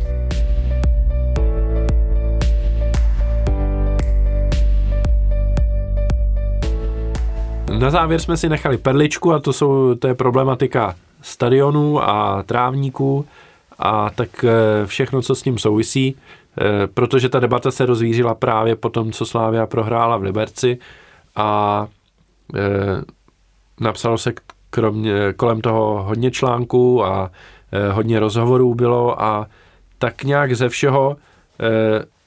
na 7.79 7.89
závěr 7.89 8.19
jsme 8.19 8.37
si 8.37 8.49
nechali 8.49 8.77
perličku 8.77 9.33
a 9.33 9.39
to, 9.39 9.53
jsou, 9.53 9.95
to 9.95 10.07
je 10.07 10.15
problematika 10.15 10.95
stadionů 11.21 12.09
a 12.09 12.43
trávníků 12.43 13.25
a 13.79 14.09
tak 14.09 14.43
eh, 14.43 14.85
všechno, 14.85 15.21
co 15.21 15.35
s 15.35 15.41
tím 15.41 15.57
souvisí, 15.57 16.15
protože 16.93 17.29
ta 17.29 17.39
debata 17.39 17.71
se 17.71 17.85
rozvířila 17.85 18.35
právě 18.35 18.75
po 18.75 18.89
tom, 18.89 19.11
co 19.11 19.25
Slávia 19.25 19.65
prohrála 19.65 20.17
v 20.17 20.23
Liberci 20.23 20.77
a 21.35 21.87
eh, 22.55 22.59
napsalo 23.79 24.17
se 24.17 24.33
kromě, 24.69 25.33
kolem 25.35 25.61
toho 25.61 26.03
hodně 26.03 26.31
článků 26.31 27.05
a 27.05 27.31
hodně 27.91 28.19
rozhovorů 28.19 28.75
bylo 28.75 29.21
a 29.21 29.47
tak 29.97 30.23
nějak 30.23 30.55
ze 30.55 30.69
všeho 30.69 31.17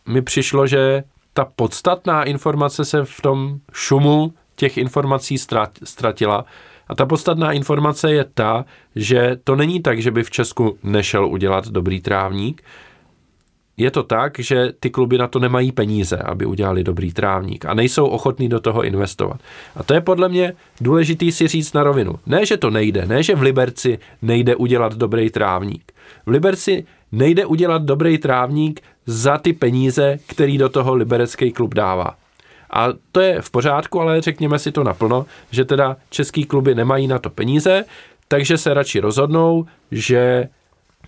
mi 0.07 0.23
přišlo, 0.23 0.67
že 0.67 1.05
ta 1.33 1.45
podstatná 1.57 2.25
informace 2.25 2.85
se 2.85 3.05
v 3.05 3.21
tom 3.21 3.59
šumu 3.73 4.33
těch 4.57 4.79
informací 4.79 5.39
ztratila. 5.85 6.45
A 6.89 6.95
ta 6.95 7.07
podstatná 7.07 7.53
informace 7.53 8.13
je 8.13 8.25
ta, 8.35 8.65
že 8.97 9.37
to 9.45 9.57
není 9.57 9.83
tak, 9.83 10.03
že 10.03 10.11
by 10.11 10.23
v 10.23 10.31
Česku 10.31 10.79
nešel 10.83 11.27
udělat 11.27 11.69
dobrý 11.69 12.01
trávník. 12.01 12.63
Je 13.77 13.91
to 13.91 14.03
tak, 14.03 14.39
že 14.39 14.73
ty 14.81 14.91
kluby 14.91 15.19
na 15.19 15.27
to 15.27 15.39
nemají 15.39 15.73
peníze, 15.73 16.17
aby 16.17 16.47
udělali 16.47 16.85
dobrý 16.85 17.13
trávník 17.13 17.65
a 17.65 17.75
nejsou 17.75 18.07
ochotní 18.07 18.49
do 18.49 18.61
toho 18.61 18.85
investovat. 18.85 19.41
A 19.77 19.83
to 19.83 19.95
je 19.95 20.01
podle 20.01 20.29
mě 20.29 20.53
důležitý 20.81 21.33
si 21.33 21.49
říct 21.49 21.73
na 21.73 21.83
rovinu. 21.83 22.15
Ne, 22.27 22.47
že 22.47 22.57
to 22.57 22.71
nejde, 22.71 23.07
ne, 23.07 23.23
že 23.23 23.35
v 23.35 23.43
Liberci 23.43 23.99
nejde 24.23 24.57
udělat 24.57 24.95
dobrý 24.95 25.31
trávník. 25.31 25.93
V 26.27 26.31
Liberci 26.31 26.85
nejde 27.13 27.47
udělat 27.47 27.83
dobrý 27.83 28.19
trávník 28.19 28.81
za 29.07 29.39
ty 29.39 29.53
peníze, 29.53 30.19
který 30.27 30.59
do 30.59 30.69
toho 30.69 30.95
liberecký 30.95 31.53
klub 31.53 31.75
dává. 31.75 32.17
A 32.71 32.89
to 33.13 33.21
je 33.21 33.41
v 33.41 33.51
pořádku, 33.51 34.01
ale 34.01 34.21
řekněme 34.21 34.59
si 34.59 34.73
to 34.73 34.85
naplno, 34.85 35.27
že 35.51 35.65
teda 35.65 35.97
český 36.11 36.45
kluby 36.45 36.75
nemají 36.75 37.07
na 37.07 37.19
to 37.19 37.31
peníze, 37.31 37.85
takže 38.29 38.59
se 38.59 38.75
radši 38.75 39.01
rozhodnou, 39.01 39.67
že 39.91 40.49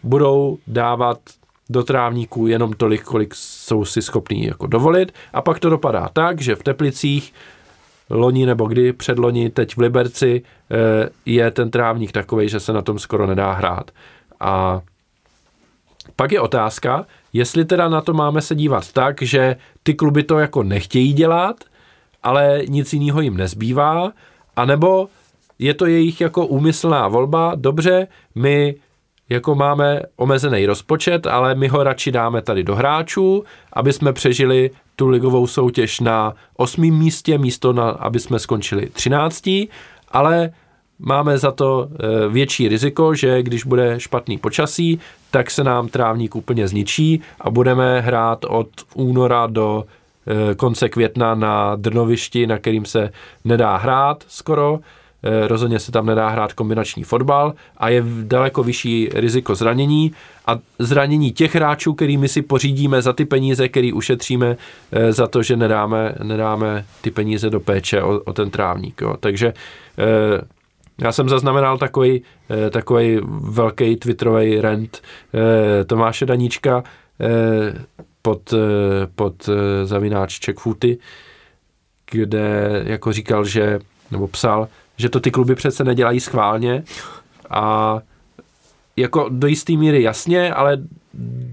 budou 0.02 0.58
dávat 0.66 1.18
do 1.70 1.82
trávníků 1.82 2.46
jenom 2.46 2.72
tolik, 2.72 3.02
kolik 3.02 3.34
jsou 3.34 3.84
si 3.84 4.02
schopní 4.02 4.44
jako 4.44 4.66
dovolit 4.66 5.14
a 5.32 5.42
pak 5.42 5.58
to 5.58 5.70
dopadá 5.70 6.08
tak, 6.12 6.40
že 6.40 6.56
v 6.56 6.62
Teplicích 6.62 7.34
loni 8.10 8.46
nebo 8.46 8.66
kdy 8.66 8.92
předloni, 8.92 9.50
teď 9.50 9.76
v 9.76 9.80
Liberci 9.80 10.42
eh, 10.70 11.08
je 11.26 11.50
ten 11.50 11.70
trávník 11.70 12.12
takový, 12.12 12.48
že 12.48 12.60
se 12.60 12.72
na 12.72 12.82
tom 12.82 12.98
skoro 12.98 13.26
nedá 13.26 13.52
hrát. 13.52 13.90
A 14.40 14.80
pak 16.16 16.32
je 16.32 16.40
otázka, 16.40 17.06
jestli 17.32 17.64
teda 17.64 17.88
na 17.88 18.00
to 18.00 18.12
máme 18.12 18.42
se 18.42 18.54
dívat 18.54 18.92
tak, 18.92 19.22
že 19.22 19.56
ty 19.82 19.94
kluby 19.94 20.22
to 20.22 20.38
jako 20.38 20.62
nechtějí 20.62 21.12
dělat, 21.12 21.56
ale 22.22 22.62
nic 22.68 22.92
jiného 22.92 23.20
jim 23.20 23.36
nezbývá, 23.36 24.12
anebo 24.56 25.08
je 25.58 25.74
to 25.74 25.86
jejich 25.86 26.20
jako 26.20 26.46
úmyslná 26.46 27.08
volba, 27.08 27.52
dobře, 27.56 28.06
my 28.34 28.74
jako 29.28 29.54
máme 29.54 30.00
omezený 30.16 30.66
rozpočet, 30.66 31.26
ale 31.26 31.54
my 31.54 31.68
ho 31.68 31.82
radši 31.82 32.12
dáme 32.12 32.42
tady 32.42 32.64
do 32.64 32.74
hráčů, 32.74 33.44
aby 33.72 33.92
jsme 33.92 34.12
přežili 34.12 34.70
tu 34.96 35.08
ligovou 35.08 35.46
soutěž 35.46 36.00
na 36.00 36.34
osmém 36.56 36.98
místě, 36.98 37.38
místo 37.38 37.72
na, 37.72 37.90
aby 37.90 38.20
jsme 38.20 38.38
skončili 38.38 38.86
třináctí, 38.86 39.68
ale 40.08 40.50
máme 40.98 41.38
za 41.38 41.50
to 41.50 41.88
e, 41.88 42.28
větší 42.28 42.68
riziko, 42.68 43.14
že 43.14 43.42
když 43.42 43.64
bude 43.64 44.00
špatný 44.00 44.38
počasí, 44.38 45.00
tak 45.30 45.50
se 45.50 45.64
nám 45.64 45.88
trávník 45.88 46.36
úplně 46.36 46.68
zničí 46.68 47.22
a 47.40 47.50
budeme 47.50 48.00
hrát 48.00 48.44
od 48.44 48.68
února 48.94 49.46
do 49.46 49.84
e, 50.50 50.54
konce 50.54 50.88
května 50.88 51.34
na 51.34 51.76
drnovišti, 51.76 52.46
na 52.46 52.58
kterým 52.58 52.84
se 52.84 53.10
nedá 53.44 53.76
hrát 53.76 54.24
skoro. 54.28 54.80
E, 55.24 55.48
rozhodně 55.48 55.78
se 55.78 55.92
tam 55.92 56.06
nedá 56.06 56.28
hrát 56.28 56.52
kombinační 56.52 57.04
fotbal 57.04 57.54
a 57.76 57.88
je 57.88 58.04
daleko 58.22 58.62
vyšší 58.62 59.08
riziko 59.14 59.54
zranění 59.54 60.12
a 60.46 60.58
zranění 60.78 61.32
těch 61.32 61.54
hráčů, 61.54 61.94
kterými 61.94 62.28
si 62.28 62.42
pořídíme 62.42 63.02
za 63.02 63.12
ty 63.12 63.24
peníze, 63.24 63.68
který 63.68 63.92
ušetříme 63.92 64.56
za 65.10 65.26
to, 65.26 65.42
že 65.42 65.56
nedáme, 65.56 66.14
nedáme 66.22 66.84
ty 67.00 67.10
peníze 67.10 67.50
do 67.50 67.60
péče 67.60 68.02
o, 68.02 68.20
o 68.20 68.32
ten 68.32 68.50
trávník. 68.50 69.00
Jo. 69.00 69.16
Takže 69.20 69.52
já 70.98 71.12
jsem 71.12 71.28
zaznamenal 71.28 71.78
takový, 71.78 72.22
eh, 72.50 72.70
takový 72.70 73.20
velký 73.40 73.96
twitterový 73.96 74.60
rent 74.60 75.02
eh, 75.34 75.84
Tomáše 75.84 76.26
Daníčka 76.26 76.84
eh, 77.20 77.26
pod, 78.22 78.54
pod 79.14 79.48
zavináč 79.84 80.46
Checkfooty, 80.46 80.98
kde 82.10 82.82
jako 82.86 83.12
říkal, 83.12 83.44
že, 83.44 83.78
nebo 84.10 84.28
psal, 84.28 84.68
že 84.96 85.08
to 85.08 85.20
ty 85.20 85.30
kluby 85.30 85.54
přece 85.54 85.84
nedělají 85.84 86.20
schválně. 86.20 86.84
A 87.50 87.98
jako 88.96 89.28
do 89.28 89.46
jisté 89.46 89.72
míry 89.72 90.02
jasně, 90.02 90.54
ale 90.54 90.78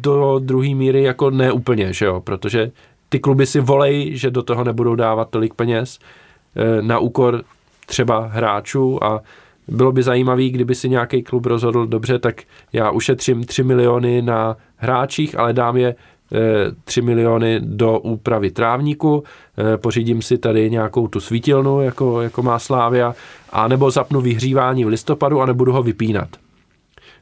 do 0.02 0.40
druhé 0.40 0.76
míry 0.76 1.04
jako 1.04 1.30
ne 1.30 1.52
úplně, 1.52 1.94
že 1.94 2.06
jo, 2.06 2.22
protože 2.22 2.72
ty 3.10 3.20
kluby 3.20 3.46
si 3.46 3.60
volej, 3.60 4.18
že 4.18 4.32
do 4.32 4.44
toho 4.44 4.64
nebudou 4.64 4.96
dávat 4.96 5.30
tolik 5.30 5.54
peněz 5.54 6.00
na 6.82 7.00
úkor 7.00 7.44
třeba 7.86 8.28
hráčů. 8.28 9.04
A 9.04 9.22
bylo 9.68 9.92
by 9.92 10.04
zajímavý, 10.04 10.50
kdyby 10.50 10.76
si 10.76 10.90
nějaký 10.90 11.24
klub 11.24 11.46
rozhodl, 11.46 11.88
dobře, 11.88 12.20
tak 12.20 12.42
já 12.74 12.92
ušetřím 12.92 13.44
3 13.44 13.64
miliony 13.64 14.22
na 14.22 14.58
hráčích, 14.76 15.40
ale 15.40 15.54
dám 15.54 15.78
je 15.78 15.96
3 16.84 17.00
eh, 17.00 17.04
miliony 17.04 17.60
do 17.64 18.00
úpravy 18.00 18.52
trávníku, 18.52 19.24
eh, 19.58 19.78
pořídím 19.78 20.22
si 20.22 20.38
tady 20.38 20.70
nějakou 20.70 21.08
tu 21.08 21.20
svítilnu, 21.20 21.82
jako, 21.82 22.22
jako 22.22 22.44
má 22.44 22.60
Slávia, 22.60 23.16
a 23.50 23.68
nebo 23.68 23.92
zapnu 23.92 24.22
vyhřívání 24.22 24.86
v 24.86 24.88
listopadu 24.88 25.42
a 25.42 25.46
nebudu 25.46 25.72
ho 25.72 25.84
vypínat. 25.84 26.30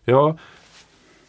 Jo, 0.07 0.35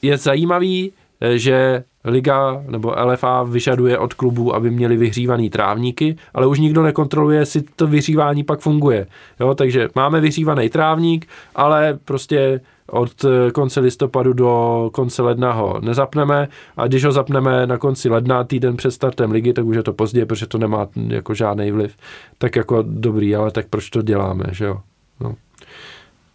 je 0.03 0.17
zajímavý, 0.17 0.93
eh, 1.21 1.39
že 1.39 1.85
Liga 2.05 2.63
nebo 2.69 2.95
LFA 2.97 3.43
vyžaduje 3.43 3.99
od 3.99 4.15
klubů, 4.15 4.55
aby 4.55 4.71
měli 4.71 4.97
vyhřívaný 4.97 5.51
trávníky, 5.51 6.17
ale 6.35 6.47
už 6.47 6.59
nikdo 6.59 6.83
nekontroluje, 6.83 7.39
jestli 7.39 7.63
to 7.77 7.87
vyhřívání 7.87 8.45
pak 8.45 8.61
funguje. 8.61 9.07
Jo, 9.41 9.55
takže 9.55 9.89
máme 9.95 10.21
vyhřívaný 10.21 10.69
trávník, 10.69 11.29
ale 11.55 11.99
prostě 12.05 12.61
od 12.91 13.25
konce 13.55 13.81
listopadu 13.81 14.33
do 14.33 14.91
konce 14.93 15.23
ledna 15.23 15.53
ho 15.53 15.81
nezapneme 15.81 16.49
a 16.77 16.87
když 16.87 17.05
ho 17.05 17.13
zapneme 17.13 17.67
na 17.67 17.79
konci 17.79 18.09
ledna, 18.09 18.45
týden 18.45 18.77
před 18.77 18.91
startem 18.91 19.31
ligy, 19.31 19.53
tak 19.53 19.65
už 19.65 19.77
je 19.77 19.83
to 19.83 19.93
pozdě, 19.93 20.27
protože 20.27 20.47
to 20.47 20.59
nemá 20.59 20.89
jako 21.09 21.35
žádný 21.35 21.71
vliv. 21.71 21.97
Tak 22.39 22.57
jako 22.57 22.85
dobrý, 22.87 23.37
ale 23.37 23.51
tak 23.51 23.67
proč 23.69 23.91
to 23.91 24.03
děláme, 24.03 24.45
že 24.53 24.65
jo? 24.65 24.81
No. 25.21 25.35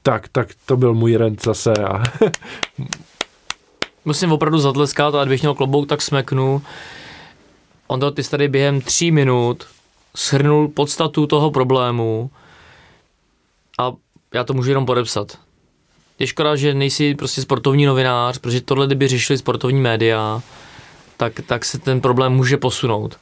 Tak, 0.04 0.28
tak 0.28 0.50
to 0.66 0.78
byl 0.78 0.94
můj 0.94 1.16
rent 1.16 1.44
zase 1.44 1.74
a 1.74 2.04
musím 4.06 4.32
opravdu 4.32 4.60
zatleskat 4.60 5.16
a 5.16 5.24
kdybych 5.24 5.42
měl 5.42 5.54
klobouk, 5.54 5.88
tak 5.90 6.02
smeknu. 6.02 6.62
On 7.88 8.00
to 8.00 8.12
ty 8.12 8.24
tady 8.24 8.48
během 8.48 8.82
tří 8.82 9.12
minut 9.12 9.66
shrnul 10.18 10.68
podstatu 10.68 11.28
toho 11.28 11.52
problému 11.52 12.30
a 13.80 13.94
já 14.34 14.44
to 14.44 14.54
můžu 14.54 14.70
jenom 14.70 14.86
podepsat. 14.86 15.45
Je 16.20 16.28
škoda, 16.28 16.56
že 16.56 16.74
nejsi 16.74 17.16
prostě 17.16 17.42
sportovní 17.42 17.86
novinář, 17.86 18.38
protože 18.38 18.62
tohle, 18.62 18.86
kdyby 18.86 19.08
řešili 19.08 19.38
sportovní 19.38 19.82
média, 19.82 20.42
tak, 21.18 21.34
tak 21.48 21.66
se 21.66 21.80
ten 21.80 22.02
problém 22.02 22.34
může 22.34 22.58
posunout. 22.58 23.18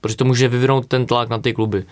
Protože 0.00 0.16
to 0.16 0.24
může 0.24 0.48
vyvinout 0.48 0.86
ten 0.86 1.06
tlak 1.06 1.28
na 1.28 1.38
ty 1.38 1.52
kluby. 1.52 1.84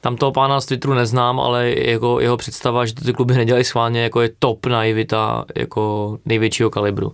Tam 0.00 0.16
toho 0.16 0.32
pána 0.32 0.60
z 0.60 0.66
Twitteru 0.66 0.94
neznám, 0.94 1.40
ale 1.40 1.74
jako 1.76 2.20
jeho 2.20 2.36
představa, 2.36 2.86
že 2.86 2.94
ty 2.94 3.12
kluby 3.12 3.34
nedělají 3.34 3.64
schválně, 3.64 4.02
jako 4.02 4.20
je 4.20 4.30
top 4.38 4.66
naivita 4.66 5.44
jako 5.56 6.18
největšího 6.24 6.70
kalibru 6.70 7.12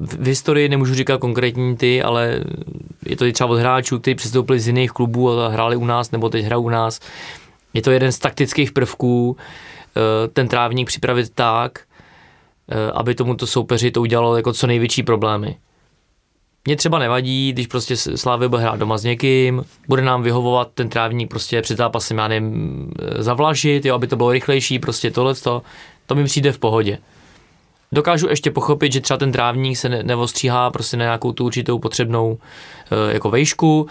v 0.00 0.26
historii 0.26 0.68
nemůžu 0.68 0.94
říkat 0.94 1.20
konkrétní 1.20 1.76
ty, 1.76 2.02
ale 2.02 2.40
je 3.06 3.16
to 3.16 3.32
třeba 3.32 3.50
od 3.50 3.56
hráčů, 3.56 3.98
kteří 3.98 4.14
přestoupili 4.14 4.60
z 4.60 4.66
jiných 4.66 4.90
klubů 4.90 5.30
a 5.30 5.48
hráli 5.48 5.76
u 5.76 5.84
nás, 5.84 6.10
nebo 6.10 6.28
teď 6.28 6.44
hrajou 6.44 6.62
u 6.62 6.68
nás. 6.68 7.00
Je 7.74 7.82
to 7.82 7.90
jeden 7.90 8.12
z 8.12 8.18
taktických 8.18 8.72
prvků, 8.72 9.36
eh, 9.38 9.42
ten 10.32 10.48
trávník 10.48 10.88
připravit 10.88 11.30
tak, 11.34 11.78
eh, 12.68 12.90
aby 12.94 13.14
tomuto 13.14 13.46
soupeři 13.46 13.90
to 13.90 14.00
udělalo 14.00 14.36
jako 14.36 14.52
co 14.52 14.66
největší 14.66 15.02
problémy. 15.02 15.56
Mně 16.64 16.76
třeba 16.76 16.98
nevadí, 16.98 17.52
když 17.52 17.66
prostě 17.66 17.96
Slávy 17.96 18.48
bude 18.48 18.62
hrát 18.62 18.78
doma 18.78 18.98
s 18.98 19.04
někým, 19.04 19.64
bude 19.88 20.02
nám 20.02 20.22
vyhovovat 20.22 20.68
ten 20.74 20.88
trávník 20.88 21.30
prostě 21.30 21.62
před 21.62 21.76
zápasem, 21.76 22.18
já 22.18 22.28
nevím, 22.28 22.90
eh, 22.98 23.22
zavlažit, 23.22 23.84
jo, 23.84 23.94
aby 23.94 24.06
to 24.06 24.16
bylo 24.16 24.32
rychlejší, 24.32 24.78
prostě 24.78 25.10
tohle, 25.10 25.34
to 26.06 26.14
mi 26.14 26.24
přijde 26.24 26.52
v 26.52 26.58
pohodě. 26.58 26.98
Dokážu 27.92 28.28
ještě 28.28 28.50
pochopit, 28.50 28.92
že 28.92 29.00
třeba 29.00 29.18
ten 29.18 29.32
trávník 29.32 29.76
se 29.76 29.88
ne- 29.88 30.02
nevostříhá 30.02 30.70
prostě 30.70 30.96
na 30.96 31.04
nějakou 31.04 31.32
tu 31.32 31.44
určitou 31.44 31.78
potřebnou 31.78 32.38
e, 32.90 33.12
jako 33.12 33.30
vejšku. 33.30 33.88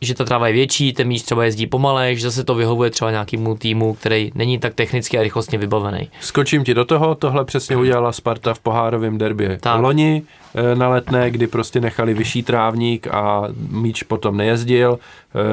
Že 0.00 0.14
ta 0.14 0.24
tráva 0.24 0.46
je 0.46 0.52
větší, 0.52 0.92
ten 0.92 1.08
míč 1.08 1.22
třeba 1.22 1.44
jezdí 1.44 1.66
pomalej, 1.66 2.16
že 2.16 2.22
zase 2.22 2.44
to 2.44 2.54
vyhovuje 2.54 2.90
třeba 2.90 3.10
nějakému 3.10 3.56
týmu, 3.56 3.94
který 3.94 4.32
není 4.34 4.58
tak 4.58 4.74
technicky 4.74 5.18
a 5.18 5.22
rychlostně 5.22 5.58
vybavený. 5.58 6.10
Skočím 6.20 6.64
ti 6.64 6.74
do 6.74 6.84
toho, 6.84 7.14
tohle 7.14 7.44
přesně 7.44 7.76
udělala 7.76 8.12
Sparta 8.12 8.54
v 8.54 8.58
pohárovém 8.58 9.18
derbě. 9.18 9.58
Tak. 9.60 9.80
Loni 9.80 10.22
eh, 10.54 10.74
na 10.74 10.88
letné, 10.88 11.30
kdy 11.30 11.46
prostě 11.46 11.80
nechali 11.80 12.14
vyšší 12.14 12.42
trávník 12.42 13.06
a 13.06 13.42
míč 13.70 14.02
potom 14.02 14.36
nejezdil, 14.36 14.98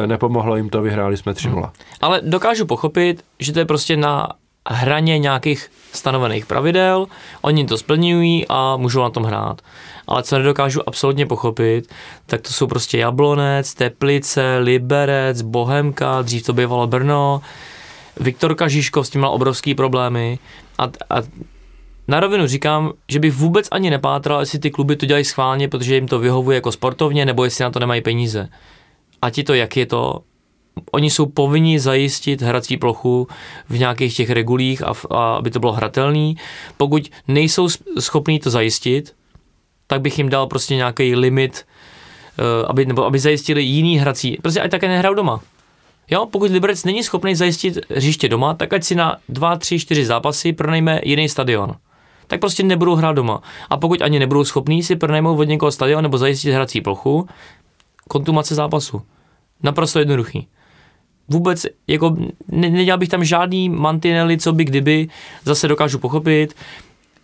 eh, 0.03 0.07
nepomohlo 0.07 0.55
jim 0.55 0.69
to, 0.69 0.81
vyhráli 0.81 1.17
jsme 1.17 1.33
3-0. 1.33 1.71
Ale 2.01 2.21
dokážu 2.23 2.65
pochopit, 2.65 3.23
že 3.39 3.53
to 3.53 3.59
je 3.59 3.65
prostě 3.65 3.97
na 3.97 4.29
hraně 4.69 5.19
nějakých 5.19 5.71
stanovených 5.93 6.45
pravidel, 6.45 7.05
oni 7.41 7.65
to 7.65 7.77
splňují 7.77 8.45
a 8.49 8.77
můžou 8.77 9.01
na 9.01 9.09
tom 9.09 9.23
hrát. 9.23 9.61
Ale 10.07 10.23
co 10.23 10.37
nedokážu 10.37 10.89
absolutně 10.89 11.25
pochopit, 11.25 11.93
tak 12.25 12.41
to 12.41 12.49
jsou 12.49 12.67
prostě 12.67 12.97
Jablonec, 12.97 13.73
Teplice, 13.73 14.57
Liberec, 14.57 15.41
Bohemka, 15.41 16.21
dřív 16.21 16.45
to 16.45 16.53
bývalo 16.53 16.87
Brno, 16.87 17.41
Viktor 18.19 18.55
Kažiškov 18.55 19.07
s 19.07 19.09
tím 19.09 19.21
měl 19.21 19.31
obrovský 19.31 19.75
problémy 19.75 20.39
a, 20.77 20.83
a 20.83 21.21
na 22.07 22.19
rovinu 22.19 22.47
říkám, 22.47 22.93
že 23.09 23.19
bych 23.19 23.33
vůbec 23.33 23.67
ani 23.71 23.89
nepátral, 23.89 24.39
jestli 24.39 24.59
ty 24.59 24.71
kluby 24.71 24.95
to 24.95 25.05
dělají 25.05 25.25
schválně, 25.25 25.67
protože 25.67 25.95
jim 25.95 26.07
to 26.07 26.19
vyhovuje 26.19 26.55
jako 26.55 26.71
sportovně, 26.71 27.25
nebo 27.25 27.43
jestli 27.43 27.63
na 27.63 27.71
to 27.71 27.79
nemají 27.79 28.01
peníze. 28.01 28.49
A 29.21 29.29
ti 29.29 29.43
to, 29.43 29.53
jak 29.53 29.77
je 29.77 29.85
to, 29.85 30.19
oni 30.91 31.09
jsou 31.09 31.25
povinni 31.25 31.79
zajistit 31.79 32.41
hrací 32.41 32.77
plochu 32.77 33.27
v 33.69 33.79
nějakých 33.79 34.15
těch 34.15 34.29
regulích, 34.29 34.83
a, 34.83 34.93
a 35.09 35.35
aby 35.35 35.51
to 35.51 35.59
bylo 35.59 35.71
hratelný. 35.71 36.37
Pokud 36.77 37.09
nejsou 37.27 37.69
schopní 37.99 38.39
to 38.39 38.49
zajistit, 38.49 39.15
tak 39.87 40.01
bych 40.01 40.17
jim 40.17 40.29
dal 40.29 40.47
prostě 40.47 40.75
nějaký 40.75 41.15
limit, 41.15 41.65
eh, 42.39 42.43
aby, 42.67 42.85
nebo 42.85 43.05
aby 43.05 43.19
zajistili 43.19 43.63
jiný 43.63 43.97
hrací, 43.97 44.37
prostě 44.41 44.61
ať 44.61 44.71
také 44.71 44.87
nehrajou 44.87 45.15
doma. 45.15 45.39
Jo, 46.11 46.25
pokud 46.25 46.51
Liberec 46.51 46.83
není 46.83 47.03
schopný 47.03 47.35
zajistit 47.35 47.77
hřiště 47.95 48.29
doma, 48.29 48.53
tak 48.53 48.73
ať 48.73 48.83
si 48.83 48.95
na 48.95 49.17
2, 49.29 49.57
3, 49.57 49.79
4 49.79 50.05
zápasy 50.05 50.53
pronajme 50.53 51.01
jiný 51.03 51.29
stadion. 51.29 51.75
Tak 52.27 52.39
prostě 52.39 52.63
nebudou 52.63 52.95
hrát 52.95 53.13
doma. 53.13 53.41
A 53.69 53.77
pokud 53.77 54.01
ani 54.01 54.19
nebudou 54.19 54.43
schopní 54.43 54.83
si 54.83 54.95
pronajmout 54.95 55.39
od 55.39 55.43
někoho 55.43 55.71
stadion 55.71 56.03
nebo 56.03 56.17
zajistit 56.17 56.51
hrací 56.51 56.81
plochu, 56.81 57.27
kontumace 58.07 58.55
zápasu. 58.55 59.01
Naprosto 59.63 59.99
jednoduchý. 59.99 60.47
Vůbec, 61.27 61.65
jako, 61.87 62.17
ne, 62.47 62.69
nedělal 62.69 62.97
bych 62.97 63.09
tam 63.09 63.23
žádný 63.23 63.69
mantinely, 63.69 64.37
co 64.37 64.53
by 64.53 64.65
kdyby, 64.65 65.07
zase 65.43 65.67
dokážu 65.67 65.99
pochopit, 65.99 66.55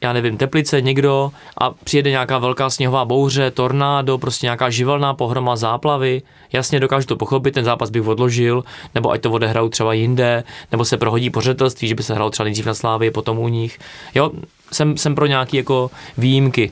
já 0.02 0.14
nevím, 0.14 0.38
Teplice, 0.38 0.82
někdo 0.82 1.32
a 1.58 1.72
přijede 1.72 2.10
nějaká 2.10 2.38
velká 2.38 2.70
sněhová 2.70 3.06
bouře, 3.06 3.52
tornádo, 3.52 4.18
prostě 4.18 4.46
nějaká 4.46 4.70
živelná 4.70 5.14
pohroma, 5.14 5.56
záplavy. 5.56 6.22
Jasně 6.54 6.80
dokážu 6.80 7.08
to 7.08 7.16
pochopit, 7.16 7.52
ten 7.52 7.66
zápas 7.66 7.90
bych 7.90 8.08
odložil, 8.08 8.64
nebo 8.96 9.12
ať 9.12 9.22
to 9.22 9.32
odehrajou 9.32 9.70
třeba 9.70 9.94
jinde, 9.94 10.44
nebo 10.72 10.86
se 10.86 10.98
prohodí 10.98 11.30
pořetelství, 11.30 11.88
že 11.88 11.96
by 11.96 12.04
se 12.04 12.14
hrál 12.14 12.30
třeba 12.30 12.44
nejdřív 12.44 12.66
na 12.66 12.74
Slávy, 12.74 13.12
potom 13.12 13.40
u 13.40 13.48
nich. 13.48 13.80
Jo, 14.16 14.32
jsem, 14.72 14.98
jsem 14.98 15.16
pro 15.16 15.26
nějaké 15.26 15.58
jako 15.58 15.92
výjimky. 16.18 16.72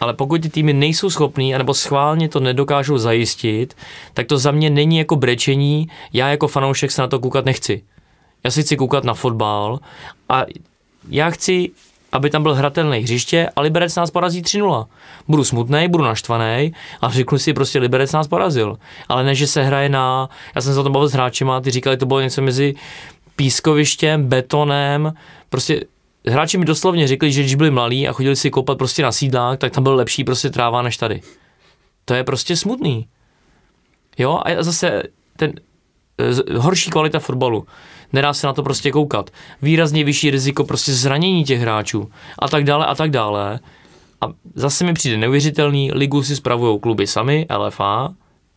Ale 0.00 0.14
pokud 0.14 0.42
ty 0.42 0.48
týmy 0.48 0.72
nejsou 0.72 1.10
schopný, 1.10 1.54
anebo 1.54 1.74
schválně 1.74 2.28
to 2.28 2.40
nedokážou 2.40 2.98
zajistit, 2.98 3.76
tak 4.14 4.26
to 4.26 4.38
za 4.38 4.50
mě 4.50 4.70
není 4.70 4.98
jako 4.98 5.16
brečení, 5.16 5.88
já 6.12 6.28
jako 6.28 6.48
fanoušek 6.48 6.90
se 6.90 7.02
na 7.02 7.08
to 7.08 7.18
koukat 7.18 7.44
nechci. 7.44 7.82
Já 8.44 8.50
si 8.50 8.62
chci 8.62 8.76
koukat 8.76 9.04
na 9.04 9.14
fotbal 9.14 9.78
a 10.28 10.44
já 11.08 11.30
chci, 11.30 11.70
aby 12.12 12.30
tam 12.30 12.42
byl 12.42 12.54
hratelný 12.54 12.98
hřiště 12.98 13.48
a 13.56 13.60
Liberec 13.60 13.96
nás 13.96 14.10
porazí 14.10 14.42
3-0. 14.42 14.86
Budu 15.28 15.44
smutný, 15.44 15.88
budu 15.88 16.04
naštvaný 16.04 16.72
a 17.00 17.10
řeknu 17.10 17.38
si 17.38 17.52
prostě 17.52 17.78
Liberec 17.78 18.12
nás 18.12 18.28
porazil. 18.28 18.76
Ale 19.08 19.24
ne, 19.24 19.34
že 19.34 19.46
se 19.46 19.62
hraje 19.62 19.88
na, 19.88 20.28
já 20.54 20.60
jsem 20.60 20.74
se 20.74 20.80
o 20.80 20.82
tom 20.82 20.92
bavil 20.92 21.08
s 21.08 21.12
hráčima, 21.12 21.56
a 21.56 21.60
ty 21.60 21.70
říkali, 21.70 21.96
to 21.96 22.06
bylo 22.06 22.20
něco 22.20 22.42
mezi 22.42 22.74
pískovištěm, 23.36 24.26
betonem, 24.26 25.12
prostě 25.48 25.84
hráči 26.26 26.58
mi 26.58 26.64
doslovně 26.64 27.08
řekli, 27.08 27.32
že 27.32 27.40
když 27.40 27.54
byli 27.54 27.70
mladí 27.70 28.08
a 28.08 28.12
chodili 28.12 28.36
si 28.36 28.50
koupat 28.50 28.78
prostě 28.78 29.02
na 29.02 29.12
sídlák, 29.12 29.58
tak 29.58 29.72
tam 29.72 29.82
byl 29.82 29.94
lepší 29.94 30.24
prostě 30.24 30.50
tráva 30.50 30.82
než 30.82 30.96
tady. 30.96 31.20
To 32.04 32.14
je 32.14 32.24
prostě 32.24 32.56
smutný. 32.56 33.08
Jo, 34.18 34.40
a 34.44 34.62
zase 34.62 35.02
ten 35.36 35.52
eh, 36.18 36.58
horší 36.58 36.90
kvalita 36.90 37.18
fotbalu. 37.18 37.66
Nedá 38.12 38.34
se 38.34 38.46
na 38.46 38.52
to 38.52 38.62
prostě 38.62 38.90
koukat. 38.90 39.30
Výrazně 39.62 40.04
vyšší 40.04 40.30
riziko 40.30 40.64
prostě 40.64 40.92
zranění 40.92 41.44
těch 41.44 41.60
hráčů 41.60 42.10
a 42.38 42.48
tak 42.48 42.64
dále 42.64 42.86
a 42.86 42.94
tak 42.94 43.10
dále. 43.10 43.60
A 44.20 44.26
zase 44.54 44.84
mi 44.84 44.92
přijde 44.92 45.16
neuvěřitelný, 45.16 45.92
ligu 45.92 46.22
si 46.22 46.36
spravují 46.36 46.80
kluby 46.80 47.06
sami, 47.06 47.46
LFA, 47.58 48.14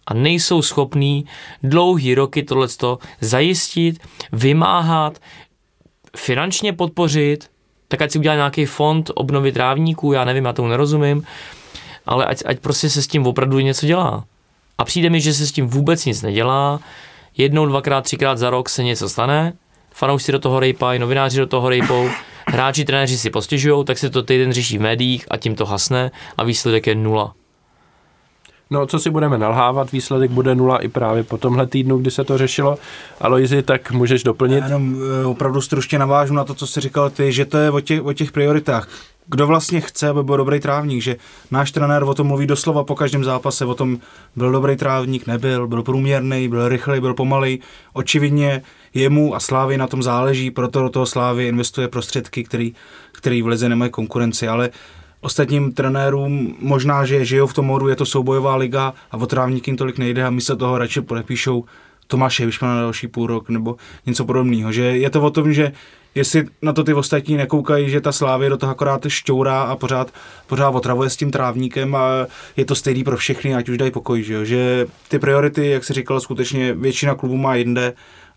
a 0.08 0.14
nejsou 0.14 0.62
schopní 0.62 1.26
dlouhý 1.64 2.16
roky 2.16 2.44
tohleto 2.44 3.00
zajistit, 3.22 4.00
vymáhat, 4.32 5.20
finančně 6.18 6.74
podpořit, 6.74 7.50
tak 7.88 8.02
ať 8.02 8.12
si 8.12 8.20
udělá 8.20 8.36
nějaký 8.36 8.66
fond 8.66 9.12
obnovy 9.16 9.52
trávníků, 9.52 10.14
já 10.14 10.26
nevím, 10.26 10.46
já 10.46 10.54
tomu 10.54 10.68
nerozumím, 10.68 11.24
ale 12.06 12.26
ať, 12.26 12.44
ať 12.46 12.60
prostě 12.60 12.90
se 12.90 13.02
s 13.02 13.08
tím 13.08 13.28
opravdu 13.28 13.60
něco 13.60 13.86
dělá. 13.86 14.26
A 14.78 14.86
přijde 14.86 15.10
mi, 15.10 15.22
že 15.22 15.34
se 15.34 15.48
s 15.48 15.52
tím 15.52 15.68
vůbec 15.68 16.06
nic 16.06 16.22
nedělá, 16.22 16.80
jednou, 17.38 17.66
dvakrát, 17.66 18.02
třikrát 18.02 18.38
za 18.38 18.50
rok 18.50 18.70
se 18.70 18.84
něco 18.84 19.10
stane, 19.10 19.54
fanoušci 19.92 20.32
do 20.32 20.40
toho 20.40 20.60
rejpají, 20.60 21.00
novináři 21.00 21.40
do 21.40 21.48
toho 21.48 21.70
rejpou, 21.70 22.10
hráči, 22.48 22.86
trenéři 22.86 23.18
si 23.18 23.30
postěžují, 23.30 23.86
tak 23.86 23.98
se 23.98 24.10
to 24.10 24.24
týden 24.24 24.54
řeší 24.54 24.78
v 24.78 24.82
médiích 24.82 25.26
a 25.30 25.38
tím 25.38 25.56
to 25.56 25.66
hasne 25.66 26.12
a 26.38 26.44
výsledek 26.44 26.88
je 26.88 26.96
nula. 26.96 27.34
No, 28.70 28.86
co 28.88 29.00
si 29.00 29.10
budeme 29.10 29.38
nalhávat, 29.38 29.92
výsledek 29.92 30.32
bude 30.32 30.56
nula 30.56 30.78
i 30.78 30.88
právě 30.88 31.24
po 31.24 31.38
tomhle 31.38 31.68
týdnu, 31.68 31.98
kdy 31.98 32.12
se 32.12 32.24
to 32.24 32.38
řešilo. 32.38 32.78
Aloizi, 33.22 33.62
tak 33.62 33.92
můžeš 33.92 34.24
doplnit. 34.24 34.58
Já 34.58 34.66
jenom 34.66 34.96
eh, 35.22 35.26
opravdu 35.26 35.62
stručně 35.62 36.00
navážu 36.00 36.34
na 36.34 36.44
to, 36.44 36.54
co 36.54 36.68
jsi 36.68 36.82
říkal 36.82 37.10
ty, 37.10 37.32
že 37.32 37.46
to 37.46 37.58
je 37.58 37.72
o 37.72 37.80
těch, 37.80 38.06
o 38.06 38.14
těch 38.14 38.32
prioritách. 38.32 38.88
Kdo 39.26 39.48
vlastně 39.48 39.82
chce, 39.82 40.10
aby 40.10 40.24
byl 40.24 40.38
dobrý 40.38 40.60
trávník, 40.60 41.02
že 41.02 41.16
náš 41.52 41.72
trenér 41.72 42.04
o 42.04 42.14
tom 42.14 42.28
mluví 42.28 42.48
doslova 42.48 42.84
po 42.84 42.96
každém 42.96 43.24
zápase, 43.24 43.66
o 43.66 43.76
tom 43.76 44.00
byl 44.36 44.52
dobrý 44.52 44.76
trávník, 44.76 45.28
nebyl, 45.28 45.68
byl 45.68 45.84
průměrný, 45.84 46.48
byl 46.48 46.70
rychlej, 46.70 47.02
byl 47.02 47.14
pomalej. 47.14 47.60
Očividně 47.94 48.62
jemu 48.94 49.36
a 49.36 49.40
Slávy 49.40 49.78
na 49.78 49.88
tom 49.88 50.04
záleží, 50.04 50.52
proto 50.52 50.82
do 50.82 50.90
toho 50.90 51.06
Slávy 51.06 51.48
investuje 51.48 51.88
prostředky, 51.88 52.44
který, 52.44 52.74
který 53.12 53.42
v 53.42 53.48
lize 53.48 53.70
nemají 53.70 53.92
konkurenci, 53.92 54.48
ale 54.48 54.70
ostatním 55.22 55.72
trenérům 55.72 56.56
možná, 56.60 57.06
že 57.06 57.26
žijou 57.26 57.48
v 57.48 57.54
tom 57.54 57.66
modu, 57.66 57.88
je 57.88 57.96
to 57.96 58.06
soubojová 58.06 58.56
liga 58.56 58.94
a 59.12 59.18
o 59.18 59.26
trávník 59.26 59.68
jim 59.68 59.78
tolik 59.78 59.98
nejde 59.98 60.24
a 60.24 60.30
my 60.30 60.42
se 60.42 60.56
toho 60.56 60.78
radši 60.78 61.02
podepíšou 61.02 61.66
Tomáše 62.08 62.46
Vyšmana 62.46 62.76
na 62.76 62.82
další 62.82 63.08
půl 63.08 63.28
rok 63.28 63.50
nebo 63.50 63.76
něco 64.06 64.26
podobného. 64.26 64.72
Že 64.72 64.84
je 64.84 65.10
to 65.10 65.22
o 65.22 65.30
tom, 65.30 65.54
že 65.54 65.72
jestli 66.16 66.46
na 66.62 66.74
to 66.74 66.84
ty 66.84 66.94
ostatní 66.94 67.38
nekoukají, 67.38 67.90
že 67.90 68.02
ta 68.02 68.12
Slávě 68.12 68.50
do 68.50 68.58
toho 68.58 68.72
akorát 68.72 69.06
šťourá 69.08 69.62
a 69.62 69.76
pořád, 69.76 70.14
pořád 70.48 70.70
otravuje 70.70 71.10
s 71.10 71.18
tím 71.18 71.32
trávníkem 71.32 71.96
a 71.96 72.28
je 72.58 72.66
to 72.66 72.76
stejný 72.76 73.04
pro 73.04 73.18
všechny, 73.18 73.56
ať 73.56 73.70
už 73.70 73.78
dají 73.78 73.92
pokoj, 73.92 74.24
že, 74.24 74.34
jo? 74.34 74.46
že 74.46 74.88
ty 75.08 75.20
priority, 75.20 75.70
jak 75.70 75.84
si 75.84 75.94
říkal, 75.94 76.20
skutečně 76.20 76.74
většina 76.74 77.16
klubů 77.16 77.38
má 77.38 77.56
jinde 77.56 77.94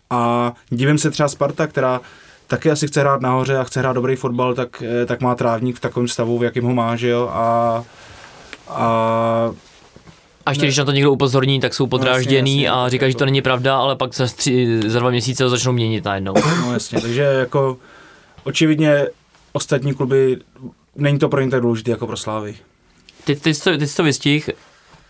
a 0.09 0.53
divím 0.69 0.97
se 0.97 1.11
třeba 1.11 1.29
Sparta, 1.29 1.67
která 1.67 2.01
taky 2.47 2.71
asi 2.71 2.87
chce 2.87 2.99
hrát 2.99 3.21
nahoře 3.21 3.57
a 3.57 3.63
chce 3.63 3.79
hrát 3.79 3.93
dobrý 3.93 4.15
fotbal, 4.15 4.53
tak, 4.53 4.83
eh, 5.01 5.05
tak 5.05 5.21
má 5.21 5.35
trávník 5.35 5.75
v 5.75 5.79
takovém 5.79 6.07
stavu, 6.07 6.37
v 6.37 6.43
jakém 6.43 6.63
ho 6.63 6.73
má, 6.73 6.95
že 6.95 7.09
jo, 7.09 7.29
a, 7.33 7.83
a 8.67 9.51
A 10.47 10.51
ještě 10.51 10.65
když 10.65 10.77
na 10.77 10.85
to 10.85 10.91
někdo 10.91 11.11
upozorní, 11.11 11.59
tak 11.59 11.73
jsou 11.73 11.87
podrážděný 11.87 12.61
jasně, 12.61 12.69
a 12.69 12.83
tak 12.83 12.91
říkají, 12.91 13.11
že 13.11 13.15
jako- 13.15 13.19
to 13.19 13.25
není 13.25 13.41
pravda, 13.41 13.77
ale 13.77 13.95
pak 13.95 14.15
za, 14.15 14.27
tři, 14.27 14.79
za 14.85 14.99
dva 14.99 15.09
měsíce 15.09 15.43
ho 15.43 15.49
začnou 15.49 15.71
měnit 15.71 16.05
najednou. 16.05 16.33
No 16.65 16.73
jasně, 16.73 17.01
takže 17.01 17.21
jako 17.21 17.77
očividně 18.43 19.07
ostatní 19.53 19.93
kluby, 19.93 20.37
není 20.95 21.19
to 21.19 21.29
pro 21.29 21.41
ně 21.41 21.49
tak 21.49 21.61
důležité 21.61 21.91
jako 21.91 22.07
pro 22.07 22.17
Slávy. 22.17 22.55
Teď, 23.23 23.41
teď, 23.41 23.63
to, 23.63 23.77
teď 23.77 23.95
to 23.95 24.03
vystih, 24.03 24.49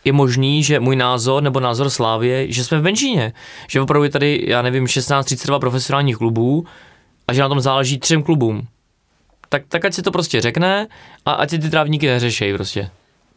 je 0.05 0.13
možný, 0.13 0.63
že 0.63 0.79
můj 0.79 0.95
názor 0.95 1.43
nebo 1.43 1.59
názor 1.59 1.89
Slávě, 1.89 2.51
že 2.51 2.63
jsme 2.63 2.79
v 2.79 2.83
menšině. 2.83 3.33
Že 3.67 3.81
opravdu 3.81 4.03
je 4.03 4.09
tady, 4.09 4.43
já 4.47 4.61
nevím, 4.61 4.85
16-32 4.85 5.59
profesionálních 5.59 6.17
klubů 6.17 6.65
a 7.27 7.33
že 7.33 7.41
na 7.41 7.49
tom 7.49 7.61
záleží 7.61 7.99
třem 7.99 8.23
klubům. 8.23 8.67
Tak, 9.49 9.61
tak 9.67 9.85
ať 9.85 9.93
si 9.93 10.01
to 10.01 10.11
prostě 10.11 10.41
řekne 10.41 10.87
a 11.25 11.31
ať 11.31 11.49
si 11.49 11.59
ty 11.59 11.69
trávníky 11.69 12.07
neřešejí 12.07 12.53
prostě. 12.53 12.89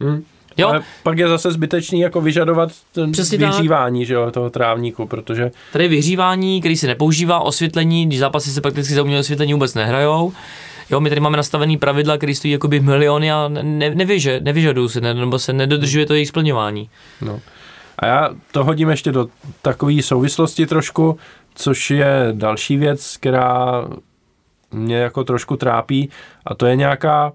Hm. 0.03 0.25
Jo, 0.57 0.69
Ale 0.69 0.83
pak 1.03 1.19
je 1.19 1.29
zase 1.29 1.53
zbytečný 1.53 2.01
jako 2.01 2.21
vyžadovat 2.21 2.71
ten 2.93 3.13
Přesně 3.13 3.39
vyhřívání 3.39 4.07
že 4.07 4.15
jo, 4.15 4.31
toho 4.31 4.51
trávníku, 4.51 5.07
protože 5.07 5.51
tady 5.73 5.85
je 5.85 5.89
vyhřívání, 5.89 6.61
který 6.61 6.77
se 6.77 6.87
nepoužívá, 6.87 7.41
osvětlení, 7.41 8.07
když 8.07 8.19
zápasy 8.19 8.51
se 8.51 8.61
prakticky 8.61 8.95
za 8.95 9.03
umělé 9.03 9.21
osvětlení 9.21 9.53
vůbec 9.53 9.75
nehrajou. 9.75 10.33
Jo, 10.91 11.01
my 11.01 11.09
tady 11.09 11.21
máme 11.21 11.37
nastavený 11.37 11.77
pravidla, 11.77 12.17
které 12.17 12.35
stojí 12.35 12.53
jakoby 12.53 12.81
miliony 12.81 13.33
a 13.33 13.49
ne, 13.49 13.95
nevyže, 13.95 14.41
nevyžadují 14.41 14.89
se, 14.89 15.01
ne, 15.01 15.15
nebo 15.15 15.39
se 15.39 15.53
nedodržuje 15.53 16.07
to 16.07 16.15
jejich 16.15 16.29
splňování. 16.29 16.91
No. 17.21 17.41
A 17.99 18.07
já 18.07 18.31
to 18.53 18.65
hodím 18.65 18.91
ještě 18.91 19.13
do 19.13 19.29
takové 19.63 20.03
souvislosti 20.03 20.67
trošku, 20.67 21.19
což 21.55 21.91
je 21.91 22.29
další 22.33 22.77
věc, 22.77 23.17
která 23.17 23.85
mě 24.73 24.97
jako 24.97 25.25
trošku 25.25 25.57
trápí 25.57 26.11
a 26.47 26.55
to 26.55 26.67
je 26.67 26.77
nějaká 26.77 27.33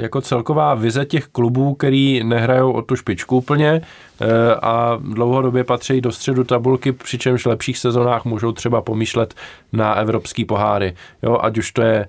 jako 0.00 0.20
celková 0.20 0.74
vize 0.74 1.04
těch 1.04 1.26
klubů, 1.26 1.74
který 1.74 2.24
nehrajou 2.24 2.72
o 2.72 2.82
tu 2.82 2.96
špičku 2.96 3.36
úplně 3.36 3.80
eh, 4.20 4.54
a 4.54 4.98
dlouhodobě 5.02 5.64
patří 5.64 6.00
do 6.00 6.12
středu 6.12 6.44
tabulky, 6.44 6.92
přičemž 6.92 7.46
v 7.46 7.48
lepších 7.48 7.78
sezónách 7.78 8.24
můžou 8.24 8.52
třeba 8.52 8.82
pomýšlet 8.82 9.34
na 9.72 9.94
evropský 9.94 10.44
poháry. 10.44 10.94
Jo, 11.22 11.38
ať 11.42 11.58
už 11.58 11.72
to 11.72 11.82
je, 11.82 12.08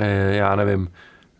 eh, 0.00 0.34
já 0.34 0.56
nevím, 0.56 0.88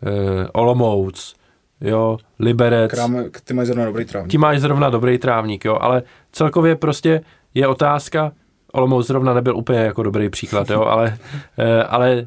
eh, 0.03 0.47
Olomouc, 0.53 1.35
jo, 1.81 2.17
Liberec. 2.39 2.91
Krám, 2.91 3.17
ty 3.43 3.53
mají 3.53 3.67
zrovna 3.67 3.85
dobrý 3.85 4.05
trávník. 4.05 4.31
Ti 4.31 4.37
máš 4.37 4.59
zrovna 4.59 4.89
dobrý 4.89 5.17
trávník, 5.17 5.65
jo, 5.65 5.77
ale 5.81 6.03
celkově 6.31 6.75
prostě 6.75 7.21
je 7.53 7.67
otázka, 7.67 8.31
Olomouc 8.71 9.07
zrovna 9.07 9.33
nebyl 9.33 9.57
úplně 9.57 9.79
jako 9.79 10.03
dobrý 10.03 10.29
příklad, 10.29 10.69
jo, 10.69 10.81
ale, 10.81 11.17
ale 11.89 12.25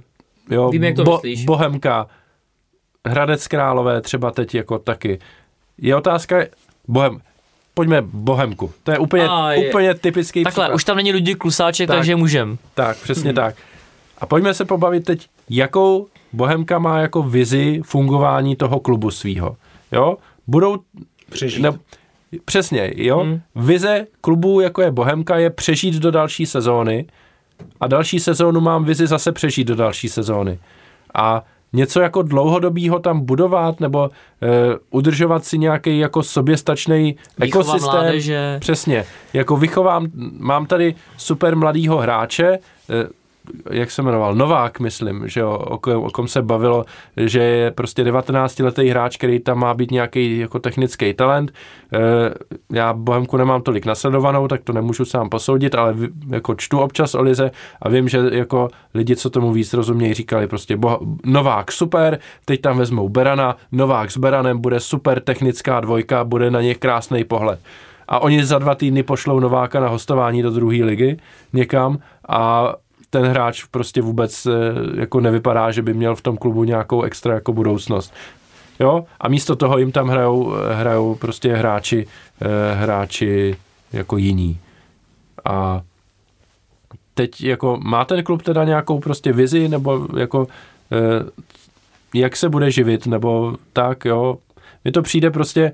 jo, 0.51 0.70
Vím, 0.70 0.85
jak 0.85 0.97
to 0.97 1.05
bo, 1.05 1.12
myslíš. 1.12 1.44
Bohemka, 1.44 2.07
Hradec 3.07 3.47
Králové 3.47 4.01
třeba 4.01 4.31
teď 4.31 4.55
jako 4.55 4.78
taky. 4.78 5.19
Je 5.78 5.97
otázka, 5.97 6.37
Bohem, 6.89 7.20
pojďme 7.74 8.03
Bohemku. 8.03 8.73
To 8.85 8.91
je 8.93 8.99
úplně, 8.99 9.28
A 9.28 9.53
je- 9.53 9.69
úplně 9.69 9.95
typický 9.95 10.45
Takhle, 10.45 10.65
příklad. 10.65 10.74
už 10.77 10.85
tam 10.85 10.97
není 10.97 11.12
lidi 11.12 11.35
klusáček, 11.35 11.89
Tak. 11.89 11.97
takže 11.97 12.16
můžem. 12.16 12.59
Tak, 12.74 12.97
přesně 12.97 13.28
Hmm. 13.31 13.35
tak. 13.37 13.55
A 14.19 14.27
pojďme 14.27 14.55
se 14.55 14.65
pobavit 14.65 15.05
teď, 15.05 15.27
jakou 15.51 16.07
Bohemka 16.33 16.78
má 16.78 16.99
jako 16.99 17.23
vizi 17.23 17.81
fungování 17.85 18.57
toho 18.57 18.81
klubu 18.81 19.11
svýho. 19.11 19.57
Jo? 19.93 20.16
Budou... 20.47 20.77
Přežít. 21.31 21.62
Ne, 21.62 21.73
přesně, 22.45 22.93
jo? 22.97 23.19
Hmm. 23.19 23.41
Vize 23.55 24.07
klubu, 24.20 24.61
jako 24.61 24.83
je 24.83 24.91
Bohemka, 24.91 25.37
je 25.37 25.51
přežít 25.51 25.95
do 25.95 26.11
další 26.11 26.47
sezóny 26.47 27.07
a 27.81 27.87
další 27.87 28.20
sezónu 28.20 28.61
mám 28.61 28.85
vizi 28.85 29.07
zase 29.07 29.33
přežít 29.33 29.66
do 29.69 29.74
další 29.77 30.09
sezóny. 30.09 30.59
A 31.15 31.45
něco 31.73 32.01
jako 32.01 32.23
dlouhodobýho 32.23 32.99
tam 32.99 33.21
budovat 33.21 33.81
nebo 33.81 34.11
e, 34.43 34.49
udržovat 34.91 35.45
si 35.45 35.59
nějaký 35.59 35.99
jako 35.99 36.23
soběstačný 36.23 37.17
ekosystém. 37.41 37.93
mládeže. 37.93 38.57
Přesně. 38.61 39.05
Jako 39.33 39.57
vychovám, 39.57 40.07
mám 40.39 40.67
tady 40.67 40.95
super 41.17 41.57
mladýho 41.57 41.97
hráče, 41.99 42.59
eh, 42.91 43.09
jak 43.70 43.90
se 43.90 44.02
jmenoval, 44.02 44.35
Novák, 44.35 44.81
myslím, 44.81 45.28
že 45.28 45.40
jo, 45.40 45.51
o, 45.52 45.78
kom, 45.78 46.05
o 46.05 46.10
kom 46.10 46.28
se 46.28 46.43
bavilo, 46.43 46.85
že 47.16 47.43
je 47.43 47.70
prostě 47.70 48.05
19-letý 48.05 48.89
hráč, 48.89 49.16
který 49.16 49.40
tam 49.40 49.59
má 49.59 49.74
být 49.74 49.90
nějaký 49.90 50.39
jako 50.39 50.59
technický 50.59 51.14
talent. 51.14 51.52
Eh, 51.94 51.98
Já 52.73 52.93
Bohemku 52.93 53.36
nemám 53.36 53.62
tolik 53.62 53.86
nasledovanou, 53.86 54.48
tak 54.48 54.62
to 54.64 54.73
nemůžu 54.73 55.05
sám 55.05 55.28
posoudit, 55.28 55.74
ale 55.74 55.93
vy- 55.93 56.09
jako 56.31 56.55
čtu 56.55 56.78
občas 56.78 57.14
o 57.14 57.23
Lize 57.23 57.51
a 57.82 57.89
vím, 57.89 58.09
že 58.09 58.18
jako 58.32 58.68
lidi, 58.94 59.16
co 59.16 59.31
tomu 59.31 59.52
víc 59.52 59.73
rozumějí, 59.73 60.14
říkali 60.14 60.47
prostě 60.47 60.77
Boha, 60.77 60.98
Novák 61.24 61.73
super, 61.73 62.18
teď 62.44 62.60
tam 62.60 62.78
vezmou 62.78 63.09
Berana, 63.09 63.56
Novák 63.73 64.10
s 64.10 64.16
Beranem 64.16 64.59
bude 64.60 64.81
super 64.81 65.20
technická 65.20 65.81
dvojka, 65.81 66.24
bude 66.24 66.51
na 66.51 66.60
ně 66.60 66.74
krásný 66.74 67.24
pohled 67.24 67.60
a 68.09 68.18
oni 68.18 68.44
za 68.44 68.59
dva 68.59 68.74
týdny 68.74 69.02
pošlou 69.02 69.40
Nováka 69.40 69.81
na 69.81 69.89
hostování 69.89 70.43
do 70.43 70.51
druhé 70.51 70.85
ligy 70.85 71.16
někam 71.52 71.98
a 72.28 72.74
ten 73.17 73.27
hráč 73.27 73.65
prostě 73.65 74.03
vůbec 74.03 74.47
eh, 74.47 74.51
jako 75.01 75.21
nevypadá, 75.21 75.71
že 75.71 75.83
by 75.83 75.95
měl 75.95 76.15
v 76.15 76.21
tom 76.21 76.37
klubu 76.37 76.65
nějakou 76.65 77.03
extra 77.03 77.35
jako 77.35 77.53
budoucnost. 77.53 78.15
Jo? 78.81 79.05
A 79.21 79.29
místo 79.29 79.57
toho 79.57 79.79
jim 79.79 79.93
tam 79.93 80.09
hrajou, 80.09 80.55
hrajou 80.73 81.15
prostě 81.15 81.55
hráči, 81.55 82.07
eh, 82.41 82.75
hráči 82.75 83.57
jako 83.93 84.17
jiní. 84.17 84.59
A 85.45 85.83
teď 87.15 87.43
jako 87.43 87.79
má 87.83 88.05
ten 88.05 88.25
klub 88.25 88.43
teda 88.43 88.65
nějakou 88.65 88.99
prostě 88.99 89.33
vizi, 89.33 89.69
nebo 89.69 90.07
jako 90.17 90.47
eh, 90.93 91.31
jak 92.15 92.37
se 92.37 92.49
bude 92.49 92.71
živit, 92.71 93.07
nebo 93.07 93.57
tak, 93.73 94.05
jo. 94.05 94.39
Mně 94.85 94.93
to 94.93 95.03
přijde 95.03 95.31
prostě, 95.31 95.73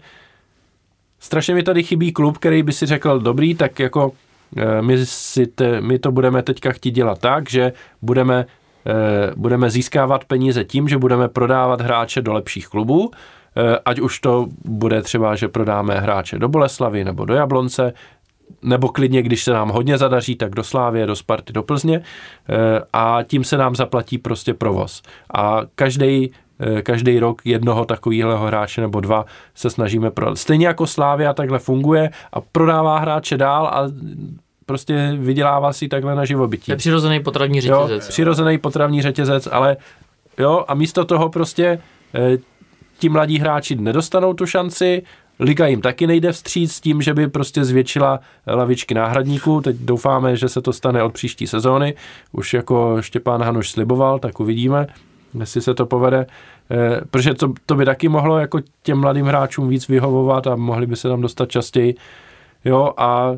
strašně 1.21 1.55
mi 1.55 1.63
tady 1.63 1.83
chybí 1.83 2.13
klub, 2.13 2.39
který 2.39 2.63
by 2.63 2.73
si 2.73 2.87
řekl, 2.87 3.19
dobrý, 3.19 3.55
tak 3.55 3.79
jako 3.79 4.13
eh, 4.13 4.32
my, 4.81 5.07
si 5.07 5.47
te, 5.47 5.81
my 5.81 5.99
to 5.99 6.13
budeme 6.13 6.43
teďka 6.43 6.73
chtít 6.73 6.91
dělat 6.91 7.19
tak, 7.19 7.51
že 7.51 7.73
budeme, 8.03 8.47
eh, 8.87 8.93
budeme 9.37 9.71
získávat 9.71 10.25
peníze 10.25 10.65
tím, 10.65 10.89
že 10.89 10.99
budeme 10.99 11.29
prodávat 11.29 11.81
hráče 11.81 12.23
do 12.23 12.33
lepších 12.33 12.69
klubů, 12.69 13.11
eh, 13.57 13.79
ať 13.85 14.01
už 14.01 14.21
to 14.21 14.47
bude 14.65 15.03
třeba, 15.03 15.37
že 15.37 15.49
prodáme 15.49 16.01
hráče 16.01 16.39
do 16.39 16.49
Boleslavy 16.49 17.05
nebo 17.05 17.25
do 17.25 17.35
Jablonce, 17.35 17.93
nebo 18.63 18.89
klidně, 18.89 19.23
když 19.23 19.45
se 19.45 19.53
nám 19.53 19.69
hodně 19.69 19.99
zadaří, 19.99 20.37
tak 20.37 20.55
do 20.55 20.65
Slávě, 20.65 21.07
do 21.07 21.17
Sparty, 21.17 21.53
do 21.53 21.63
Plzně 21.63 22.03
eh, 22.49 22.55
a 22.93 23.23
tím 23.23 23.45
se 23.45 23.57
nám 23.57 23.77
zaplatí 23.77 24.19
prostě 24.19 24.55
provoz. 24.55 25.03
A 25.35 25.61
každý 25.75 26.31
každý 26.83 27.19
rok 27.19 27.43
jednoho 27.45 27.85
takového 27.85 28.47
hráče 28.47 28.81
nebo 28.81 29.01
dva 29.01 29.25
se 29.55 29.71
snažíme 29.71 30.11
prodat. 30.11 30.39
Stejně 30.39 30.67
jako 30.67 30.87
Slávia 30.87 31.33
takhle 31.33 31.59
funguje 31.59 32.11
a 32.33 32.41
prodává 32.41 32.99
hráče 32.99 33.37
dál 33.37 33.67
a 33.67 33.83
prostě 34.67 35.17
vydělává 35.19 35.73
si 35.73 35.89
takhle 35.89 36.15
na 36.15 36.25
živobytí. 36.25 36.67
To 36.67 36.73
je 36.73 36.77
přirozený 36.77 37.21
potravní 37.21 37.59
Jo, 37.59 37.83
řetězec. 37.89 38.09
přirozený 38.09 38.59
potravní 38.59 39.03
řetězec, 39.03 39.49
ale 39.53 39.77
jo, 40.39 40.65
a 40.69 40.75
místo 40.75 41.05
toho 41.05 41.29
prostě 41.29 41.79
eh, 42.15 42.39
ti 42.99 43.09
mladí 43.09 43.39
hráči 43.39 43.75
nedostanou 43.77 44.35
tu 44.35 44.47
šanci, 44.47 45.03
Liga 45.41 45.67
jim 45.67 45.81
taky 45.81 46.07
nejde 46.07 46.33
vstříc 46.33 46.73
s 46.73 46.81
tím, 46.81 47.03
že 47.03 47.15
by 47.15 47.29
prostě 47.29 47.65
zvětšila 47.65 48.21
lavičky 48.47 48.95
náhradníků. 48.95 49.61
Teď 49.61 49.77
doufáme, 49.77 50.37
že 50.37 50.49
se 50.49 50.63
to 50.63 50.73
stane 50.73 51.03
od 51.03 51.13
příští 51.13 51.47
sezóny. 51.47 51.95
Už 52.33 52.55
jako 52.55 53.03
Štěpán 53.03 53.43
Hanuš 53.43 53.71
sliboval, 53.71 54.19
tak 54.19 54.41
uvidíme, 54.41 54.87
jestli 55.41 55.61
se 55.61 55.75
to 55.75 55.87
povede. 55.87 56.27
Eh, 56.71 57.01
protože 57.11 57.35
to, 57.35 57.53
to 57.67 57.75
by 57.75 57.85
taky 57.85 58.09
mohlo 58.09 58.39
jako 58.39 58.61
těm 58.83 58.99
mladým 58.99 59.27
hráčům 59.27 59.69
víc 59.69 59.89
vyhovovat 59.89 60.47
a 60.47 60.57
mohli 60.57 60.87
by 60.87 60.97
se 60.97 61.09
tam 61.09 61.21
dostat 61.21 61.51
častěji. 61.51 61.95
Jo, 62.65 62.93
a 62.97 63.31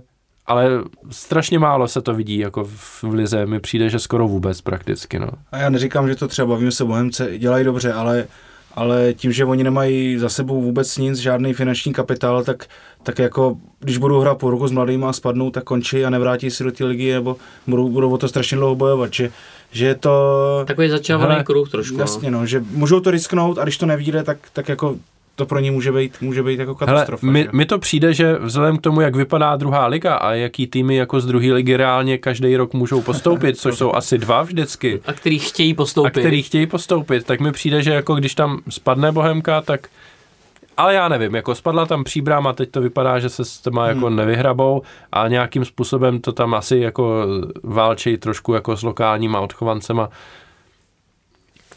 ale 0.46 0.70
strašně 1.10 1.58
málo 1.58 1.88
se 1.88 2.02
to 2.02 2.14
vidí 2.14 2.38
jako 2.38 2.64
v, 2.64 3.04
lize. 3.12 3.46
Mi 3.46 3.60
přijde, 3.60 3.90
že 3.90 3.98
skoro 3.98 4.28
vůbec 4.28 4.60
prakticky. 4.60 5.18
No. 5.18 5.28
A 5.52 5.58
já 5.58 5.70
neříkám, 5.70 6.08
že 6.08 6.16
to 6.16 6.28
třeba, 6.28 6.48
bavíme 6.48 6.72
se 6.72 6.84
Bohemce, 6.84 7.38
dělají 7.38 7.64
dobře, 7.64 7.92
ale, 7.92 8.26
ale 8.74 9.12
tím, 9.12 9.32
že 9.32 9.44
oni 9.44 9.64
nemají 9.64 10.18
za 10.18 10.28
sebou 10.28 10.62
vůbec 10.62 10.98
nic, 10.98 11.18
žádný 11.18 11.54
finanční 11.54 11.92
kapitál, 11.92 12.44
tak, 12.44 12.66
tak 13.02 13.18
jako 13.18 13.56
když 13.80 13.98
budou 13.98 14.20
hrát 14.20 14.38
půl 14.38 14.50
roku 14.50 14.68
s 14.68 14.72
mladými 14.72 15.04
a 15.04 15.12
spadnou, 15.12 15.50
tak 15.50 15.64
končí 15.64 16.04
a 16.04 16.10
nevrátí 16.10 16.50
se 16.50 16.64
do 16.64 16.72
té 16.72 16.84
ligy, 16.84 17.12
nebo 17.12 17.36
budou, 17.66 17.88
budou 17.88 18.10
o 18.10 18.18
to 18.18 18.28
strašně 18.28 18.56
dlouho 18.56 18.74
bojovat, 18.74 19.12
že, 19.12 19.30
že 19.70 19.86
je 19.86 19.94
to... 19.94 20.64
Takový 20.66 20.88
začávaný 20.88 21.44
kruh 21.44 21.70
trošku. 21.70 21.98
Jasně, 21.98 22.30
no, 22.30 22.46
že 22.46 22.64
můžou 22.70 23.00
to 23.00 23.10
risknout 23.10 23.58
a 23.58 23.62
když 23.62 23.78
to 23.78 23.86
nevíde, 23.86 24.22
tak, 24.22 24.38
tak 24.52 24.68
jako 24.68 24.96
to 25.36 25.46
pro 25.46 25.58
ně 25.58 25.70
může 25.70 25.92
být, 25.92 26.16
může 26.20 26.42
být 26.42 26.58
jako 26.58 26.76
Hele, 26.80 26.92
katastrofa. 26.92 27.26
mi, 27.26 27.42
že? 27.42 27.48
mi 27.52 27.66
to 27.66 27.78
přijde, 27.78 28.14
že 28.14 28.38
vzhledem 28.38 28.76
k 28.78 28.80
tomu, 28.80 29.00
jak 29.00 29.16
vypadá 29.16 29.56
druhá 29.56 29.86
liga 29.86 30.14
a 30.14 30.32
jaký 30.32 30.66
týmy 30.66 30.96
jako 30.96 31.20
z 31.20 31.26
druhé 31.26 31.52
ligy 31.52 31.76
reálně 31.76 32.18
každý 32.18 32.56
rok 32.56 32.72
můžou 32.74 33.02
postoupit, 33.02 33.58
což 33.58 33.78
jsou 33.78 33.92
asi 33.92 34.18
dva 34.18 34.42
vždycky, 34.42 35.00
A 35.06 35.12
který 35.12 35.38
chtějí 35.38 35.72
a 35.72 35.76
postoupit. 35.76 36.20
který 36.20 36.42
chtějí 36.42 36.66
postoupit, 36.66 37.24
tak 37.26 37.40
mi 37.40 37.52
přijde, 37.52 37.82
že 37.82 37.90
jako 37.90 38.14
když 38.14 38.34
tam 38.34 38.58
spadne 38.68 39.12
Bohemka, 39.12 39.60
tak 39.60 39.88
ale 40.76 40.94
já 40.94 41.08
nevím, 41.08 41.34
jako 41.34 41.54
spadla 41.54 41.86
tam 41.86 42.04
příbrám 42.04 42.46
a 42.46 42.52
teď 42.52 42.70
to 42.70 42.80
vypadá, 42.80 43.18
že 43.18 43.28
se 43.28 43.44
s 43.44 43.58
těma 43.58 43.86
jako 43.88 44.06
Hmm. 44.06 44.16
nevyhrabou 44.16 44.82
a 45.12 45.28
nějakým 45.28 45.64
způsobem 45.64 46.20
to 46.20 46.32
tam 46.32 46.54
asi 46.54 46.76
jako 46.78 47.26
válčí 47.62 48.16
trošku 48.16 48.54
jako 48.54 48.76
s 48.76 48.82
lokálníma 48.82 49.40
odchovancema. 49.40 50.08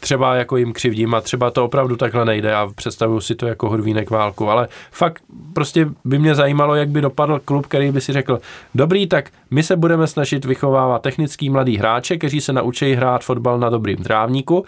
Třeba 0.00 0.34
jako 0.34 0.56
jim 0.56 0.72
křivdím 0.72 1.14
a 1.14 1.20
třeba 1.20 1.50
to 1.50 1.64
opravdu 1.64 1.96
takhle 1.96 2.24
nejde 2.24 2.54
a 2.54 2.68
představuju 2.74 3.20
si 3.20 3.34
to 3.34 3.46
jako 3.46 3.68
hodvínek 3.68 4.10
válku, 4.10 4.50
ale 4.50 4.68
fakt 4.90 5.22
prostě 5.52 5.88
by 6.04 6.18
mě 6.18 6.34
zajímalo, 6.34 6.74
jak 6.74 6.88
by 6.88 7.00
dopadl 7.00 7.40
klub, 7.44 7.66
který 7.66 7.92
by 7.92 8.00
si 8.00 8.12
řekl, 8.12 8.40
dobrý, 8.74 9.06
tak 9.06 9.30
my 9.50 9.62
se 9.62 9.76
budeme 9.76 10.06
snažit 10.06 10.44
vychovávat 10.44 11.02
technický 11.02 11.50
mladý 11.50 11.76
hráče, 11.76 12.16
kteří 12.16 12.40
se 12.40 12.52
naučí 12.52 12.92
hrát 12.92 13.24
fotbal 13.24 13.58
na 13.58 13.70
dobrým 13.70 13.96
trávníku, 13.96 14.64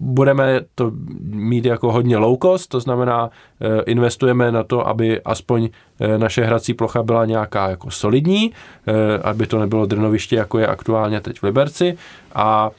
budeme 0.00 0.60
to 0.74 0.92
mít 1.22 1.64
jako 1.64 1.92
hodně 1.92 2.16
low 2.16 2.36
cost, 2.42 2.66
to 2.66 2.80
znamená, 2.80 3.30
eh, 3.60 3.82
investujeme 3.86 4.52
na 4.52 4.64
to, 4.64 4.88
aby 4.88 5.20
aspoň 5.22 5.68
eh, 6.00 6.18
naše 6.18 6.44
hrací 6.44 6.74
plocha 6.74 7.02
byla 7.02 7.24
nějaká 7.24 7.68
jako 7.68 7.90
solidní, 7.90 8.52
eh, 8.86 8.92
aby 9.22 9.46
to 9.46 9.58
nebylo 9.58 9.86
drnoviště, 9.86 10.36
jako 10.36 10.58
je 10.58 10.66
aktuálně 10.66 11.20
teď 11.20 11.38
v 11.38 11.42
Liberci. 11.42 11.98
A 12.34 12.70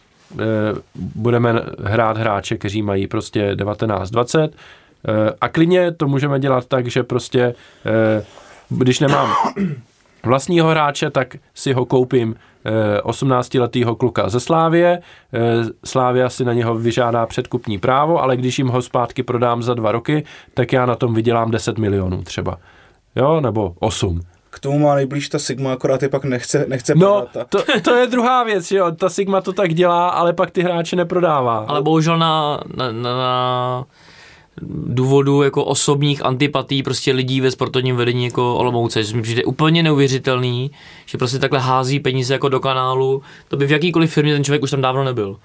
budeme 0.95 1.61
hrát 1.83 2.17
hráče, 2.17 2.57
kteří 2.57 2.81
mají 2.81 3.07
prostě 3.07 3.55
19-20 3.55 4.49
eh, 4.49 5.33
a 5.41 5.49
klidně 5.49 5.91
to 5.91 6.07
můžeme 6.07 6.39
dělat 6.39 6.65
tak, 6.65 6.87
že 6.87 7.03
prostě 7.03 7.55
eh, 7.85 8.25
když 8.69 8.99
nemám 8.99 9.33
vlastního 10.25 10.69
hráče, 10.69 11.09
tak 11.09 11.35
si 11.53 11.73
ho 11.73 11.85
koupím 11.85 12.35
eh, 12.65 13.01
18-letýho 13.01 13.95
kluka 13.95 14.29
ze 14.29 14.39
Slávie. 14.39 14.99
Eh, 15.33 15.39
Slávia 15.85 16.29
si 16.29 16.45
na 16.45 16.53
něho 16.53 16.75
vyžádá 16.75 17.25
předkupní 17.25 17.77
právo, 17.77 18.21
ale 18.23 18.37
když 18.37 18.59
jim 18.59 18.67
ho 18.67 18.81
zpátky 18.81 19.23
prodám 19.23 19.63
za 19.63 19.73
dva 19.73 19.91
roky, 19.91 20.23
tak 20.53 20.73
já 20.73 20.85
na 20.85 20.95
tom 20.95 21.13
vydělám 21.13 21.51
10 21.51 21.77
milionů 21.77 22.23
třeba. 22.23 22.57
Jo, 23.15 23.41
nebo 23.41 23.73
8. 23.79 24.21
K 24.49 24.59
tomu 24.59 24.79
má 24.79 24.95
nejblíž 24.95 25.29
ta 25.29 25.39
Sigma, 25.39 25.73
akorát 25.73 26.03
je 26.03 26.09
pak 26.09 26.23
nechce, 26.23 26.65
nechce 26.67 26.95
No, 26.95 27.07
prodat. 27.31 27.37
a- 27.37 27.45
to, 27.49 27.63
to 27.83 27.95
je 27.95 28.07
druhá 28.07 28.43
věc, 28.43 28.71
jo. 28.71 28.91
Ta 28.91 29.09
Sigma 29.09 29.41
to 29.41 29.53
tak 29.53 29.73
dělá, 29.73 30.09
ale 30.09 30.33
pak 30.33 30.51
ty 30.51 30.61
hráče 30.63 30.95
neprodává. 30.95 31.65
Ale 31.67 31.81
bohužel 31.81 32.17
na, 32.17 32.59
na, 32.75 32.91
na, 32.91 33.17
na 33.17 33.85
důvodu 34.87 35.41
jako 35.41 35.65
osobních 35.65 36.25
antipatí 36.25 36.83
prostě 36.83 37.11
lidí 37.13 37.41
ve 37.41 37.51
sportovním 37.51 37.95
vedení 37.95 38.25
jako 38.25 38.55
Olomouce, 38.55 39.03
že 39.03 39.15
mi 39.15 39.21
přijde 39.21 39.43
úplně 39.43 39.83
neuvěřitelný, 39.83 40.71
že 41.05 41.17
prostě 41.17 41.39
takhle 41.39 41.59
hází 41.59 41.99
peníze 41.99 42.33
jako 42.33 42.49
do 42.49 42.59
kanálu, 42.59 43.21
to 43.47 43.57
by 43.57 43.65
v 43.67 43.71
jakýkoliv 43.71 44.11
firmě 44.13 44.33
ten 44.33 44.43
člověk 44.43 44.63
už 44.63 44.71
tam 44.71 44.81
dávno 44.81 45.03
nebyl. 45.03 45.35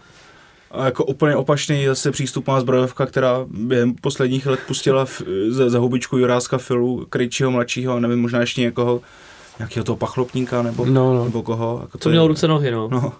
A 0.74 0.84
jako 0.84 1.04
úplně 1.04 1.36
opačný 1.36 1.86
zase 1.86 2.10
přístup 2.10 2.46
má 2.48 2.60
zbrojovka, 2.60 3.06
která 3.06 3.44
během 3.48 3.94
posledních 3.94 4.46
let 4.46 4.60
pustila 4.66 5.04
v, 5.04 5.22
za, 5.48 5.70
za 5.70 5.78
hubičku 5.78 6.18
Juráska 6.18 6.58
Filu, 6.58 7.06
Krejčího 7.10 7.50
mladšího, 7.50 7.94
a 7.94 8.00
nevím, 8.00 8.20
možná 8.20 8.40
ještě 8.40 8.60
někoho, 8.60 9.00
nějakého 9.58 9.84
toho 9.84 9.96
pachlopníka 9.96 10.62
nebo, 10.62 10.84
No, 10.84 11.14
no. 11.14 11.24
nebo 11.24 11.42
koho. 11.42 11.78
Jako 11.82 11.98
to 11.98 12.02
Co 12.02 12.08
je- 12.08 12.12
měl 12.12 12.26
ruce 12.26 12.48
nohy, 12.48 12.70
no. 12.70 12.88
No, 12.88 13.12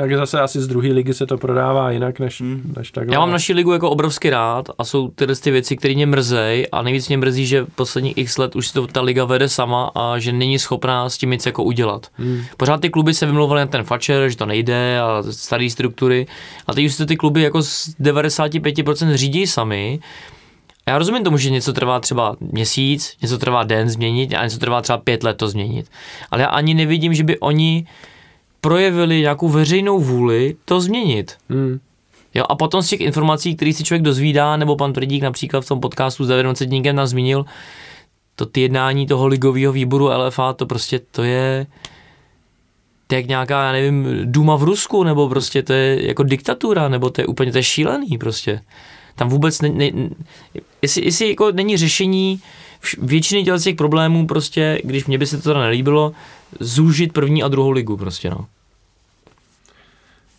Takže 0.00 0.16
zase 0.16 0.40
asi 0.40 0.60
z 0.60 0.66
druhé 0.66 0.88
ligy 0.88 1.14
se 1.14 1.26
to 1.26 1.38
prodává 1.38 1.90
jinak 1.90 2.18
než, 2.18 2.40
Hmm. 2.40 2.74
než 2.76 2.90
takhle. 2.90 3.14
Já 3.14 3.20
mám 3.20 3.32
naši 3.32 3.52
ligu 3.52 3.72
jako 3.72 3.90
obrovsky 3.90 4.30
rád 4.30 4.70
a 4.78 4.84
jsou 4.84 5.08
tyhle 5.08 5.36
ty 5.36 5.50
věci, 5.50 5.76
které 5.76 5.94
mě 5.94 6.06
mrzej 6.06 6.66
a 6.72 6.82
nejvíc 6.82 7.08
mě 7.08 7.16
mrzí, 7.16 7.46
že 7.46 7.66
posledních 7.74 8.18
x 8.18 8.38
let 8.38 8.56
už 8.56 8.68
si 8.68 8.74
to 8.74 8.86
ta 8.86 9.00
liga 9.00 9.24
vede 9.24 9.48
sama 9.48 9.90
a 9.94 10.18
že 10.18 10.32
není 10.32 10.58
schopná 10.58 11.08
s 11.08 11.18
tím 11.18 11.30
nic 11.30 11.46
jako 11.46 11.62
udělat. 11.62 12.06
Hmm. 12.14 12.42
Pořád 12.56 12.80
ty 12.80 12.90
kluby 12.90 13.14
se 13.14 13.26
vymlouvaly 13.26 13.60
na 13.60 13.66
ten 13.66 13.84
fačer, 13.84 14.28
že 14.28 14.36
to 14.36 14.46
nejde 14.46 15.00
a 15.00 15.22
staré 15.30 15.70
struktury 15.70 16.26
a 16.66 16.74
teď 16.74 16.84
už 16.84 16.92
se 16.92 16.98
to 16.98 17.06
ty 17.06 17.16
kluby 17.16 17.42
jako 17.42 17.62
z 17.62 17.88
95% 18.00 19.14
řídí 19.14 19.46
sami 19.46 20.00
a 20.86 20.90
já 20.90 20.98
rozumím 20.98 21.24
tomu, 21.24 21.38
že 21.38 21.50
něco 21.50 21.72
trvá 21.72 22.00
třeba 22.00 22.36
měsíc, 22.40 23.16
něco 23.22 23.38
trvá 23.38 23.64
den 23.64 23.90
změnit 23.90 24.34
a 24.34 24.44
něco 24.44 24.58
trvá 24.58 24.80
třeba 24.82 24.98
pět 24.98 25.22
let 25.22 25.36
to 25.36 25.48
změnit. 25.48 25.86
Ale 26.30 26.42
já 26.42 26.48
ani 26.48 26.74
nevidím, 26.74 27.14
že 27.14 27.24
by 27.24 27.38
oni 27.38 27.86
projevili 28.60 29.20
nějakou 29.20 29.48
veřejnou 29.48 30.00
vůli 30.00 30.56
to 30.64 30.80
změnit. 30.80 31.36
Hmm. 31.48 31.78
Jo, 32.34 32.44
a 32.48 32.54
potom 32.54 32.82
z 32.82 32.88
těch 32.88 33.00
informací, 33.00 33.56
které 33.56 33.72
si 33.72 33.84
člověk 33.84 34.02
dozvídá, 34.02 34.56
nebo 34.56 34.76
pan 34.76 34.92
Tvrdík 34.92 35.22
například 35.22 35.60
v 35.60 35.68
tom 35.68 35.80
podcastu 35.80 36.24
s 36.24 36.28
Davidem 36.28 36.54
Cetníkem 36.54 36.96
nás 36.96 37.10
zmínil, 37.10 37.44
to 38.36 38.46
ty 38.46 38.60
jednání 38.60 39.06
toho 39.06 39.26
ligového 39.26 39.72
výboru 39.72 40.08
LFA, 40.08 40.52
to 40.52 40.66
prostě, 40.66 41.00
to 41.10 41.22
je 41.22 41.66
to 43.06 43.14
je 43.14 43.18
jak 43.18 43.26
nějaká, 43.28 43.64
já 43.64 43.72
nevím, 43.72 44.06
Duma 44.24 44.56
v 44.56 44.62
Rusku, 44.62 45.04
nebo 45.04 45.28
prostě 45.28 45.62
to 45.62 45.72
je 45.72 46.06
jako 46.06 46.22
diktatura, 46.22 46.88
nebo 46.88 47.10
to 47.10 47.20
je 47.20 47.26
úplně, 47.26 47.52
to 47.52 47.58
je 47.58 47.62
šílený 47.62 48.18
prostě. 48.18 48.60
Tam 49.14 49.28
vůbec 49.28 49.60
ne, 49.60 49.68
ne, 49.68 49.90
jestli, 50.82 51.04
jestli 51.04 51.28
jako 51.28 51.52
není 51.52 51.76
řešení 51.76 52.40
většiny 52.98 53.44
těch 53.62 53.76
problémů 53.76 54.26
prostě, 54.26 54.80
když 54.84 55.04
mě 55.06 55.18
by 55.18 55.26
se 55.26 55.36
to 55.36 55.42
teda 55.42 55.60
nelíbilo, 55.60 56.12
zúžit 56.60 57.12
první 57.12 57.42
a 57.42 57.48
druhou 57.48 57.70
ligu 57.70 57.96
prostě, 57.96 58.30
no. 58.30 58.46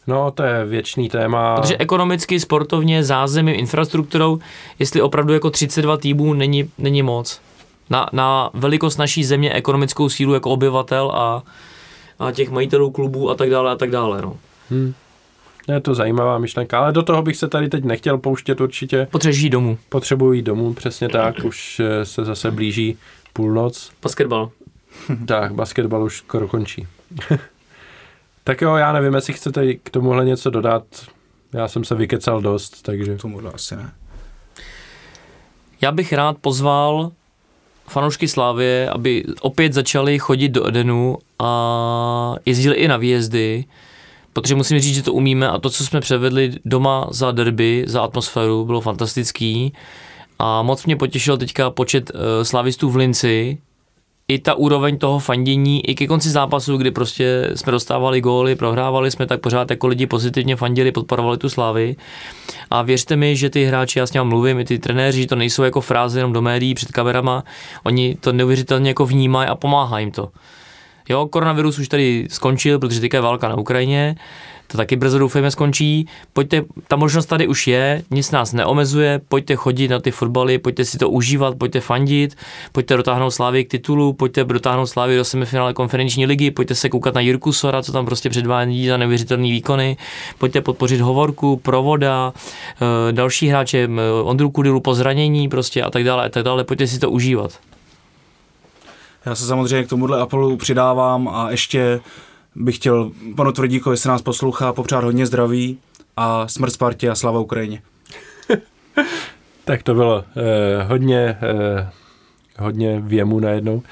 No, 0.07 0.31
to 0.31 0.44
je 0.44 0.65
věčný 0.65 1.10
téma. 1.10 1.56
Protože 1.56 1.77
ekonomicky, 1.77 2.40
sportovně, 2.40 3.03
zázemím, 3.03 3.56
infrastrukturou, 3.60 4.40
jestli 4.80 5.02
opravdu 5.02 5.34
jako 5.34 5.49
32 5.49 5.98
týmů 5.98 6.34
není, 6.34 6.69
není 6.77 7.02
moc. 7.03 7.41
Na, 7.90 8.10
na 8.14 8.49
velikost 8.53 8.98
naší 8.98 9.23
země, 9.23 9.53
ekonomickou 9.53 10.10
sílu 10.10 10.34
jako 10.34 10.49
obyvatel 10.49 11.11
a, 11.11 11.44
a 12.19 12.31
těch 12.31 12.49
majitelů 12.49 12.91
klubů 12.91 13.30
a 13.30 13.36
tak 13.36 13.49
dále 13.49 13.72
a 13.72 13.76
tak 13.76 13.91
dále. 13.91 14.22
No. 14.22 14.38
Hmm. 14.69 14.94
Je 15.68 15.80
to 15.80 15.95
zajímavá 15.95 16.38
myšlenka, 16.38 16.80
ale 16.80 16.91
do 16.91 17.03
toho 17.03 17.22
bych 17.22 17.38
se 17.38 17.48
tady 17.48 17.69
teď 17.69 17.84
nechtěl 17.84 18.18
pouštět 18.18 18.61
určitě. 18.61 19.07
Potřebuješ 19.11 19.41
jít 19.41 19.49
domů. 19.49 19.77
Potřebuji 19.90 20.34
jít 20.34 20.41
domů, 20.41 20.73
přesně 20.73 21.10
tak, 21.10 21.36
už 21.44 21.80
eh, 21.80 22.06
se 22.06 22.26
zase 22.26 22.52
blíží 22.52 22.98
půlnoc. 23.34 23.91
Basketbal. 24.03 24.49
Tak, 25.26 25.53
basketbal 25.53 26.03
už 26.03 26.18
skoro 26.18 26.48
končí. 26.48 26.88
tak 28.44 28.61
jo, 28.61 28.76
já 28.76 28.94
nevím, 28.94 29.14
jestli 29.14 29.34
chcete 29.34 29.73
k 29.73 29.90
tomuhle 29.90 30.26
něco 30.26 30.49
dodat. 30.49 30.84
Já 31.53 31.68
jsem 31.68 31.84
se 31.84 31.95
vykecal 31.95 32.41
dost, 32.41 32.81
takže... 32.81 33.15
tomuhle 33.15 33.52
asi 33.52 33.76
ne. 33.76 33.91
Já 35.81 35.91
bych 35.91 36.14
rád 36.14 36.38
pozval 36.41 37.11
fanoušky 37.88 38.27
Slávě, 38.27 38.90
aby 38.90 39.23
opět 39.41 39.73
začali 39.73 40.19
chodit 40.19 40.49
do 40.49 40.68
Edenu 40.68 41.18
a 41.40 42.36
jezdili 42.45 42.76
i 42.76 42.88
na 42.88 42.98
výjezdy, 42.98 43.65
protože 44.34 44.56
musím 44.56 44.80
říct, 44.80 44.95
že 44.95 45.03
to 45.03 45.14
umíme 45.14 45.49
a 45.49 45.57
to, 45.57 45.69
co 45.69 45.86
jsme 45.86 46.02
převedli 46.02 46.52
doma 46.65 47.07
za 47.11 47.31
derby, 47.31 47.84
za 47.88 48.02
atmosféru, 48.02 48.65
bylo 48.65 48.81
fantastický 48.81 49.73
a 50.40 50.61
moc 50.61 50.86
mě 50.86 50.95
potěšil 50.95 51.38
teďka 51.38 51.69
počet 51.69 52.11
uh, 52.14 52.19
slavistů 52.44 52.90
v 52.90 52.95
Linci, 52.95 53.57
i 54.30 54.40
ta 54.40 54.54
úroveň 54.54 54.98
toho 54.98 55.20
fandění, 55.20 55.90
i 55.90 55.96
ke 55.96 56.08
konci 56.08 56.30
zápasu, 56.30 56.78
kdy 56.78 56.92
prostě 56.92 57.52
jsme 57.56 57.72
dostávali 57.72 58.22
góly, 58.22 58.56
prohrávali 58.56 59.12
jsme, 59.12 59.26
tak 59.26 59.40
pořád 59.42 59.70
jako 59.70 59.88
lidi 59.88 60.06
pozitivně 60.06 60.56
fandili, 60.56 60.92
podporovali 60.92 61.38
tu 61.38 61.50
slávy. 61.50 61.96
A 62.72 62.82
věřte 62.82 63.16
mi, 63.16 63.36
že 63.36 63.50
ty 63.50 63.66
hráči, 63.66 64.00
já 64.00 64.08
s 64.08 64.14
ním 64.14 64.24
mluvím, 64.24 64.60
i 64.60 64.66
ty 64.66 64.80
trenéři, 64.80 65.22
že 65.22 65.28
to 65.28 65.36
nejsou 65.36 65.64
jako 65.64 65.82
fráze 65.82 66.20
jenom 66.20 66.34
do 66.34 66.42
médií 66.42 66.74
před 66.74 66.92
kamerama, 66.92 67.44
oni 67.84 68.16
to 68.16 68.34
neuvěřitelně 68.34 68.90
jako 68.90 69.06
vnímají 69.06 69.50
a 69.50 69.56
pomáhá 69.56 70.00
jim 70.00 70.12
to. 70.12 70.30
Jo, 71.10 71.28
koronavirus 71.28 71.80
už 71.80 71.88
tady 71.88 72.28
skončil, 72.30 72.80
protože 72.80 73.00
teďka 73.00 73.18
je 73.18 73.22
válka 73.22 73.50
na 73.50 73.56
Ukrajině, 73.56 74.16
to 74.72 74.78
taky 74.78 74.96
brzo 74.96 75.20
doufejme 75.20 75.52
skončí. 75.52 76.08
Pojďte, 76.34 76.64
ta 76.88 76.96
možnost 76.96 77.26
tady 77.26 77.48
už 77.48 77.68
je, 77.68 78.04
nic 78.12 78.32
nás 78.32 78.54
neomezuje, 78.54 79.22
pojďte 79.30 79.56
chodit 79.56 79.88
na 79.88 80.00
ty 80.00 80.12
fotbaly, 80.12 80.58
pojďte 80.58 80.86
si 80.86 80.98
to 80.98 81.10
užívat, 81.10 81.56
pojďte 81.58 81.80
fandit, 81.80 82.36
pojďte 82.72 82.98
dotáhnout 82.98 83.32
Slávy 83.32 83.66
k 83.66 83.72
titulu, 83.72 84.14
pojďte 84.14 84.44
dotáhnout 84.44 84.86
Slávy 84.86 85.16
do 85.16 85.24
semifinále 85.24 85.74
konferenční 85.74 86.26
ligy, 86.26 86.52
pojďte 86.52 86.76
se 86.76 86.90
koukat 86.90 87.16
na 87.16 87.22
Jirku 87.22 87.54
Sora, 87.54 87.84
co 87.84 87.91
tam 87.91 88.06
prostě 88.06 88.30
předvádí 88.30 88.88
za 88.88 88.98
neuvěřitelné 88.98 89.44
výkony, 89.44 89.98
pojďte 90.38 90.62
podpořit 90.62 91.02
Hovorku, 91.02 91.58
Provoda, 91.58 92.34
eh, 92.82 93.12
další 93.12 93.48
hráče, 93.48 93.78
eh, 93.78 94.24
Ondru 94.24 94.50
Kudilu 94.50 94.80
po 94.80 94.94
zranění 94.94 95.50
prostě 95.50 95.84
a 95.84 95.90
tak 95.90 96.04
dále, 96.04 96.26
a 96.26 96.30
tak 96.30 96.44
dále, 96.44 96.64
pojďte 96.64 96.88
si 96.88 97.00
to 97.00 97.10
užívat. 97.10 97.52
Já 99.26 99.36
se 99.36 99.46
samozřejmě 99.46 99.84
k 99.84 99.90
tomuhle 99.90 100.22
apelu 100.22 100.58
přidávám 100.58 101.28
a 101.28 101.52
ještě 101.52 102.00
bych 102.60 102.76
chtěl 102.76 103.11
panu 103.36 103.52
Tvrdíkovi, 103.52 103.94
jestli 103.94 104.07
nás 104.07 104.22
poslouchá, 104.22 104.73
popřát 104.73 105.03
hodně 105.03 105.26
zdraví 105.26 105.80
a 106.18 106.48
smrt 106.48 106.73
Spartě 106.73 107.10
a 107.10 107.15
slava 107.15 107.40
Ukrajině. 107.40 107.81
Tak 109.65 109.84
to 109.84 109.94
bylo 109.94 110.23
eh, 110.38 110.84
hodně, 110.84 111.38
eh, 111.41 111.90
hodně 112.60 112.99
věmu 112.99 113.40
najednou. 113.40 113.84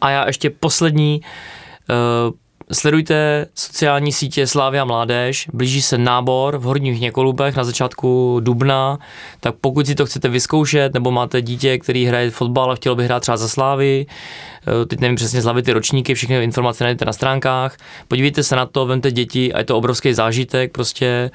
A 0.00 0.10
já 0.10 0.26
ještě 0.26 0.50
poslední, 0.50 1.20
uh, 1.20 2.34
sledujte 2.72 3.46
sociální 3.54 4.12
sítě 4.12 4.46
Slávia 4.46 4.84
Mládež, 4.84 5.48
blíží 5.52 5.82
se 5.82 5.98
nábor 5.98 6.58
v 6.58 6.62
Horních 6.62 7.00
Několubech 7.00 7.56
na 7.56 7.64
začátku 7.64 8.40
dubna, 8.40 8.98
tak 9.40 9.54
pokud 9.60 9.86
si 9.86 9.94
to 9.94 10.06
chcete 10.06 10.28
vyzkoušet, 10.28 10.94
nebo 10.94 11.10
máte 11.10 11.42
dítě, 11.42 11.78
který 11.78 12.04
hraje 12.04 12.30
fotbal 12.30 12.72
a 12.72 12.74
chtělo 12.74 12.96
by 12.96 13.04
hrát 13.04 13.20
třeba 13.20 13.36
za 13.36 13.48
Slávy, 13.48 14.06
uh, 14.06 14.86
teď 14.86 15.00
nevím 15.00 15.16
přesně 15.16 15.42
zlavit 15.42 15.64
ty 15.64 15.72
ročníky, 15.72 16.14
všechny 16.14 16.44
informace 16.44 16.84
najdete 16.84 17.04
na 17.04 17.12
stránkách, 17.12 17.76
podívejte 18.08 18.42
se 18.42 18.56
na 18.56 18.66
to, 18.66 18.86
vemte 18.86 19.10
děti 19.10 19.52
a 19.52 19.58
je 19.58 19.64
to 19.64 19.76
obrovský 19.76 20.14
zážitek, 20.14 20.72
prostě 20.72 21.30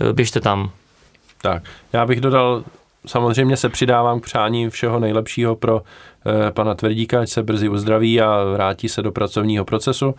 uh, 0.00 0.12
běžte 0.12 0.40
tam. 0.40 0.70
Tak, 1.42 1.62
já 1.92 2.06
bych 2.06 2.20
dodal, 2.20 2.64
samozřejmě 3.06 3.56
se 3.56 3.68
přidávám 3.68 4.20
k 4.20 4.24
přání 4.24 4.70
všeho 4.70 5.00
nejlepšího 5.00 5.56
pro 5.56 5.82
eh, 6.26 6.50
pana 6.50 6.74
Tvrdíka, 6.74 7.20
ať 7.20 7.28
se 7.28 7.42
brzy 7.42 7.68
uzdraví 7.68 8.20
a 8.20 8.44
vrátí 8.44 8.88
se 8.88 9.02
do 9.02 9.12
pracovního 9.12 9.64
procesu. 9.64 10.14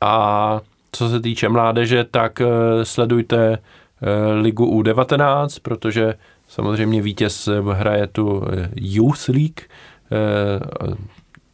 A 0.00 0.60
co 0.92 1.08
se 1.08 1.20
týče 1.20 1.48
mládeže, 1.48 2.04
tak 2.04 2.40
eh, 2.40 2.46
sledujte 2.84 3.58
eh, 3.58 4.32
ligu 4.32 4.80
U19, 4.82 5.58
protože 5.62 6.14
samozřejmě 6.48 7.02
vítěz 7.02 7.48
eh, 7.48 7.60
hraje 7.72 8.06
tu 8.06 8.42
Youth 8.74 9.28
League, 9.28 9.60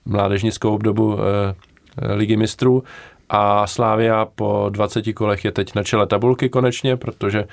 mládežnickou 0.05 0.75
obdobu 0.75 1.19
ligy 2.15 2.37
mistrů. 2.37 2.85
A 3.29 3.67
Slávia 3.67 4.27
po 4.35 4.67
20 4.71 5.13
kolech 5.13 5.45
je 5.45 5.53
teď 5.53 5.75
na 5.75 5.83
čele 5.83 6.07
tabulky 6.07 6.49
konečně, 6.49 6.97
protože 6.97 7.45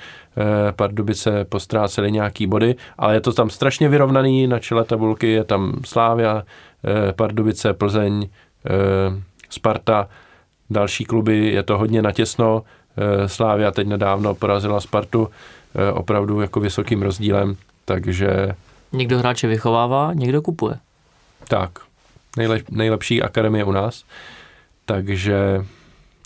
Pardubice 0.76 1.44
postráceli 1.44 2.12
nějaký 2.12 2.46
body, 2.46 2.74
ale 2.98 3.14
je 3.14 3.20
to 3.20 3.32
tam 3.32 3.50
strašně 3.50 3.88
vyrovnaný, 3.88 4.46
na 4.46 4.58
čele 4.58 4.84
tabulky 4.84 5.28
je 5.28 5.44
tam 5.44 5.72
Slávia, 5.84 6.42
Pardubice, 7.16 7.72
Plzeň, 7.72 8.28
Sparta, 9.50 10.08
další 10.72 11.04
kluby, 11.04 11.46
je 11.52 11.62
to 11.62 11.78
hodně 11.78 12.02
natěsno, 12.02 12.62
eh, 12.96 13.28
Slávia 13.28 13.70
teď 13.70 13.86
nedávno 13.86 14.34
porazila 14.34 14.80
Spartu 14.80 15.28
eh, 15.74 15.92
opravdu 15.92 16.40
jako 16.40 16.60
vysokým 16.60 17.02
rozdílem, 17.02 17.56
takže 17.84 18.48
Někdo 18.92 19.18
hráče 19.18 19.46
vychovává, 19.48 20.10
někdo 20.14 20.42
kupuje. 20.42 20.74
tak, 21.48 21.70
nejlep, 22.36 22.62
nejlepší 22.70 23.22
akademie 23.22 23.64
u 23.64 23.72
nás. 23.72 24.04
Takže, 24.84 25.64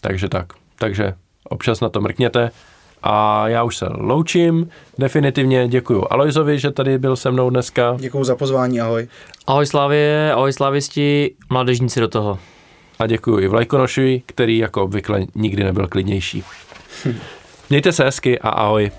takže 0.01 0.29
tak. 0.29 0.47
Takže 0.79 1.15
občas 1.49 1.81
na 1.81 1.89
to 1.89 2.01
mrkněte 2.01 2.51
A 3.03 3.49
já 3.49 3.63
už 3.63 3.77
se 3.77 3.87
loučím. 3.91 4.71
Definitivně 4.99 5.69
děkuji 5.69 6.05
Alojzovi, 6.13 6.59
že 6.59 6.71
tady 6.71 6.99
byl 6.99 7.17
se 7.17 7.31
mnou 7.31 7.51
dneska. 7.51 7.97
Děkuji 8.01 8.25
za 8.25 8.37
pozvání, 8.37 8.81
ahoj. 8.81 9.09
Ahoj 9.47 9.67
Slavě, 9.67 10.33
ahoj 10.33 10.53
Slavisti, 10.53 11.35
mládežníci 11.51 12.01
do 12.01 12.09
toho. 12.09 12.39
A 12.99 13.07
děkuji 13.07 13.45
i 13.45 13.49
Vlajkonošovi, 13.49 14.23
který 14.27 14.59
jako 14.59 14.83
obvykle 14.83 15.27
nikdy 15.35 15.65
nebyl 15.65 15.89
klidnější. 15.89 16.45
Mějte 17.71 17.93
se 17.93 18.05
hezky 18.05 18.39
a 18.39 18.49
ahoj. 18.49 18.91